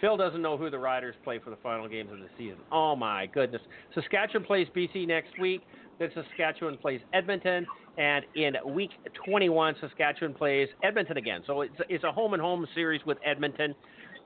Phil 0.00 0.16
doesn't 0.16 0.42
know 0.42 0.56
who 0.56 0.68
the 0.68 0.78
Riders 0.78 1.14
play 1.22 1.38
for 1.38 1.50
the 1.50 1.56
final 1.62 1.88
games 1.88 2.10
of 2.12 2.18
the 2.18 2.28
season. 2.36 2.58
Oh 2.72 2.96
my 2.96 3.26
goodness! 3.26 3.62
Saskatchewan 3.94 4.44
plays 4.44 4.66
BC 4.74 5.06
next 5.06 5.38
week. 5.40 5.62
Then 5.98 6.10
Saskatchewan 6.14 6.76
plays 6.78 7.00
Edmonton, 7.12 7.66
and 7.98 8.24
in 8.34 8.54
week 8.74 8.90
21, 9.24 9.76
Saskatchewan 9.80 10.34
plays 10.34 10.68
Edmonton 10.82 11.18
again. 11.18 11.42
So 11.46 11.60
it's 11.60 11.74
it's 11.88 12.02
a 12.02 12.10
home 12.10 12.32
and 12.32 12.42
home 12.42 12.66
series 12.74 13.00
with 13.06 13.18
Edmonton, 13.24 13.74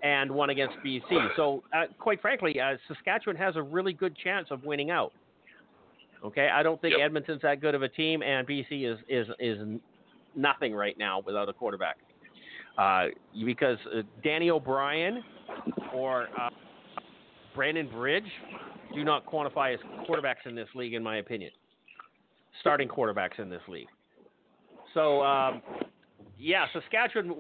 and 0.03 0.31
one 0.31 0.49
against 0.49 0.77
BC. 0.85 1.03
So 1.37 1.63
uh, 1.75 1.85
quite 1.99 2.23
frankly, 2.23 2.59
uh, 2.59 2.77
Saskatchewan 2.89 3.37
has 3.37 3.57
a 3.57 3.63
really 3.63 3.93
good 3.93 4.17
chance 4.17 4.49
of 4.51 4.65
winning 4.65 4.91
out. 4.91 5.13
Okay, 6.25 6.49
I 6.53 6.63
don't 6.63 6.81
think 6.81 6.95
yep. 6.99 7.07
Edmonton's 7.07 7.43
that 7.43 7.61
good 7.61 7.75
of 7.75 7.83
a 7.83 7.89
team, 7.89 8.23
and 8.23 8.47
BC 8.47 8.91
is 8.91 8.99
is 9.09 9.27
is 9.39 9.59
nothing 10.35 10.75
right 10.75 10.97
now 10.99 11.23
without 11.25 11.49
a 11.49 11.53
quarterback. 11.53 11.97
Uh, 12.79 13.07
because 13.45 13.79
uh, 13.95 14.03
Danny 14.23 14.51
O'Brien 14.51 15.23
or 15.95 16.29
uh, 16.39 16.51
Brandon 17.55 17.89
Bridge 17.89 18.31
do 18.95 19.03
not 19.03 19.25
quantify 19.27 19.75
as 19.75 19.81
quarterbacks 20.09 20.47
in 20.47 20.55
this 20.55 20.69
league, 20.75 20.95
in 20.95 21.03
my 21.03 21.17
opinion. 21.17 21.51
Starting 22.61 22.89
quarterbacks 22.89 23.39
in 23.39 23.49
this 23.49 23.63
league. 23.69 23.89
So, 24.95 25.23
um, 25.23 25.63
yeah, 26.39 26.67
Saskatchewan 26.73 27.35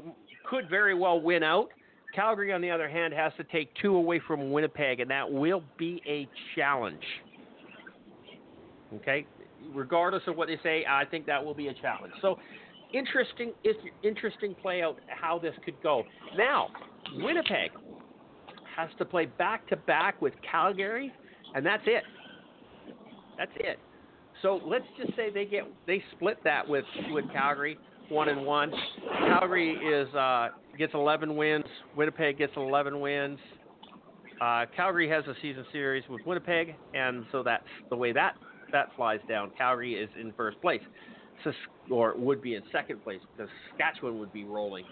could 0.48 0.68
very 0.70 0.94
well 0.94 1.20
win 1.20 1.42
out. 1.42 1.68
Calgary, 2.14 2.52
on 2.52 2.62
the 2.62 2.70
other 2.70 2.88
hand, 2.88 3.12
has 3.12 3.32
to 3.36 3.44
take 3.44 3.68
two 3.80 3.94
away 3.94 4.20
from 4.26 4.50
Winnipeg, 4.50 5.00
and 5.00 5.10
that 5.10 5.30
will 5.30 5.62
be 5.78 6.00
a 6.06 6.26
challenge. 6.54 7.02
Okay, 8.96 9.26
regardless 9.74 10.22
of 10.26 10.36
what 10.36 10.48
they 10.48 10.58
say, 10.62 10.84
I 10.88 11.04
think 11.04 11.26
that 11.26 11.44
will 11.44 11.54
be 11.54 11.68
a 11.68 11.74
challenge. 11.74 12.12
So, 12.22 12.38
interesting, 12.92 13.52
interesting 14.02 14.54
play 14.60 14.82
out 14.82 14.98
how 15.08 15.38
this 15.38 15.54
could 15.64 15.80
go. 15.82 16.04
Now, 16.36 16.68
Winnipeg 17.16 17.70
has 18.76 18.88
to 18.98 19.04
play 19.04 19.26
back 19.26 19.66
to 19.68 19.76
back 19.76 20.20
with 20.20 20.34
Calgary, 20.48 21.12
and 21.54 21.64
that's 21.64 21.82
it. 21.86 22.04
That's 23.38 23.52
it. 23.56 23.78
So 24.42 24.60
let's 24.66 24.84
just 24.98 25.16
say 25.16 25.30
they 25.30 25.46
get 25.46 25.64
they 25.86 26.02
split 26.12 26.38
that 26.44 26.66
with 26.68 26.84
with 27.10 27.24
Calgary 27.32 27.78
one 28.08 28.28
and 28.28 28.44
one. 28.44 28.72
Calgary 29.26 29.72
is 29.72 30.14
uh, 30.14 30.48
gets 30.78 30.94
11 30.94 31.34
wins. 31.34 31.64
Winnipeg 31.96 32.38
gets 32.38 32.52
11 32.56 33.00
wins. 33.00 33.38
Uh, 34.40 34.66
Calgary 34.76 35.08
has 35.08 35.24
a 35.26 35.34
season 35.40 35.64
series 35.72 36.04
with 36.10 36.20
Winnipeg, 36.26 36.74
and 36.94 37.24
so 37.32 37.42
that's 37.42 37.64
the 37.88 37.96
way 37.96 38.12
that 38.12 38.36
that 38.72 38.88
flies 38.96 39.20
down. 39.28 39.50
Calgary 39.56 39.94
is 39.94 40.08
in 40.20 40.32
first 40.32 40.60
place, 40.60 40.80
or 41.90 42.14
would 42.16 42.42
be 42.42 42.54
in 42.54 42.62
second 42.72 43.02
place 43.02 43.20
because 43.36 43.50
Saskatchewan 43.70 44.18
would 44.18 44.32
be 44.32 44.44
rolling. 44.44 44.84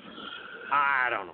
I 0.73 1.11
don't 1.11 1.27
know. 1.27 1.33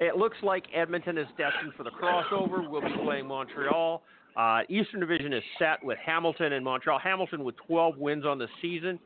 It 0.00 0.16
looks 0.16 0.36
like 0.42 0.64
Edmonton 0.74 1.18
is 1.18 1.26
destined 1.36 1.72
for 1.76 1.82
the 1.82 1.90
crossover. 1.90 2.68
We'll 2.68 2.82
be 2.82 2.94
playing 3.04 3.26
Montreal. 3.26 4.02
Uh, 4.36 4.60
Eastern 4.68 5.00
Division 5.00 5.32
is 5.32 5.42
set 5.58 5.82
with 5.84 5.98
Hamilton 6.04 6.52
and 6.52 6.64
Montreal. 6.64 7.00
Hamilton 7.00 7.42
with 7.42 7.56
12 7.66 7.98
wins 7.98 8.24
on 8.24 8.38
the 8.38 8.46
season. 8.62 9.00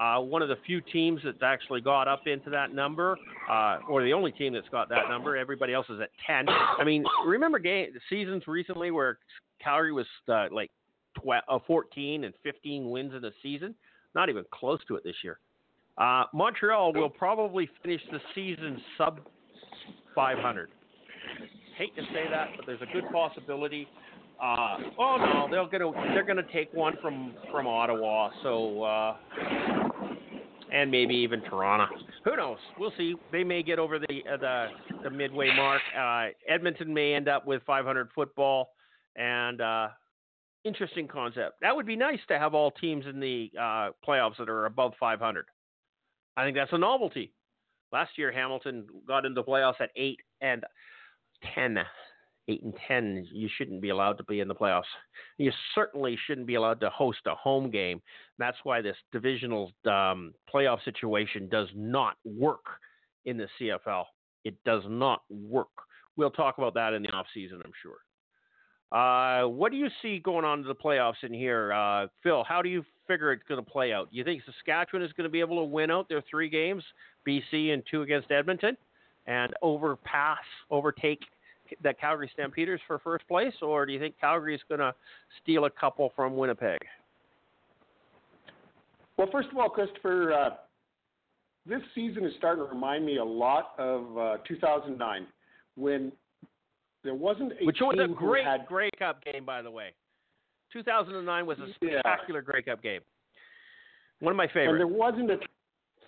Uh, 0.00 0.20
one 0.20 0.42
of 0.42 0.48
the 0.48 0.56
few 0.64 0.80
teams 0.80 1.20
that's 1.24 1.42
actually 1.42 1.80
got 1.80 2.06
up 2.06 2.26
into 2.26 2.48
that 2.50 2.72
number, 2.72 3.18
uh, 3.50 3.78
or 3.88 4.02
the 4.04 4.12
only 4.12 4.30
team 4.30 4.52
that's 4.52 4.68
got 4.70 4.88
that 4.88 5.08
number. 5.08 5.36
Everybody 5.36 5.74
else 5.74 5.86
is 5.90 6.00
at 6.00 6.10
10. 6.24 6.48
I 6.48 6.84
mean, 6.84 7.04
remember 7.26 7.58
game 7.58 7.88
seasons 8.08 8.44
recently 8.46 8.92
where 8.92 9.18
Calgary 9.62 9.92
was 9.92 10.06
uh, 10.28 10.46
like 10.52 10.70
12, 11.22 11.42
uh, 11.48 11.58
14 11.66 12.24
and 12.24 12.34
15 12.42 12.90
wins 12.90 13.14
in 13.14 13.24
a 13.24 13.30
season? 13.42 13.74
Not 14.14 14.28
even 14.28 14.44
close 14.50 14.80
to 14.88 14.96
it 14.96 15.04
this 15.04 15.16
year. 15.22 15.38
Uh, 15.98 16.24
Montreal 16.32 16.92
will 16.92 17.10
probably 17.10 17.68
finish 17.82 18.00
the 18.12 18.20
season 18.34 18.80
sub 18.96 19.20
500. 20.14 20.70
Hate 21.76 21.94
to 21.96 22.02
say 22.12 22.24
that, 22.30 22.48
but 22.56 22.66
there's 22.66 22.82
a 22.82 22.92
good 22.92 23.04
possibility. 23.12 23.86
Uh, 24.42 24.76
oh 24.98 25.16
no, 25.16 25.48
they're 25.50 25.66
gonna 25.66 25.92
they're 26.14 26.24
gonna 26.24 26.42
take 26.52 26.72
one 26.72 26.94
from 27.02 27.34
from 27.50 27.66
Ottawa. 27.66 28.30
So 28.42 28.82
uh, 28.84 29.16
and 30.72 30.90
maybe 30.90 31.14
even 31.14 31.40
Toronto. 31.42 31.86
Who 32.24 32.36
knows? 32.36 32.58
We'll 32.78 32.92
see. 32.96 33.14
They 33.32 33.42
may 33.42 33.62
get 33.62 33.78
over 33.78 33.98
the 33.98 34.22
uh, 34.32 34.36
the 34.36 34.66
the 35.04 35.10
midway 35.10 35.54
mark. 35.56 35.80
Uh, 35.98 36.32
Edmonton 36.48 36.92
may 36.92 37.14
end 37.14 37.28
up 37.28 37.46
with 37.46 37.62
500 37.64 38.08
football, 38.14 38.70
and 39.16 39.60
uh, 39.60 39.88
interesting 40.68 41.08
concept. 41.08 41.60
That 41.62 41.74
would 41.74 41.86
be 41.86 41.96
nice 41.96 42.20
to 42.28 42.38
have 42.38 42.54
all 42.54 42.70
teams 42.70 43.06
in 43.06 43.18
the 43.18 43.50
uh, 43.58 43.90
playoffs 44.06 44.36
that 44.38 44.48
are 44.48 44.66
above 44.66 44.92
500. 45.00 45.46
I 46.36 46.44
think 46.44 46.56
that's 46.56 46.72
a 46.72 46.78
novelty. 46.78 47.32
Last 47.90 48.10
year, 48.16 48.30
Hamilton 48.30 48.86
got 49.06 49.24
into 49.24 49.40
the 49.40 49.44
playoffs 49.44 49.80
at 49.80 49.90
eight 49.96 50.20
and 50.40 50.62
ten. 51.54 51.78
Eight 52.50 52.62
and 52.62 52.74
ten, 52.86 53.26
you 53.32 53.48
shouldn't 53.58 53.82
be 53.82 53.88
allowed 53.90 54.18
to 54.18 54.24
be 54.24 54.40
in 54.40 54.48
the 54.48 54.54
playoffs. 54.54 54.84
You 55.36 55.50
certainly 55.74 56.16
shouldn't 56.26 56.46
be 56.46 56.54
allowed 56.54 56.80
to 56.80 56.90
host 56.90 57.18
a 57.26 57.34
home 57.34 57.70
game. 57.70 58.00
That's 58.38 58.56
why 58.62 58.80
this 58.80 58.96
divisional 59.12 59.72
um, 59.84 60.32
playoff 60.52 60.82
situation 60.84 61.48
does 61.50 61.68
not 61.74 62.14
work 62.24 62.64
in 63.26 63.36
the 63.36 63.48
CFL. 63.60 64.04
It 64.44 64.54
does 64.64 64.82
not 64.88 65.22
work. 65.28 65.68
We'll 66.16 66.30
talk 66.30 66.58
about 66.58 66.74
that 66.74 66.94
in 66.94 67.02
the 67.02 67.10
off 67.10 67.26
season, 67.34 67.60
I'm 67.64 67.72
sure. 67.82 67.98
Uh, 68.90 69.42
what 69.42 69.70
do 69.70 69.76
you 69.76 69.88
see 70.00 70.18
going 70.18 70.44
on 70.44 70.62
to 70.62 70.68
the 70.68 70.74
playoffs 70.74 71.22
in 71.22 71.32
here, 71.32 71.72
uh, 71.72 72.06
Phil? 72.22 72.42
How 72.44 72.62
do 72.62 72.68
you 72.68 72.84
figure 73.06 73.32
it's 73.32 73.42
going 73.48 73.62
to 73.62 73.70
play 73.70 73.92
out? 73.92 74.10
Do 74.10 74.16
you 74.16 74.24
think 74.24 74.42
Saskatchewan 74.46 75.02
is 75.02 75.12
going 75.12 75.24
to 75.24 75.30
be 75.30 75.40
able 75.40 75.56
to 75.56 75.64
win 75.64 75.90
out 75.90 76.08
their 76.08 76.22
three 76.30 76.48
games, 76.48 76.82
BC 77.26 77.72
and 77.72 77.82
two 77.90 78.02
against 78.02 78.30
Edmonton, 78.30 78.76
and 79.26 79.52
overpass, 79.60 80.38
overtake 80.70 81.20
the 81.82 81.92
Calgary 81.92 82.30
Stampeders 82.32 82.80
for 82.86 82.98
first 82.98 83.28
place, 83.28 83.52
or 83.60 83.84
do 83.84 83.92
you 83.92 83.98
think 83.98 84.14
Calgary 84.18 84.54
is 84.54 84.60
going 84.70 84.80
to 84.80 84.94
steal 85.42 85.66
a 85.66 85.70
couple 85.70 86.12
from 86.16 86.34
Winnipeg? 86.34 86.78
Well, 89.18 89.28
first 89.30 89.48
of 89.50 89.58
all, 89.58 89.68
Christopher, 89.68 90.32
uh, 90.32 90.50
this 91.66 91.82
season 91.94 92.24
is 92.24 92.32
starting 92.38 92.64
to 92.64 92.70
remind 92.70 93.04
me 93.04 93.18
a 93.18 93.24
lot 93.24 93.72
of 93.78 94.16
uh, 94.16 94.36
2009 94.46 95.26
when 95.74 96.10
there 97.04 97.14
wasn't 97.14 97.52
a 97.60 97.64
Which 97.64 97.78
was 97.80 97.98
a 98.00 98.08
great 98.08 98.44
had 98.44 98.66
Grey 98.66 98.90
Cup 98.98 99.22
game, 99.24 99.44
by 99.44 99.62
the 99.62 99.70
way. 99.70 99.90
2009 100.72 101.46
was 101.46 101.58
a 101.58 101.66
Yeah. 101.66 102.00
spectacular 102.00 102.42
Grey 102.42 102.62
Cup 102.62 102.82
game. 102.82 103.00
One 104.20 104.32
of 104.32 104.36
my 104.36 104.48
favorites. 104.48 104.70
and 104.72 104.80
there 104.80 104.86
wasn't 104.98 105.30
a 105.30 105.36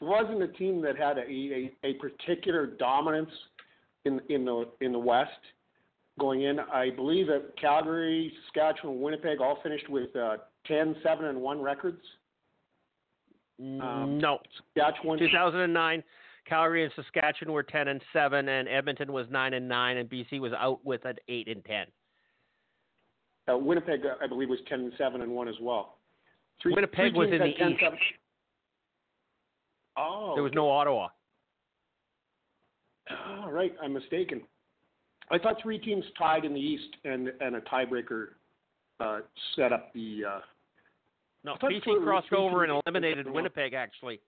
there 0.00 0.08
wasn't 0.08 0.42
a 0.42 0.48
team 0.48 0.80
that 0.82 0.96
had 0.96 1.18
a, 1.18 1.22
a, 1.30 1.72
a 1.84 1.94
particular 1.94 2.66
dominance 2.66 3.30
in 4.04 4.20
in 4.28 4.44
the 4.44 4.66
in 4.80 4.92
the 4.92 4.98
West 4.98 5.30
going 6.18 6.42
in. 6.42 6.58
I 6.58 6.90
believe 6.90 7.26
that 7.28 7.56
Calgary, 7.58 8.32
Saskatchewan, 8.46 9.00
Winnipeg 9.00 9.40
all 9.40 9.58
finished 9.62 9.88
with 9.88 10.14
uh, 10.16 10.38
10, 10.66 10.96
7, 11.02 11.24
and 11.26 11.40
one 11.40 11.62
records. 11.62 12.02
um, 13.60 14.18
no, 14.18 14.38
Saskatchewan 14.74 15.18
2009, 15.18 16.02
Calgary 16.46 16.84
and 16.84 16.92
Saskatchewan 16.96 17.52
were 17.52 17.62
10 17.62 17.88
and 17.88 18.00
7, 18.12 18.48
and 18.48 18.68
Edmonton 18.68 19.12
was 19.12 19.26
9 19.30 19.54
and 19.54 19.68
9, 19.68 19.96
and 19.96 20.08
BC 20.08 20.40
was 20.40 20.52
out 20.52 20.84
with 20.84 21.04
an 21.04 21.16
8 21.28 21.48
and 21.48 21.64
10. 21.64 21.86
Uh, 23.48 23.58
Winnipeg, 23.58 24.00
uh, 24.04 24.14
I 24.22 24.26
believe, 24.26 24.48
was 24.48 24.58
10 24.68 24.80
and 24.80 24.92
7 24.98 25.22
and 25.22 25.32
1 25.32 25.48
as 25.48 25.54
well. 25.60 25.98
Three, 26.62 26.74
Winnipeg 26.74 27.12
three 27.12 27.18
was 27.18 27.28
in 27.32 27.38
the 27.38 27.54
10, 27.58 27.70
East. 27.70 27.80
7. 27.80 27.98
Oh. 29.96 30.32
There 30.34 30.42
was 30.42 30.52
no 30.54 30.70
Ottawa. 30.70 31.08
Oh, 33.10 33.50
right. 33.50 33.74
I'm 33.82 33.92
mistaken. 33.92 34.42
I 35.30 35.38
thought 35.38 35.56
three 35.62 35.78
teams 35.78 36.04
tied 36.18 36.44
in 36.44 36.52
the 36.54 36.60
East 36.60 36.96
and 37.04 37.28
and 37.40 37.56
a 37.56 37.60
tiebreaker 37.62 38.28
uh, 38.98 39.20
set 39.56 39.72
up 39.72 39.92
the. 39.94 40.22
Uh, 40.28 40.40
No, 41.44 41.54
BC 41.54 42.02
crossed 42.04 42.32
over 42.32 42.64
and 42.64 42.80
eliminated 42.86 43.30
Winnipeg 43.30 43.72
actually, 43.74 44.20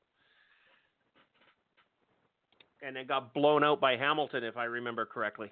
and 2.83 2.97
then 2.97 3.07
got 3.07 3.33
blown 3.33 3.65
out 3.65 3.81
by 3.81 3.97
Hamilton, 3.97 4.45
if 4.45 4.57
I 4.57 4.65
remember 4.65 5.05
correctly. 5.07 5.51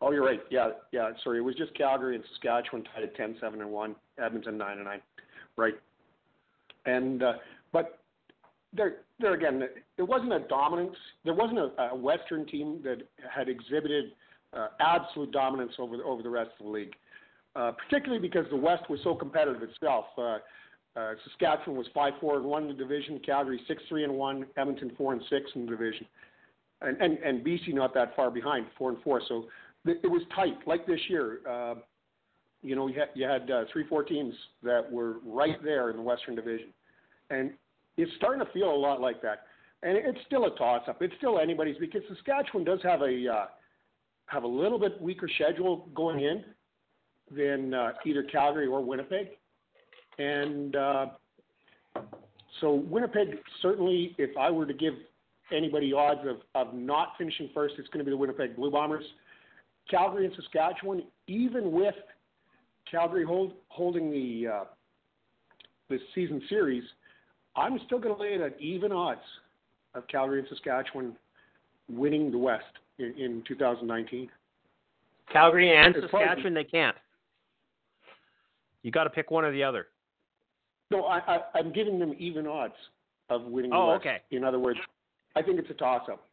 oh, 0.00 0.10
you're 0.10 0.24
right. 0.24 0.40
Yeah, 0.50 0.70
yeah. 0.92 1.10
Sorry, 1.22 1.38
it 1.38 1.42
was 1.42 1.54
just 1.54 1.74
Calgary 1.74 2.16
and 2.16 2.24
Saskatchewan 2.32 2.84
tied 2.84 3.04
at 3.04 3.16
10, 3.16 3.36
7, 3.40 3.60
and 3.60 3.70
one. 3.70 3.96
Edmonton 4.18 4.58
9 4.58 4.76
and 4.76 4.84
9. 4.84 5.00
Right. 5.56 5.74
And 6.86 7.22
uh, 7.22 7.34
but 7.72 8.00
there 8.74 8.96
there 9.18 9.34
again, 9.34 9.62
there 9.96 10.04
wasn't 10.04 10.32
a 10.32 10.40
dominance. 10.40 10.96
There 11.24 11.34
wasn't 11.34 11.58
a, 11.58 11.82
a 11.92 11.96
Western 11.96 12.46
team 12.46 12.80
that 12.84 12.98
had 13.34 13.48
exhibited 13.48 14.12
uh, 14.52 14.68
absolute 14.80 15.30
dominance 15.30 15.72
over 15.78 15.96
the, 15.96 16.02
over 16.02 16.22
the 16.22 16.28
rest 16.28 16.50
of 16.60 16.66
the 16.66 16.72
league. 16.72 16.94
Uh, 17.56 17.70
particularly 17.70 18.20
because 18.20 18.44
the 18.50 18.56
West 18.56 18.82
was 18.90 18.98
so 19.04 19.14
competitive 19.14 19.62
itself. 19.62 20.06
Uh, 20.18 20.38
uh, 20.96 21.14
Saskatchewan 21.24 21.76
was 21.76 21.86
five 21.92 22.12
four 22.20 22.36
and 22.36 22.44
one 22.44 22.62
in 22.62 22.68
the 22.68 22.74
division. 22.74 23.20
Calgary 23.24 23.60
six 23.66 23.82
three 23.88 24.04
and 24.04 24.14
one. 24.14 24.46
Edmonton 24.56 24.92
four 24.96 25.12
and 25.12 25.22
six 25.28 25.50
in 25.54 25.64
the 25.64 25.70
division, 25.70 26.06
and 26.82 27.00
and, 27.00 27.18
and 27.18 27.44
BC 27.44 27.74
not 27.74 27.94
that 27.94 28.14
far 28.14 28.30
behind, 28.30 28.66
four 28.78 28.90
and 28.90 29.02
four. 29.02 29.20
So 29.28 29.46
th- 29.84 29.98
it 30.02 30.06
was 30.06 30.22
tight, 30.34 30.56
like 30.66 30.86
this 30.86 31.00
year. 31.08 31.40
Uh, 31.48 31.74
you 32.62 32.74
know, 32.74 32.86
you 32.86 32.98
had, 32.98 33.08
you 33.14 33.26
had 33.26 33.50
uh, 33.50 33.64
three 33.72 33.86
four 33.88 34.02
teams 34.04 34.34
that 34.62 34.90
were 34.90 35.16
right 35.24 35.62
there 35.62 35.90
in 35.90 35.96
the 35.96 36.02
Western 36.02 36.34
Division, 36.34 36.68
and 37.30 37.52
it's 37.96 38.10
starting 38.16 38.44
to 38.44 38.50
feel 38.52 38.70
a 38.70 38.76
lot 38.76 39.00
like 39.00 39.20
that. 39.22 39.42
And 39.82 39.98
it's 39.98 40.18
still 40.26 40.46
a 40.46 40.56
toss 40.56 40.82
up. 40.88 41.02
It's 41.02 41.12
still 41.18 41.38
anybody's 41.38 41.76
because 41.78 42.00
Saskatchewan 42.08 42.64
does 42.64 42.80
have 42.82 43.02
a 43.02 43.28
uh, 43.28 43.46
have 44.26 44.44
a 44.44 44.48
little 44.48 44.78
bit 44.78 45.00
weaker 45.00 45.28
schedule 45.34 45.88
going 45.94 46.20
in 46.20 46.44
than 47.30 47.74
uh, 47.74 47.92
either 48.06 48.22
Calgary 48.22 48.66
or 48.66 48.82
Winnipeg. 48.82 49.28
And 50.18 50.76
uh, 50.76 51.06
so 52.60 52.74
Winnipeg 52.74 53.38
certainly, 53.62 54.14
if 54.18 54.36
I 54.36 54.50
were 54.50 54.66
to 54.66 54.74
give 54.74 54.94
anybody 55.52 55.92
odds 55.92 56.20
of, 56.26 56.38
of 56.54 56.74
not 56.74 57.14
finishing 57.18 57.50
first, 57.52 57.74
it's 57.78 57.88
going 57.88 57.98
to 57.98 58.04
be 58.04 58.10
the 58.10 58.16
Winnipeg 58.16 58.56
Blue 58.56 58.70
Bombers. 58.70 59.04
Calgary 59.90 60.24
and 60.26 60.34
Saskatchewan, 60.36 61.02
even 61.26 61.72
with 61.72 61.94
Calgary 62.90 63.24
hold, 63.24 63.52
holding 63.68 64.10
the 64.10 64.48
uh, 64.48 64.64
the 65.90 65.98
season 66.14 66.40
series, 66.48 66.84
I'm 67.56 67.78
still 67.86 67.98
going 67.98 68.14
to 68.14 68.20
lay 68.20 68.34
it 68.34 68.40
at 68.40 68.58
even 68.60 68.92
odds 68.92 69.20
of 69.94 70.06
Calgary 70.08 70.38
and 70.38 70.48
Saskatchewan 70.48 71.14
winning 71.90 72.30
the 72.30 72.38
West 72.38 72.64
in, 72.98 73.14
in 73.18 73.42
2019. 73.46 74.28
Calgary 75.32 75.76
and 75.76 75.94
As 75.96 76.10
far 76.10 76.22
as- 76.22 76.28
Saskatchewan, 76.28 76.54
they 76.54 76.64
can't. 76.64 76.96
You 78.82 78.90
got 78.90 79.04
to 79.04 79.10
pick 79.10 79.30
one 79.30 79.44
or 79.44 79.52
the 79.52 79.62
other. 79.64 79.86
No, 80.94 81.04
I, 81.06 81.18
I, 81.26 81.38
I'm 81.56 81.72
giving 81.72 81.98
them 81.98 82.14
even 82.18 82.46
odds 82.46 82.74
of 83.28 83.42
winning 83.42 83.72
Oh, 83.74 83.88
West. 83.88 84.02
okay. 84.02 84.18
In 84.30 84.44
other 84.44 84.60
words, 84.60 84.78
I 85.34 85.42
think 85.42 85.58
it's 85.58 85.70
a 85.70 85.74
toss-up. 85.74 86.24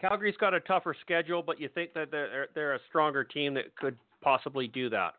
Calgary's 0.00 0.36
got 0.36 0.54
a 0.54 0.60
tougher 0.60 0.94
schedule, 1.00 1.42
but 1.42 1.60
you 1.60 1.68
think 1.68 1.92
that 1.94 2.12
they're 2.12 2.46
they're 2.54 2.74
a 2.74 2.78
stronger 2.88 3.24
team 3.24 3.52
that 3.54 3.74
could 3.74 3.96
possibly 4.22 4.68
do 4.68 4.88
that. 4.90 5.14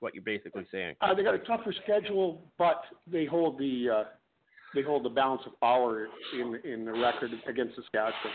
What 0.00 0.14
you're 0.14 0.22
basically 0.22 0.66
saying. 0.70 0.96
Uh, 1.00 1.14
they 1.14 1.22
got 1.22 1.34
a 1.34 1.38
tougher 1.38 1.74
schedule, 1.82 2.42
but 2.58 2.82
they 3.10 3.24
hold 3.24 3.58
the 3.58 3.88
uh, 3.88 4.04
they 4.74 4.82
hold 4.82 5.06
the 5.06 5.08
balance 5.08 5.40
of 5.46 5.58
power 5.60 6.08
in 6.38 6.60
in 6.70 6.84
the 6.84 6.92
record 6.92 7.30
against 7.48 7.76
Saskatchewan. 7.76 8.34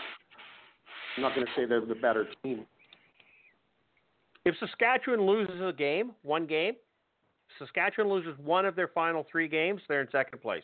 I'm 1.16 1.22
not 1.22 1.36
going 1.36 1.46
to 1.46 1.52
say 1.54 1.66
they're 1.66 1.86
the 1.86 1.94
better 1.94 2.26
team. 2.42 2.66
If 4.44 4.56
Saskatchewan 4.58 5.24
loses 5.24 5.60
a 5.60 5.72
game, 5.72 6.10
one 6.22 6.46
game, 6.46 6.74
Saskatchewan 7.58 8.12
loses 8.12 8.34
one 8.38 8.64
of 8.64 8.76
their 8.76 8.88
final 8.88 9.26
three 9.30 9.48
games, 9.48 9.80
they're 9.88 10.00
in 10.00 10.08
second 10.10 10.40
place. 10.40 10.62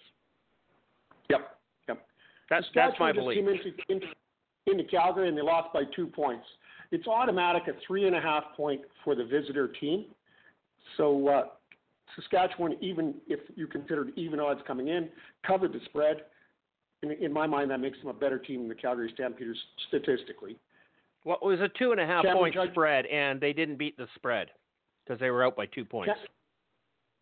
Yep, 1.28 1.58
yep. 1.88 2.06
That's 2.48 2.66
that's 2.74 2.98
my 2.98 3.12
Saskatchewan 3.12 3.34
just 3.34 3.76
came 3.88 3.96
into, 3.96 4.06
into, 4.06 4.06
into 4.66 4.84
Calgary 4.84 5.28
and 5.28 5.36
they 5.36 5.42
lost 5.42 5.72
by 5.72 5.82
two 5.94 6.06
points. 6.06 6.44
It's 6.92 7.06
automatic 7.06 7.64
a 7.68 7.72
three 7.86 8.06
and 8.06 8.14
a 8.14 8.20
half 8.20 8.44
point 8.56 8.80
for 9.04 9.14
the 9.14 9.24
visitor 9.24 9.68
team. 9.68 10.06
So 10.96 11.28
uh, 11.28 11.42
Saskatchewan, 12.14 12.76
even 12.80 13.14
if 13.26 13.40
you 13.56 13.66
considered 13.66 14.12
even 14.16 14.38
odds 14.40 14.60
coming 14.66 14.88
in, 14.88 15.08
covered 15.46 15.72
the 15.72 15.80
spread. 15.86 16.22
In, 17.02 17.10
in 17.10 17.32
my 17.32 17.46
mind, 17.46 17.70
that 17.70 17.80
makes 17.80 17.98
them 17.98 18.08
a 18.08 18.14
better 18.14 18.38
team 18.38 18.60
than 18.60 18.68
the 18.68 18.74
Calgary 18.74 19.10
Stampeders 19.14 19.58
statistically. 19.88 20.56
Well, 21.24 21.38
it 21.42 21.44
was 21.44 21.60
a 21.60 21.68
two 21.76 21.90
and 21.90 22.00
a 22.00 22.06
half 22.06 22.22
Cameron 22.22 22.38
point 22.38 22.54
Judge- 22.54 22.70
spread, 22.70 23.06
and 23.06 23.40
they 23.40 23.52
didn't 23.52 23.76
beat 23.76 23.96
the 23.96 24.06
spread 24.14 24.48
because 25.04 25.18
they 25.18 25.30
were 25.30 25.44
out 25.44 25.56
by 25.56 25.66
two 25.66 25.84
points. 25.84 26.12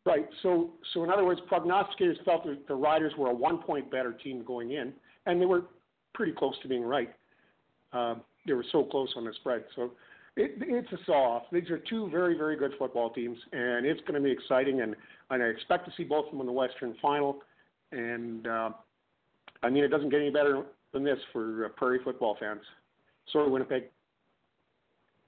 Right. 0.06 0.26
So, 0.42 0.70
so 0.92 1.02
in 1.02 1.10
other 1.10 1.24
words, 1.24 1.40
prognosticators 1.50 2.22
felt 2.24 2.44
that 2.44 2.68
the 2.68 2.74
Riders 2.74 3.12
were 3.16 3.30
a 3.30 3.34
one-point 3.34 3.90
better 3.90 4.12
team 4.12 4.44
going 4.44 4.72
in, 4.72 4.92
and 5.24 5.40
they 5.40 5.46
were 5.46 5.62
pretty 6.12 6.32
close 6.32 6.54
to 6.62 6.68
being 6.68 6.82
right. 6.82 7.14
Um, 7.92 8.20
they 8.46 8.52
were 8.52 8.66
so 8.70 8.84
close 8.84 9.12
on 9.16 9.24
the 9.24 9.32
spread. 9.40 9.64
So, 9.74 9.92
it, 10.36 10.56
it's 10.60 10.92
a 10.92 10.98
saw-off. 11.06 11.44
These 11.52 11.70
are 11.70 11.78
two 11.78 12.10
very, 12.10 12.36
very 12.36 12.56
good 12.56 12.72
football 12.78 13.10
teams, 13.10 13.38
and 13.52 13.86
it's 13.86 14.00
going 14.00 14.14
to 14.14 14.20
be 14.20 14.30
exciting. 14.30 14.80
And, 14.80 14.96
and 15.30 15.42
I 15.42 15.46
expect 15.46 15.86
to 15.86 15.92
see 15.96 16.04
both 16.04 16.26
of 16.26 16.32
them 16.32 16.40
in 16.40 16.46
the 16.46 16.52
Western 16.52 16.96
Final. 17.00 17.38
And 17.92 18.46
uh, 18.46 18.70
I 19.62 19.70
mean, 19.70 19.84
it 19.84 19.88
doesn't 19.88 20.10
get 20.10 20.20
any 20.20 20.30
better 20.30 20.64
than 20.92 21.04
this 21.04 21.18
for 21.32 21.66
uh, 21.66 21.68
Prairie 21.70 22.00
football 22.02 22.36
fans. 22.38 22.60
Sorry, 23.32 23.48
Winnipeg. 23.48 23.84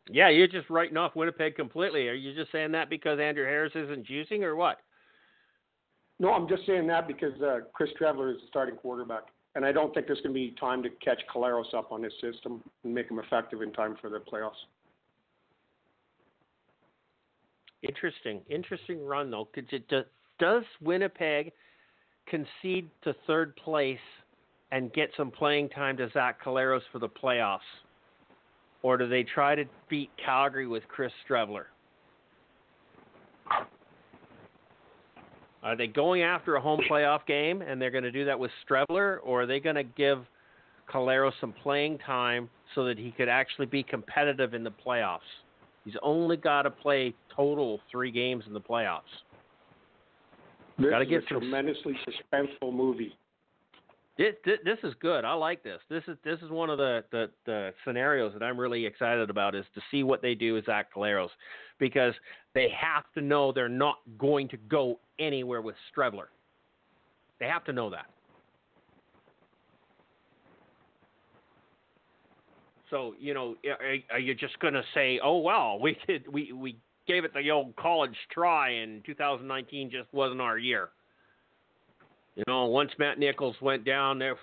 Yeah, 0.09 0.29
you're 0.29 0.47
just 0.47 0.71
writing 0.71 0.97
off 0.97 1.17
Winnipeg 1.17 1.57
completely. 1.57 2.09
Are 2.09 2.15
you 2.15 2.35
just 2.35 2.53
saying 2.53 2.73
that 2.73 2.89
because 2.89 3.19
Andrew 3.19 3.45
Harris 3.45 3.73
isn't 3.75 4.07
juicing, 4.07 4.43
or 4.43 4.55
what? 4.55 4.79
No, 6.19 6.33
I'm 6.33 6.49
just 6.49 6.65
saying 6.67 6.87
that 6.87 7.07
because 7.09 7.41
uh, 7.43 7.61
Chris 7.75 7.91
Streveler 8.01 8.31
is 8.33 8.41
the 8.41 8.47
starting 8.49 8.77
quarterback, 8.77 9.25
and 9.55 9.65
I 9.65 9.73
don't 9.73 9.93
think 9.93 10.07
there's 10.07 10.21
going 10.21 10.31
to 10.31 10.35
be 10.35 10.55
time 10.59 10.83
to 10.83 10.91
catch 11.05 11.21
Collaros 11.35 11.75
up 11.75 11.93
on 11.93 12.03
his 12.03 12.13
system 12.21 12.63
and 12.85 12.95
make 12.95 13.11
him 13.11 13.19
effective 13.19 13.63
in 13.63 13.73
time 13.73 13.97
for 14.01 14.09
the 14.09 14.19
playoffs. 14.19 14.53
Interesting, 17.83 18.41
interesting 18.49 19.05
run 19.05 19.31
though. 19.31 19.49
Does 20.39 20.65
Winnipeg 20.81 21.53
concede 22.27 22.91
to 23.03 23.15
third 23.27 23.55
place 23.57 23.99
and 24.73 24.93
get 24.93 25.11
some 25.17 25.31
playing 25.31 25.69
time 25.69 25.97
to 25.97 26.11
Zach 26.13 26.43
Collaros 26.43 26.81
for 26.91 26.99
the 26.99 27.09
playoffs, 27.09 27.59
or 28.83 28.97
do 28.97 29.09
they 29.09 29.23
try 29.23 29.55
to 29.55 29.65
beat 29.89 30.11
Calgary 30.25 30.67
with 30.67 30.83
Chris 30.89 31.13
Streveler? 31.29 31.65
Are 35.63 35.77
they 35.77 35.87
going 35.89 36.23
after 36.23 36.55
a 36.57 36.61
home 36.61 36.81
playoff 36.89 37.27
game 37.27 37.63
and 37.63 37.81
they're 37.81 37.91
going 37.91 38.05
to 38.05 38.13
do 38.13 38.25
that 38.25 38.39
with 38.39 38.51
Streveler, 38.69 39.19
or 39.25 39.43
are 39.43 39.47
they 39.47 39.59
going 39.59 39.75
to 39.77 39.83
give 39.83 40.25
Calero 40.93 41.33
some 41.41 41.53
playing 41.63 41.99
time 41.99 42.49
so 42.75 42.85
that 42.85 42.99
he 42.99 43.11
could 43.11 43.29
actually 43.29 43.67
be 43.67 43.83
competitive 43.83 44.55
in 44.55 44.63
the 44.63 44.71
playoffs? 44.71 45.19
He's 45.85 45.97
only 46.03 46.37
got 46.37 46.63
to 46.63 46.71
play 46.71 47.15
total 47.35 47.81
three 47.91 48.11
games 48.11 48.45
in 48.47 48.53
the 48.53 48.61
playoffs. 48.61 49.01
This 50.79 50.91
Gotta 50.91 51.05
is 51.05 51.11
get 51.11 51.23
a 51.25 51.27
some- 51.29 51.41
tremendously 51.41 51.99
suspenseful 52.07 52.73
movie. 52.73 53.17
This, 54.19 54.35
this 54.45 54.79
is 54.83 54.95
good. 55.01 55.27
I 55.27 55.35
like 55.35 55.63
this. 55.63 55.79
This 55.91 56.03
is 56.09 56.17
this 56.25 56.41
is 56.41 56.51
one 56.51 56.71
of 56.71 56.79
the, 56.79 57.05
the, 57.13 57.31
the 57.45 57.75
scenarios 57.85 58.33
that 58.33 58.43
I'm 58.43 58.59
really 58.59 58.87
excited 58.87 59.29
about 59.29 59.55
is 59.55 59.67
to 59.75 59.83
see 59.91 60.03
what 60.05 60.23
they 60.23 60.35
do 60.35 60.55
with 60.55 60.65
Zach 60.65 60.93
Collaros 60.95 61.29
because 61.79 62.15
they 62.55 62.69
have 62.81 63.05
to 63.15 63.21
know 63.21 63.53
they're 63.53 63.69
not 63.69 63.97
going 64.17 64.49
to 64.49 64.57
go 64.57 64.99
anywhere 65.19 65.61
with 65.61 65.77
Streveler. 65.95 66.29
They 67.41 67.47
have 67.47 67.65
to 67.65 67.75
know 67.75 67.91
that. 67.91 68.07
So 72.89 73.15
you 73.19 73.35
know, 73.35 73.57
are, 73.67 73.97
are 74.13 74.19
you 74.19 74.35
just 74.35 74.59
going 74.61 74.75
to 74.75 74.85
say, 74.95 75.21
"Oh 75.23 75.41
well, 75.41 75.79
we 75.79 75.99
did 76.07 76.27
we 76.33 76.53
we 76.53 76.79
gave 77.07 77.25
it 77.25 77.35
the 77.35 77.51
old 77.51 77.77
college 77.77 78.17
try, 78.33 78.71
and 78.71 79.05
2019 79.05 79.91
just 79.91 80.13
wasn't 80.15 80.41
our 80.41 80.57
year." 80.57 80.89
You 82.37 82.45
know, 82.47 82.67
once 82.67 82.91
Matt 82.99 83.19
Nichols 83.19 83.57
went 83.61 83.85
down 83.85 84.19
there, 84.19 84.37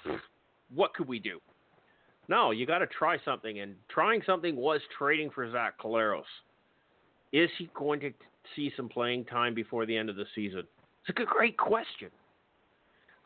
what 0.73 0.93
could 0.93 1.07
we 1.07 1.19
do? 1.19 1.39
No, 2.27 2.51
you 2.51 2.65
got 2.65 2.79
to 2.79 2.87
try 2.87 3.17
something, 3.23 3.59
and 3.59 3.75
trying 3.89 4.21
something 4.25 4.55
was 4.55 4.81
trading 4.97 5.29
for 5.29 5.49
Zach 5.51 5.79
Collaros. 5.79 6.23
Is 7.31 7.49
he 7.57 7.69
going 7.75 7.99
to 7.99 8.11
see 8.55 8.71
some 8.75 8.89
playing 8.89 9.25
time 9.25 9.53
before 9.53 9.85
the 9.85 9.95
end 9.95 10.09
of 10.09 10.15
the 10.15 10.25
season? 10.33 10.63
It's 11.07 11.19
a 11.19 11.25
great 11.25 11.57
question. 11.57 12.09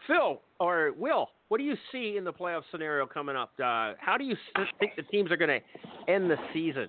Phil 0.08 0.42
or 0.60 0.94
Will, 0.98 1.30
what 1.48 1.58
do 1.58 1.64
you 1.64 1.76
see 1.92 2.18
in 2.18 2.24
the 2.24 2.34
playoff 2.34 2.64
scenario 2.72 3.06
coming 3.06 3.36
up? 3.36 3.52
Uh, 3.60 3.94
how 4.00 4.16
do 4.18 4.24
you 4.24 4.36
think 4.80 4.94
the 4.96 5.04
teams 5.04 5.32
are 5.32 5.38
going 5.38 5.62
to 5.62 6.12
end 6.12 6.30
the 6.30 6.38
season? 6.54 6.88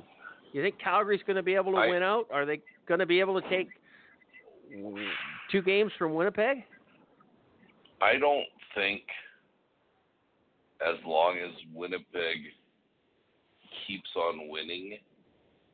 You 0.53 0.63
think 0.63 0.77
Calgary's 0.83 1.21
going 1.27 1.37
to 1.37 1.43
be 1.43 1.55
able 1.55 1.73
to 1.73 1.79
I- 1.79 1.89
win 1.89 2.03
out? 2.03 2.27
Are 2.33 2.47
they 2.47 2.61
going 2.87 3.01
to 3.01 3.07
be 3.07 3.21
able 3.21 3.41
to 3.41 3.49
take 3.49 3.69
two 5.51 5.63
games 5.63 5.93
from 5.99 6.15
Winnipeg? 6.15 6.65
I 8.01 8.19
don't 8.19 8.47
think 8.75 9.03
as 10.81 10.97
long 11.05 11.39
as 11.39 11.53
Winnipeg 11.75 12.39
keeps 13.87 14.09
on 14.17 14.49
winning, 14.49 14.99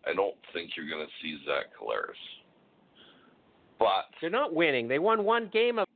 I 0.06 0.14
don't 0.14 0.36
think 0.52 0.70
you're 0.76 0.88
going 0.88 1.04
to 1.04 1.12
see 1.22 1.38
Zach 1.44 1.66
Collaros. 1.78 2.20
But 3.78 4.08
They're 4.20 4.30
not 4.30 4.54
winning. 4.54 4.88
They 4.88 4.98
won 4.98 5.24
one 5.24 5.50
game 5.52 5.78
of 5.78 5.86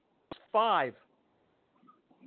five. 0.52 0.94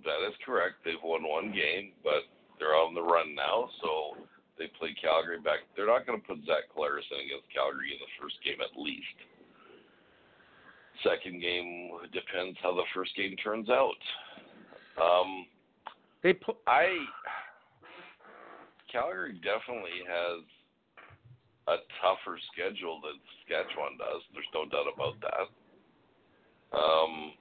that 0.05 0.27
is 0.27 0.33
correct. 0.45 0.81
They've 0.85 1.01
won 1.03 1.21
one 1.27 1.51
game, 1.51 1.91
but 2.03 2.25
they're 2.57 2.77
on 2.77 2.95
the 2.95 3.01
run 3.01 3.35
now, 3.35 3.69
so 3.83 4.17
they 4.57 4.69
play 4.79 4.95
Calgary 4.99 5.39
back. 5.41 5.65
They're 5.75 5.89
not 5.89 6.07
going 6.07 6.21
to 6.21 6.25
put 6.25 6.37
Zach 6.45 6.69
Collaros 6.73 7.05
in 7.11 7.25
against 7.25 7.49
Calgary 7.53 7.93
in 7.93 7.99
the 8.01 8.11
first 8.21 8.37
game 8.45 8.61
at 8.61 8.73
least. 8.79 9.17
Second 11.03 11.41
game 11.41 11.91
depends 12.13 12.57
how 12.61 12.75
the 12.75 12.83
first 12.93 13.15
game 13.15 13.35
turns 13.37 13.69
out. 13.69 13.97
Um, 15.01 15.45
They 16.23 16.33
put 16.33 16.57
I 16.67 16.97
Calgary 18.91 19.39
definitely 19.41 20.03
has 20.05 20.43
a 21.67 21.77
tougher 22.01 22.37
schedule 22.51 22.99
than 23.01 23.15
Saskatchewan 23.47 23.97
does. 23.97 24.21
There's 24.33 24.51
no 24.53 24.65
doubt 24.65 24.91
about 24.93 25.15
that. 25.21 25.47
Um, 26.77 27.33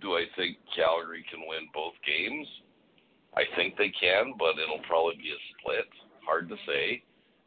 do 0.00 0.14
I 0.14 0.24
think 0.36 0.58
Calgary 0.74 1.24
can 1.30 1.40
win 1.46 1.68
both 1.72 1.94
games? 2.04 2.46
I 3.36 3.44
think 3.56 3.76
they 3.76 3.90
can, 3.90 4.34
but 4.38 4.58
it'll 4.58 4.84
probably 4.86 5.16
be 5.16 5.30
a 5.30 5.40
split. 5.58 5.86
Hard 6.26 6.48
to 6.48 6.56
say 6.66 7.02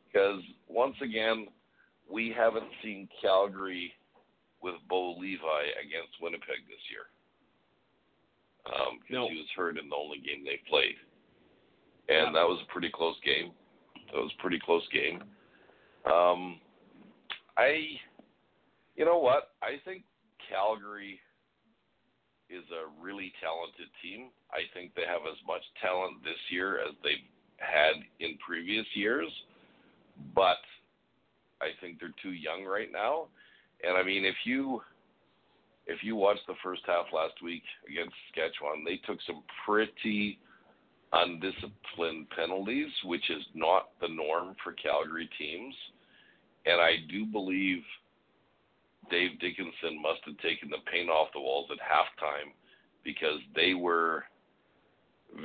because 0.08 0.42
once 0.68 0.96
again, 1.02 1.48
we 2.10 2.34
haven't 2.36 2.70
seen 2.84 3.08
Calgary 3.22 3.92
with 4.62 4.76
Bo 4.88 5.14
Levi 5.18 5.64
against 5.82 6.20
Winnipeg 6.22 6.68
this 6.68 6.82
year. 6.90 7.08
Um, 8.66 9.00
'cause 9.00 9.10
No. 9.10 9.28
he 9.30 9.38
was 9.38 9.50
hurt 9.52 9.78
in 9.78 9.88
the 9.90 9.96
only 9.96 10.20
game 10.20 10.44
they 10.44 10.58
played, 10.58 10.98
and 12.10 12.36
that 12.36 12.48
was 12.48 12.62
a 12.62 12.66
pretty 12.66 12.90
close 12.90 13.20
game. 13.22 13.54
That 14.12 14.22
was 14.22 14.34
a 14.34 14.38
pretty 14.38 14.60
close 14.60 14.88
game. 14.90 15.24
Um, 16.06 16.60
I, 17.58 18.00
you 18.96 19.06
know 19.06 19.20
what? 19.20 19.56
I 19.62 19.78
think 19.80 20.04
Calgary 20.40 21.22
is 22.50 22.70
a 22.72 22.88
really 23.00 23.32
talented 23.42 23.90
team. 24.02 24.32
I 24.52 24.64
think 24.74 24.94
they 24.96 25.06
have 25.06 25.26
as 25.28 25.42
much 25.44 25.64
talent 25.76 26.24
this 26.24 26.40
year 26.50 26.80
as 26.80 26.96
they've 27.04 27.26
had 27.58 27.96
in 28.20 28.38
previous 28.38 28.86
years, 28.96 29.30
but 30.34 30.64
I 31.60 31.74
think 31.82 32.00
they're 32.00 32.14
too 32.22 32.32
young 32.32 32.64
right 32.64 32.92
now. 32.92 33.28
And 33.84 33.98
I 33.98 34.04
mean, 34.04 34.26
if 34.26 34.36
you 34.46 34.82
if 35.86 36.04
you 36.04 36.16
watched 36.16 36.46
the 36.48 36.56
first 36.64 36.82
half 36.86 37.06
last 37.14 37.42
week 37.42 37.64
against 37.90 38.14
Saskatchewan, 38.28 38.84
they 38.84 38.98
took 39.08 39.20
some 39.26 39.44
pretty 39.66 40.38
undisciplined 41.14 42.30
penalties, 42.36 42.92
which 43.06 43.30
is 43.30 43.44
not 43.54 43.90
the 44.02 44.10
norm 44.10 44.56
for 44.64 44.74
Calgary 44.74 45.30
teams. 45.40 45.74
And 46.66 46.82
I 46.82 46.98
do 47.10 47.26
believe 47.26 47.82
Dave 49.10 49.40
Dickenson 49.40 50.02
must 50.02 50.20
have 50.26 50.38
taken 50.40 50.70
the 50.70 50.84
paint 50.92 51.10
off 51.10 51.30
the 51.34 51.40
walls 51.40 51.70
at 51.72 51.80
halftime 51.80 52.52
because 53.04 53.40
they 53.56 53.74
were 53.74 54.26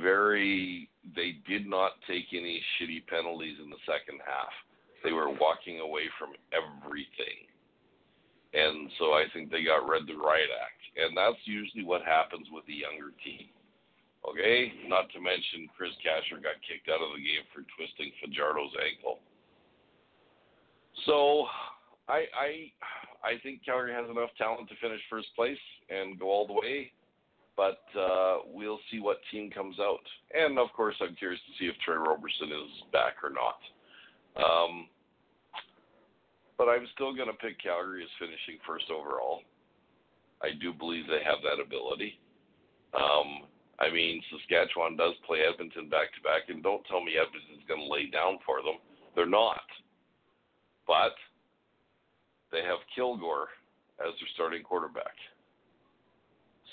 very 0.01 0.89
they 1.15 1.35
did 1.47 1.67
not 1.67 1.91
take 2.07 2.25
any 2.31 2.61
shitty 2.75 3.05
penalties 3.07 3.57
in 3.63 3.69
the 3.69 3.79
second 3.85 4.19
half. 4.25 4.51
They 5.03 5.11
were 5.11 5.29
walking 5.29 5.79
away 5.79 6.03
from 6.17 6.31
everything. 6.51 7.47
And 8.53 8.89
so 8.99 9.17
I 9.17 9.25
think 9.33 9.49
they 9.49 9.65
got 9.65 9.89
read 9.89 10.05
the 10.05 10.13
riot 10.13 10.53
act. 10.53 10.81
And 10.93 11.17
that's 11.17 11.41
usually 11.45 11.83
what 11.83 12.05
happens 12.05 12.47
with 12.53 12.65
the 12.69 12.85
younger 12.85 13.09
team. 13.25 13.49
Okay? 14.21 14.71
Not 14.87 15.09
to 15.13 15.19
mention 15.19 15.67
Chris 15.75 15.93
Casher 16.05 16.37
got 16.37 16.61
kicked 16.61 16.87
out 16.87 17.01
of 17.01 17.17
the 17.17 17.23
game 17.23 17.43
for 17.49 17.65
twisting 17.73 18.13
Fajardo's 18.21 18.77
ankle. 18.77 19.19
So 21.05 21.49
I 22.07 22.29
I 22.37 22.49
I 23.25 23.39
think 23.41 23.65
Calgary 23.65 23.93
has 23.93 24.09
enough 24.09 24.29
talent 24.37 24.69
to 24.69 24.75
finish 24.81 25.01
first 25.09 25.33
place 25.35 25.57
and 25.89 26.19
go 26.19 26.29
all 26.29 26.45
the 26.45 26.53
way. 26.53 26.91
But 27.57 27.81
uh, 27.97 28.37
we'll 28.45 28.79
see 28.91 28.99
what 28.99 29.17
team 29.31 29.49
comes 29.49 29.77
out. 29.79 30.05
And 30.33 30.57
of 30.57 30.69
course 30.73 30.95
I'm 31.01 31.15
curious 31.15 31.41
to 31.47 31.53
see 31.57 31.69
if 31.69 31.75
Tre 31.85 31.95
Roberson 31.95 32.49
is 32.49 32.83
back 32.91 33.17
or 33.23 33.29
not. 33.29 33.59
Um, 34.37 34.87
but 36.63 36.71
I'm 36.71 36.87
still 36.95 37.13
going 37.13 37.27
to 37.27 37.35
pick 37.35 37.59
Calgary 37.59 38.03
as 38.03 38.09
finishing 38.15 38.55
first 38.65 38.87
overall. 38.87 39.41
I 40.41 40.55
do 40.55 40.71
believe 40.71 41.07
they 41.07 41.19
have 41.19 41.43
that 41.43 41.59
ability. 41.59 42.19
Um, 42.95 43.51
I 43.79 43.91
mean, 43.91 44.23
Saskatchewan 44.31 44.95
does 44.95 45.11
play 45.27 45.39
Edmonton 45.43 45.89
back 45.89 46.15
to 46.15 46.21
back, 46.23 46.47
and 46.47 46.63
don't 46.63 46.85
tell 46.87 47.03
me 47.03 47.19
Edmonton's 47.19 47.67
going 47.67 47.83
to 47.83 47.91
lay 47.91 48.07
down 48.07 48.39
for 48.45 48.63
them. 48.63 48.79
They're 49.13 49.27
not. 49.27 49.67
But 50.87 51.19
they 52.51 52.63
have 52.63 52.79
Kilgore 52.95 53.51
as 53.99 54.15
their 54.15 54.31
starting 54.33 54.63
quarterback. 54.63 55.19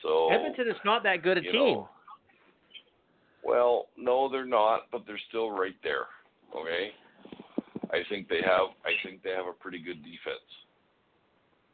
So 0.02 0.30
Edmonton 0.30 0.68
is 0.68 0.78
not 0.84 1.02
that 1.02 1.24
good 1.24 1.38
a 1.38 1.42
team. 1.42 1.52
know, 1.52 1.88
well, 3.42 3.88
no, 3.98 4.28
they're 4.30 4.46
not, 4.46 4.82
but 4.92 5.02
they're 5.04 5.20
still 5.28 5.50
right 5.50 5.74
there. 5.82 6.06
Okay, 6.54 6.90
I 7.92 8.02
think 8.08 8.28
they 8.28 8.40
have. 8.44 8.70
I 8.84 8.92
think 9.04 9.22
they 9.22 9.30
have 9.30 9.46
a 9.46 9.52
pretty 9.52 9.78
good 9.78 10.02
defense. 10.02 10.50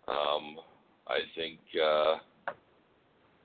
Um, 0.09 0.56
I 1.09 1.20
think, 1.34 1.59
uh, 1.76 2.16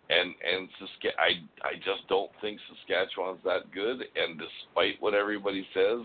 and 0.10 0.34
and 0.44 0.70
Sask- 0.80 1.18
I 1.20 1.42
I 1.68 1.76
just 1.76 2.08
don't 2.08 2.32
think 2.42 2.60
Saskatchewan's 2.70 3.44
that 3.44 3.72
good. 3.74 4.02
And 4.16 4.40
despite 4.40 5.02
what 5.02 5.14
everybody 5.14 5.68
says, 5.74 6.00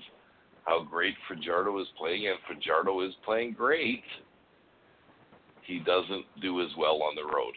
how 0.65 0.83
great 0.83 1.15
Fajardo 1.29 1.79
is 1.81 1.87
playing, 1.99 2.27
and 2.27 2.39
Fajardo 2.49 3.01
is 3.03 3.15
playing 3.25 3.53
great. 3.53 4.03
He 5.63 5.81
doesn't 5.81 6.25
do 6.41 6.61
as 6.63 6.69
well 6.79 7.03
on 7.03 7.15
the 7.17 7.25
road. 7.25 7.55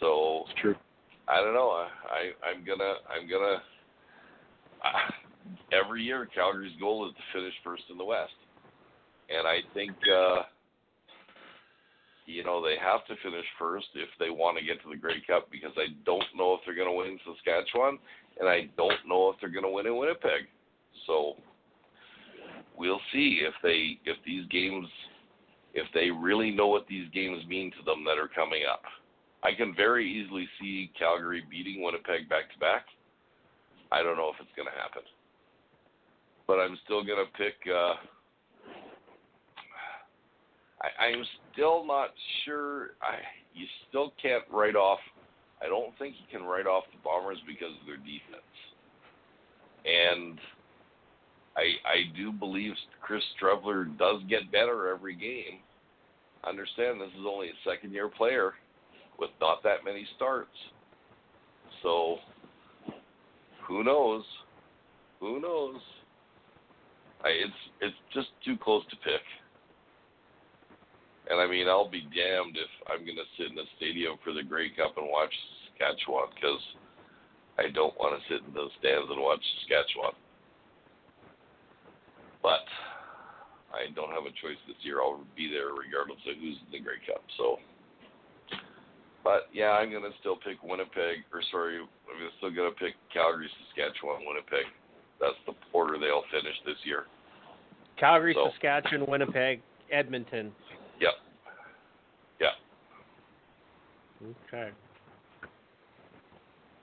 So 0.00 0.44
It's 0.50 0.60
true. 0.60 0.74
I 1.28 1.40
don't 1.40 1.54
know. 1.54 1.70
I, 1.70 1.88
I 2.44 2.50
I'm 2.50 2.64
gonna 2.64 2.94
I'm 3.08 3.28
gonna. 3.28 3.62
Uh, 4.84 5.23
every 5.72 6.02
year, 6.02 6.28
Calgary's 6.34 6.78
goal 6.80 7.06
is 7.08 7.14
to 7.14 7.38
finish 7.38 7.54
first 7.62 7.84
in 7.90 7.98
the 7.98 8.04
West, 8.04 8.36
and 9.28 9.46
I 9.46 9.58
think 9.72 9.92
uh, 10.08 10.42
you 12.26 12.44
know 12.44 12.62
they 12.62 12.76
have 12.80 13.06
to 13.06 13.22
finish 13.22 13.46
first 13.58 13.86
if 13.94 14.08
they 14.18 14.30
want 14.30 14.58
to 14.58 14.64
get 14.64 14.82
to 14.82 14.90
the 14.90 14.96
Grey 14.96 15.22
Cup 15.26 15.50
because 15.50 15.72
I 15.76 15.92
don't 16.04 16.24
know 16.36 16.54
if 16.54 16.60
they're 16.64 16.74
going 16.74 16.88
to 16.88 16.96
win 16.96 17.18
Saskatchewan, 17.24 17.98
and 18.40 18.48
I 18.48 18.68
don't 18.76 19.06
know 19.06 19.30
if 19.30 19.36
they're 19.40 19.50
going 19.50 19.64
to 19.64 19.70
win 19.70 19.86
in 19.86 19.96
Winnipeg. 19.96 20.48
So 21.06 21.34
we'll 22.76 23.00
see 23.12 23.42
if 23.42 23.54
they 23.62 23.98
if 24.04 24.16
these 24.24 24.46
games 24.48 24.86
if 25.74 25.86
they 25.92 26.10
really 26.10 26.50
know 26.50 26.68
what 26.68 26.86
these 26.86 27.08
games 27.12 27.44
mean 27.48 27.70
to 27.72 27.84
them 27.84 28.04
that 28.04 28.18
are 28.18 28.28
coming 28.28 28.62
up. 28.70 28.82
I 29.42 29.52
can 29.52 29.74
very 29.74 30.08
easily 30.08 30.48
see 30.60 30.90
Calgary 30.98 31.42
beating 31.50 31.82
Winnipeg 31.82 32.28
back 32.28 32.50
to 32.52 32.58
back. 32.58 32.86
I 33.92 34.02
don't 34.02 34.16
know 34.16 34.30
if 34.32 34.40
it's 34.40 34.54
going 34.56 34.68
to 34.68 34.80
happen, 34.80 35.02
but 36.46 36.54
I'm 36.54 36.78
still 36.84 37.04
to 37.04 37.30
pick. 37.36 37.54
Uh, 37.68 37.94
I, 40.82 41.04
I'm 41.06 41.24
still 41.52 41.86
not 41.86 42.10
sure. 42.44 42.90
I 43.02 43.18
you 43.54 43.66
still 43.88 44.12
can't 44.20 44.44
write 44.50 44.76
off. 44.76 44.98
I 45.62 45.68
don't 45.68 45.96
think 45.98 46.16
you 46.18 46.38
can 46.38 46.46
write 46.46 46.66
off 46.66 46.84
the 46.92 46.98
Bombers 47.04 47.38
because 47.46 47.72
of 47.80 47.86
their 47.86 47.96
defense, 47.96 48.54
and 49.84 50.38
I 51.56 51.62
I 51.86 52.16
do 52.16 52.32
believe 52.32 52.72
Chris 53.00 53.22
Streveler 53.40 53.96
does 53.98 54.22
get 54.28 54.52
better 54.52 54.88
every 54.88 55.14
game. 55.14 55.60
Understand 56.46 57.00
this 57.00 57.08
is 57.18 57.24
only 57.26 57.48
a 57.48 57.68
second 57.68 57.92
year 57.92 58.08
player 58.08 58.52
with 59.18 59.30
not 59.40 59.62
that 59.62 59.84
many 59.84 60.06
starts. 60.16 60.50
So 61.82 62.16
who 63.66 63.84
knows? 63.84 64.24
Who 65.20 65.40
knows? 65.40 65.76
It's 67.24 67.60
it's 67.80 67.96
just 68.12 68.28
too 68.44 68.56
close 68.56 68.84
to 68.90 68.96
pick. 69.00 69.24
And 71.30 71.40
I 71.40 71.48
mean, 71.48 71.68
I'll 71.68 71.88
be 71.88 72.04
damned 72.12 72.56
if 72.60 72.72
I'm 72.84 73.00
going 73.00 73.16
to 73.16 73.28
sit 73.40 73.48
in 73.48 73.56
the 73.56 73.64
stadium 73.80 74.20
for 74.20 74.36
the 74.36 74.44
Grey 74.44 74.68
Cup 74.76 75.00
and 75.00 75.08
watch 75.08 75.32
Saskatchewan 75.72 76.28
because 76.36 76.60
I 77.56 77.72
don't 77.72 77.96
want 77.96 78.12
to 78.12 78.20
sit 78.28 78.44
in 78.44 78.52
the 78.52 78.68
stands 78.76 79.08
and 79.08 79.24
watch 79.24 79.40
Saskatchewan. 79.40 80.12
But 82.44 82.68
I 83.72 83.88
don't 83.96 84.12
have 84.12 84.28
a 84.28 84.36
choice 84.36 84.60
this 84.68 84.76
year. 84.84 85.00
I'll 85.00 85.24
be 85.32 85.48
there 85.48 85.72
regardless 85.72 86.20
of 86.28 86.36
who's 86.36 86.60
in 86.60 86.76
the 86.76 86.84
Grey 86.84 87.00
Cup. 87.08 87.24
So 87.40 87.56
but 89.24 89.48
yeah, 89.56 89.72
I'm 89.72 89.90
gonna 89.90 90.12
still 90.20 90.36
pick 90.36 90.60
Winnipeg, 90.60 91.24
or 91.32 91.40
sorry, 91.50 91.80
I'm 91.80 92.30
still 92.36 92.52
gonna 92.52 92.76
pick 92.76 92.92
Calgary, 93.08 93.48
Saskatchewan, 93.72 94.20
Winnipeg. 94.28 94.68
That's 95.18 95.40
the 95.48 95.56
order 95.72 95.96
they'll 95.96 96.28
finish 96.28 96.54
this 96.68 96.76
year. 96.84 97.08
Calgary, 97.98 98.34
So- 98.34 98.50
Saskatchewan, 98.50 99.06
Winnipeg, 99.08 99.60
Edmonton. 99.90 100.52
Yep. 101.00 101.12
Yeah. 102.40 102.48
Okay. 104.48 104.70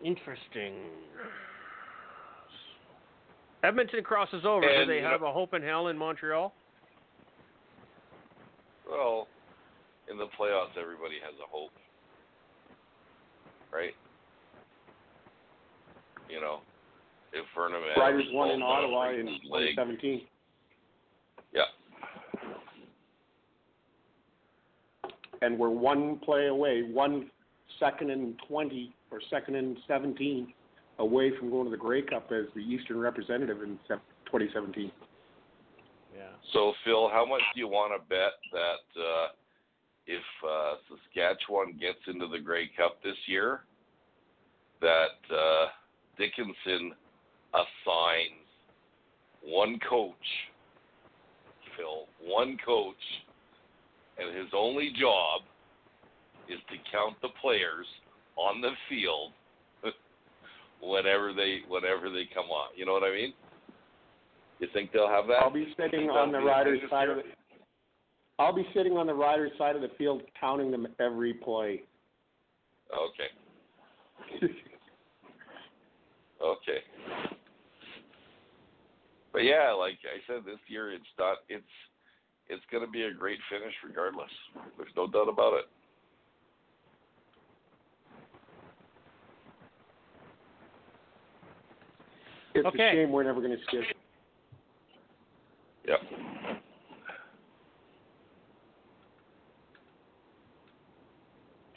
Interesting. 0.04 0.74
Edmonton 3.64 4.04
crosses 4.04 4.44
over. 4.46 4.68
And, 4.68 4.88
Do 4.88 4.94
they 4.94 5.02
have 5.02 5.22
a 5.22 5.32
hope 5.32 5.54
in 5.54 5.62
hell 5.62 5.88
in 5.90 5.98
Montreal? 5.98 6.54
Well, 8.90 9.28
in 10.10 10.18
the 10.18 10.26
playoffs, 10.40 10.76
everybody 10.82 11.16
has 11.24 11.34
a 11.40 11.48
hope, 11.50 11.72
right? 13.72 13.94
You 16.30 16.42
know, 16.42 16.60
if 17.34 17.46
Burnham 17.56 17.82
Riders 17.98 18.26
won 18.32 18.52
in 18.52 18.62
Ottawa 18.62 19.12
in 19.12 19.26
breaks 19.26 19.42
his 19.44 19.52
leg, 19.52 19.76
2017. 19.76 20.28
yeah, 21.54 21.62
and 25.42 25.58
we're 25.58 25.70
one 25.70 26.20
play 26.20 26.48
away, 26.48 26.84
one 26.84 27.30
second 27.80 28.12
and 28.12 28.40
20 28.48 28.94
or 29.12 29.20
second 29.30 29.56
and 29.56 29.78
17 29.88 30.54
away 31.00 31.32
from 31.38 31.50
going 31.50 31.66
to 31.66 31.72
the 31.72 31.78
Grey 31.78 32.02
Cup 32.02 32.32
as 32.32 32.46
the 32.54 32.62
Eastern 32.62 33.00
representative 33.00 33.62
in 33.64 33.80
2017. 33.88 34.92
Yeah. 36.16 36.24
So 36.54 36.74
Phil, 36.86 37.10
how 37.10 37.26
much 37.26 37.42
do 37.54 37.60
you 37.60 37.68
want 37.68 37.94
to 37.94 38.08
bet 38.08 38.34
that 38.52 39.02
uh, 39.02 39.28
if 40.06 40.24
uh, 40.48 40.76
Saskatchewan 40.90 41.78
gets 41.80 42.00
into 42.08 42.28
the 42.28 42.40
Grey 42.40 42.70
Cup 42.78 43.02
this 43.04 43.16
year, 43.26 43.62
that 44.82 45.20
uh, 45.34 45.68
Dickenson 46.18 46.94
assigns 47.54 48.48
one 49.44 49.80
coach, 49.90 50.14
Phil, 51.78 52.06
one 52.24 52.58
coach, 52.66 52.96
and 54.22 54.38
his 54.38 54.48
only 54.56 54.94
job 55.00 55.42
is 56.50 56.60
to 56.70 56.76
count 56.92 57.16
the 57.22 57.30
players 57.42 57.86
on 58.36 58.62
the 58.62 58.72
field 58.90 59.32
whenever 60.82 61.34
they 61.34 61.60
whenever 61.68 62.10
they 62.10 62.28
come 62.34 62.50
on. 62.50 62.70
You 62.76 62.86
know 62.86 62.94
what 62.94 63.04
I 63.04 63.12
mean? 63.12 63.34
You 64.60 64.68
think 64.74 64.92
they'll 64.92 65.08
have 65.08 65.28
that? 65.28 65.42
I'll 65.42 65.50
be 65.50 65.74
sitting 65.78 66.10
on 66.10 66.32
the 66.32 66.40
Riders' 66.40 66.82
side 66.90 67.10
of 67.10 67.18
the. 67.18 67.24
I'll 68.38 68.54
be 68.54 68.68
sitting 68.74 68.94
on 68.94 69.08
the 69.08 69.14
Riders' 69.14 69.52
side 69.58 69.76
of 69.76 69.82
the 69.82 69.92
field, 69.98 70.22
counting 70.40 70.72
them 70.72 70.88
every 71.00 71.34
play. 71.34 71.84
Okay. 72.94 74.48
Okay. 76.42 76.82
But 79.32 79.44
yeah, 79.44 79.72
like 79.72 80.00
I 80.04 80.20
said, 80.28 80.44
this 80.46 80.60
year 80.68 80.92
it's 80.92 81.06
not 81.18 81.38
it's 81.48 81.64
it's 82.52 82.64
going 82.70 82.86
to 82.86 82.92
be 82.92 83.04
a 83.04 83.14
great 83.14 83.40
finish 83.50 83.74
regardless. 83.84 84.30
There's 84.78 84.92
no 84.98 85.08
doubt 85.08 85.30
about 85.30 85.54
it. 85.54 85.66
It's 92.54 92.66
Okay. 92.68 92.90
a 92.90 92.92
shame 92.92 93.12
we're 93.12 93.24
never 93.24 93.40
going 93.40 93.58
to 93.58 93.64
see 93.72 93.78
it. 93.78 93.98
Yep. 95.88 96.00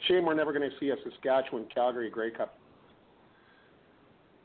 Shame 0.07 0.25
we're 0.25 0.33
never 0.35 0.51
going 0.51 0.69
to 0.69 0.77
see 0.77 0.89
a 0.89 0.95
Saskatchewan 1.03 1.65
Calgary 1.73 2.09
Grey 2.09 2.31
Cup. 2.31 2.59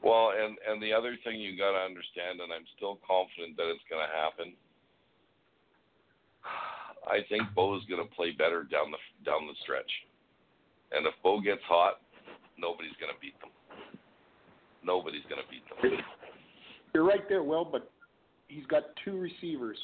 Well, 0.03 0.31
and 0.31 0.57
and 0.67 0.81
the 0.81 0.93
other 0.93 1.17
thing 1.25 1.41
you 1.41 1.59
got 1.59 1.73
to 1.73 1.79
understand, 1.79 2.41
and 2.41 2.53
I'm 2.53 2.65
still 2.77 2.99
confident 3.05 3.57
that 3.59 3.69
it's 3.69 3.85
going 3.91 4.01
to 4.01 4.17
happen. 4.17 4.55
I 7.11 7.27
think 7.29 7.43
Bo 7.57 7.77
is 7.77 7.83
going 7.89 8.03
to 8.03 8.15
play 8.15 8.31
better 8.31 8.63
down 8.63 8.93
the 8.93 8.99
down 9.29 9.47
the 9.47 9.55
stretch, 9.63 9.91
and 10.93 11.07
if 11.07 11.15
Bo 11.23 11.41
gets 11.41 11.63
hot, 11.67 12.01
nobody's 12.57 12.95
going 13.01 13.13
to 13.13 13.21
beat 13.21 13.35
them. 13.41 13.51
Nobody's 14.85 15.27
going 15.29 15.43
to 15.43 15.49
beat 15.51 15.67
them. 15.69 16.01
You're 16.95 17.05
right 17.05 17.29
there, 17.29 17.43
Will, 17.43 17.65
but 17.65 17.91
he's 18.49 18.67
got 18.67 18.85
two 19.05 19.19
receivers. 19.19 19.77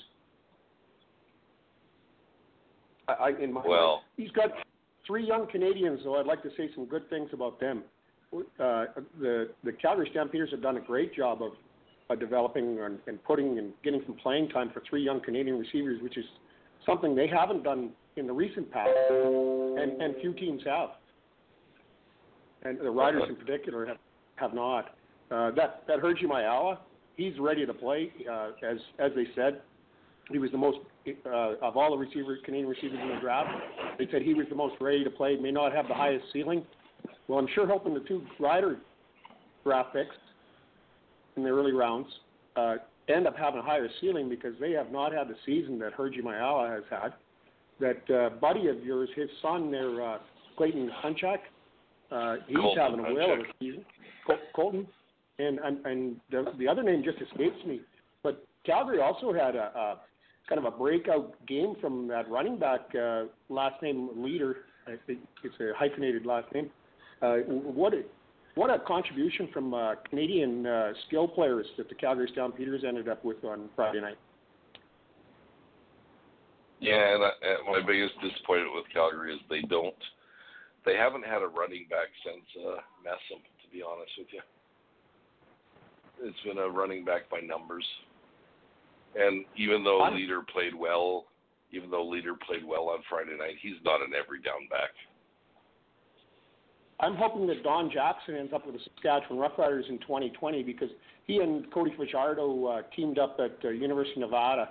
I, 3.09 3.13
I 3.13 3.29
in 3.43 3.53
my 3.53 3.63
Well- 3.67 4.03
he's 4.17 4.31
got 4.31 4.51
three 5.07 5.27
young 5.27 5.49
Canadians, 5.51 6.01
so 6.05 6.15
I'd 6.15 6.27
like 6.27 6.43
to 6.43 6.51
say 6.57 6.71
some 6.75 6.87
good 6.87 7.09
things 7.11 7.31
about 7.33 7.59
them. 7.59 7.83
Uh, 8.35 8.87
the 9.21 9.51
the 9.65 9.73
Calgary 9.73 10.09
Stampeders 10.11 10.51
have 10.51 10.63
done 10.63 10.77
a 10.77 10.81
great 10.81 11.15
job 11.15 11.43
of, 11.43 11.53
of 12.11 12.21
developing 12.21 12.79
and, 12.81 12.99
and 13.07 13.23
putting 13.25 13.59
and 13.59 13.73
getting 13.83 14.03
some 14.07 14.17
playing 14.17 14.49
time 14.51 14.71
for 14.73 14.83
three 14.89 15.03
young 15.03 15.21
Canadian 15.21 15.59
receivers, 15.59 16.01
which 16.03 16.17
is 16.17 16.25
something 16.87 17.15
they 17.15 17.27
haven't 17.27 17.65
done 17.65 17.91
in 18.17 18.27
the 18.27 18.33
recent 18.33 18.71
past, 18.71 18.91
and 19.11 20.01
and 20.01 20.15
few 20.21 20.33
teams 20.33 20.63
have. 20.65 20.91
And 22.63 22.79
the 22.81 22.91
Riders 22.91 23.25
in 23.29 23.37
particular 23.37 23.87
have 23.87 23.99
have 24.37 24.55
not. 24.55 24.95
Uh, 25.31 25.51
that 25.53 25.83
that 25.89 25.99
Hergy 26.01 26.25
Mayala, 26.25 26.79
he's 27.17 27.39
ready 27.39 27.67
to 27.67 27.75
play. 27.75 28.13
Uh, 28.31 28.51
as 28.67 28.79
as 28.99 29.13
they 29.15 29.27
said, 29.35 29.61
he 30.31 30.39
was 30.39 30.51
the 30.51 30.59
most 30.59 30.79
uh, 31.27 31.55
of 31.63 31.77
all 31.77 31.91
the 31.91 31.97
receivers, 31.97 32.39
Canadian 32.45 32.69
receivers 32.69 32.99
in 33.01 33.09
the 33.09 33.21
draft. 33.21 33.51
They 33.99 34.09
said 34.11 34.23
he 34.23 34.35
was 34.35 34.47
the 34.49 34.57
most 34.57 34.75
ready 34.81 35.05
to 35.05 35.11
play. 35.11 35.37
May 35.37 35.53
not 35.53 35.73
have 35.73 35.89
the 35.89 35.95
highest 35.95 36.25
ceiling. 36.33 36.65
Well, 37.29 37.39
I'm 37.39 37.49
sure 37.55 37.67
hoping 37.67 37.95
the 37.95 38.01
two 38.01 38.23
Rider 38.39 38.79
draft 39.65 39.93
picks 39.93 40.15
in 41.37 41.43
the 41.43 41.51
early 41.51 41.73
rounds 41.73 42.09
uh, 42.57 42.77
end 43.09 43.27
up 43.27 43.37
having 43.37 43.61
a 43.61 43.63
higher 43.63 43.89
ceiling 44.01 44.29
because 44.29 44.55
they 44.61 44.73
have 44.73 44.91
not 44.91 45.13
had 45.13 45.29
the 45.29 45.37
season 45.45 45.79
that 45.79 45.97
Hergy 45.97 46.23
Mayala 46.23 46.75
has 46.75 46.85
had. 46.91 47.15
That 47.79 48.11
uh, 48.15 48.31
buddy 48.37 48.69
of 48.69 48.83
yours, 48.85 49.09
his 49.15 49.29
son, 49.43 49.71
there, 49.71 50.03
uh, 50.03 50.19
Clayton 50.57 50.91
Hunchak, 51.05 51.39
uh, 52.11 52.37
he's 52.47 52.57
Colton 52.57 52.83
having 52.83 53.01
a 53.01 53.15
whale 53.15 53.35
of 53.35 53.41
a 53.41 53.43
season. 53.61 53.85
Col- 54.27 54.39
Colton, 54.55 54.87
and 55.39 55.59
and, 55.59 55.85
and 55.85 56.17
the, 56.31 56.53
the 56.59 56.67
other 56.67 56.83
name 56.83 57.03
just 57.05 57.19
escapes 57.21 57.65
me. 57.67 57.81
but 58.23 58.45
Calgary 58.65 59.01
also 59.01 59.33
had 59.33 59.55
a, 59.55 59.71
a 59.77 60.01
kind 60.49 60.59
of 60.59 60.73
a 60.73 60.77
breakout 60.77 61.35
game 61.47 61.75
from 61.81 62.09
that 62.09 62.29
running 62.31 62.59
back, 62.59 62.81
uh, 62.95 63.25
last 63.49 63.81
name 63.83 64.11
leader. 64.17 64.57
I 64.87 64.95
think 65.07 65.21
it's 65.43 65.55
a 65.61 65.73
hyphenated 65.77 66.25
last 66.25 66.53
name. 66.55 66.71
Uh, 67.21 67.37
what 67.39 67.93
what 68.57 68.71
a 68.71 68.79
contribution 68.81 69.49
from 69.53 69.73
uh, 69.73 69.95
Canadian 70.09 70.67
uh, 70.67 70.93
skill 71.07 71.29
players 71.29 71.67
that 71.77 71.89
the 71.89 71.95
Calgary 71.95 72.29
Stampeders 72.33 72.83
ended 72.87 73.09
up 73.09 73.25
with 73.25 73.45
on 73.45 73.69
Friday 73.77 74.01
night. 74.01 74.17
Yeah, 76.81 77.15
and, 77.15 77.23
I, 77.23 77.31
and 77.43 77.59
my 77.69 77.87
biggest 77.87 78.15
disappointment 78.21 78.75
with 78.75 78.85
Calgary 78.93 79.35
is 79.35 79.41
they 79.49 79.63
don't, 79.63 79.95
they 80.85 80.97
haven't 80.97 81.25
had 81.25 81.43
a 81.43 81.49
running 81.49 81.87
back 81.89 82.09
since 82.25 82.45
uh, 82.67 82.81
Messam, 83.05 83.41
to 83.41 83.67
be 83.73 83.83
honest 83.83 84.13
with 84.19 84.29
you. 84.33 84.41
It's 86.23 86.41
been 86.45 86.59
a 86.59 86.69
running 86.69 87.05
back 87.05 87.29
by 87.31 87.41
numbers. 87.41 87.85
And 89.17 89.45
even 89.57 89.85
though 89.85 90.09
Leader 90.15 90.43
played 90.53 90.75
well, 90.75 91.25
even 91.73 91.91
though 91.91 92.07
Leader 92.07 92.35
played 92.47 92.65
well 92.65 92.89
on 92.89 93.01
Friday 93.09 93.37
night, 93.39 93.57
he's 93.61 93.81
not 93.85 94.01
an 94.01 94.13
every 94.17 94.41
down 94.41 94.69
back. 94.71 94.93
I'm 97.01 97.15
hoping 97.15 97.47
that 97.49 97.63
Don 97.63 97.91
Jackson 97.91 98.37
ends 98.37 98.53
up 98.55 98.65
with 98.67 98.75
the 98.77 98.81
Saskatchewan 98.95 99.39
Roughriders 99.39 99.89
in 99.89 99.99
2020 99.99 100.63
because 100.63 100.89
he 101.27 101.39
and 101.39 101.71
Cody 101.73 101.93
Fajardo 101.97 102.67
uh, 102.67 102.83
teamed 102.95 103.19
up 103.19 103.39
at 103.39 103.57
uh, 103.65 103.69
University 103.69 104.23
of 104.23 104.31
Nevada 104.31 104.71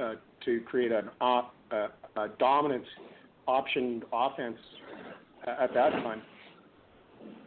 uh, 0.00 0.14
to 0.44 0.60
create 0.62 0.90
an 0.90 1.10
op, 1.20 1.54
uh, 1.70 1.88
a 2.16 2.28
dominant 2.38 2.84
option 3.46 4.02
offense 4.12 4.58
at 5.46 5.72
that 5.74 5.90
time, 5.90 6.22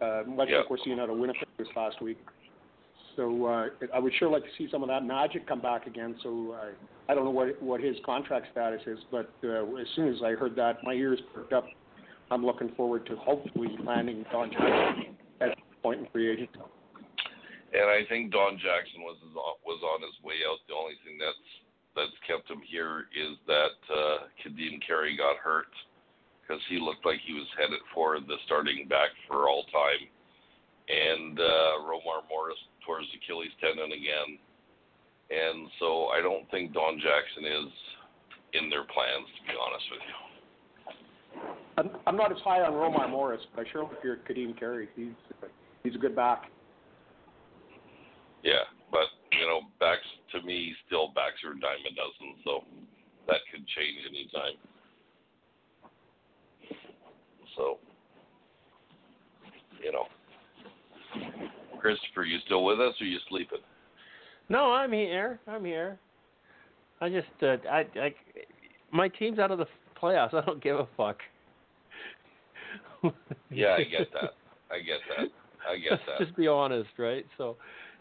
uh, 0.01 0.23
much 0.27 0.47
Yeah. 0.49 0.59
like 0.59 0.69
we're 0.69 0.77
seeing 0.85 0.99
out 0.99 1.09
of 1.09 1.17
Winnipeg 1.17 1.47
this 1.57 1.67
last 1.75 2.01
week. 2.01 2.17
So 3.15 3.45
uh, 3.45 3.69
I 3.93 3.99
would 3.99 4.13
sure 4.19 4.29
like 4.29 4.43
to 4.43 4.49
see 4.57 4.69
some 4.71 4.83
of 4.83 4.89
that 4.89 5.03
magic 5.03 5.47
come 5.47 5.59
back 5.59 5.87
again. 5.87 6.15
So 6.21 6.51
uh, 6.55 6.67
I 7.11 7.15
don't 7.15 7.25
know 7.25 7.31
what 7.31 7.59
what 7.61 7.81
his 7.81 7.95
contract 8.05 8.47
status 8.51 8.81
is, 8.85 8.99
but 9.11 9.31
uh, 9.43 9.65
as 9.75 9.87
soon 9.95 10.13
as 10.13 10.21
I 10.23 10.33
heard 10.33 10.55
that, 10.55 10.77
my 10.83 10.93
ears 10.93 11.19
perked 11.33 11.51
up. 11.51 11.65
I'm 12.29 12.45
looking 12.45 12.71
forward 12.75 13.05
to 13.07 13.15
hopefully 13.15 13.69
landing 13.83 14.25
Don 14.31 14.51
Jackson 14.51 15.15
at 15.39 15.49
some 15.49 15.81
point 15.81 15.99
in 16.01 16.07
free 16.11 16.31
agency. 16.31 16.59
And 17.73 17.87
I 17.87 18.03
think 18.09 18.31
Don 18.31 18.55
Jackson 18.59 19.03
was 19.03 19.17
was 19.63 19.79
on 19.83 20.01
his 20.01 20.15
way 20.23 20.43
out. 20.47 20.59
The 20.67 20.75
only 20.75 20.95
thing 21.03 21.19
that's 21.19 21.47
that's 21.95 22.17
kept 22.27 22.49
him 22.49 22.61
here 22.63 23.07
is 23.15 23.35
that 23.47 23.79
uh, 23.89 24.17
Ka'Deem 24.43 24.79
Carey 24.85 25.17
got 25.17 25.37
hurt 25.37 25.71
because 26.41 26.61
he 26.69 26.79
looked 26.79 27.05
like 27.05 27.19
he 27.25 27.33
was 27.33 27.47
headed 27.59 27.79
for 27.93 28.19
the 28.19 28.39
starting 28.45 28.87
back 28.87 29.11
for 29.27 29.49
all 29.49 29.63
time, 29.71 30.07
and 30.87 31.39
uh, 31.39 31.83
Romar 31.83 32.23
Morris 32.31 32.59
tore 32.85 32.99
his 32.99 33.11
Achilles 33.19 33.51
tendon 33.59 33.91
again, 33.91 34.39
and 35.31 35.67
so 35.79 36.07
I 36.07 36.21
don't 36.21 36.47
think 36.51 36.71
Don 36.71 36.99
Jackson 36.99 37.43
is 37.43 37.71
in 38.55 38.69
their 38.71 38.87
plans 38.87 39.27
to 39.27 39.41
be 39.43 39.55
honest 39.59 39.87
with 39.91 40.03
you. 40.07 40.26
I'm, 41.77 41.91
I'm 42.07 42.17
not 42.17 42.31
as 42.31 42.37
high 42.43 42.61
on 42.61 42.73
Romar 42.73 43.09
Morris, 43.09 43.41
but 43.55 43.65
I 43.65 43.71
sure 43.71 43.83
like 43.83 44.03
your 44.03 44.17
Ka'Deem 44.17 44.57
Carey. 44.57 44.89
He's 44.95 45.13
he's 45.83 45.95
a 45.95 45.97
good 45.97 46.15
back. 46.15 46.49
Yeah, 48.43 48.65
but 48.91 49.05
you 49.31 49.45
know, 49.45 49.61
backs 49.79 50.05
to 50.31 50.41
me 50.41 50.73
still 50.87 51.09
backs 51.13 51.43
are 51.45 51.51
a 51.51 51.59
dime 51.59 51.85
a 51.85 51.93
dozen, 51.93 52.35
so 52.43 52.63
that 53.27 53.37
could 53.51 53.65
change 53.67 53.97
anytime. 54.07 54.57
So, 57.55 57.77
you 59.83 59.91
know, 59.91 60.05
Christopher, 61.79 62.23
you 62.23 62.37
still 62.45 62.63
with 62.63 62.79
us, 62.79 62.93
or 63.01 63.05
you 63.05 63.17
sleeping? 63.29 63.59
No, 64.49 64.71
I'm 64.71 64.91
here. 64.91 65.39
I'm 65.47 65.65
here. 65.65 65.97
I 67.01 67.09
just, 67.09 67.27
uh, 67.41 67.57
I, 67.69 67.85
I, 67.99 68.13
my 68.91 69.07
team's 69.07 69.39
out 69.39 69.51
of 69.51 69.57
the 69.57 69.67
playoffs. 70.01 70.33
I 70.33 70.41
don't 70.45 70.61
give 70.63 70.77
a 70.77 70.87
fuck. 70.97 71.17
Yeah, 73.51 73.75
I 73.79 73.83
get 73.83 74.11
that. 74.13 74.33
I 74.71 74.79
get 74.79 74.99
that. 75.17 75.27
I 75.69 75.77
get 75.77 75.91
Let's 75.91 76.03
that. 76.07 76.25
just 76.25 76.35
be 76.35 76.47
honest, 76.47 76.89
right? 76.97 77.25
So, 77.37 77.55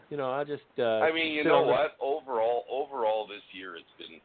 you 0.09 0.17
know, 0.17 0.29
I 0.31 0.43
just. 0.43 0.63
Uh, 0.77 0.99
I 0.99 1.11
mean, 1.13 1.33
you 1.33 1.43
know 1.43 1.65
the- 1.65 1.71
what? 1.71 1.95
Overall, 2.01 2.65
overall 2.69 3.27
this 3.27 3.43
year 3.53 3.75
it's 3.75 3.93
been 3.97 4.19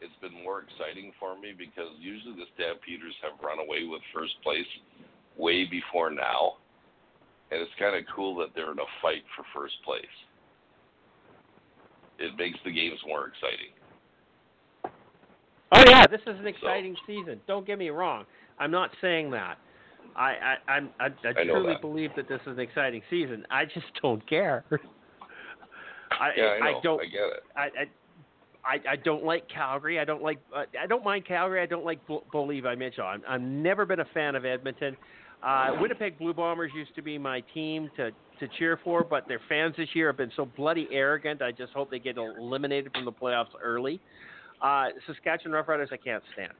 it's 0.00 0.14
been 0.20 0.42
more 0.44 0.60
exciting 0.62 1.12
for 1.18 1.38
me 1.38 1.52
because 1.56 1.88
usually 1.98 2.34
the 2.34 2.44
Stampeders 2.54 3.14
have 3.22 3.32
run 3.42 3.58
away 3.58 3.84
with 3.88 4.02
first 4.14 4.34
place 4.42 4.66
way 5.38 5.64
before 5.64 6.10
now, 6.10 6.56
and 7.50 7.60
it's 7.60 7.72
kind 7.78 7.96
of 7.96 8.02
cool 8.14 8.36
that 8.36 8.48
they're 8.54 8.72
in 8.72 8.78
a 8.78 8.90
fight 9.00 9.24
for 9.36 9.44
first 9.54 9.76
place. 9.84 10.04
It 12.18 12.36
makes 12.36 12.58
the 12.64 12.72
games 12.72 12.98
more 13.06 13.28
exciting. 13.28 13.72
Oh 15.76 15.82
yeah, 15.88 16.06
this 16.06 16.20
is 16.26 16.38
an 16.38 16.46
exciting 16.46 16.96
season. 17.06 17.40
Don't 17.46 17.66
get 17.66 17.78
me 17.78 17.90
wrong. 17.90 18.24
I'm 18.58 18.70
not 18.70 18.90
saying 19.00 19.30
that. 19.32 19.58
I 20.16 20.56
I 20.66 20.72
I'm, 20.72 20.90
I, 20.98 21.06
I, 21.06 21.30
I 21.30 21.44
truly 21.44 21.74
that. 21.74 21.80
believe 21.80 22.10
that 22.16 22.28
this 22.28 22.40
is 22.42 22.48
an 22.54 22.60
exciting 22.60 23.02
season. 23.10 23.44
I 23.50 23.64
just 23.64 23.86
don't 24.02 24.26
care. 24.28 24.64
I 26.10 26.30
Yeah, 26.36 26.44
I 26.62 26.72
know. 26.72 26.80
don't 26.82 27.00
I 27.00 27.04
get 27.04 27.20
it. 27.22 27.42
I, 27.56 27.60
I 27.62 27.68
I 28.64 28.92
I 28.92 28.96
don't 28.96 29.24
like 29.24 29.48
Calgary. 29.48 30.00
I 30.00 30.04
don't 30.04 30.22
like 30.22 30.38
uh, 30.54 30.64
I 30.80 30.86
don't 30.86 31.04
mind 31.04 31.26
Calgary. 31.26 31.60
I 31.62 31.66
don't 31.66 31.84
like 31.84 32.04
Bull- 32.06 32.24
Bull 32.32 32.46
Levi 32.46 32.74
Mitchell. 32.74 33.04
I'm 33.06 33.22
I've 33.28 33.40
never 33.42 33.84
been 33.84 34.00
a 34.00 34.06
fan 34.14 34.34
of 34.34 34.44
Edmonton. 34.44 34.96
Uh, 35.42 35.72
Winnipeg 35.80 36.18
Blue 36.18 36.32
Bombers 36.32 36.72
used 36.74 36.94
to 36.96 37.02
be 37.02 37.18
my 37.18 37.40
team 37.52 37.90
to 37.96 38.10
to 38.40 38.48
cheer 38.58 38.78
for, 38.82 39.04
but 39.04 39.26
their 39.28 39.40
fans 39.48 39.74
this 39.76 39.88
year 39.94 40.08
have 40.08 40.16
been 40.16 40.32
so 40.36 40.46
bloody 40.56 40.88
arrogant. 40.92 41.42
I 41.42 41.52
just 41.52 41.72
hope 41.72 41.90
they 41.90 41.98
get 41.98 42.16
eliminated 42.16 42.92
from 42.92 43.04
the 43.04 43.12
playoffs 43.12 43.46
early. 43.62 44.00
Uh, 44.62 44.88
Saskatchewan 45.06 45.52
Roughriders, 45.52 45.92
I 45.92 45.96
can't 45.96 46.22
stand. 46.32 46.52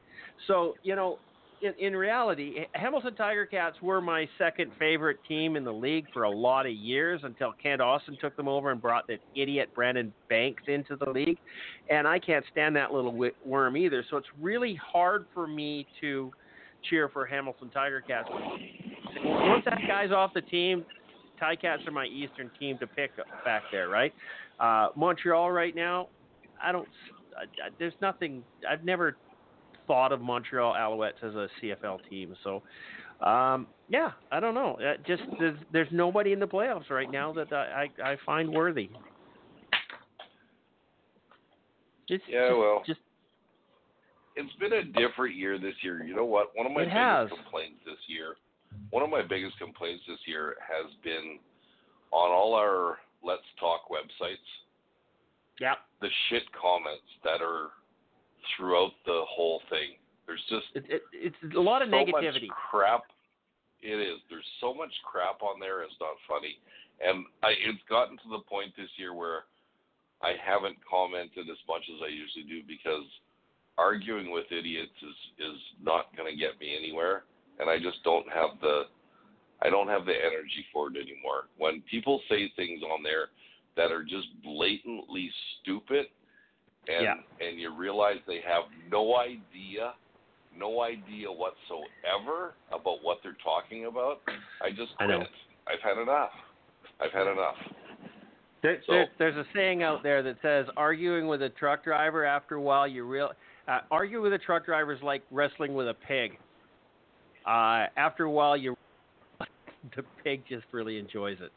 So 0.47 0.75
you 0.83 0.95
know, 0.95 1.19
in, 1.61 1.73
in 1.79 1.95
reality, 1.95 2.65
Hamilton 2.73 3.15
Tiger 3.15 3.45
Cats 3.45 3.77
were 3.81 4.01
my 4.01 4.27
second 4.37 4.71
favorite 4.77 5.17
team 5.27 5.55
in 5.55 5.63
the 5.63 5.73
league 5.73 6.05
for 6.13 6.23
a 6.23 6.29
lot 6.29 6.65
of 6.65 6.71
years 6.71 7.21
until 7.23 7.53
Kent 7.61 7.81
Austin 7.81 8.17
took 8.21 8.35
them 8.35 8.47
over 8.47 8.71
and 8.71 8.81
brought 8.81 9.07
that 9.07 9.19
idiot 9.35 9.69
Brandon 9.73 10.13
Banks 10.29 10.63
into 10.67 10.95
the 10.95 11.09
league, 11.09 11.37
and 11.89 12.07
I 12.07 12.19
can't 12.19 12.45
stand 12.51 12.75
that 12.75 12.91
little 12.91 13.31
worm 13.45 13.77
either. 13.77 14.05
So 14.09 14.17
it's 14.17 14.27
really 14.39 14.75
hard 14.75 15.25
for 15.33 15.47
me 15.47 15.87
to 16.01 16.31
cheer 16.89 17.09
for 17.09 17.25
Hamilton 17.25 17.69
Tiger 17.69 18.01
Cats. 18.01 18.29
Once 19.23 19.65
that 19.65 19.79
guy's 19.87 20.11
off 20.11 20.33
the 20.33 20.41
team, 20.41 20.85
Tiger 21.39 21.61
Cats 21.61 21.81
are 21.87 21.91
my 21.91 22.05
Eastern 22.05 22.51
team 22.59 22.77
to 22.79 22.87
pick 22.87 23.11
back 23.43 23.63
there, 23.71 23.89
right? 23.89 24.13
Uh, 24.59 24.89
Montreal 24.95 25.51
right 25.51 25.75
now, 25.75 26.07
I 26.61 26.71
don't. 26.71 26.87
I, 27.37 27.43
I, 27.43 27.69
there's 27.79 27.93
nothing. 28.01 28.43
I've 28.69 28.83
never 28.83 29.17
thought 29.85 30.11
of 30.11 30.21
Montreal 30.21 30.73
Alouettes 30.73 31.23
as 31.23 31.35
a 31.35 31.47
CFL 31.61 31.99
team. 32.09 32.35
So, 32.43 32.63
um, 33.25 33.67
yeah, 33.89 34.11
I 34.31 34.39
don't 34.39 34.53
know. 34.53 34.75
Uh, 34.75 34.97
just 35.05 35.23
there's, 35.39 35.57
there's 35.71 35.87
nobody 35.91 36.33
in 36.33 36.39
the 36.39 36.47
playoffs 36.47 36.89
right 36.89 37.09
now 37.11 37.33
that 37.33 37.51
I 37.53 37.89
I, 38.03 38.11
I 38.11 38.17
find 38.25 38.49
worthy. 38.51 38.89
Just, 42.09 42.23
Yeah, 42.27 42.49
just, 42.49 42.57
well, 42.57 42.83
just 42.85 42.99
it's 44.35 44.53
been 44.59 44.73
a 44.73 44.83
different 44.83 45.35
year 45.35 45.57
this 45.57 45.73
year. 45.81 46.03
You 46.03 46.15
know 46.15 46.25
what? 46.25 46.55
One 46.55 46.65
of 46.65 46.71
my 46.71 46.83
biggest 46.83 46.97
has. 46.97 47.29
complaints 47.29 47.79
this 47.85 47.99
year, 48.07 48.35
one 48.91 49.03
of 49.03 49.09
my 49.09 49.21
biggest 49.21 49.57
complaints 49.57 50.03
this 50.07 50.19
year 50.25 50.55
has 50.61 50.91
been 51.03 51.39
on 52.11 52.31
all 52.31 52.53
our 52.53 52.99
Let's 53.23 53.41
Talk 53.59 53.89
websites, 53.89 54.45
yeah. 55.59 55.73
The 56.01 56.09
shit 56.29 56.43
comments 56.53 57.07
that 57.23 57.41
are 57.41 57.69
throughout 58.55 58.91
the 59.05 59.21
whole 59.27 59.61
thing. 59.69 59.97
There's 60.25 60.43
just 60.49 60.65
It, 60.75 60.85
it, 60.89 61.01
it's 61.13 61.55
a 61.55 61.59
lot 61.59 61.81
of 61.81 61.89
so 61.89 61.95
negativity. 61.95 62.47
much 62.47 62.57
crap. 62.69 63.03
It 63.81 63.99
is. 63.99 64.19
There's 64.29 64.47
so 64.59 64.73
much 64.73 64.91
crap 65.05 65.41
on 65.41 65.59
there. 65.59 65.83
It's 65.83 65.93
not 66.01 66.17
funny, 66.27 66.57
and 66.99 67.25
I, 67.43 67.53
it's 67.61 67.83
gotten 67.87 68.17
to 68.17 68.29
the 68.29 68.41
point 68.49 68.73
this 68.75 68.89
year 68.97 69.13
where 69.13 69.45
I 70.21 70.33
haven't 70.41 70.77
commented 70.81 71.45
as 71.45 71.61
much 71.69 71.85
as 71.85 72.01
I 72.01 72.09
usually 72.09 72.49
do 72.49 72.65
because 72.67 73.05
arguing 73.77 74.31
with 74.31 74.49
idiots 74.51 74.97
is 75.01 75.17
is 75.53 75.59
not 75.81 76.09
going 76.17 76.29
to 76.29 76.35
get 76.37 76.59
me 76.59 76.75
anywhere, 76.75 77.23
and 77.59 77.69
I 77.69 77.77
just 77.77 78.03
don't 78.03 78.25
have 78.33 78.57
the 78.61 78.89
I 79.61 79.69
don't 79.69 79.87
have 79.87 80.05
the 80.05 80.17
energy 80.17 80.65
for 80.73 80.89
it 80.89 80.97
anymore. 80.97 81.49
When 81.57 81.81
people 81.89 82.21
say 82.29 82.51
things 82.55 82.81
on 82.81 83.03
there 83.03 83.29
that 83.77 83.91
are 83.91 84.03
just 84.03 84.27
blatantly 84.43 85.31
stupid, 85.61 86.07
and 86.89 87.03
Yeah. 87.03 87.15
and 87.39 87.59
you 87.59 87.73
realize 87.73 88.17
they 88.27 88.41
have 88.41 88.63
no 88.91 89.15
idea, 89.17 89.93
no 90.55 90.81
idea 90.81 91.31
whatsoever 91.31 92.53
about 92.71 93.01
what 93.03 93.19
they're 93.23 93.37
talking 93.43 93.85
about, 93.85 94.21
I 94.61 94.71
just 94.71 94.93
I 94.99 95.05
quit. 95.05 95.19
know. 95.19 95.25
I've 95.67 95.81
had 95.81 95.97
enough. 95.97 96.31
I've 96.99 97.11
had 97.11 97.27
enough. 97.27 97.57
There, 98.63 98.81
So- 98.87 98.93
there, 98.93 99.09
there's 99.19 99.35
a 99.37 99.45
saying 99.53 99.83
out 99.83 100.01
there 100.01 100.23
that 100.23 100.41
says 100.41 100.65
arguing 100.75 101.27
with 101.27 101.43
a 101.43 101.49
truck 101.49 101.83
driver 101.83 102.25
after 102.25 102.55
a 102.55 102.61
while 102.61 102.87
you 102.87 103.03
real 103.05 103.31
uh, 103.67 103.81
argue 103.91 104.21
with 104.21 104.33
a 104.33 104.37
truck 104.37 104.65
driver 104.65 104.93
is 104.93 105.01
like 105.03 105.21
wrestling 105.29 105.75
with 105.75 105.89
a 105.89 105.93
pig. 105.93 106.39
Uh, 107.45 107.87
after 107.97 108.23
a 108.23 108.31
while 108.31 108.57
you 108.57 108.75
the 109.95 110.03
pig 110.23 110.41
just 110.49 110.65
really 110.71 110.97
enjoys 110.97 111.37
it. 111.41 111.51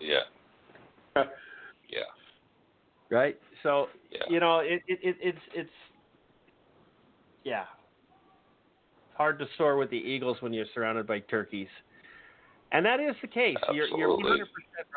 Yeah. 0.00 0.20
Yeah. 1.88 2.02
right? 3.10 3.36
So 3.62 3.88
Yeah. 4.10 4.20
you 4.28 4.38
know, 4.38 4.60
it, 4.60 4.80
it, 4.86 4.98
it 5.02 5.16
it's 5.20 5.38
it's 5.54 5.70
yeah, 7.44 7.64
hard 9.20 9.38
to 9.38 9.46
soar 9.58 9.76
with 9.76 9.90
the 9.90 9.96
eagles 9.96 10.36
when 10.40 10.52
you're 10.52 10.66
surrounded 10.72 11.06
by 11.06 11.20
turkeys. 11.20 11.68
And 12.72 12.86
that 12.86 13.00
is 13.00 13.14
the 13.20 13.28
case. 13.28 13.56
You're, 13.72 13.86
you're 13.88 14.12
Absolutely. 14.12 14.40
100% 14.40 14.44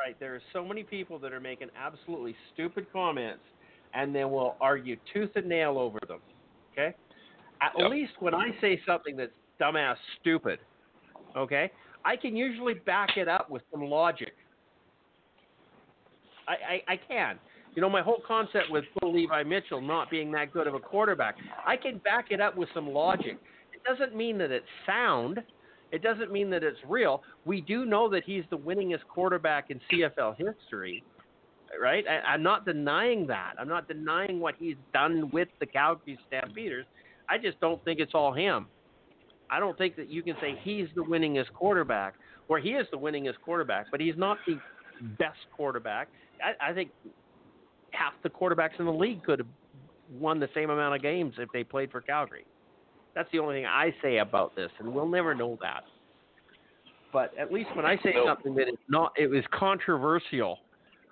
right. 0.05 0.19
There 0.19 0.35
are 0.35 0.41
so 0.53 0.63
many 0.63 0.83
people 0.83 1.17
that 1.19 1.33
are 1.33 1.39
making 1.39 1.69
absolutely 1.75 2.35
stupid 2.53 2.85
comments 2.93 3.43
and 3.93 4.15
then 4.15 4.29
will 4.29 4.55
argue 4.61 4.95
tooth 5.11 5.31
and 5.35 5.47
nail 5.47 5.77
over 5.77 5.99
them. 6.07 6.19
Okay? 6.71 6.95
At 7.61 7.77
Yep. 7.77 7.89
least 7.89 8.13
when 8.19 8.33
I 8.33 8.51
say 8.61 8.79
something 8.85 9.17
that's 9.17 9.31
dumbass 9.59 9.95
stupid, 10.19 10.59
okay, 11.35 11.71
I 12.05 12.15
can 12.15 12.35
usually 12.35 12.75
back 12.75 13.17
it 13.17 13.27
up 13.27 13.49
with 13.49 13.63
some 13.71 13.81
logic. 13.81 14.33
I, 16.47 16.53
I, 16.53 16.93
I 16.93 16.97
can. 16.97 17.39
You 17.75 17.81
know, 17.81 17.89
my 17.89 18.01
whole 18.01 18.21
concept 18.27 18.69
with 18.69 18.83
Bo 18.99 19.09
Levi 19.09 19.43
Mitchell 19.43 19.81
not 19.81 20.11
being 20.11 20.31
that 20.33 20.53
good 20.53 20.67
of 20.67 20.75
a 20.75 20.79
quarterback, 20.79 21.35
I 21.65 21.75
can 21.75 21.97
back 21.99 22.27
it 22.29 22.39
up 22.39 22.55
with 22.55 22.69
some 22.73 22.87
logic. 22.87 23.37
It 23.73 23.83
doesn't 23.83 24.15
mean 24.15 24.37
that 24.37 24.51
it's 24.51 24.65
sound. 24.85 25.39
It 25.91 26.03
doesn't 26.03 26.31
mean 26.31 26.49
that 26.51 26.63
it's 26.63 26.77
real. 26.87 27.23
We 27.45 27.61
do 27.61 27.85
know 27.85 28.09
that 28.09 28.23
he's 28.25 28.43
the 28.49 28.57
winningest 28.57 29.05
quarterback 29.07 29.69
in 29.69 29.79
CFL 29.91 30.35
history, 30.37 31.03
right? 31.81 32.05
I, 32.07 32.33
I'm 32.33 32.43
not 32.43 32.65
denying 32.65 33.25
that. 33.27 33.53
I'm 33.59 33.67
not 33.67 33.87
denying 33.87 34.39
what 34.39 34.55
he's 34.59 34.75
done 34.93 35.29
with 35.31 35.47
the 35.59 35.65
Calgary 35.65 36.17
Stampeders. 36.27 36.85
I 37.29 37.37
just 37.37 37.59
don't 37.59 37.83
think 37.85 37.99
it's 37.99 38.13
all 38.13 38.33
him. 38.33 38.67
I 39.49 39.59
don't 39.59 39.77
think 39.77 39.95
that 39.97 40.09
you 40.09 40.23
can 40.23 40.35
say 40.41 40.59
he's 40.63 40.87
the 40.95 41.03
winningest 41.03 41.53
quarterback, 41.53 42.15
or 42.47 42.59
he 42.59 42.69
is 42.69 42.87
the 42.91 42.97
winningest 42.97 43.35
quarterback, 43.43 43.87
but 43.91 43.99
he's 43.99 44.17
not 44.17 44.37
the 44.47 44.57
best 45.17 45.39
quarterback. 45.55 46.07
I, 46.43 46.71
I 46.71 46.73
think 46.73 46.91
half 47.91 48.13
the 48.23 48.29
quarterbacks 48.29 48.79
in 48.79 48.85
the 48.85 48.91
league 48.91 49.23
could 49.23 49.39
have 49.39 49.47
won 50.11 50.39
the 50.39 50.49
same 50.53 50.69
amount 50.69 50.95
of 50.95 51.01
games 51.01 51.35
if 51.37 51.49
they 51.53 51.63
played 51.63 51.91
for 51.91 52.01
Calgary. 52.01 52.45
That's 53.15 53.29
the 53.31 53.39
only 53.39 53.57
thing 53.57 53.65
I 53.65 53.93
say 54.01 54.17
about 54.17 54.55
this, 54.55 54.71
and 54.79 54.93
we'll 54.93 55.07
never 55.07 55.35
know 55.35 55.57
that. 55.61 55.83
But 57.11 57.31
at 57.37 57.53
least 57.53 57.69
when 57.75 57.85
I 57.85 57.97
say 57.97 58.13
something 58.25 58.55
that 58.55 58.67
is 58.67 58.79
not, 58.89 59.13
it 59.15 59.27
was 59.27 59.43
controversial, 59.51 60.57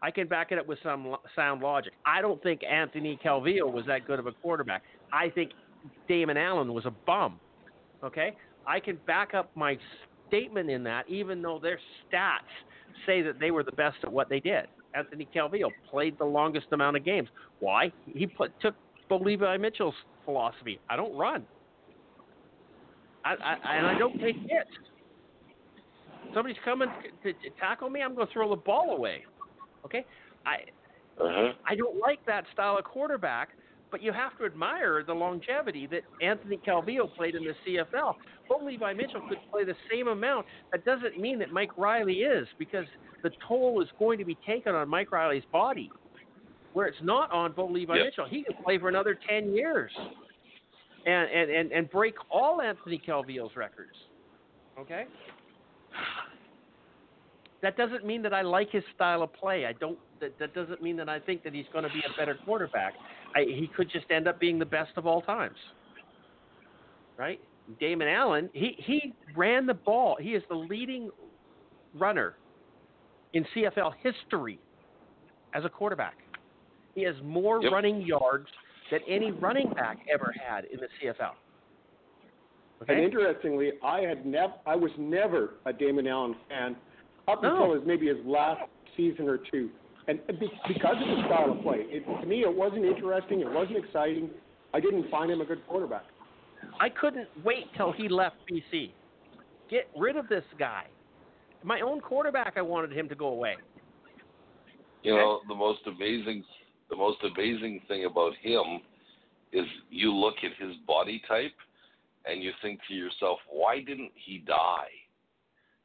I 0.01 0.09
can 0.09 0.27
back 0.27 0.51
it 0.51 0.57
up 0.57 0.65
with 0.65 0.79
some 0.81 1.15
sound 1.35 1.61
logic. 1.61 1.93
I 2.05 2.21
don't 2.21 2.41
think 2.41 2.63
Anthony 2.63 3.19
Calvillo 3.23 3.71
was 3.71 3.85
that 3.85 4.07
good 4.07 4.17
of 4.17 4.25
a 4.25 4.31
quarterback. 4.31 4.81
I 5.13 5.29
think 5.29 5.51
Damon 6.07 6.37
Allen 6.37 6.73
was 6.73 6.85
a 6.87 6.91
bum. 7.05 7.39
Okay, 8.03 8.35
I 8.65 8.79
can 8.79 8.97
back 9.05 9.35
up 9.35 9.51
my 9.55 9.77
statement 10.27 10.71
in 10.71 10.83
that, 10.85 11.07
even 11.07 11.43
though 11.43 11.59
their 11.59 11.79
stats 12.11 12.39
say 13.05 13.21
that 13.21 13.39
they 13.39 13.51
were 13.51 13.63
the 13.63 13.71
best 13.71 13.97
at 14.03 14.11
what 14.11 14.29
they 14.29 14.39
did. 14.39 14.67
Anthony 14.93 15.27
Calvillo 15.33 15.69
played 15.89 16.17
the 16.17 16.25
longest 16.25 16.67
amount 16.71 16.97
of 16.97 17.05
games. 17.05 17.29
Why? 17.59 17.91
He 18.13 18.27
put, 18.27 18.51
took 18.59 18.75
Bo 19.09 19.17
Levi 19.17 19.57
Mitchell's 19.57 19.95
philosophy. 20.25 20.79
I 20.89 20.95
don't 20.95 21.15
run. 21.17 21.45
I, 23.23 23.33
I, 23.33 23.77
and 23.77 23.87
I 23.87 23.97
don't 23.97 24.19
take 24.19 24.35
hits. 24.35 24.69
Somebody's 26.33 26.57
coming 26.63 26.87
to, 27.23 27.33
to 27.33 27.49
tackle 27.59 27.89
me, 27.89 28.01
I'm 28.01 28.15
going 28.15 28.27
to 28.27 28.33
throw 28.33 28.49
the 28.49 28.55
ball 28.55 28.95
away. 28.95 29.25
Okay? 29.85 30.05
I 30.45 30.55
Uh-huh. 31.19 31.53
I 31.67 31.75
don't 31.75 31.99
like 31.99 32.25
that 32.25 32.45
style 32.53 32.77
of 32.77 32.85
quarterback, 32.85 33.49
but 33.91 34.01
you 34.01 34.11
have 34.13 34.37
to 34.37 34.45
admire 34.45 35.03
the 35.05 35.13
longevity 35.13 35.87
that 35.87 36.01
Anthony 36.21 36.57
Calvillo 36.65 37.13
played 37.15 37.35
in 37.35 37.43
the 37.43 37.53
CFL. 37.67 38.15
Bo 38.47 38.63
Levi 38.63 38.93
Mitchell 38.93 39.21
could 39.27 39.39
play 39.51 39.63
the 39.65 39.75
same 39.91 40.07
amount. 40.07 40.45
That 40.71 40.85
doesn't 40.85 41.19
mean 41.19 41.37
that 41.39 41.51
Mike 41.51 41.77
Reilly 41.77 42.21
is, 42.21 42.47
because 42.57 42.85
the 43.23 43.31
toll 43.47 43.81
is 43.81 43.89
going 43.99 44.17
to 44.17 44.25
be 44.25 44.37
taken 44.47 44.73
on 44.73 44.87
Mike 44.89 45.11
Reilly's 45.11 45.43
body. 45.51 45.91
Where 46.73 46.87
it's 46.87 46.97
not 47.03 47.31
on 47.33 47.51
Bo 47.51 47.67
Levi 47.67 47.95
Yep. 47.95 48.05
Mitchell. 48.05 48.25
He 48.29 48.43
could 48.43 48.57
play 48.63 48.77
for 48.77 48.87
another 48.87 49.19
10 49.27 49.53
years 49.53 49.91
and, 51.05 51.29
and, 51.29 51.51
and, 51.51 51.71
and 51.73 51.89
break 51.89 52.15
all 52.29 52.61
Anthony 52.61 53.01
Calvillo's 53.05 53.55
records. 53.57 53.95
Okay? 54.79 55.03
That 57.61 57.77
doesn't 57.77 58.05
mean 58.05 58.21
that 58.23 58.33
I 58.33 58.41
like 58.41 58.71
his 58.71 58.83
style 58.95 59.21
of 59.21 59.33
play. 59.33 59.65
I 59.65 59.73
don't. 59.73 59.99
That, 60.19 60.37
that 60.39 60.53
doesn't 60.55 60.81
mean 60.81 60.97
that 60.97 61.09
I 61.09 61.19
think 61.19 61.43
that 61.43 61.53
he's 61.53 61.65
going 61.73 61.83
to 61.83 61.89
be 61.89 61.99
a 61.99 62.17
better 62.17 62.37
quarterback. 62.45 62.93
I, 63.35 63.41
he 63.41 63.69
could 63.75 63.89
just 63.89 64.05
end 64.11 64.27
up 64.27 64.39
being 64.39 64.59
the 64.59 64.65
best 64.65 64.91
of 64.97 65.05
all 65.05 65.21
times. 65.21 65.57
Right? 67.17 67.39
Damon 67.79 68.07
Allen. 68.07 68.49
He 68.53 68.75
he 68.79 69.13
ran 69.35 69.65
the 69.65 69.73
ball. 69.73 70.17
He 70.19 70.31
is 70.33 70.43
the 70.49 70.55
leading 70.55 71.09
runner 71.93 72.35
in 73.33 73.45
CFL 73.55 73.93
history 74.01 74.59
as 75.53 75.63
a 75.65 75.69
quarterback. 75.69 76.17
He 76.95 77.03
has 77.03 77.15
more 77.23 77.61
Yep. 77.61 77.71
running 77.71 78.01
yards 78.01 78.47
than 78.89 78.99
any 79.07 79.31
running 79.31 79.69
back 79.73 79.99
ever 80.11 80.33
had 80.45 80.65
in 80.65 80.79
the 80.79 80.87
CFL. 80.99 81.35
And 82.89 82.99
interestingly, 82.99 83.73
I 83.83 84.01
had 84.01 84.25
never, 84.25 84.53
I 84.65 84.75
was 84.75 84.91
never 84.97 85.51
a 85.65 85.71
Damon 85.71 86.07
Allen 86.07 86.35
fan 86.49 86.75
up 87.27 87.43
No. 87.43 87.51
until 87.53 87.75
his 87.75 87.85
maybe 87.85 88.07
his 88.07 88.17
last 88.25 88.63
season 88.97 89.29
or 89.29 89.37
two, 89.37 89.69
and 90.07 90.19
because 90.27 90.95
of 91.01 91.07
his 91.17 91.25
style 91.25 91.51
of 91.51 91.61
play. 91.61 91.85
It, 91.89 92.05
to 92.21 92.27
me, 92.27 92.41
it 92.41 92.55
wasn't 92.55 92.85
interesting. 92.85 93.41
It 93.41 93.51
wasn't 93.51 93.77
exciting. 93.77 94.29
I 94.73 94.79
didn't 94.79 95.09
find 95.09 95.31
him 95.31 95.41
a 95.41 95.45
good 95.45 95.65
quarterback. 95.67 96.05
I 96.79 96.89
couldn't 96.89 97.27
wait 97.43 97.65
till 97.75 97.91
he 97.91 98.07
left 98.07 98.35
BC. 98.51 98.91
Get 99.69 99.89
rid 99.97 100.17
of 100.17 100.27
this 100.27 100.43
guy. 100.57 100.85
My 101.63 101.81
own 101.81 102.01
quarterback, 102.01 102.53
I 102.57 102.61
wanted 102.61 102.91
him 102.91 103.07
to 103.09 103.15
go 103.15 103.27
away. 103.27 103.55
You 105.03 105.15
know, 105.15 105.41
the 105.47 105.55
most 105.55 105.81
amazing 105.87 106.43
the 106.89 106.95
most 106.97 107.19
amazing 107.23 107.81
thing 107.87 108.05
about 108.05 108.33
him 108.41 108.81
is 109.53 109.65
you 109.89 110.13
look 110.13 110.35
at 110.43 110.51
his 110.63 110.75
body 110.85 111.21
type 111.27 111.53
and 112.25 112.43
you 112.43 112.51
think 112.61 112.79
to 112.87 112.93
yourself, 112.93 113.39
why 113.49 113.79
didn't 113.79 114.11
he 114.13 114.39
die? 114.39 114.87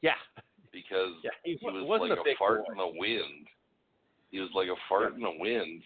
Yeah, 0.02 0.12
Because 0.72 1.12
yeah. 1.24 1.30
He, 1.44 1.56
he 1.60 1.66
was 1.66 1.84
wasn't 1.86 2.10
like 2.10 2.18
a 2.18 2.20
a, 2.20 2.24
big 2.24 2.36
fart 2.38 2.66
boy. 2.66 2.72
in 2.72 2.78
the 2.78 2.98
wind. 2.98 3.46
He 4.30 4.40
was 4.40 4.50
like 4.54 4.68
a 4.68 4.76
fart 4.88 5.14
in 5.14 5.20
the 5.20 5.30
wind, 5.38 5.82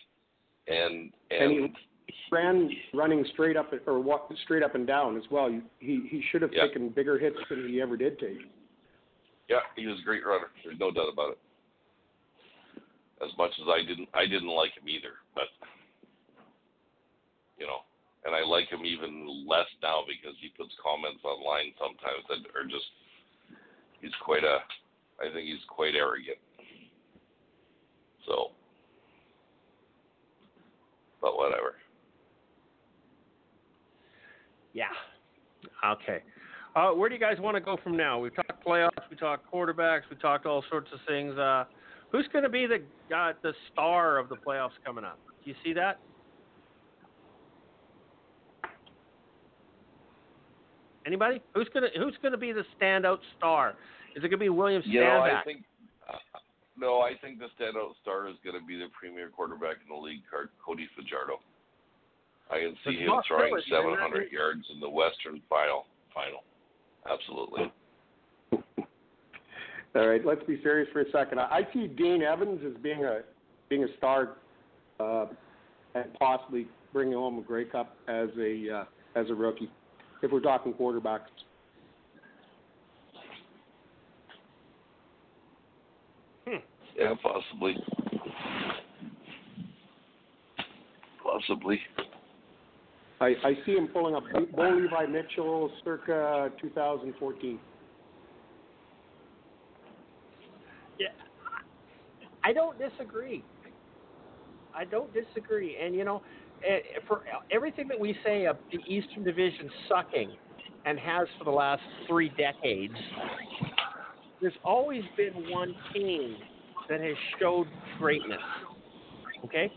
and 0.67 1.13
And 1.31 1.53
and, 1.53 1.77
he 2.07 2.15
ran 2.33 2.71
running 2.93 3.25
straight 3.33 3.57
up 3.57 3.73
or 3.87 4.01
walk, 4.01 4.33
straight 4.45 4.63
up 4.63 4.75
and 4.75 4.87
down 4.87 5.17
as 5.17 5.25
well. 5.31 5.49
He 5.79 6.07
he 6.09 6.23
should 6.31 6.43
have 6.43 6.53
Yeah. 6.53 6.67
taken 6.67 6.89
bigger 6.89 7.19
hits 7.19 7.39
than 7.49 7.69
he 7.69 7.81
ever 7.81 7.97
did 7.97 8.19
take. 8.19 8.41
yeah, 9.49 9.61
he 9.77 9.87
was 9.87 9.99
a 10.01 10.05
great 10.05 10.25
runner. 10.25 10.51
There's 10.65 10.79
no 10.79 10.91
doubt 10.91 11.13
about 11.13 11.33
it. 11.33 11.39
As 13.23 13.37
much 13.37 13.53
as 13.61 13.69
I 13.69 13.83
didn't, 13.85 14.09
I 14.15 14.25
didn't 14.27 14.49
like 14.49 14.73
him 14.73 14.89
either, 14.89 15.15
but 15.35 15.49
you 17.59 17.67
know, 17.67 17.85
and 18.25 18.35
I 18.35 18.41
like 18.41 18.69
him 18.69 18.85
even 18.87 19.47
less 19.47 19.69
now 19.83 20.03
because 20.09 20.35
he 20.41 20.49
puts 20.57 20.73
comments 20.83 21.21
online 21.25 21.75
sometimes 21.79 22.25
that 22.29 22.49
are 22.57 22.65
just. 22.65 22.87
He's 24.01 24.15
quite 24.25 24.45
a, 24.45 24.65
I 25.21 25.29
think 25.31 25.45
he's 25.47 25.63
quite 25.69 25.95
arrogant. 25.95 26.39
So, 28.27 28.51
but 31.21 31.37
whatever. 31.37 31.75
Yeah. 34.73 34.85
Okay. 35.85 36.23
Uh, 36.77 36.91
where 36.91 37.09
do 37.09 37.15
you 37.15 37.21
guys 37.21 37.39
want 37.41 37.57
to 37.57 37.61
go 37.61 37.77
from 37.83 37.97
now? 37.97 38.19
We've 38.19 38.35
talked 38.35 38.65
playoffs, 38.65 38.91
we 39.11 39.17
talked 39.17 39.53
quarterbacks, 39.53 40.03
we 40.09 40.17
talked 40.17 40.47
all 40.47 40.65
sorts 40.71 40.89
of 40.93 41.01
things. 41.09 41.37
Uh, 41.37 41.65
who's 42.13 42.29
going 42.33 42.45
to 42.45 42.51
be 42.51 42.67
the 42.67 42.77
uh, 43.15 43.33
the 43.43 43.53
star 43.73 44.19
of 44.19 44.29
the 44.29 44.37
playoffs 44.37 44.71
coming 44.85 45.05
up? 45.05 45.19
Do 45.45 45.51
you 45.51 45.57
see 45.65 45.73
that? 45.73 45.99
Anybody? 51.07 51.41
Who's 51.55 51.69
gonna 51.73 51.89
Who's 51.97 52.17
gonna 52.23 52.37
be 52.37 52.53
the 52.53 52.65
standout 52.81 53.19
star? 53.37 53.75
Is 54.15 54.23
it 54.23 54.29
gonna 54.29 54.37
be 54.37 54.49
William 54.49 54.83
You 54.85 55.01
know, 55.01 55.21
I 55.23 55.43
think 55.45 55.65
uh, 56.09 56.39
no, 56.77 57.01
I 57.01 57.13
think 57.21 57.39
the 57.39 57.49
standout 57.59 57.95
star 58.03 58.29
is 58.29 58.37
going 58.45 58.59
to 58.59 58.65
be 58.65 58.77
the 58.77 58.89
premier 58.99 59.29
quarterback 59.29 59.77
in 59.83 59.89
the 59.89 60.01
league, 60.01 60.23
Cody 60.65 60.89
Fajardo. 60.97 61.41
I 62.51 62.59
can 62.59 62.75
see 62.85 62.99
It's 62.99 63.03
him 63.03 63.21
throwing 63.27 63.51
Phillips, 63.51 63.67
isn't 63.67 63.79
700 63.79 64.33
yards 64.33 64.65
in 64.73 64.81
the 64.81 64.89
Western 64.91 65.41
final. 65.49 65.87
Final, 66.15 66.43
absolutely. 67.11 67.73
All 69.95 70.07
right, 70.09 70.25
let's 70.25 70.43
be 70.45 70.61
serious 70.63 70.89
for 70.93 71.01
a 71.01 71.11
second. 71.11 71.41
I 71.41 71.63
I 71.63 71.73
see 71.73 71.87
Dane 71.87 72.23
Evans 72.23 72.61
as 72.67 72.81
being 72.83 73.05
a 73.05 73.21
being 73.69 73.85
a 73.85 73.97
star, 73.97 74.37
uh, 74.99 75.27
and 75.95 76.13
possibly 76.15 76.69
bringing 76.93 77.15
home 77.15 77.39
a 77.39 77.43
Grey 77.43 77.65
Cup 77.65 77.97
as 78.09 78.29
a 78.39 78.71
uh, 78.71 78.85
as 79.21 79.31
a 79.31 79.35
rookie. 79.35 79.71
If 80.23 80.31
we're 80.31 80.41
talking 80.41 80.75
quarterbacks, 80.75 81.31
Yeah, 87.01 87.15
possibly. 87.23 87.75
Possibly. 91.23 91.81
I, 93.23 93.35
I 93.43 93.55
see 93.65 93.73
him 93.73 93.89
pulling 93.89 94.15
up 94.15 94.25
Bo 94.55 94.69
Levi 94.69 95.07
Mitchell 95.07 95.71
circa 95.83 96.53
2014. 96.61 97.59
Yeah. 100.99 101.07
I 102.45 102.53
don't 102.53 102.79
disagree. 102.79 103.43
I 104.75 104.85
don't 104.85 105.11
disagree. 105.15 105.79
And 105.83 105.95
you 105.95 106.05
know, 106.05 106.21
eh, 106.67 106.81
for 107.09 107.23
everything 107.51 107.89
that 107.89 107.99
we 107.99 108.15
say 108.23 108.45
of 108.45 108.59
the 108.71 108.79
Eastern 108.87 109.25
Division 109.25 109.71
sucking, 109.89 110.33
and 110.85 110.99
has 110.99 111.29
for 111.39 111.45
the 111.45 111.51
last 111.51 111.83
three 112.07 112.31
decades, 112.37 112.95
there's 114.41 114.55
always 114.65 115.03
been 115.17 115.51
one 115.51 115.75
team 115.95 116.37
that 116.91 117.01
has 117.01 117.17
showed 117.39 117.69
greatness. 117.99 118.43
Okay? 119.45 119.73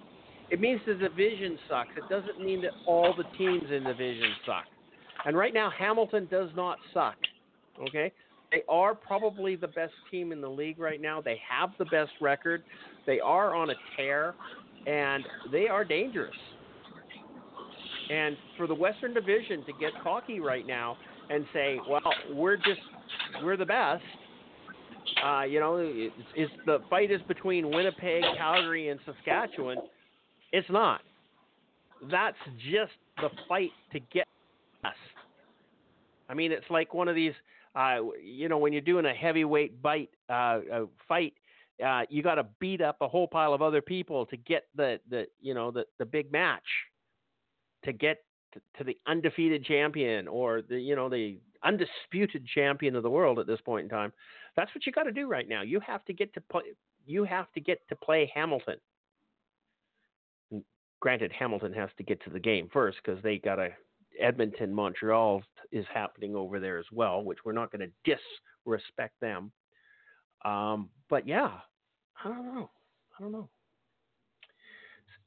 It 0.49 0.59
means 0.59 0.81
the 0.85 0.95
division 0.95 1.57
sucks. 1.69 1.91
It 1.95 2.09
doesn't 2.09 2.43
mean 2.43 2.61
that 2.63 2.71
all 2.85 3.13
the 3.15 3.23
teams 3.37 3.63
in 3.71 3.83
the 3.85 3.91
division 3.91 4.29
suck. 4.45 4.65
And 5.25 5.37
right 5.37 5.53
now, 5.53 5.71
Hamilton 5.77 6.27
does 6.29 6.49
not 6.55 6.77
suck. 6.93 7.15
Okay? 7.87 8.11
They 8.51 8.63
are 8.67 8.93
probably 8.93 9.55
the 9.55 9.67
best 9.67 9.93
team 10.11 10.31
in 10.31 10.41
the 10.41 10.49
league 10.49 10.79
right 10.79 11.01
now. 11.01 11.21
They 11.21 11.39
have 11.49 11.69
the 11.79 11.85
best 11.85 12.11
record. 12.19 12.63
They 13.07 13.19
are 13.19 13.55
on 13.55 13.69
a 13.69 13.75
tear, 13.95 14.35
and 14.85 15.23
they 15.51 15.67
are 15.67 15.85
dangerous. 15.85 16.35
And 18.11 18.35
for 18.57 18.67
the 18.67 18.75
Western 18.75 19.13
Division 19.13 19.63
to 19.65 19.71
get 19.79 19.91
cocky 20.03 20.39
right 20.39 20.67
now 20.67 20.97
and 21.29 21.45
say, 21.53 21.79
"Well, 21.89 22.13
we're 22.31 22.57
just 22.57 22.81
we're 23.41 23.57
the 23.57 23.65
best," 23.65 24.03
uh, 25.23 25.43
you 25.43 25.59
know, 25.59 25.77
it's, 25.77 26.13
it's 26.35 26.51
the 26.65 26.79
fight 26.89 27.11
is 27.11 27.21
between 27.27 27.69
Winnipeg, 27.69 28.23
Calgary, 28.37 28.89
and 28.89 28.99
Saskatchewan. 29.05 29.77
It's 30.51 30.69
not. 30.69 31.01
That's 32.11 32.37
just 32.71 32.91
the 33.17 33.29
fight 33.47 33.71
to 33.91 33.99
get 34.11 34.27
us. 34.83 34.93
I 36.29 36.33
mean, 36.33 36.51
it's 36.51 36.69
like 36.69 36.93
one 36.93 37.07
of 37.07 37.15
these. 37.15 37.33
Uh, 37.75 37.97
you 38.23 38.49
know, 38.49 38.59
when 38.59 38.71
you're 38.71 38.83
doing 38.83 39.05
a 39.05 39.13
heavyweight 39.13 39.81
bite 39.81 40.11
uh, 40.29 40.59
fight, 41.07 41.33
uh, 41.83 42.03
you 42.09 42.21
got 42.21 42.35
to 42.35 42.45
beat 42.59 42.81
up 42.81 42.97
a 43.01 43.07
whole 43.07 43.27
pile 43.27 43.53
of 43.53 43.61
other 43.61 43.81
people 43.81 44.25
to 44.27 44.37
get 44.37 44.67
the 44.75 44.99
the 45.09 45.25
you 45.41 45.53
know 45.53 45.71
the 45.71 45.85
the 45.97 46.05
big 46.05 46.31
match 46.31 46.61
to 47.83 47.91
get 47.91 48.23
to, 48.53 48.61
to 48.77 48.83
the 48.83 48.97
undefeated 49.07 49.65
champion 49.65 50.27
or 50.27 50.61
the 50.61 50.79
you 50.79 50.95
know 50.95 51.09
the 51.09 51.39
undisputed 51.63 52.45
champion 52.45 52.95
of 52.95 53.03
the 53.03 53.09
world 53.09 53.39
at 53.39 53.47
this 53.47 53.61
point 53.61 53.85
in 53.85 53.89
time. 53.89 54.13
That's 54.55 54.73
what 54.75 54.85
you 54.85 54.91
got 54.91 55.03
to 55.03 55.11
do 55.11 55.27
right 55.27 55.47
now. 55.47 55.61
You 55.61 55.79
have 55.79 56.05
to 56.05 56.13
get 56.13 56.33
to 56.35 56.41
play. 56.41 56.63
You 57.05 57.23
have 57.23 57.51
to 57.53 57.59
get 57.59 57.79
to 57.89 57.95
play 57.95 58.31
Hamilton. 58.33 58.75
Granted, 60.99 61.31
Hamilton 61.37 61.73
has 61.73 61.89
to 61.97 62.03
get 62.03 62.23
to 62.23 62.29
the 62.29 62.39
game 62.39 62.69
first 62.71 62.97
because 63.03 63.21
they 63.23 63.37
got 63.37 63.59
a 63.59 63.69
Edmonton, 64.19 64.73
Montreal 64.73 65.41
is 65.71 65.85
happening 65.91 66.35
over 66.35 66.59
there 66.59 66.77
as 66.77 66.85
well, 66.91 67.23
which 67.23 67.39
we're 67.43 67.51
not 67.51 67.71
going 67.71 67.89
to 67.89 68.15
disrespect 68.65 69.19
them. 69.19 69.51
Um, 70.45 70.89
but 71.09 71.27
yeah, 71.27 71.51
I 72.23 72.29
don't 72.29 72.45
know. 72.45 72.69
I 73.17 73.23
don't 73.23 73.31
know 73.31 73.49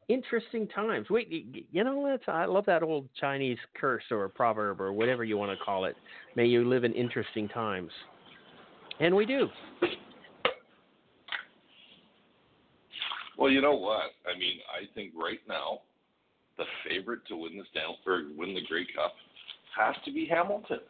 interesting 0.08 0.68
times. 0.68 1.10
Wait, 1.10 1.66
you 1.72 1.84
know 1.84 1.98
what? 1.98 2.20
I 2.28 2.44
love 2.44 2.66
that 2.66 2.82
old 2.82 3.08
Chinese 3.20 3.58
curse 3.74 4.04
or 4.10 4.28
proverb 4.28 4.80
or 4.80 4.92
whatever 4.92 5.24
you 5.24 5.36
want 5.36 5.56
to 5.56 5.64
call 5.64 5.84
it. 5.84 5.96
May 6.34 6.46
you 6.46 6.68
live 6.68 6.84
in 6.84 6.92
interesting 6.92 7.48
times. 7.48 7.90
And 9.00 9.14
we 9.14 9.26
do. 9.26 9.48
Well, 13.38 13.50
you 13.50 13.60
know 13.60 13.74
what? 13.74 14.12
I 14.26 14.38
mean, 14.38 14.58
I 14.70 14.92
think 14.94 15.12
right 15.14 15.40
now 15.46 15.80
the 16.56 16.64
favorite 16.88 17.20
to 17.28 17.36
win 17.36 17.58
this 17.58 17.66
down 17.74 17.94
or 18.06 18.24
win 18.36 18.54
the 18.54 18.62
Grey 18.66 18.86
Cup 18.94 19.12
has 19.76 19.94
to 20.06 20.12
be 20.12 20.26
Hamilton. 20.26 20.80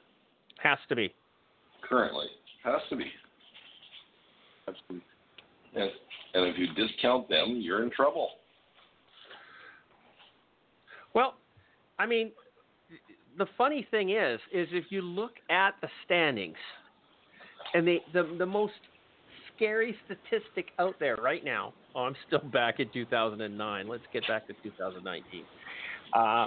Has 0.63 0.79
to 0.89 0.95
be. 0.95 1.13
Currently, 1.83 2.27
has 2.63 2.81
to 2.91 2.97
be. 2.97 3.11
And, 5.75 5.91
and 6.35 6.47
if 6.47 6.57
you 6.59 6.69
discount 6.75 7.29
them, 7.29 7.59
you're 7.61 7.83
in 7.83 7.91
trouble. 7.91 8.31
Well, 11.15 11.35
I 11.99 12.07
mean, 12.07 12.31
the 13.39 13.47
funny 13.59 13.87
thing 13.91 14.11
is, 14.11 14.41
is 14.53 14.69
if 14.73 14.87
you 14.91 15.03
look 15.03 15.33
at 15.51 15.75
the 15.81 15.89
standings, 16.05 16.57
and 17.75 17.87
the 17.87 17.99
the, 18.13 18.37
the 18.39 18.47
most 18.47 18.75
scary 19.55 19.97
statistic 20.05 20.67
out 20.79 20.95
there 21.01 21.17
right 21.17 21.45
now. 21.45 21.73
Oh, 21.95 22.01
I'm 22.01 22.17
still 22.27 22.47
back 22.51 22.79
in 22.79 22.89
2009. 22.93 23.89
Let's 23.89 24.03
get 24.13 24.27
back 24.29 24.47
to 24.49 24.55
2019. 24.63 25.43
Uh, 26.13 26.47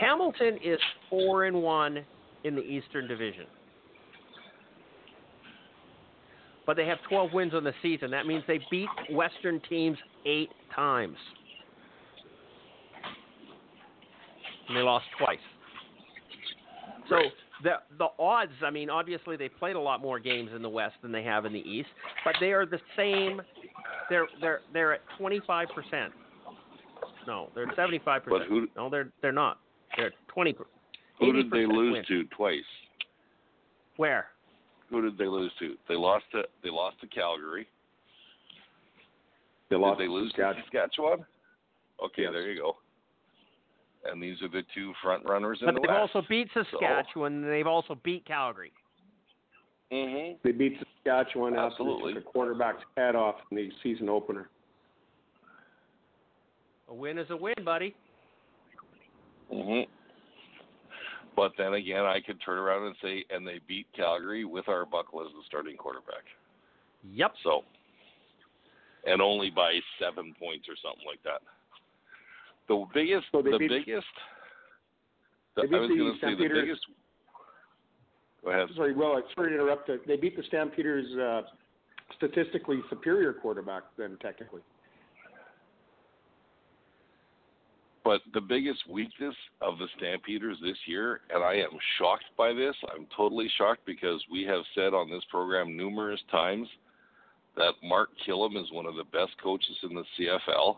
Hamilton 0.00 0.58
is 0.64 0.78
four 1.10 1.44
and 1.44 1.60
one 1.62 2.04
in 2.44 2.54
the 2.54 2.62
Eastern 2.62 3.08
Division, 3.08 3.46
but 6.66 6.76
they 6.76 6.86
have 6.86 6.98
12 7.08 7.32
wins 7.32 7.54
on 7.54 7.64
the 7.64 7.74
season. 7.82 8.10
That 8.10 8.26
means 8.26 8.44
they 8.46 8.60
beat 8.70 8.88
Western 9.10 9.60
teams 9.68 9.98
eight 10.24 10.50
times. 10.74 11.16
and 14.68 14.76
they 14.76 14.82
lost 14.82 15.06
twice. 15.18 15.38
So 17.08 17.16
the 17.62 17.74
the 17.98 18.08
odds, 18.18 18.52
I 18.64 18.70
mean, 18.70 18.90
obviously 18.90 19.36
they 19.36 19.48
played 19.48 19.76
a 19.76 19.80
lot 19.80 20.00
more 20.00 20.18
games 20.18 20.50
in 20.54 20.62
the 20.62 20.68
West 20.68 20.94
than 21.02 21.12
they 21.12 21.22
have 21.22 21.44
in 21.44 21.52
the 21.52 21.60
East, 21.60 21.88
but 22.24 22.34
they 22.40 22.52
are 22.52 22.66
the 22.66 22.80
same. 22.96 23.40
They're 24.10 24.26
they're 24.40 24.60
they're 24.72 24.94
at 24.94 25.00
twenty 25.18 25.40
five 25.46 25.68
percent. 25.74 26.12
No, 27.26 27.50
they're 27.54 27.70
seventy 27.76 28.00
five 28.04 28.24
percent. 28.24 28.50
No, 28.76 28.90
they're 28.90 29.10
they're 29.22 29.32
not. 29.32 29.58
They're 29.96 30.12
twenty. 30.28 30.54
Who 31.20 31.32
did 31.32 31.50
they 31.50 31.66
lose 31.66 31.92
win. 31.92 32.04
to 32.08 32.24
twice? 32.36 32.58
Where? 33.96 34.26
Who 34.90 35.02
did 35.02 35.16
they 35.16 35.26
lose 35.26 35.52
to? 35.60 35.74
They 35.88 35.94
lost 35.94 36.24
to 36.32 36.42
they 36.62 36.70
lost 36.70 37.00
to 37.00 37.06
Calgary. 37.06 37.66
They 39.70 39.76
lost 39.76 39.98
did 39.98 40.08
they 40.08 40.12
lose 40.12 40.32
to 40.32 40.54
Saskatchewan? 40.62 41.24
Okay, 42.04 42.22
yes. 42.22 42.30
there 42.32 42.50
you 42.50 42.60
go 42.60 42.76
and 44.10 44.22
these 44.22 44.40
are 44.42 44.48
the 44.48 44.62
two 44.74 44.92
front 45.02 45.24
runners 45.24 45.58
in 45.60 45.66
the 45.66 45.72
but 45.72 45.82
the 45.82 45.88
they've 45.88 45.96
West. 46.00 46.14
also 46.14 46.26
beat 46.28 46.48
Saskatchewan. 46.54 47.32
So. 47.32 47.44
and 47.44 47.52
They've 47.52 47.66
also 47.66 47.98
beat 48.02 48.24
Calgary. 48.26 48.72
Mm-hmm. 49.92 50.36
They 50.42 50.52
beat 50.52 50.78
Saskatchewan 50.78 51.56
Absolutely. 51.56 52.12
after 52.12 52.20
the 52.20 52.26
quarterback's 52.26 52.82
head 52.96 53.14
off 53.14 53.36
in 53.50 53.56
the 53.56 53.70
season 53.82 54.08
opener. 54.08 54.48
A 56.88 56.94
win 56.94 57.18
is 57.18 57.30
a 57.30 57.36
win, 57.36 57.54
buddy. 57.64 57.94
Mhm. 59.52 59.86
But 61.36 61.52
then 61.58 61.74
again, 61.74 62.04
I 62.04 62.20
could 62.20 62.40
turn 62.40 62.58
around 62.58 62.86
and 62.86 62.96
say, 63.02 63.24
and 63.30 63.46
they 63.46 63.60
beat 63.66 63.86
Calgary 63.94 64.44
with 64.44 64.68
Arbuckle 64.68 65.20
as 65.22 65.32
the 65.32 65.42
starting 65.46 65.76
quarterback. 65.76 66.24
Yep. 67.12 67.34
So, 67.42 67.64
and 69.06 69.20
only 69.20 69.50
by 69.50 69.78
seven 69.98 70.34
points 70.38 70.68
or 70.68 70.76
something 70.82 71.06
like 71.06 71.22
that. 71.24 71.42
The 72.68 72.84
biggest, 72.94 73.26
so 73.32 73.42
the 73.42 73.58
beat, 73.58 73.68
biggest. 73.68 74.06
The, 75.56 75.62
I 75.62 75.64
was 75.66 75.88
going 75.88 75.98
to 75.98 76.14
say 76.20 76.34
the 76.34 76.48
biggest. 76.48 76.80
Go 78.44 78.50
ahead. 78.50 78.68
Sorry, 78.76 78.94
well, 78.94 79.12
I'm 79.12 79.22
sorry 79.34 79.50
to 79.50 79.54
interrupt. 79.54 79.90
They 80.06 80.16
beat 80.16 80.36
the 80.36 80.42
Stampeders' 80.48 81.06
uh, 81.16 81.42
statistically 82.16 82.80
superior 82.90 83.32
quarterback, 83.32 83.84
then 83.96 84.16
technically. 84.20 84.60
But 88.04 88.20
the 88.34 88.40
biggest 88.40 88.80
weakness 88.88 89.34
of 89.62 89.78
the 89.78 89.86
Stampeders 89.96 90.58
this 90.62 90.76
year, 90.86 91.20
and 91.30 91.42
I 91.42 91.54
am 91.54 91.70
shocked 91.98 92.24
by 92.36 92.52
this, 92.52 92.74
I'm 92.94 93.06
totally 93.16 93.50
shocked 93.56 93.80
because 93.86 94.22
we 94.30 94.42
have 94.44 94.62
said 94.74 94.92
on 94.92 95.10
this 95.10 95.22
program 95.30 95.74
numerous 95.74 96.20
times 96.30 96.68
that 97.56 97.72
Mark 97.82 98.10
Kilam 98.26 98.62
is 98.62 98.70
one 98.72 98.84
of 98.84 98.96
the 98.96 99.04
best 99.04 99.32
coaches 99.42 99.76
in 99.82 99.94
the 99.94 100.04
CFL. 100.18 100.76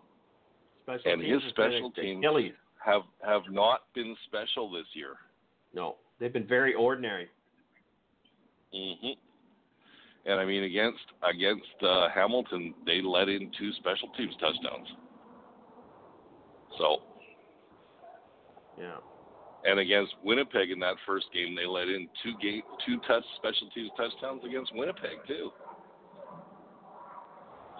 Special 0.86 1.12
and 1.12 1.20
his 1.20 1.42
special 1.48 1.90
teams 1.90 2.24
have 2.84 3.02
have 3.24 3.42
not 3.50 3.82
been 3.92 4.14
special 4.26 4.70
this 4.70 4.86
year. 4.94 5.16
No, 5.74 5.96
they've 6.20 6.32
been 6.32 6.46
very 6.46 6.74
ordinary. 6.74 7.28
Mhm. 8.72 9.16
And 10.26 10.40
I 10.40 10.44
mean 10.44 10.62
against 10.62 11.02
against 11.24 11.82
uh, 11.82 12.08
Hamilton, 12.10 12.72
they 12.84 13.02
let 13.02 13.28
in 13.28 13.50
two 13.58 13.72
special 13.74 14.08
teams 14.16 14.34
touchdowns. 14.36 14.88
So. 16.78 17.02
Yeah. 18.78 18.98
And 19.64 19.80
against 19.80 20.14
Winnipeg 20.22 20.70
in 20.70 20.78
that 20.80 20.94
first 21.04 21.26
game, 21.32 21.56
they 21.56 21.66
let 21.66 21.88
in 21.88 22.08
two 22.22 22.34
game 22.40 22.62
two 22.86 23.00
touch 23.08 23.24
special 23.36 23.68
teams 23.74 23.90
touchdowns 23.96 24.44
against 24.44 24.72
Winnipeg 24.72 25.18
too. 25.26 25.50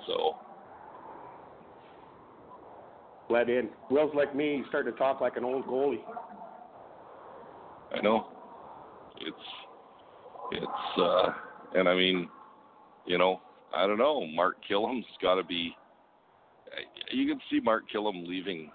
So 0.09 0.37
let 3.29 3.49
in. 3.49 3.69
Will's 3.91 4.15
like 4.15 4.35
me, 4.35 4.59
he's 4.59 4.67
starting 4.69 4.93
to 4.93 4.99
talk 4.99 5.21
like 5.21 5.37
an 5.37 5.45
old 5.45 5.67
goalie. 5.67 6.03
I 7.95 8.01
know. 8.01 8.29
It's 9.21 9.37
it's 10.53 11.01
uh 11.01 11.33
and 11.75 11.89
I 11.89 11.95
mean, 11.95 12.29
you 13.07 13.19
know, 13.19 13.41
I 13.75 13.87
don't 13.87 13.99
know. 13.99 14.27
Mark 14.27 14.57
Kilam's 14.69 15.05
got 15.23 15.35
to 15.37 15.45
be. 15.45 15.77
You 17.11 17.27
can 17.27 17.41
see 17.51 17.61
Mark 17.61 17.85
Kilam 17.95 18.27
leaving, 18.27 18.71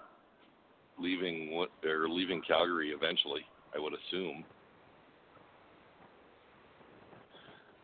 leaving 0.98 1.52
what 1.52 1.70
or 1.84 2.08
leaving 2.08 2.42
Calgary 2.46 2.90
eventually. 2.90 3.42
I 3.74 3.78
would 3.78 3.92
assume. 3.94 4.44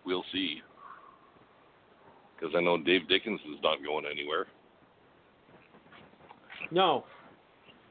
We'll 0.04 0.24
see. 0.32 0.62
Because 2.34 2.54
I 2.56 2.60
know 2.60 2.78
Dave 2.78 3.08
Dickens 3.08 3.40
is 3.40 3.58
not 3.62 3.78
going 3.84 4.04
anywhere. 4.10 4.46
No, 6.70 7.04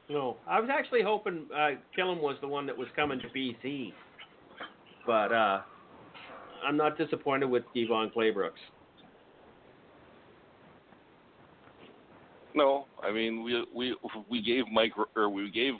no. 0.08 0.36
I 0.46 0.60
was 0.60 0.70
actually 0.72 1.02
hoping 1.02 1.46
uh, 1.54 1.70
Kilam 1.96 2.20
was 2.20 2.36
the 2.40 2.48
one 2.48 2.66
that 2.66 2.76
was 2.76 2.88
coming 2.94 3.20
to 3.20 3.26
BC, 3.28 3.92
but 5.06 5.32
uh, 5.32 5.62
I'm 6.66 6.76
not 6.76 6.96
disappointed 6.96 7.46
with 7.46 7.64
DeVone 7.74 8.12
Claybrooks. 8.14 8.52
No, 12.54 12.86
I 13.02 13.12
mean 13.12 13.42
we 13.44 13.64
we 13.74 13.96
we 14.28 14.42
gave 14.42 14.64
Mike 14.72 14.92
or 15.16 15.28
we 15.28 15.50
gave 15.50 15.74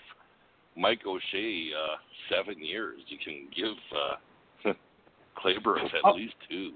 Mike 0.76 1.00
O'Shea 1.06 1.70
uh, 1.74 1.96
seven 2.34 2.62
years. 2.64 3.00
You 3.08 3.18
can 3.24 3.48
give 3.56 3.74
uh, 3.96 4.72
Claybrooks 5.42 5.86
at 5.86 6.00
Oh. 6.04 6.12
least 6.12 6.34
two. 6.48 6.72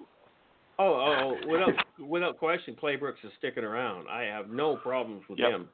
Oh, 0.78 0.84
oh, 0.94 1.36
oh, 1.44 1.48
without 1.48 1.74
without 2.00 2.38
question, 2.38 2.76
Claybrooks 2.82 3.22
is 3.24 3.30
sticking 3.38 3.62
around. 3.62 4.08
I 4.08 4.22
have 4.22 4.48
no 4.48 4.76
problems 4.76 5.22
with 5.28 5.38
Yep. 5.38 5.50
him. 5.50 5.68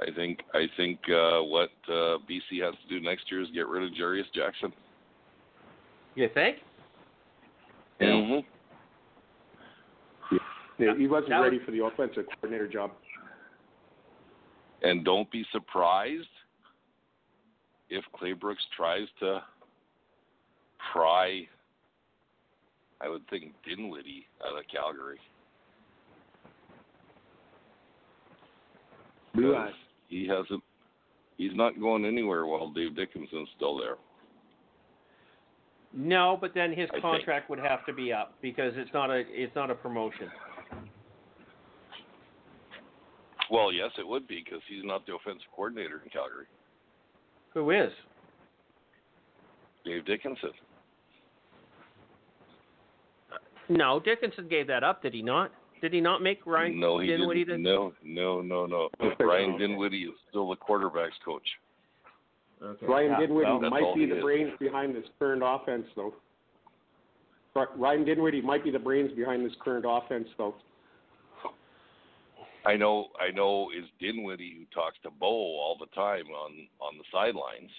I 0.00 0.12
think 0.14 0.40
I 0.54 0.66
think 0.76 1.00
uh, 1.08 1.42
what 1.42 1.70
uh, 1.88 2.18
BC 2.28 2.62
has 2.62 2.74
to 2.82 2.88
do 2.88 3.00
next 3.00 3.30
year 3.30 3.40
is 3.42 3.48
get 3.52 3.66
rid 3.66 3.82
of 3.82 3.90
Jarious 3.98 4.32
Jackson. 4.34 4.72
You 6.14 6.28
think? 6.34 6.58
Mm-hmm. 8.00 8.46
Yeah, 10.78 10.94
he 10.96 11.06
wasn't 11.08 11.30
was- 11.30 11.42
ready 11.42 11.58
for 11.64 11.72
the 11.72 11.84
offensive 11.84 12.26
coordinator 12.34 12.68
job. 12.68 12.92
And 14.82 15.04
don't 15.04 15.28
be 15.32 15.44
surprised 15.50 16.28
if 17.90 18.04
Claybrooks 18.14 18.56
tries 18.76 19.08
to 19.18 19.42
pry. 20.92 21.48
I 23.00 23.08
would 23.08 23.28
think 23.28 23.52
Dinwiddie 23.66 24.26
out 24.44 24.56
of 24.56 24.64
Calgary. 24.72 25.18
Do 29.34 29.48
because 29.48 29.72
He 30.08 30.26
hasn't. 30.26 30.62
He's 31.36 31.54
not 31.54 31.78
going 31.78 32.04
anywhere 32.04 32.46
while 32.46 32.70
Dave 32.70 32.96
Dickenson's 32.96 33.48
still 33.56 33.78
there. 33.78 33.96
No, 35.92 36.36
but 36.40 36.52
then 36.54 36.70
his 36.70 36.88
I 36.90 36.94
think. 36.94 37.02
contract 37.02 37.48
would 37.48 37.58
have 37.58 37.86
to 37.86 37.92
be 37.92 38.12
up 38.12 38.34
because 38.42 38.72
it's 38.76 38.90
not 38.92 39.10
a 39.10 39.22
it's 39.28 39.54
not 39.54 39.70
a 39.70 39.74
promotion. 39.74 40.28
Well, 43.50 43.72
yes, 43.72 43.90
it 43.98 44.06
would 44.06 44.28
be 44.28 44.42
because 44.44 44.60
he's 44.68 44.84
not 44.84 45.06
the 45.06 45.14
offensive 45.14 45.46
coordinator 45.54 46.02
in 46.04 46.10
Calgary. 46.10 46.44
Who 47.54 47.70
is? 47.70 47.90
Dave 49.86 50.04
Dickenson. 50.04 50.50
No, 53.70 54.00
Dickinson 54.00 54.48
gave 54.48 54.66
that 54.66 54.84
up, 54.84 55.02
did 55.02 55.14
he 55.14 55.22
not? 55.22 55.50
Did 55.80 55.92
he 55.92 56.00
not 56.00 56.22
make 56.22 56.44
Ryan 56.46 56.80
no, 56.80 56.98
he 56.98 57.06
Dinwiddie 57.08 57.44
didn't. 57.44 57.62
the 57.62 57.70
No, 57.70 57.92
no, 58.02 58.40
no, 58.42 58.66
no. 58.66 58.88
Ryan 59.20 59.58
Dinwiddie 59.58 60.02
is 60.04 60.14
still 60.28 60.48
the 60.48 60.56
quarterbacks 60.56 61.18
coach. 61.24 61.46
okay. 62.62 62.86
Ryan 62.86 63.10
yeah, 63.12 63.20
Dinwiddie 63.20 63.50
well, 63.60 63.70
might 63.70 63.94
be 63.94 64.06
the 64.06 64.16
is. 64.16 64.22
brains 64.22 64.52
behind 64.58 64.94
this 64.94 65.04
current 65.18 65.42
offense, 65.44 65.86
though. 65.96 66.14
Ryan 67.76 68.04
Dinwiddie 68.04 68.42
might 68.42 68.62
be 68.62 68.70
the 68.70 68.78
brains 68.78 69.10
behind 69.16 69.44
this 69.44 69.54
current 69.64 69.84
offense, 69.88 70.28
though. 70.38 70.54
I 72.66 72.76
know. 72.76 73.06
I 73.20 73.30
know. 73.32 73.70
Is 73.76 73.84
Dinwiddie 74.00 74.54
who 74.58 74.64
talks 74.74 74.96
to 75.02 75.10
Bo 75.10 75.26
all 75.26 75.76
the 75.78 75.86
time 75.94 76.26
on 76.26 76.68
on 76.80 76.98
the 76.98 77.04
sidelines. 77.12 77.70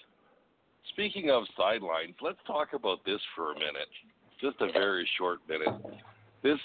Speaking 0.90 1.30
of 1.30 1.44
sidelines, 1.56 2.14
let's 2.20 2.38
talk 2.46 2.72
about 2.72 3.04
this 3.04 3.20
for 3.36 3.52
a 3.52 3.54
minute. 3.54 3.88
Just 4.40 4.56
a 4.60 4.72
very 4.72 5.08
short 5.18 5.38
minute. 5.48 5.80
This 6.42 6.58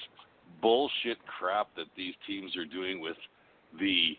bullshit 0.62 1.18
crap 1.28 1.68
that 1.76 1.86
these 1.96 2.14
teams 2.28 2.56
are 2.58 2.66
doing 2.66 3.00
with 3.02 3.18
the 3.80 4.18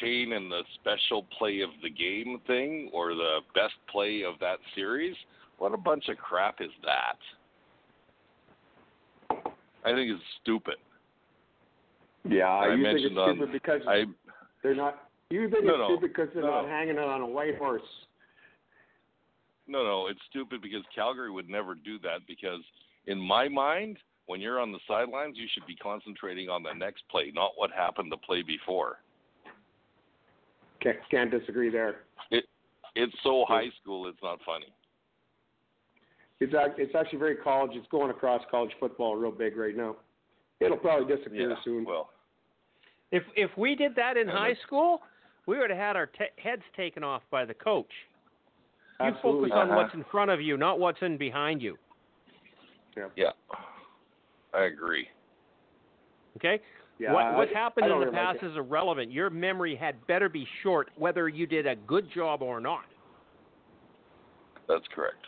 chain 0.00 0.32
and 0.34 0.50
the 0.50 0.62
special 0.80 1.24
play 1.38 1.60
of 1.60 1.70
the 1.82 1.90
game 1.90 2.40
thing 2.46 2.90
or 2.92 3.14
the 3.14 3.38
best 3.54 3.74
play 3.90 4.22
of 4.22 4.34
that 4.40 4.58
series. 4.74 5.16
What 5.58 5.72
a 5.72 5.76
bunch 5.78 6.08
of 6.08 6.16
crap 6.18 6.60
is 6.60 6.70
that? 6.84 7.18
I 9.84 9.92
think 9.92 10.10
it's 10.10 10.22
stupid. 10.42 10.74
Yeah, 12.28 12.44
I 12.48 12.74
you 12.74 12.82
think 12.84 12.98
it's 12.98 13.14
mentioned 13.14 13.18
on- 13.18 13.36
stupid 13.36 13.52
because 13.52 13.80
I 13.88 14.04
they're 14.62 14.74
not. 14.74 15.08
You 15.30 15.48
think 15.50 15.64
No, 15.64 15.70
it's 15.74 15.78
no. 15.78 15.86
stupid 15.96 16.12
because 16.14 16.28
they're 16.34 16.42
No. 16.42 16.62
not 16.62 16.68
hanging 16.68 16.96
it 16.96 17.00
on 17.04 17.20
a 17.20 17.26
white 17.26 17.56
horse. 17.58 17.82
No, 19.66 19.84
no, 19.84 20.06
it's 20.08 20.20
stupid 20.30 20.60
because 20.62 20.82
Calgary 20.94 21.30
would 21.30 21.48
never 21.48 21.74
do 21.74 21.98
that 22.00 22.26
because 22.26 22.62
in 23.06 23.18
my 23.20 23.48
mind, 23.48 23.98
when 24.28 24.40
you're 24.42 24.60
on 24.60 24.70
the 24.72 24.78
sidelines, 24.86 25.36
you 25.38 25.46
should 25.52 25.66
be 25.66 25.74
concentrating 25.74 26.48
on 26.50 26.62
the 26.62 26.72
next 26.72 27.02
play, 27.10 27.32
not 27.34 27.52
what 27.56 27.70
happened 27.72 28.12
the 28.12 28.16
play 28.18 28.42
before. 28.42 28.98
Can't, 30.80 30.98
can't 31.10 31.30
disagree 31.30 31.70
there. 31.70 32.02
It's 32.94 33.14
so 33.22 33.44
high 33.48 33.68
school, 33.82 34.06
it's 34.06 34.18
not 34.22 34.38
funny. 34.44 34.66
It's 36.40 36.52
it's 36.78 36.94
actually 36.94 37.18
very 37.18 37.36
college. 37.36 37.72
It's 37.74 37.86
going 37.88 38.10
across 38.10 38.42
college 38.50 38.70
football 38.78 39.16
real 39.16 39.30
big 39.32 39.56
right 39.56 39.76
now. 39.76 39.96
It'll 40.60 40.76
probably 40.76 41.14
disappear 41.16 41.50
Yeah. 41.50 41.56
soon. 41.64 41.84
Well, 41.84 42.10
If 43.10 43.22
if 43.36 43.50
we 43.56 43.74
did 43.74 43.94
that 43.96 44.16
in 44.16 44.28
high 44.28 44.50
it's- 44.50 44.62
school, 44.66 45.02
we 45.46 45.58
would 45.58 45.70
have 45.70 45.78
had 45.78 45.96
our 45.96 46.06
te- 46.06 46.30
heads 46.42 46.62
taken 46.76 47.02
off 47.04 47.22
by 47.30 47.44
the 47.44 47.54
coach. 47.54 47.90
You 49.00 49.12
focus 49.22 49.50
on 49.52 49.70
Uh-huh. 49.70 49.76
what's 49.82 49.94
in 49.94 50.04
front 50.04 50.30
of 50.30 50.40
you, 50.40 50.56
not 50.56 50.78
what's 50.78 51.00
in 51.02 51.16
behind 51.16 51.62
you. 51.62 51.78
yeah, 53.16 53.32
I 54.58 54.64
agree. 54.64 55.08
Okay? 56.36 56.60
Yeah, 56.98 57.12
what 57.12 57.24
I- 57.24 57.36
what 57.36 57.48
happened 57.50 57.86
I 57.86 57.88
in 57.88 57.92
the 57.92 58.06
really 58.06 58.16
like 58.16 58.26
past 58.34 58.42
it. 58.42 58.50
is 58.50 58.56
irrelevant. 58.56 59.12
Your 59.12 59.30
memory 59.30 59.76
had 59.76 60.04
better 60.06 60.28
be 60.28 60.44
short, 60.62 60.90
whether 60.96 61.28
you 61.28 61.46
did 61.46 61.66
a 61.66 61.76
good 61.76 62.10
job 62.10 62.42
or 62.42 62.60
not. 62.60 62.84
That's 64.66 64.86
correct. 64.88 65.26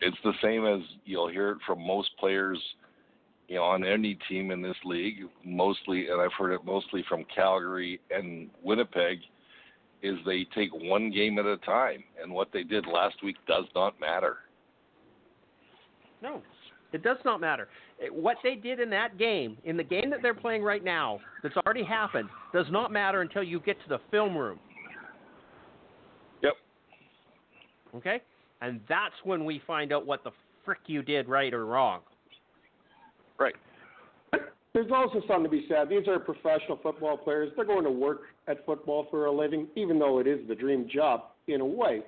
It's 0.00 0.20
the 0.22 0.34
same 0.40 0.66
as 0.66 0.80
you'll 1.04 1.28
hear 1.28 1.50
it 1.50 1.58
from 1.66 1.80
most 1.80 2.16
players, 2.18 2.58
you 3.48 3.56
know, 3.56 3.64
on 3.64 3.84
any 3.84 4.14
team 4.28 4.50
in 4.50 4.62
this 4.62 4.76
league. 4.84 5.28
Mostly, 5.44 6.08
and 6.08 6.20
I've 6.20 6.32
heard 6.32 6.52
it 6.52 6.64
mostly 6.64 7.02
from 7.08 7.24
Calgary 7.24 8.00
and 8.10 8.50
Winnipeg, 8.62 9.20
is 10.02 10.18
they 10.24 10.44
take 10.44 10.72
one 10.72 11.10
game 11.10 11.38
at 11.38 11.46
a 11.46 11.56
time, 11.58 12.02
and 12.20 12.32
what 12.32 12.50
they 12.52 12.64
did 12.64 12.86
last 12.86 13.22
week 13.22 13.36
does 13.46 13.66
not 13.74 13.98
matter. 14.00 14.38
No, 16.22 16.40
it 16.92 17.02
does 17.02 17.16
not 17.24 17.40
matter. 17.40 17.68
What 18.10 18.36
they 18.42 18.54
did 18.54 18.80
in 18.80 18.90
that 18.90 19.18
game, 19.18 19.56
in 19.64 19.76
the 19.76 19.84
game 19.84 20.10
that 20.10 20.20
they're 20.22 20.34
playing 20.34 20.62
right 20.62 20.84
now, 20.84 21.18
that's 21.42 21.56
already 21.56 21.84
happened, 21.84 22.28
does 22.52 22.66
not 22.70 22.92
matter 22.92 23.22
until 23.22 23.42
you 23.42 23.60
get 23.60 23.76
to 23.82 23.88
the 23.88 23.98
film 24.10 24.36
room. 24.36 24.58
Yep. 26.42 26.52
Okay? 27.96 28.22
And 28.60 28.80
that's 28.88 29.14
when 29.24 29.44
we 29.44 29.60
find 29.66 29.92
out 29.92 30.06
what 30.06 30.22
the 30.22 30.30
frick 30.64 30.78
you 30.86 31.02
did 31.02 31.28
right 31.28 31.52
or 31.52 31.66
wrong. 31.66 32.00
Right. 33.38 33.54
There's 34.72 34.90
also 34.90 35.20
something 35.26 35.44
to 35.44 35.50
be 35.50 35.66
said. 35.68 35.88
These 35.88 36.08
are 36.08 36.18
professional 36.18 36.78
football 36.82 37.16
players. 37.16 37.52
They're 37.56 37.64
going 37.64 37.84
to 37.84 37.90
work 37.90 38.22
at 38.48 38.64
football 38.64 39.06
for 39.10 39.26
a 39.26 39.32
living, 39.32 39.66
even 39.74 39.98
though 39.98 40.18
it 40.18 40.26
is 40.26 40.40
the 40.48 40.54
dream 40.54 40.88
job 40.92 41.24
in 41.48 41.60
a 41.60 41.66
way. 41.66 42.02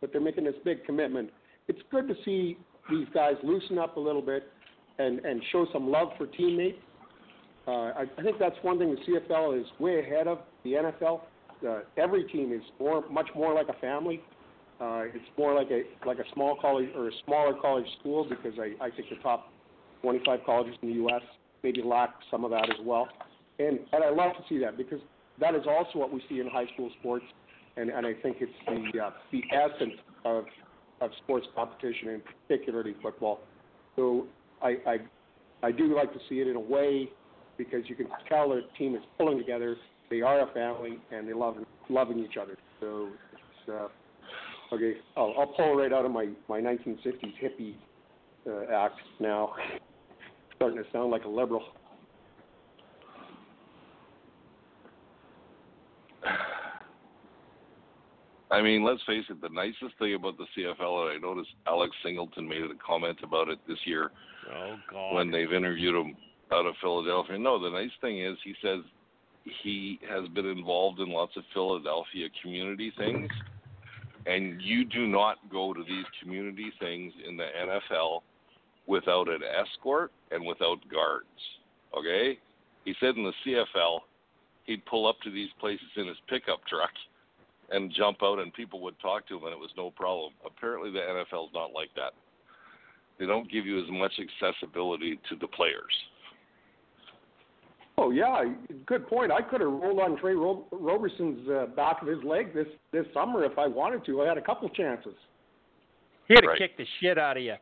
But 0.00 0.12
they're 0.12 0.20
making 0.20 0.44
this 0.44 0.54
big 0.64 0.84
commitment. 0.84 1.30
It's 1.66 1.80
good 1.90 2.06
to 2.08 2.14
see 2.24 2.58
these 2.90 3.06
guys 3.14 3.34
loosen 3.42 3.78
up 3.78 3.96
a 3.96 4.00
little 4.00 4.22
bit 4.22 4.50
and, 4.98 5.20
and 5.20 5.42
show 5.52 5.66
some 5.72 5.90
love 5.90 6.08
for 6.16 6.26
teammates. 6.26 6.78
Uh, 7.66 7.70
I, 7.70 8.04
I 8.18 8.22
think 8.22 8.38
that's 8.38 8.56
one 8.62 8.78
thing 8.78 8.94
the 8.94 9.12
CFL 9.12 9.60
is 9.60 9.66
way 9.78 10.00
ahead 10.00 10.28
of 10.28 10.38
the 10.64 10.72
NFL. 10.72 11.20
Uh, 11.66 11.80
every 11.96 12.24
team 12.24 12.52
is 12.52 12.62
more, 12.78 13.08
much 13.10 13.28
more 13.34 13.54
like 13.54 13.68
a 13.68 13.80
family. 13.80 14.20
Uh, 14.80 15.04
it's 15.14 15.24
more 15.38 15.54
like 15.54 15.70
a 15.70 15.82
like 16.06 16.18
a 16.18 16.24
small 16.34 16.56
college 16.60 16.88
or 16.96 17.08
a 17.08 17.12
smaller 17.24 17.54
college 17.54 17.86
school 18.00 18.26
because 18.28 18.58
I, 18.58 18.84
I 18.84 18.90
think 18.90 19.08
the 19.08 19.16
top 19.22 19.52
25 20.02 20.40
colleges 20.44 20.74
in 20.82 20.88
the 20.88 20.94
U.S. 20.96 21.22
maybe 21.62 21.80
lack 21.80 22.10
some 22.28 22.44
of 22.44 22.50
that 22.50 22.68
as 22.68 22.84
well. 22.84 23.08
And 23.60 23.78
and 23.92 24.02
I 24.02 24.10
love 24.10 24.32
to 24.32 24.42
see 24.48 24.58
that 24.58 24.76
because 24.76 24.98
that 25.40 25.54
is 25.54 25.62
also 25.68 25.98
what 26.00 26.12
we 26.12 26.22
see 26.28 26.40
in 26.40 26.48
high 26.48 26.66
school 26.74 26.90
sports, 26.98 27.24
and 27.76 27.88
and 27.88 28.04
I 28.04 28.14
think 28.14 28.38
it's 28.40 28.52
the 28.66 29.00
uh, 29.00 29.10
the 29.30 29.42
essence 29.52 29.94
of 30.24 30.44
of 31.04 31.10
sports 31.22 31.46
competition 31.54 32.08
and 32.10 32.22
particularly 32.48 32.94
football. 33.02 33.40
So 33.96 34.26
I 34.62 34.76
I 34.86 34.96
I 35.62 35.72
do 35.72 35.94
like 35.94 36.12
to 36.12 36.18
see 36.28 36.40
it 36.40 36.48
in 36.48 36.56
a 36.56 36.60
way 36.60 37.08
because 37.56 37.82
you 37.86 37.94
can 37.94 38.06
tell 38.28 38.48
the 38.48 38.62
team 38.76 38.94
is 38.94 39.02
pulling 39.18 39.38
together. 39.38 39.76
They 40.10 40.20
are 40.20 40.48
a 40.48 40.52
family 40.52 40.98
and 41.10 41.28
they 41.28 41.32
love 41.32 41.56
loving 41.88 42.18
each 42.18 42.36
other. 42.40 42.56
So 42.80 43.08
it's 43.32 43.70
uh, 43.70 44.74
okay. 44.74 44.94
I'll, 45.16 45.34
I'll 45.38 45.46
pull 45.46 45.76
right 45.76 45.92
out 45.92 46.04
of 46.04 46.12
my 46.12 46.28
my 46.48 46.60
1950s 46.60 47.34
hippie 47.42 47.74
uh, 48.46 48.72
act 48.72 49.00
now. 49.20 49.54
Starting 50.56 50.78
to 50.78 50.84
sound 50.92 51.10
like 51.10 51.24
a 51.24 51.28
liberal. 51.28 51.62
I 58.54 58.62
mean, 58.62 58.84
let's 58.84 59.02
face 59.04 59.24
it. 59.28 59.40
The 59.40 59.48
nicest 59.48 59.98
thing 59.98 60.14
about 60.14 60.36
the 60.38 60.46
CFL, 60.56 61.10
and 61.14 61.24
I 61.24 61.26
noticed 61.26 61.50
Alex 61.66 61.94
Singleton 62.04 62.48
made 62.48 62.62
a 62.62 62.74
comment 62.86 63.18
about 63.22 63.48
it 63.48 63.58
this 63.66 63.78
year 63.84 64.10
Oh 64.54 64.76
God. 64.90 65.14
when 65.14 65.30
they've 65.30 65.52
interviewed 65.52 65.94
him. 65.94 66.16
out 66.52 66.66
of 66.66 66.74
Philadelphia. 66.80 67.38
No, 67.38 67.58
the 67.58 67.70
nice 67.70 67.90
thing 68.00 68.20
is 68.20 68.36
he 68.44 68.54
says 68.62 68.80
he 69.62 69.98
has 70.08 70.28
been 70.28 70.46
involved 70.46 71.00
in 71.00 71.08
lots 71.10 71.36
of 71.36 71.42
Philadelphia 71.52 72.28
community 72.42 72.92
things, 72.96 73.28
and 74.26 74.60
you 74.62 74.84
do 74.84 75.06
not 75.08 75.36
go 75.50 75.72
to 75.74 75.82
these 75.82 76.04
community 76.22 76.70
things 76.78 77.12
in 77.28 77.36
the 77.36 77.46
NFL 77.66 78.20
without 78.86 79.28
an 79.28 79.40
escort 79.42 80.12
and 80.30 80.44
without 80.46 80.78
guards. 80.90 81.26
Okay? 81.96 82.38
He 82.84 82.94
said 83.00 83.16
in 83.16 83.24
the 83.24 83.32
CFL, 83.44 84.00
he'd 84.64 84.84
pull 84.86 85.06
up 85.08 85.16
to 85.24 85.30
these 85.30 85.50
places 85.58 85.88
in 85.96 86.06
his 86.06 86.16
pickup 86.28 86.60
truck 86.66 86.90
and 87.70 87.92
jump 87.96 88.18
out, 88.22 88.38
and 88.38 88.52
people 88.52 88.80
would 88.80 88.98
talk 89.00 89.26
to 89.28 89.36
him, 89.36 89.44
and 89.44 89.52
it 89.52 89.58
was 89.58 89.70
no 89.76 89.90
problem. 89.90 90.32
Apparently, 90.44 90.90
the 90.90 90.98
NFL's 90.98 91.50
not 91.54 91.72
like 91.72 91.88
that. 91.96 92.12
They 93.18 93.26
don't 93.26 93.50
give 93.50 93.64
you 93.66 93.78
as 93.82 93.90
much 93.90 94.12
accessibility 94.18 95.18
to 95.28 95.36
the 95.36 95.46
players. 95.48 95.92
Oh 97.96 98.10
yeah, 98.10 98.42
good 98.86 99.06
point. 99.06 99.30
I 99.30 99.40
could 99.40 99.60
have 99.60 99.70
rolled 99.70 100.00
on 100.00 100.18
Tre 100.18 100.34
Ro- 100.34 100.66
Roberson's 100.72 101.48
uh, 101.48 101.66
back 101.76 102.02
of 102.02 102.08
his 102.08 102.18
leg 102.24 102.52
this 102.52 102.66
this 102.90 103.06
summer 103.14 103.44
if 103.44 103.56
I 103.56 103.68
wanted 103.68 104.04
to. 104.06 104.22
I 104.22 104.26
had 104.26 104.36
a 104.36 104.42
couple 104.42 104.68
chances. 104.70 105.14
He'd 106.26 106.38
have 106.42 106.48
Right. 106.48 106.58
kicked 106.58 106.78
the 106.78 106.86
shit 107.00 107.18
out 107.18 107.36
of 107.36 107.42
you. 107.44 107.54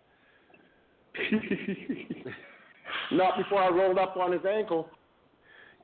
Not 3.12 3.36
before 3.36 3.62
I 3.62 3.68
rolled 3.68 3.98
up 3.98 4.16
on 4.16 4.32
his 4.32 4.40
ankle. 4.46 4.88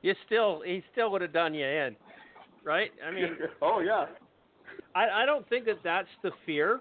You 0.01 0.15
still, 0.25 0.61
he 0.65 0.81
still 0.91 1.11
would 1.11 1.21
have 1.21 1.33
done 1.33 1.53
you 1.53 1.65
in, 1.65 1.95
right? 2.63 2.91
I 3.05 3.11
mean, 3.11 3.37
oh 3.61 3.79
yeah. 3.79 4.05
I, 4.95 5.23
I 5.23 5.25
don't 5.25 5.47
think 5.49 5.65
that 5.65 5.79
that's 5.83 6.07
the 6.23 6.31
fear 6.45 6.79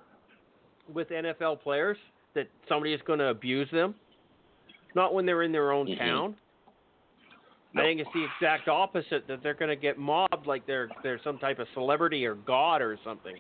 with 0.92 1.08
NFL 1.10 1.60
players 1.62 1.96
that 2.34 2.48
somebody 2.68 2.92
is 2.94 3.00
going 3.06 3.18
to 3.18 3.26
abuse 3.26 3.68
them. 3.70 3.94
Not 4.94 5.12
when 5.14 5.26
they're 5.26 5.42
in 5.42 5.52
their 5.52 5.72
own 5.72 5.86
Mhm. 5.86 5.98
town. 5.98 6.36
No. 7.74 7.82
I 7.82 7.84
think 7.84 8.00
it's 8.00 8.10
the 8.14 8.24
exact 8.24 8.66
opposite 8.68 9.26
that 9.28 9.42
they're 9.42 9.52
going 9.54 9.68
to 9.68 9.76
get 9.76 9.98
mobbed 9.98 10.46
like 10.46 10.66
they're 10.66 10.88
they're 11.02 11.20
some 11.22 11.38
type 11.38 11.58
of 11.58 11.66
celebrity 11.74 12.24
or 12.24 12.34
god 12.34 12.80
or 12.80 12.98
something. 13.04 13.36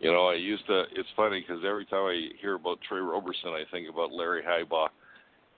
You 0.00 0.10
know, 0.12 0.26
I 0.26 0.34
used 0.34 0.66
to. 0.66 0.84
It's 0.94 1.08
funny 1.14 1.40
because 1.46 1.62
every 1.66 1.86
time 1.86 2.04
I 2.06 2.28
hear 2.40 2.54
about 2.54 2.78
Tre 2.88 2.98
Roberson, 2.98 3.50
I 3.50 3.62
think 3.70 3.88
about 3.88 4.12
Larry 4.12 4.42
Highbaugh, 4.42 4.88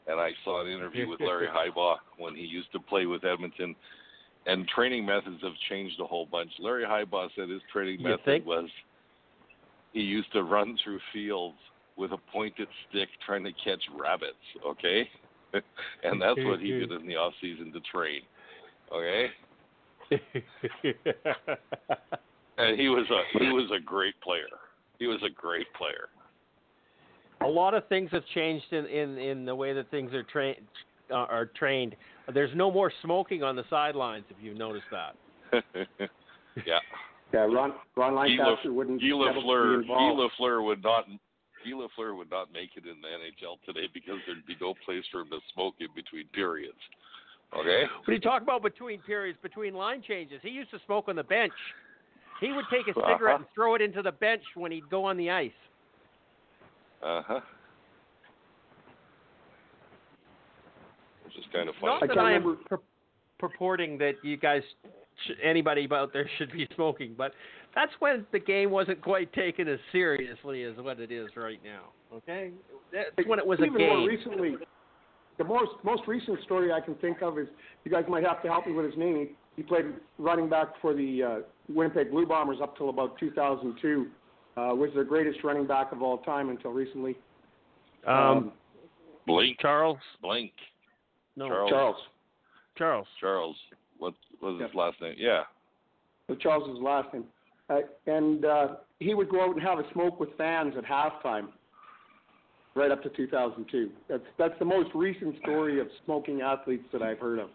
and 0.07 0.21
I 0.21 0.31
saw 0.45 0.65
an 0.65 0.71
interview 0.71 1.09
with 1.09 1.21
Larry 1.21 1.49
Highbaugh 1.49 1.97
when 2.19 2.35
he 2.35 2.43
used 2.43 2.71
to 2.73 2.81
play 2.81 3.07
with 3.07 3.25
Edmonton. 3.25 3.75
And 4.47 4.69
training 4.69 5.07
methods 5.07 5.41
have 5.43 5.55
changed 5.71 5.99
a 6.01 6.05
whole 6.05 6.27
bunch. 6.27 6.51
Larry 6.59 6.85
Highbaugh 6.85 7.31
said 7.35 7.49
his 7.49 7.63
training 7.73 8.01
You 8.01 8.09
method 8.09 8.25
think? 8.25 8.47
was 8.47 8.69
he 9.95 10.01
used 10.01 10.31
to 10.33 10.43
run 10.43 10.77
through 10.85 11.01
fields 11.13 11.57
with 11.97 12.13
a 12.13 12.19
pointed 12.33 12.69
stick 12.89 13.09
trying 13.25 13.45
to 13.45 13.53
catch 13.65 13.83
rabbits. 13.97 14.35
Okay, 14.67 15.09
and 16.03 16.21
that's 16.21 16.39
what 16.45 16.61
he 16.61 16.73
did 16.73 16.93
in 16.93 17.07
the 17.07 17.17
off 17.17 17.33
season 17.41 17.73
to 17.73 17.81
train. 17.81 18.21
Okay, 18.93 19.29
and 22.59 22.79
he 22.79 22.89
was 22.89 23.07
a 23.11 23.39
he 23.39 23.49
was 23.51 23.71
a 23.75 23.81
great 23.81 24.21
player. 24.21 24.45
He 24.99 25.07
was 25.07 25.23
a 25.25 25.31
great 25.31 25.73
player. 25.75 26.09
A 27.45 27.49
lot 27.49 27.75
of 27.75 27.87
things 27.89 28.11
have 28.13 28.25
changed 28.35 28.73
in 28.73 28.87
in, 28.87 29.19
in 29.19 29.45
the 29.45 29.55
way 29.55 29.73
that 29.73 29.91
things 29.91 30.13
are 30.15 30.23
trained 30.25 30.57
uh, 31.11 31.15
are 31.15 31.47
trained. 31.47 31.97
There's 32.33 32.55
no 32.55 32.71
more 32.71 32.93
smoking 33.03 33.43
on 33.43 33.57
the 33.57 33.65
sidelines 33.69 34.25
if 34.31 34.37
you've 34.41 34.57
noticed 34.57 34.87
that. 34.91 35.15
yeah. 36.67 36.79
Yeah, 37.33 37.41
Ron 37.41 37.75
Ron 37.97 38.15
Guy 38.15 38.21
Lancaster 38.21 38.73
wouldn't 38.73 39.01
Guy 39.01 39.09
be 39.09 39.13
able 39.13 39.25
to 39.25 39.41
Lafleur, 39.41 39.83
be 39.83 39.89
Guy. 39.89 39.95
Lafleur 39.95 40.65
would 40.65 40.83
not. 40.83 41.07
Guy 41.65 41.71
Lafleur 41.73 42.17
would 42.17 42.31
not 42.31 42.53
make 42.53 42.71
it 42.77 42.85
in 42.85 43.01
the 43.01 43.09
NHL 43.09 43.59
today 43.67 43.89
because 43.93 44.17
there'd 44.27 44.47
be 44.47 44.57
no 44.61 44.75
place 44.85 45.03
for 45.11 45.23
him 45.23 45.31
to 45.31 45.39
smoke 45.53 45.75
in 45.81 45.89
between 45.95 46.27
periods. 46.29 46.79
Okay. 47.59 47.85
What 48.01 48.09
are 48.09 48.13
you 48.13 48.21
talking 48.21 48.47
about 48.47 48.63
between 48.63 49.01
periods, 49.03 49.39
between 49.43 49.75
line 49.75 50.03
changes? 50.07 50.41
He 50.43 50.51
used 50.51 50.71
to 50.71 50.79
smoke 50.87 51.07
on 51.09 51.17
the 51.17 51.23
bench. 51.23 51.53
He 52.41 52.53
would 52.53 52.65
take 52.71 52.89
a 52.89 53.01
cigarette 53.09 53.37
and 53.37 53.47
throw 53.55 53.75
it 53.75 53.83
into 53.83 54.03
the 54.03 54.13
bench 54.13 54.43
when 54.55 54.73
he'd 54.73 54.89
go 54.91 55.05
on 55.05 55.17
the 55.17 55.31
ice. 55.31 55.53
Uh 57.05 57.23
huh. 57.27 57.41
Which 61.25 61.37
is 61.37 61.45
kind 61.53 61.69
of 61.69 61.75
Not 61.83 62.01
funny. 62.01 62.03
I 62.03 62.07
that 62.07 62.15
can't 62.15 62.27
I 62.27 62.33
am 62.33 62.59
pur- 62.67 62.81
purporting 63.39 63.99
that 63.99 64.15
you 64.23 64.39
guys, 64.39 64.63
sh- 65.27 65.33
anybody 65.43 65.87
out 65.93 66.15
there 66.15 66.29
should 66.39 66.51
be 66.51 66.67
smoking, 66.75 67.15
but 67.17 67.33
that's 67.75 67.93
when 67.99 68.27
the 68.33 68.39
game 68.39 68.71
wasn't 68.71 69.03
quite 69.03 69.33
taken 69.35 69.69
as 69.69 69.79
seriously 69.93 70.63
as 70.63 70.77
what 70.79 70.99
it 70.99 71.13
is 71.13 71.29
right 71.37 71.61
now. 71.63 71.91
Okay, 72.15 72.53
that's 72.93 73.29
when 73.29 73.39
it 73.39 73.47
was 73.47 73.59
a 73.61 73.65
Even 73.65 73.81
more 73.87 74.09
recently, 74.09 74.55
the 75.37 75.45
most 75.45 75.73
most 75.83 76.03
recent 76.07 76.41
story 76.45 76.73
I 76.73 76.81
can 76.81 76.95
think 76.97 77.21
of 77.23 77.39
is 77.39 77.49
you 77.85 77.91
guys 77.91 78.05
might 78.09 78.25
have 78.25 78.41
to 78.43 78.49
help 78.49 78.67
me 78.67 78.73
with 78.73 78.87
his 78.87 78.97
name. 78.97 79.29
He, 79.29 79.35
he 79.57 79.63
played 79.63 79.87
running 80.19 80.49
back 80.49 80.69
for 80.81 80.95
the 80.95 81.23
uh, 81.23 81.37
Winnipeg 81.69 82.11
Blue 82.13 82.25
Bombers 82.25 82.59
up 82.63 82.77
till 82.79 82.89
about 82.89 83.19
2002. 83.19 84.07
Uh, 84.57 84.73
was 84.75 84.91
their 84.95 85.05
greatest 85.05 85.43
running 85.43 85.67
back 85.67 85.91
of 85.93 86.03
all 86.03 86.19
time 86.19 86.49
until 86.49 86.71
recently. 86.71 87.17
Um, 88.07 88.53
Blink. 89.27 89.59
Charles, 89.61 89.99
Blink. 90.23 90.53
no, 91.37 91.49
Charles. 91.49 91.71
Charles. 91.71 91.97
Charles. 92.77 93.07
Charles. 93.21 93.57
What 93.99 94.15
was 94.41 94.55
his 94.61 94.69
Yep. 94.69 94.75
last 94.75 95.01
name? 95.01 95.15
Yeah. 95.19 95.45
So 96.29 96.35
Charles 96.37 96.69
is 96.69 96.77
his 96.77 96.83
last 96.83 97.13
name. 97.13 97.25
Uh, 97.71 97.81
and 98.07 98.45
uh, 98.45 98.69
he 99.01 99.15
would 99.15 99.29
go 99.31 99.43
out 99.43 99.55
and 99.57 99.63
have 99.63 99.79
a 99.79 99.91
smoke 99.93 100.21
with 100.21 100.29
fans 100.37 100.75
at 100.77 100.85
halftime, 100.85 101.49
right 102.75 102.91
up 102.91 103.03
to 103.03 103.09
2002. 103.11 103.91
That's 104.09 104.23
that's 104.37 104.59
the 104.59 104.65
most 104.67 104.91
recent 104.95 105.37
story 105.39 105.81
of 105.81 105.89
smoking 106.05 106.43
athletes 106.43 106.85
that 106.93 107.03
I've 107.03 107.19
heard 107.19 107.39
of. 107.39 107.49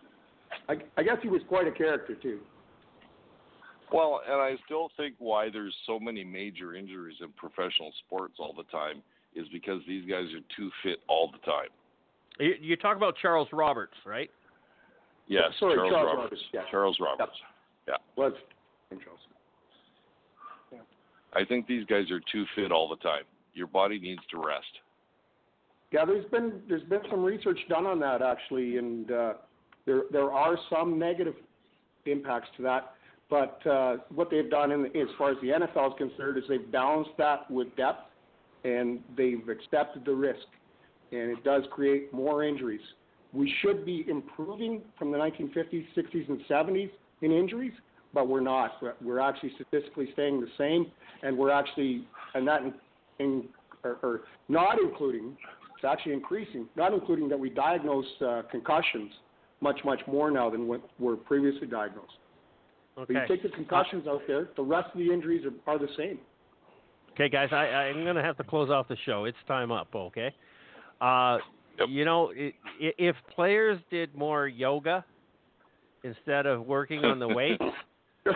I, 0.67 0.77
I 0.97 1.03
guess 1.03 1.17
he 1.21 1.29
was 1.29 1.41
quite 1.47 1.67
a 1.67 1.71
character 1.71 2.15
too. 2.15 2.39
Well, 3.91 4.21
and 4.27 4.39
I 4.39 4.55
still 4.65 4.89
think 4.97 5.15
why 5.17 5.49
there's 5.49 5.75
so 5.87 5.99
many 5.99 6.23
major 6.23 6.75
injuries 6.75 7.17
in 7.21 7.29
professional 7.29 7.91
sports 8.05 8.35
all 8.39 8.53
the 8.55 8.63
time 8.71 9.01
is 9.35 9.47
because 9.51 9.81
these 9.87 10.07
guys 10.09 10.25
are 10.33 10.45
too 10.55 10.69
fit 10.83 10.99
all 11.07 11.31
the 11.31 11.39
time. 11.39 11.69
You, 12.39 12.53
you 12.59 12.75
talk 12.75 12.97
about 12.97 13.15
Charles 13.21 13.47
Roberts, 13.51 13.95
right? 14.05 14.29
Yes, 15.27 15.51
Sorry, 15.59 15.75
Charles, 15.75 15.91
Charles 15.91 16.05
Roberts. 16.05 16.23
Roberts, 16.23 16.41
yeah. 16.53 16.61
Charles 16.71 16.97
Roberts. 16.99 17.37
Was 18.15 18.33
Charles. 18.89 19.19
I 21.33 21.45
think 21.45 21.67
these 21.67 21.85
guys 21.85 22.09
are 22.11 22.21
too 22.31 22.45
fit 22.55 22.71
all 22.71 22.89
the 22.89 22.95
time. 22.97 23.23
Your 23.53 23.67
body 23.67 23.99
needs 23.99 24.21
to 24.31 24.37
rest. 24.37 24.65
Yeah, 25.91 26.05
there's 26.05 26.25
been 26.25 26.61
there's 26.67 26.83
been 26.83 27.01
some 27.09 27.23
research 27.23 27.59
done 27.67 27.85
on 27.85 27.99
that 27.99 28.21
actually, 28.21 28.77
and 28.77 29.11
uh, 29.11 29.33
there 29.85 30.03
there 30.11 30.31
are 30.31 30.57
some 30.69 30.99
negative 30.99 31.35
impacts 32.05 32.49
to 32.57 32.63
that. 32.63 32.93
But 33.29 33.65
uh, 33.67 33.97
what 34.13 34.31
they've 34.31 34.49
done, 34.49 34.71
in, 34.71 34.85
as 34.87 35.07
far 35.17 35.31
as 35.31 35.37
the 35.41 35.49
NFL 35.49 35.93
is 35.93 35.97
concerned, 35.97 36.37
is 36.37 36.43
they've 36.49 36.71
balanced 36.71 37.11
that 37.17 37.49
with 37.49 37.75
depth, 37.75 38.05
and 38.63 38.99
they've 39.15 39.47
accepted 39.47 40.03
the 40.05 40.13
risk, 40.13 40.45
and 41.11 41.29
it 41.29 41.43
does 41.43 41.63
create 41.71 42.11
more 42.13 42.43
injuries. 42.43 42.81
We 43.31 43.53
should 43.61 43.85
be 43.85 44.05
improving 44.07 44.81
from 44.97 45.11
the 45.11 45.17
1950s, 45.17 45.85
60s, 45.95 46.27
and 46.27 46.41
70s 46.49 46.89
in 47.21 47.31
injuries, 47.31 47.73
but 48.13 48.27
we're 48.27 48.39
not. 48.41 48.71
We're- 49.01 49.21
actually 49.21 49.51
statistically 49.55 50.09
staying 50.13 50.41
the 50.41 50.49
same, 50.57 50.87
and 51.21 51.37
we're 51.37 51.51
actually, 51.51 52.07
and 52.33 52.47
that 52.47 52.63
in, 52.63 52.73
in 53.19 53.43
or, 53.83 53.97
or 54.01 54.21
not 54.47 54.79
including, 54.79 55.37
it's 55.75 55.85
actually 55.85 56.13
increasing, 56.13 56.67
not 56.75 56.93
including 56.93 57.29
that 57.29 57.39
we 57.39 57.49
diagnose 57.49 58.05
uh, 58.25 58.41
concussions 58.51 59.11
much, 59.61 59.79
much 59.85 60.01
more 60.07 60.31
now 60.31 60.49
than 60.49 60.67
what 60.67 60.81
were 60.99 61.15
previously 61.15 61.67
diagnosed. 61.67 62.13
But 63.07 63.13
you 63.13 63.21
take 63.27 63.43
the 63.43 63.49
concussions 63.49 64.07
out 64.07 64.21
there, 64.27 64.49
the 64.55 64.63
rest 64.63 64.89
of 64.93 64.99
the 64.99 65.11
injuries 65.11 65.45
are, 65.45 65.73
are 65.73 65.79
the 65.79 65.87
same. 65.97 66.19
Okay, 67.13 67.29
guys, 67.29 67.49
I, 67.51 67.65
I'm 67.65 68.03
going 68.03 68.15
to 68.15 68.23
have 68.23 68.37
to 68.37 68.43
close 68.43 68.69
off 68.69 68.87
the 68.87 68.97
show. 69.05 69.25
It's 69.25 69.37
time 69.47 69.71
up, 69.71 69.87
okay? 69.93 70.33
Uh, 71.01 71.37
Yep. 71.79 71.87
You 71.89 72.05
know, 72.05 72.31
i 72.31 72.53
i 72.81 72.91
if 72.97 73.15
players 73.33 73.79
did 73.89 74.13
more 74.13 74.47
yoga 74.47 75.05
instead 76.03 76.45
of 76.45 76.65
working 76.65 77.05
on 77.05 77.19
the 77.19 77.27
weights 77.27 77.63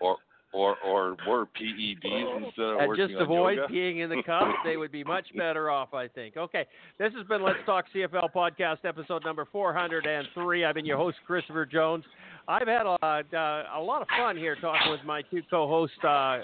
Or 0.00 0.16
or 0.52 0.76
or 0.84 1.16
more 1.26 1.46
PEDs 1.46 2.46
instead 2.46 2.64
of 2.64 2.78
and 2.78 2.88
working 2.88 3.08
just 3.08 3.16
on 3.16 3.22
avoid 3.22 3.56
yoga. 3.56 3.72
peeing 3.72 4.02
in 4.04 4.10
the 4.10 4.22
cup, 4.26 4.48
they 4.64 4.76
would 4.76 4.92
be 4.92 5.02
much 5.02 5.26
better 5.36 5.70
off, 5.70 5.92
I 5.92 6.06
think. 6.06 6.36
Okay, 6.36 6.66
this 6.98 7.12
has 7.16 7.26
been 7.26 7.42
Let's 7.42 7.58
Talk 7.66 7.86
CFL 7.94 8.32
podcast 8.32 8.84
episode 8.84 9.24
number 9.24 9.46
403. 9.50 10.64
I've 10.64 10.74
been 10.74 10.86
your 10.86 10.98
host, 10.98 11.16
Christopher 11.26 11.66
Jones. 11.66 12.04
I've 12.48 12.68
had 12.68 12.86
a, 12.86 12.96
uh, 13.02 13.62
a 13.76 13.80
lot 13.80 14.02
of 14.02 14.08
fun 14.16 14.36
here 14.36 14.56
talking 14.60 14.92
with 14.92 15.00
my 15.04 15.22
two 15.22 15.42
co-hosts, 15.50 15.96
uh, 16.04 16.38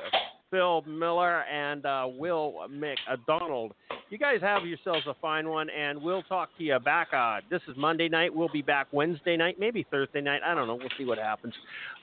Phil 0.51 0.83
Miller 0.83 1.43
and 1.43 1.87
uh, 1.87 2.09
Will 2.09 2.66
McDonald. 2.69 3.73
You 4.11 4.19
guys 4.19 4.41
have 4.43 4.66
yourselves 4.66 5.07
a 5.07 5.15
fine 5.23 5.49
one, 5.49 5.70
and 5.70 6.03
we'll 6.03 6.24
talk 6.24 6.51
to 6.59 6.65
you 6.65 6.79
back. 6.81 7.09
Uh, 7.15 7.41
this 7.51 7.62
is 7.69 7.77
Monday 7.77 8.09
night. 8.09 8.35
We'll 8.35 8.51
be 8.53 8.62
back 8.62 8.89
Wednesday 8.93 9.37
night, 9.37 9.59
maybe 9.59 9.87
Thursday 9.91 10.20
night. 10.20 10.43
I 10.45 10.55
don't 10.55 10.66
know. 10.66 10.74
We'll 10.74 10.89
see 10.99 11.05
what 11.05 11.19
happens. 11.19 11.55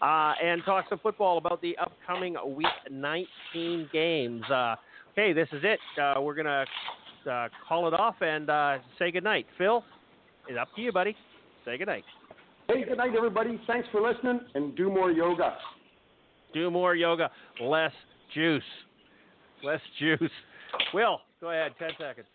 Uh, 0.02 0.34
and 0.42 0.64
talk 0.64 0.86
some 0.90 1.00
football 1.00 1.38
about 1.38 1.62
the 1.62 1.78
upcoming 1.78 2.36
Week 2.56 2.68
19 2.90 3.90
games. 3.92 4.44
Uh, 4.50 4.76
Okay, 5.14 5.34
this 5.34 5.50
is 5.52 5.62
it. 5.64 5.80
We're 6.22 6.36
gonna 6.36 6.66
call 7.68 7.88
it 7.88 7.94
off 7.94 8.16
and 8.22 8.48
say 8.98 9.12
goodnight. 9.12 9.48
Phil, 9.58 9.84
it's 10.48 10.58
up 10.58 10.70
to 10.76 10.82
you, 10.82 10.94
buddy. 10.94 11.14
Say 11.66 11.78
goodnight. 11.78 12.06
Hey, 12.72 12.84
good 12.84 13.00
night, 13.00 13.16
everybody. 13.18 13.60
Thanks 13.66 13.88
for 13.92 14.00
listening, 14.00 14.42
and 14.54 14.78
do 14.78 14.92
more 14.92 15.10
yoga. 15.10 15.58
Do 16.54 16.70
more 16.70 16.94
yoga, 16.94 17.32
less 17.60 17.92
juice. 18.36 18.62
Less 19.64 19.80
juice. 19.98 20.30
Will, 20.94 21.20
go 21.42 21.50
ahead. 21.50 21.72
Ten 21.80 21.90
seconds. 22.00 22.28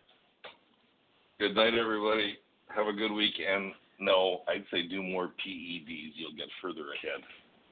Good 1.39 1.55
night, 1.55 1.75
everybody. 1.75 2.37
Have 2.75 2.89
a 2.89 2.93
good 2.93 3.13
week. 3.13 3.35
And 3.49 3.71
no, 4.01 4.41
I'd 4.49 4.65
say 4.73 4.89
do 4.89 5.05
more 5.05 5.27
PEDs. 5.27 6.13
You'll 6.17 6.35
get 6.37 6.49
further 6.61 6.81
ahead. 6.81 7.23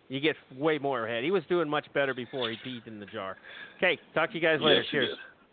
You 0.09 0.21
get 0.21 0.37
way 0.57 0.79
more 0.79 1.09
ahead. 1.09 1.25
He 1.25 1.33
was 1.33 1.43
doing 1.49 1.69
much 1.69 1.87
better 1.95 2.15
before 2.15 2.49
he 2.49 2.57
peed 2.65 2.87
in 2.87 3.01
the 3.01 3.07
jar. 3.07 3.39
Okay, 3.79 3.99
talk 4.15 4.31
to 4.31 4.37
you 4.37 4.41
guys 4.41 4.61
later. 4.61 4.83
Yes, 4.83 4.87
you 4.93 5.01
Cheers. 5.01 5.09
did. 5.09 5.19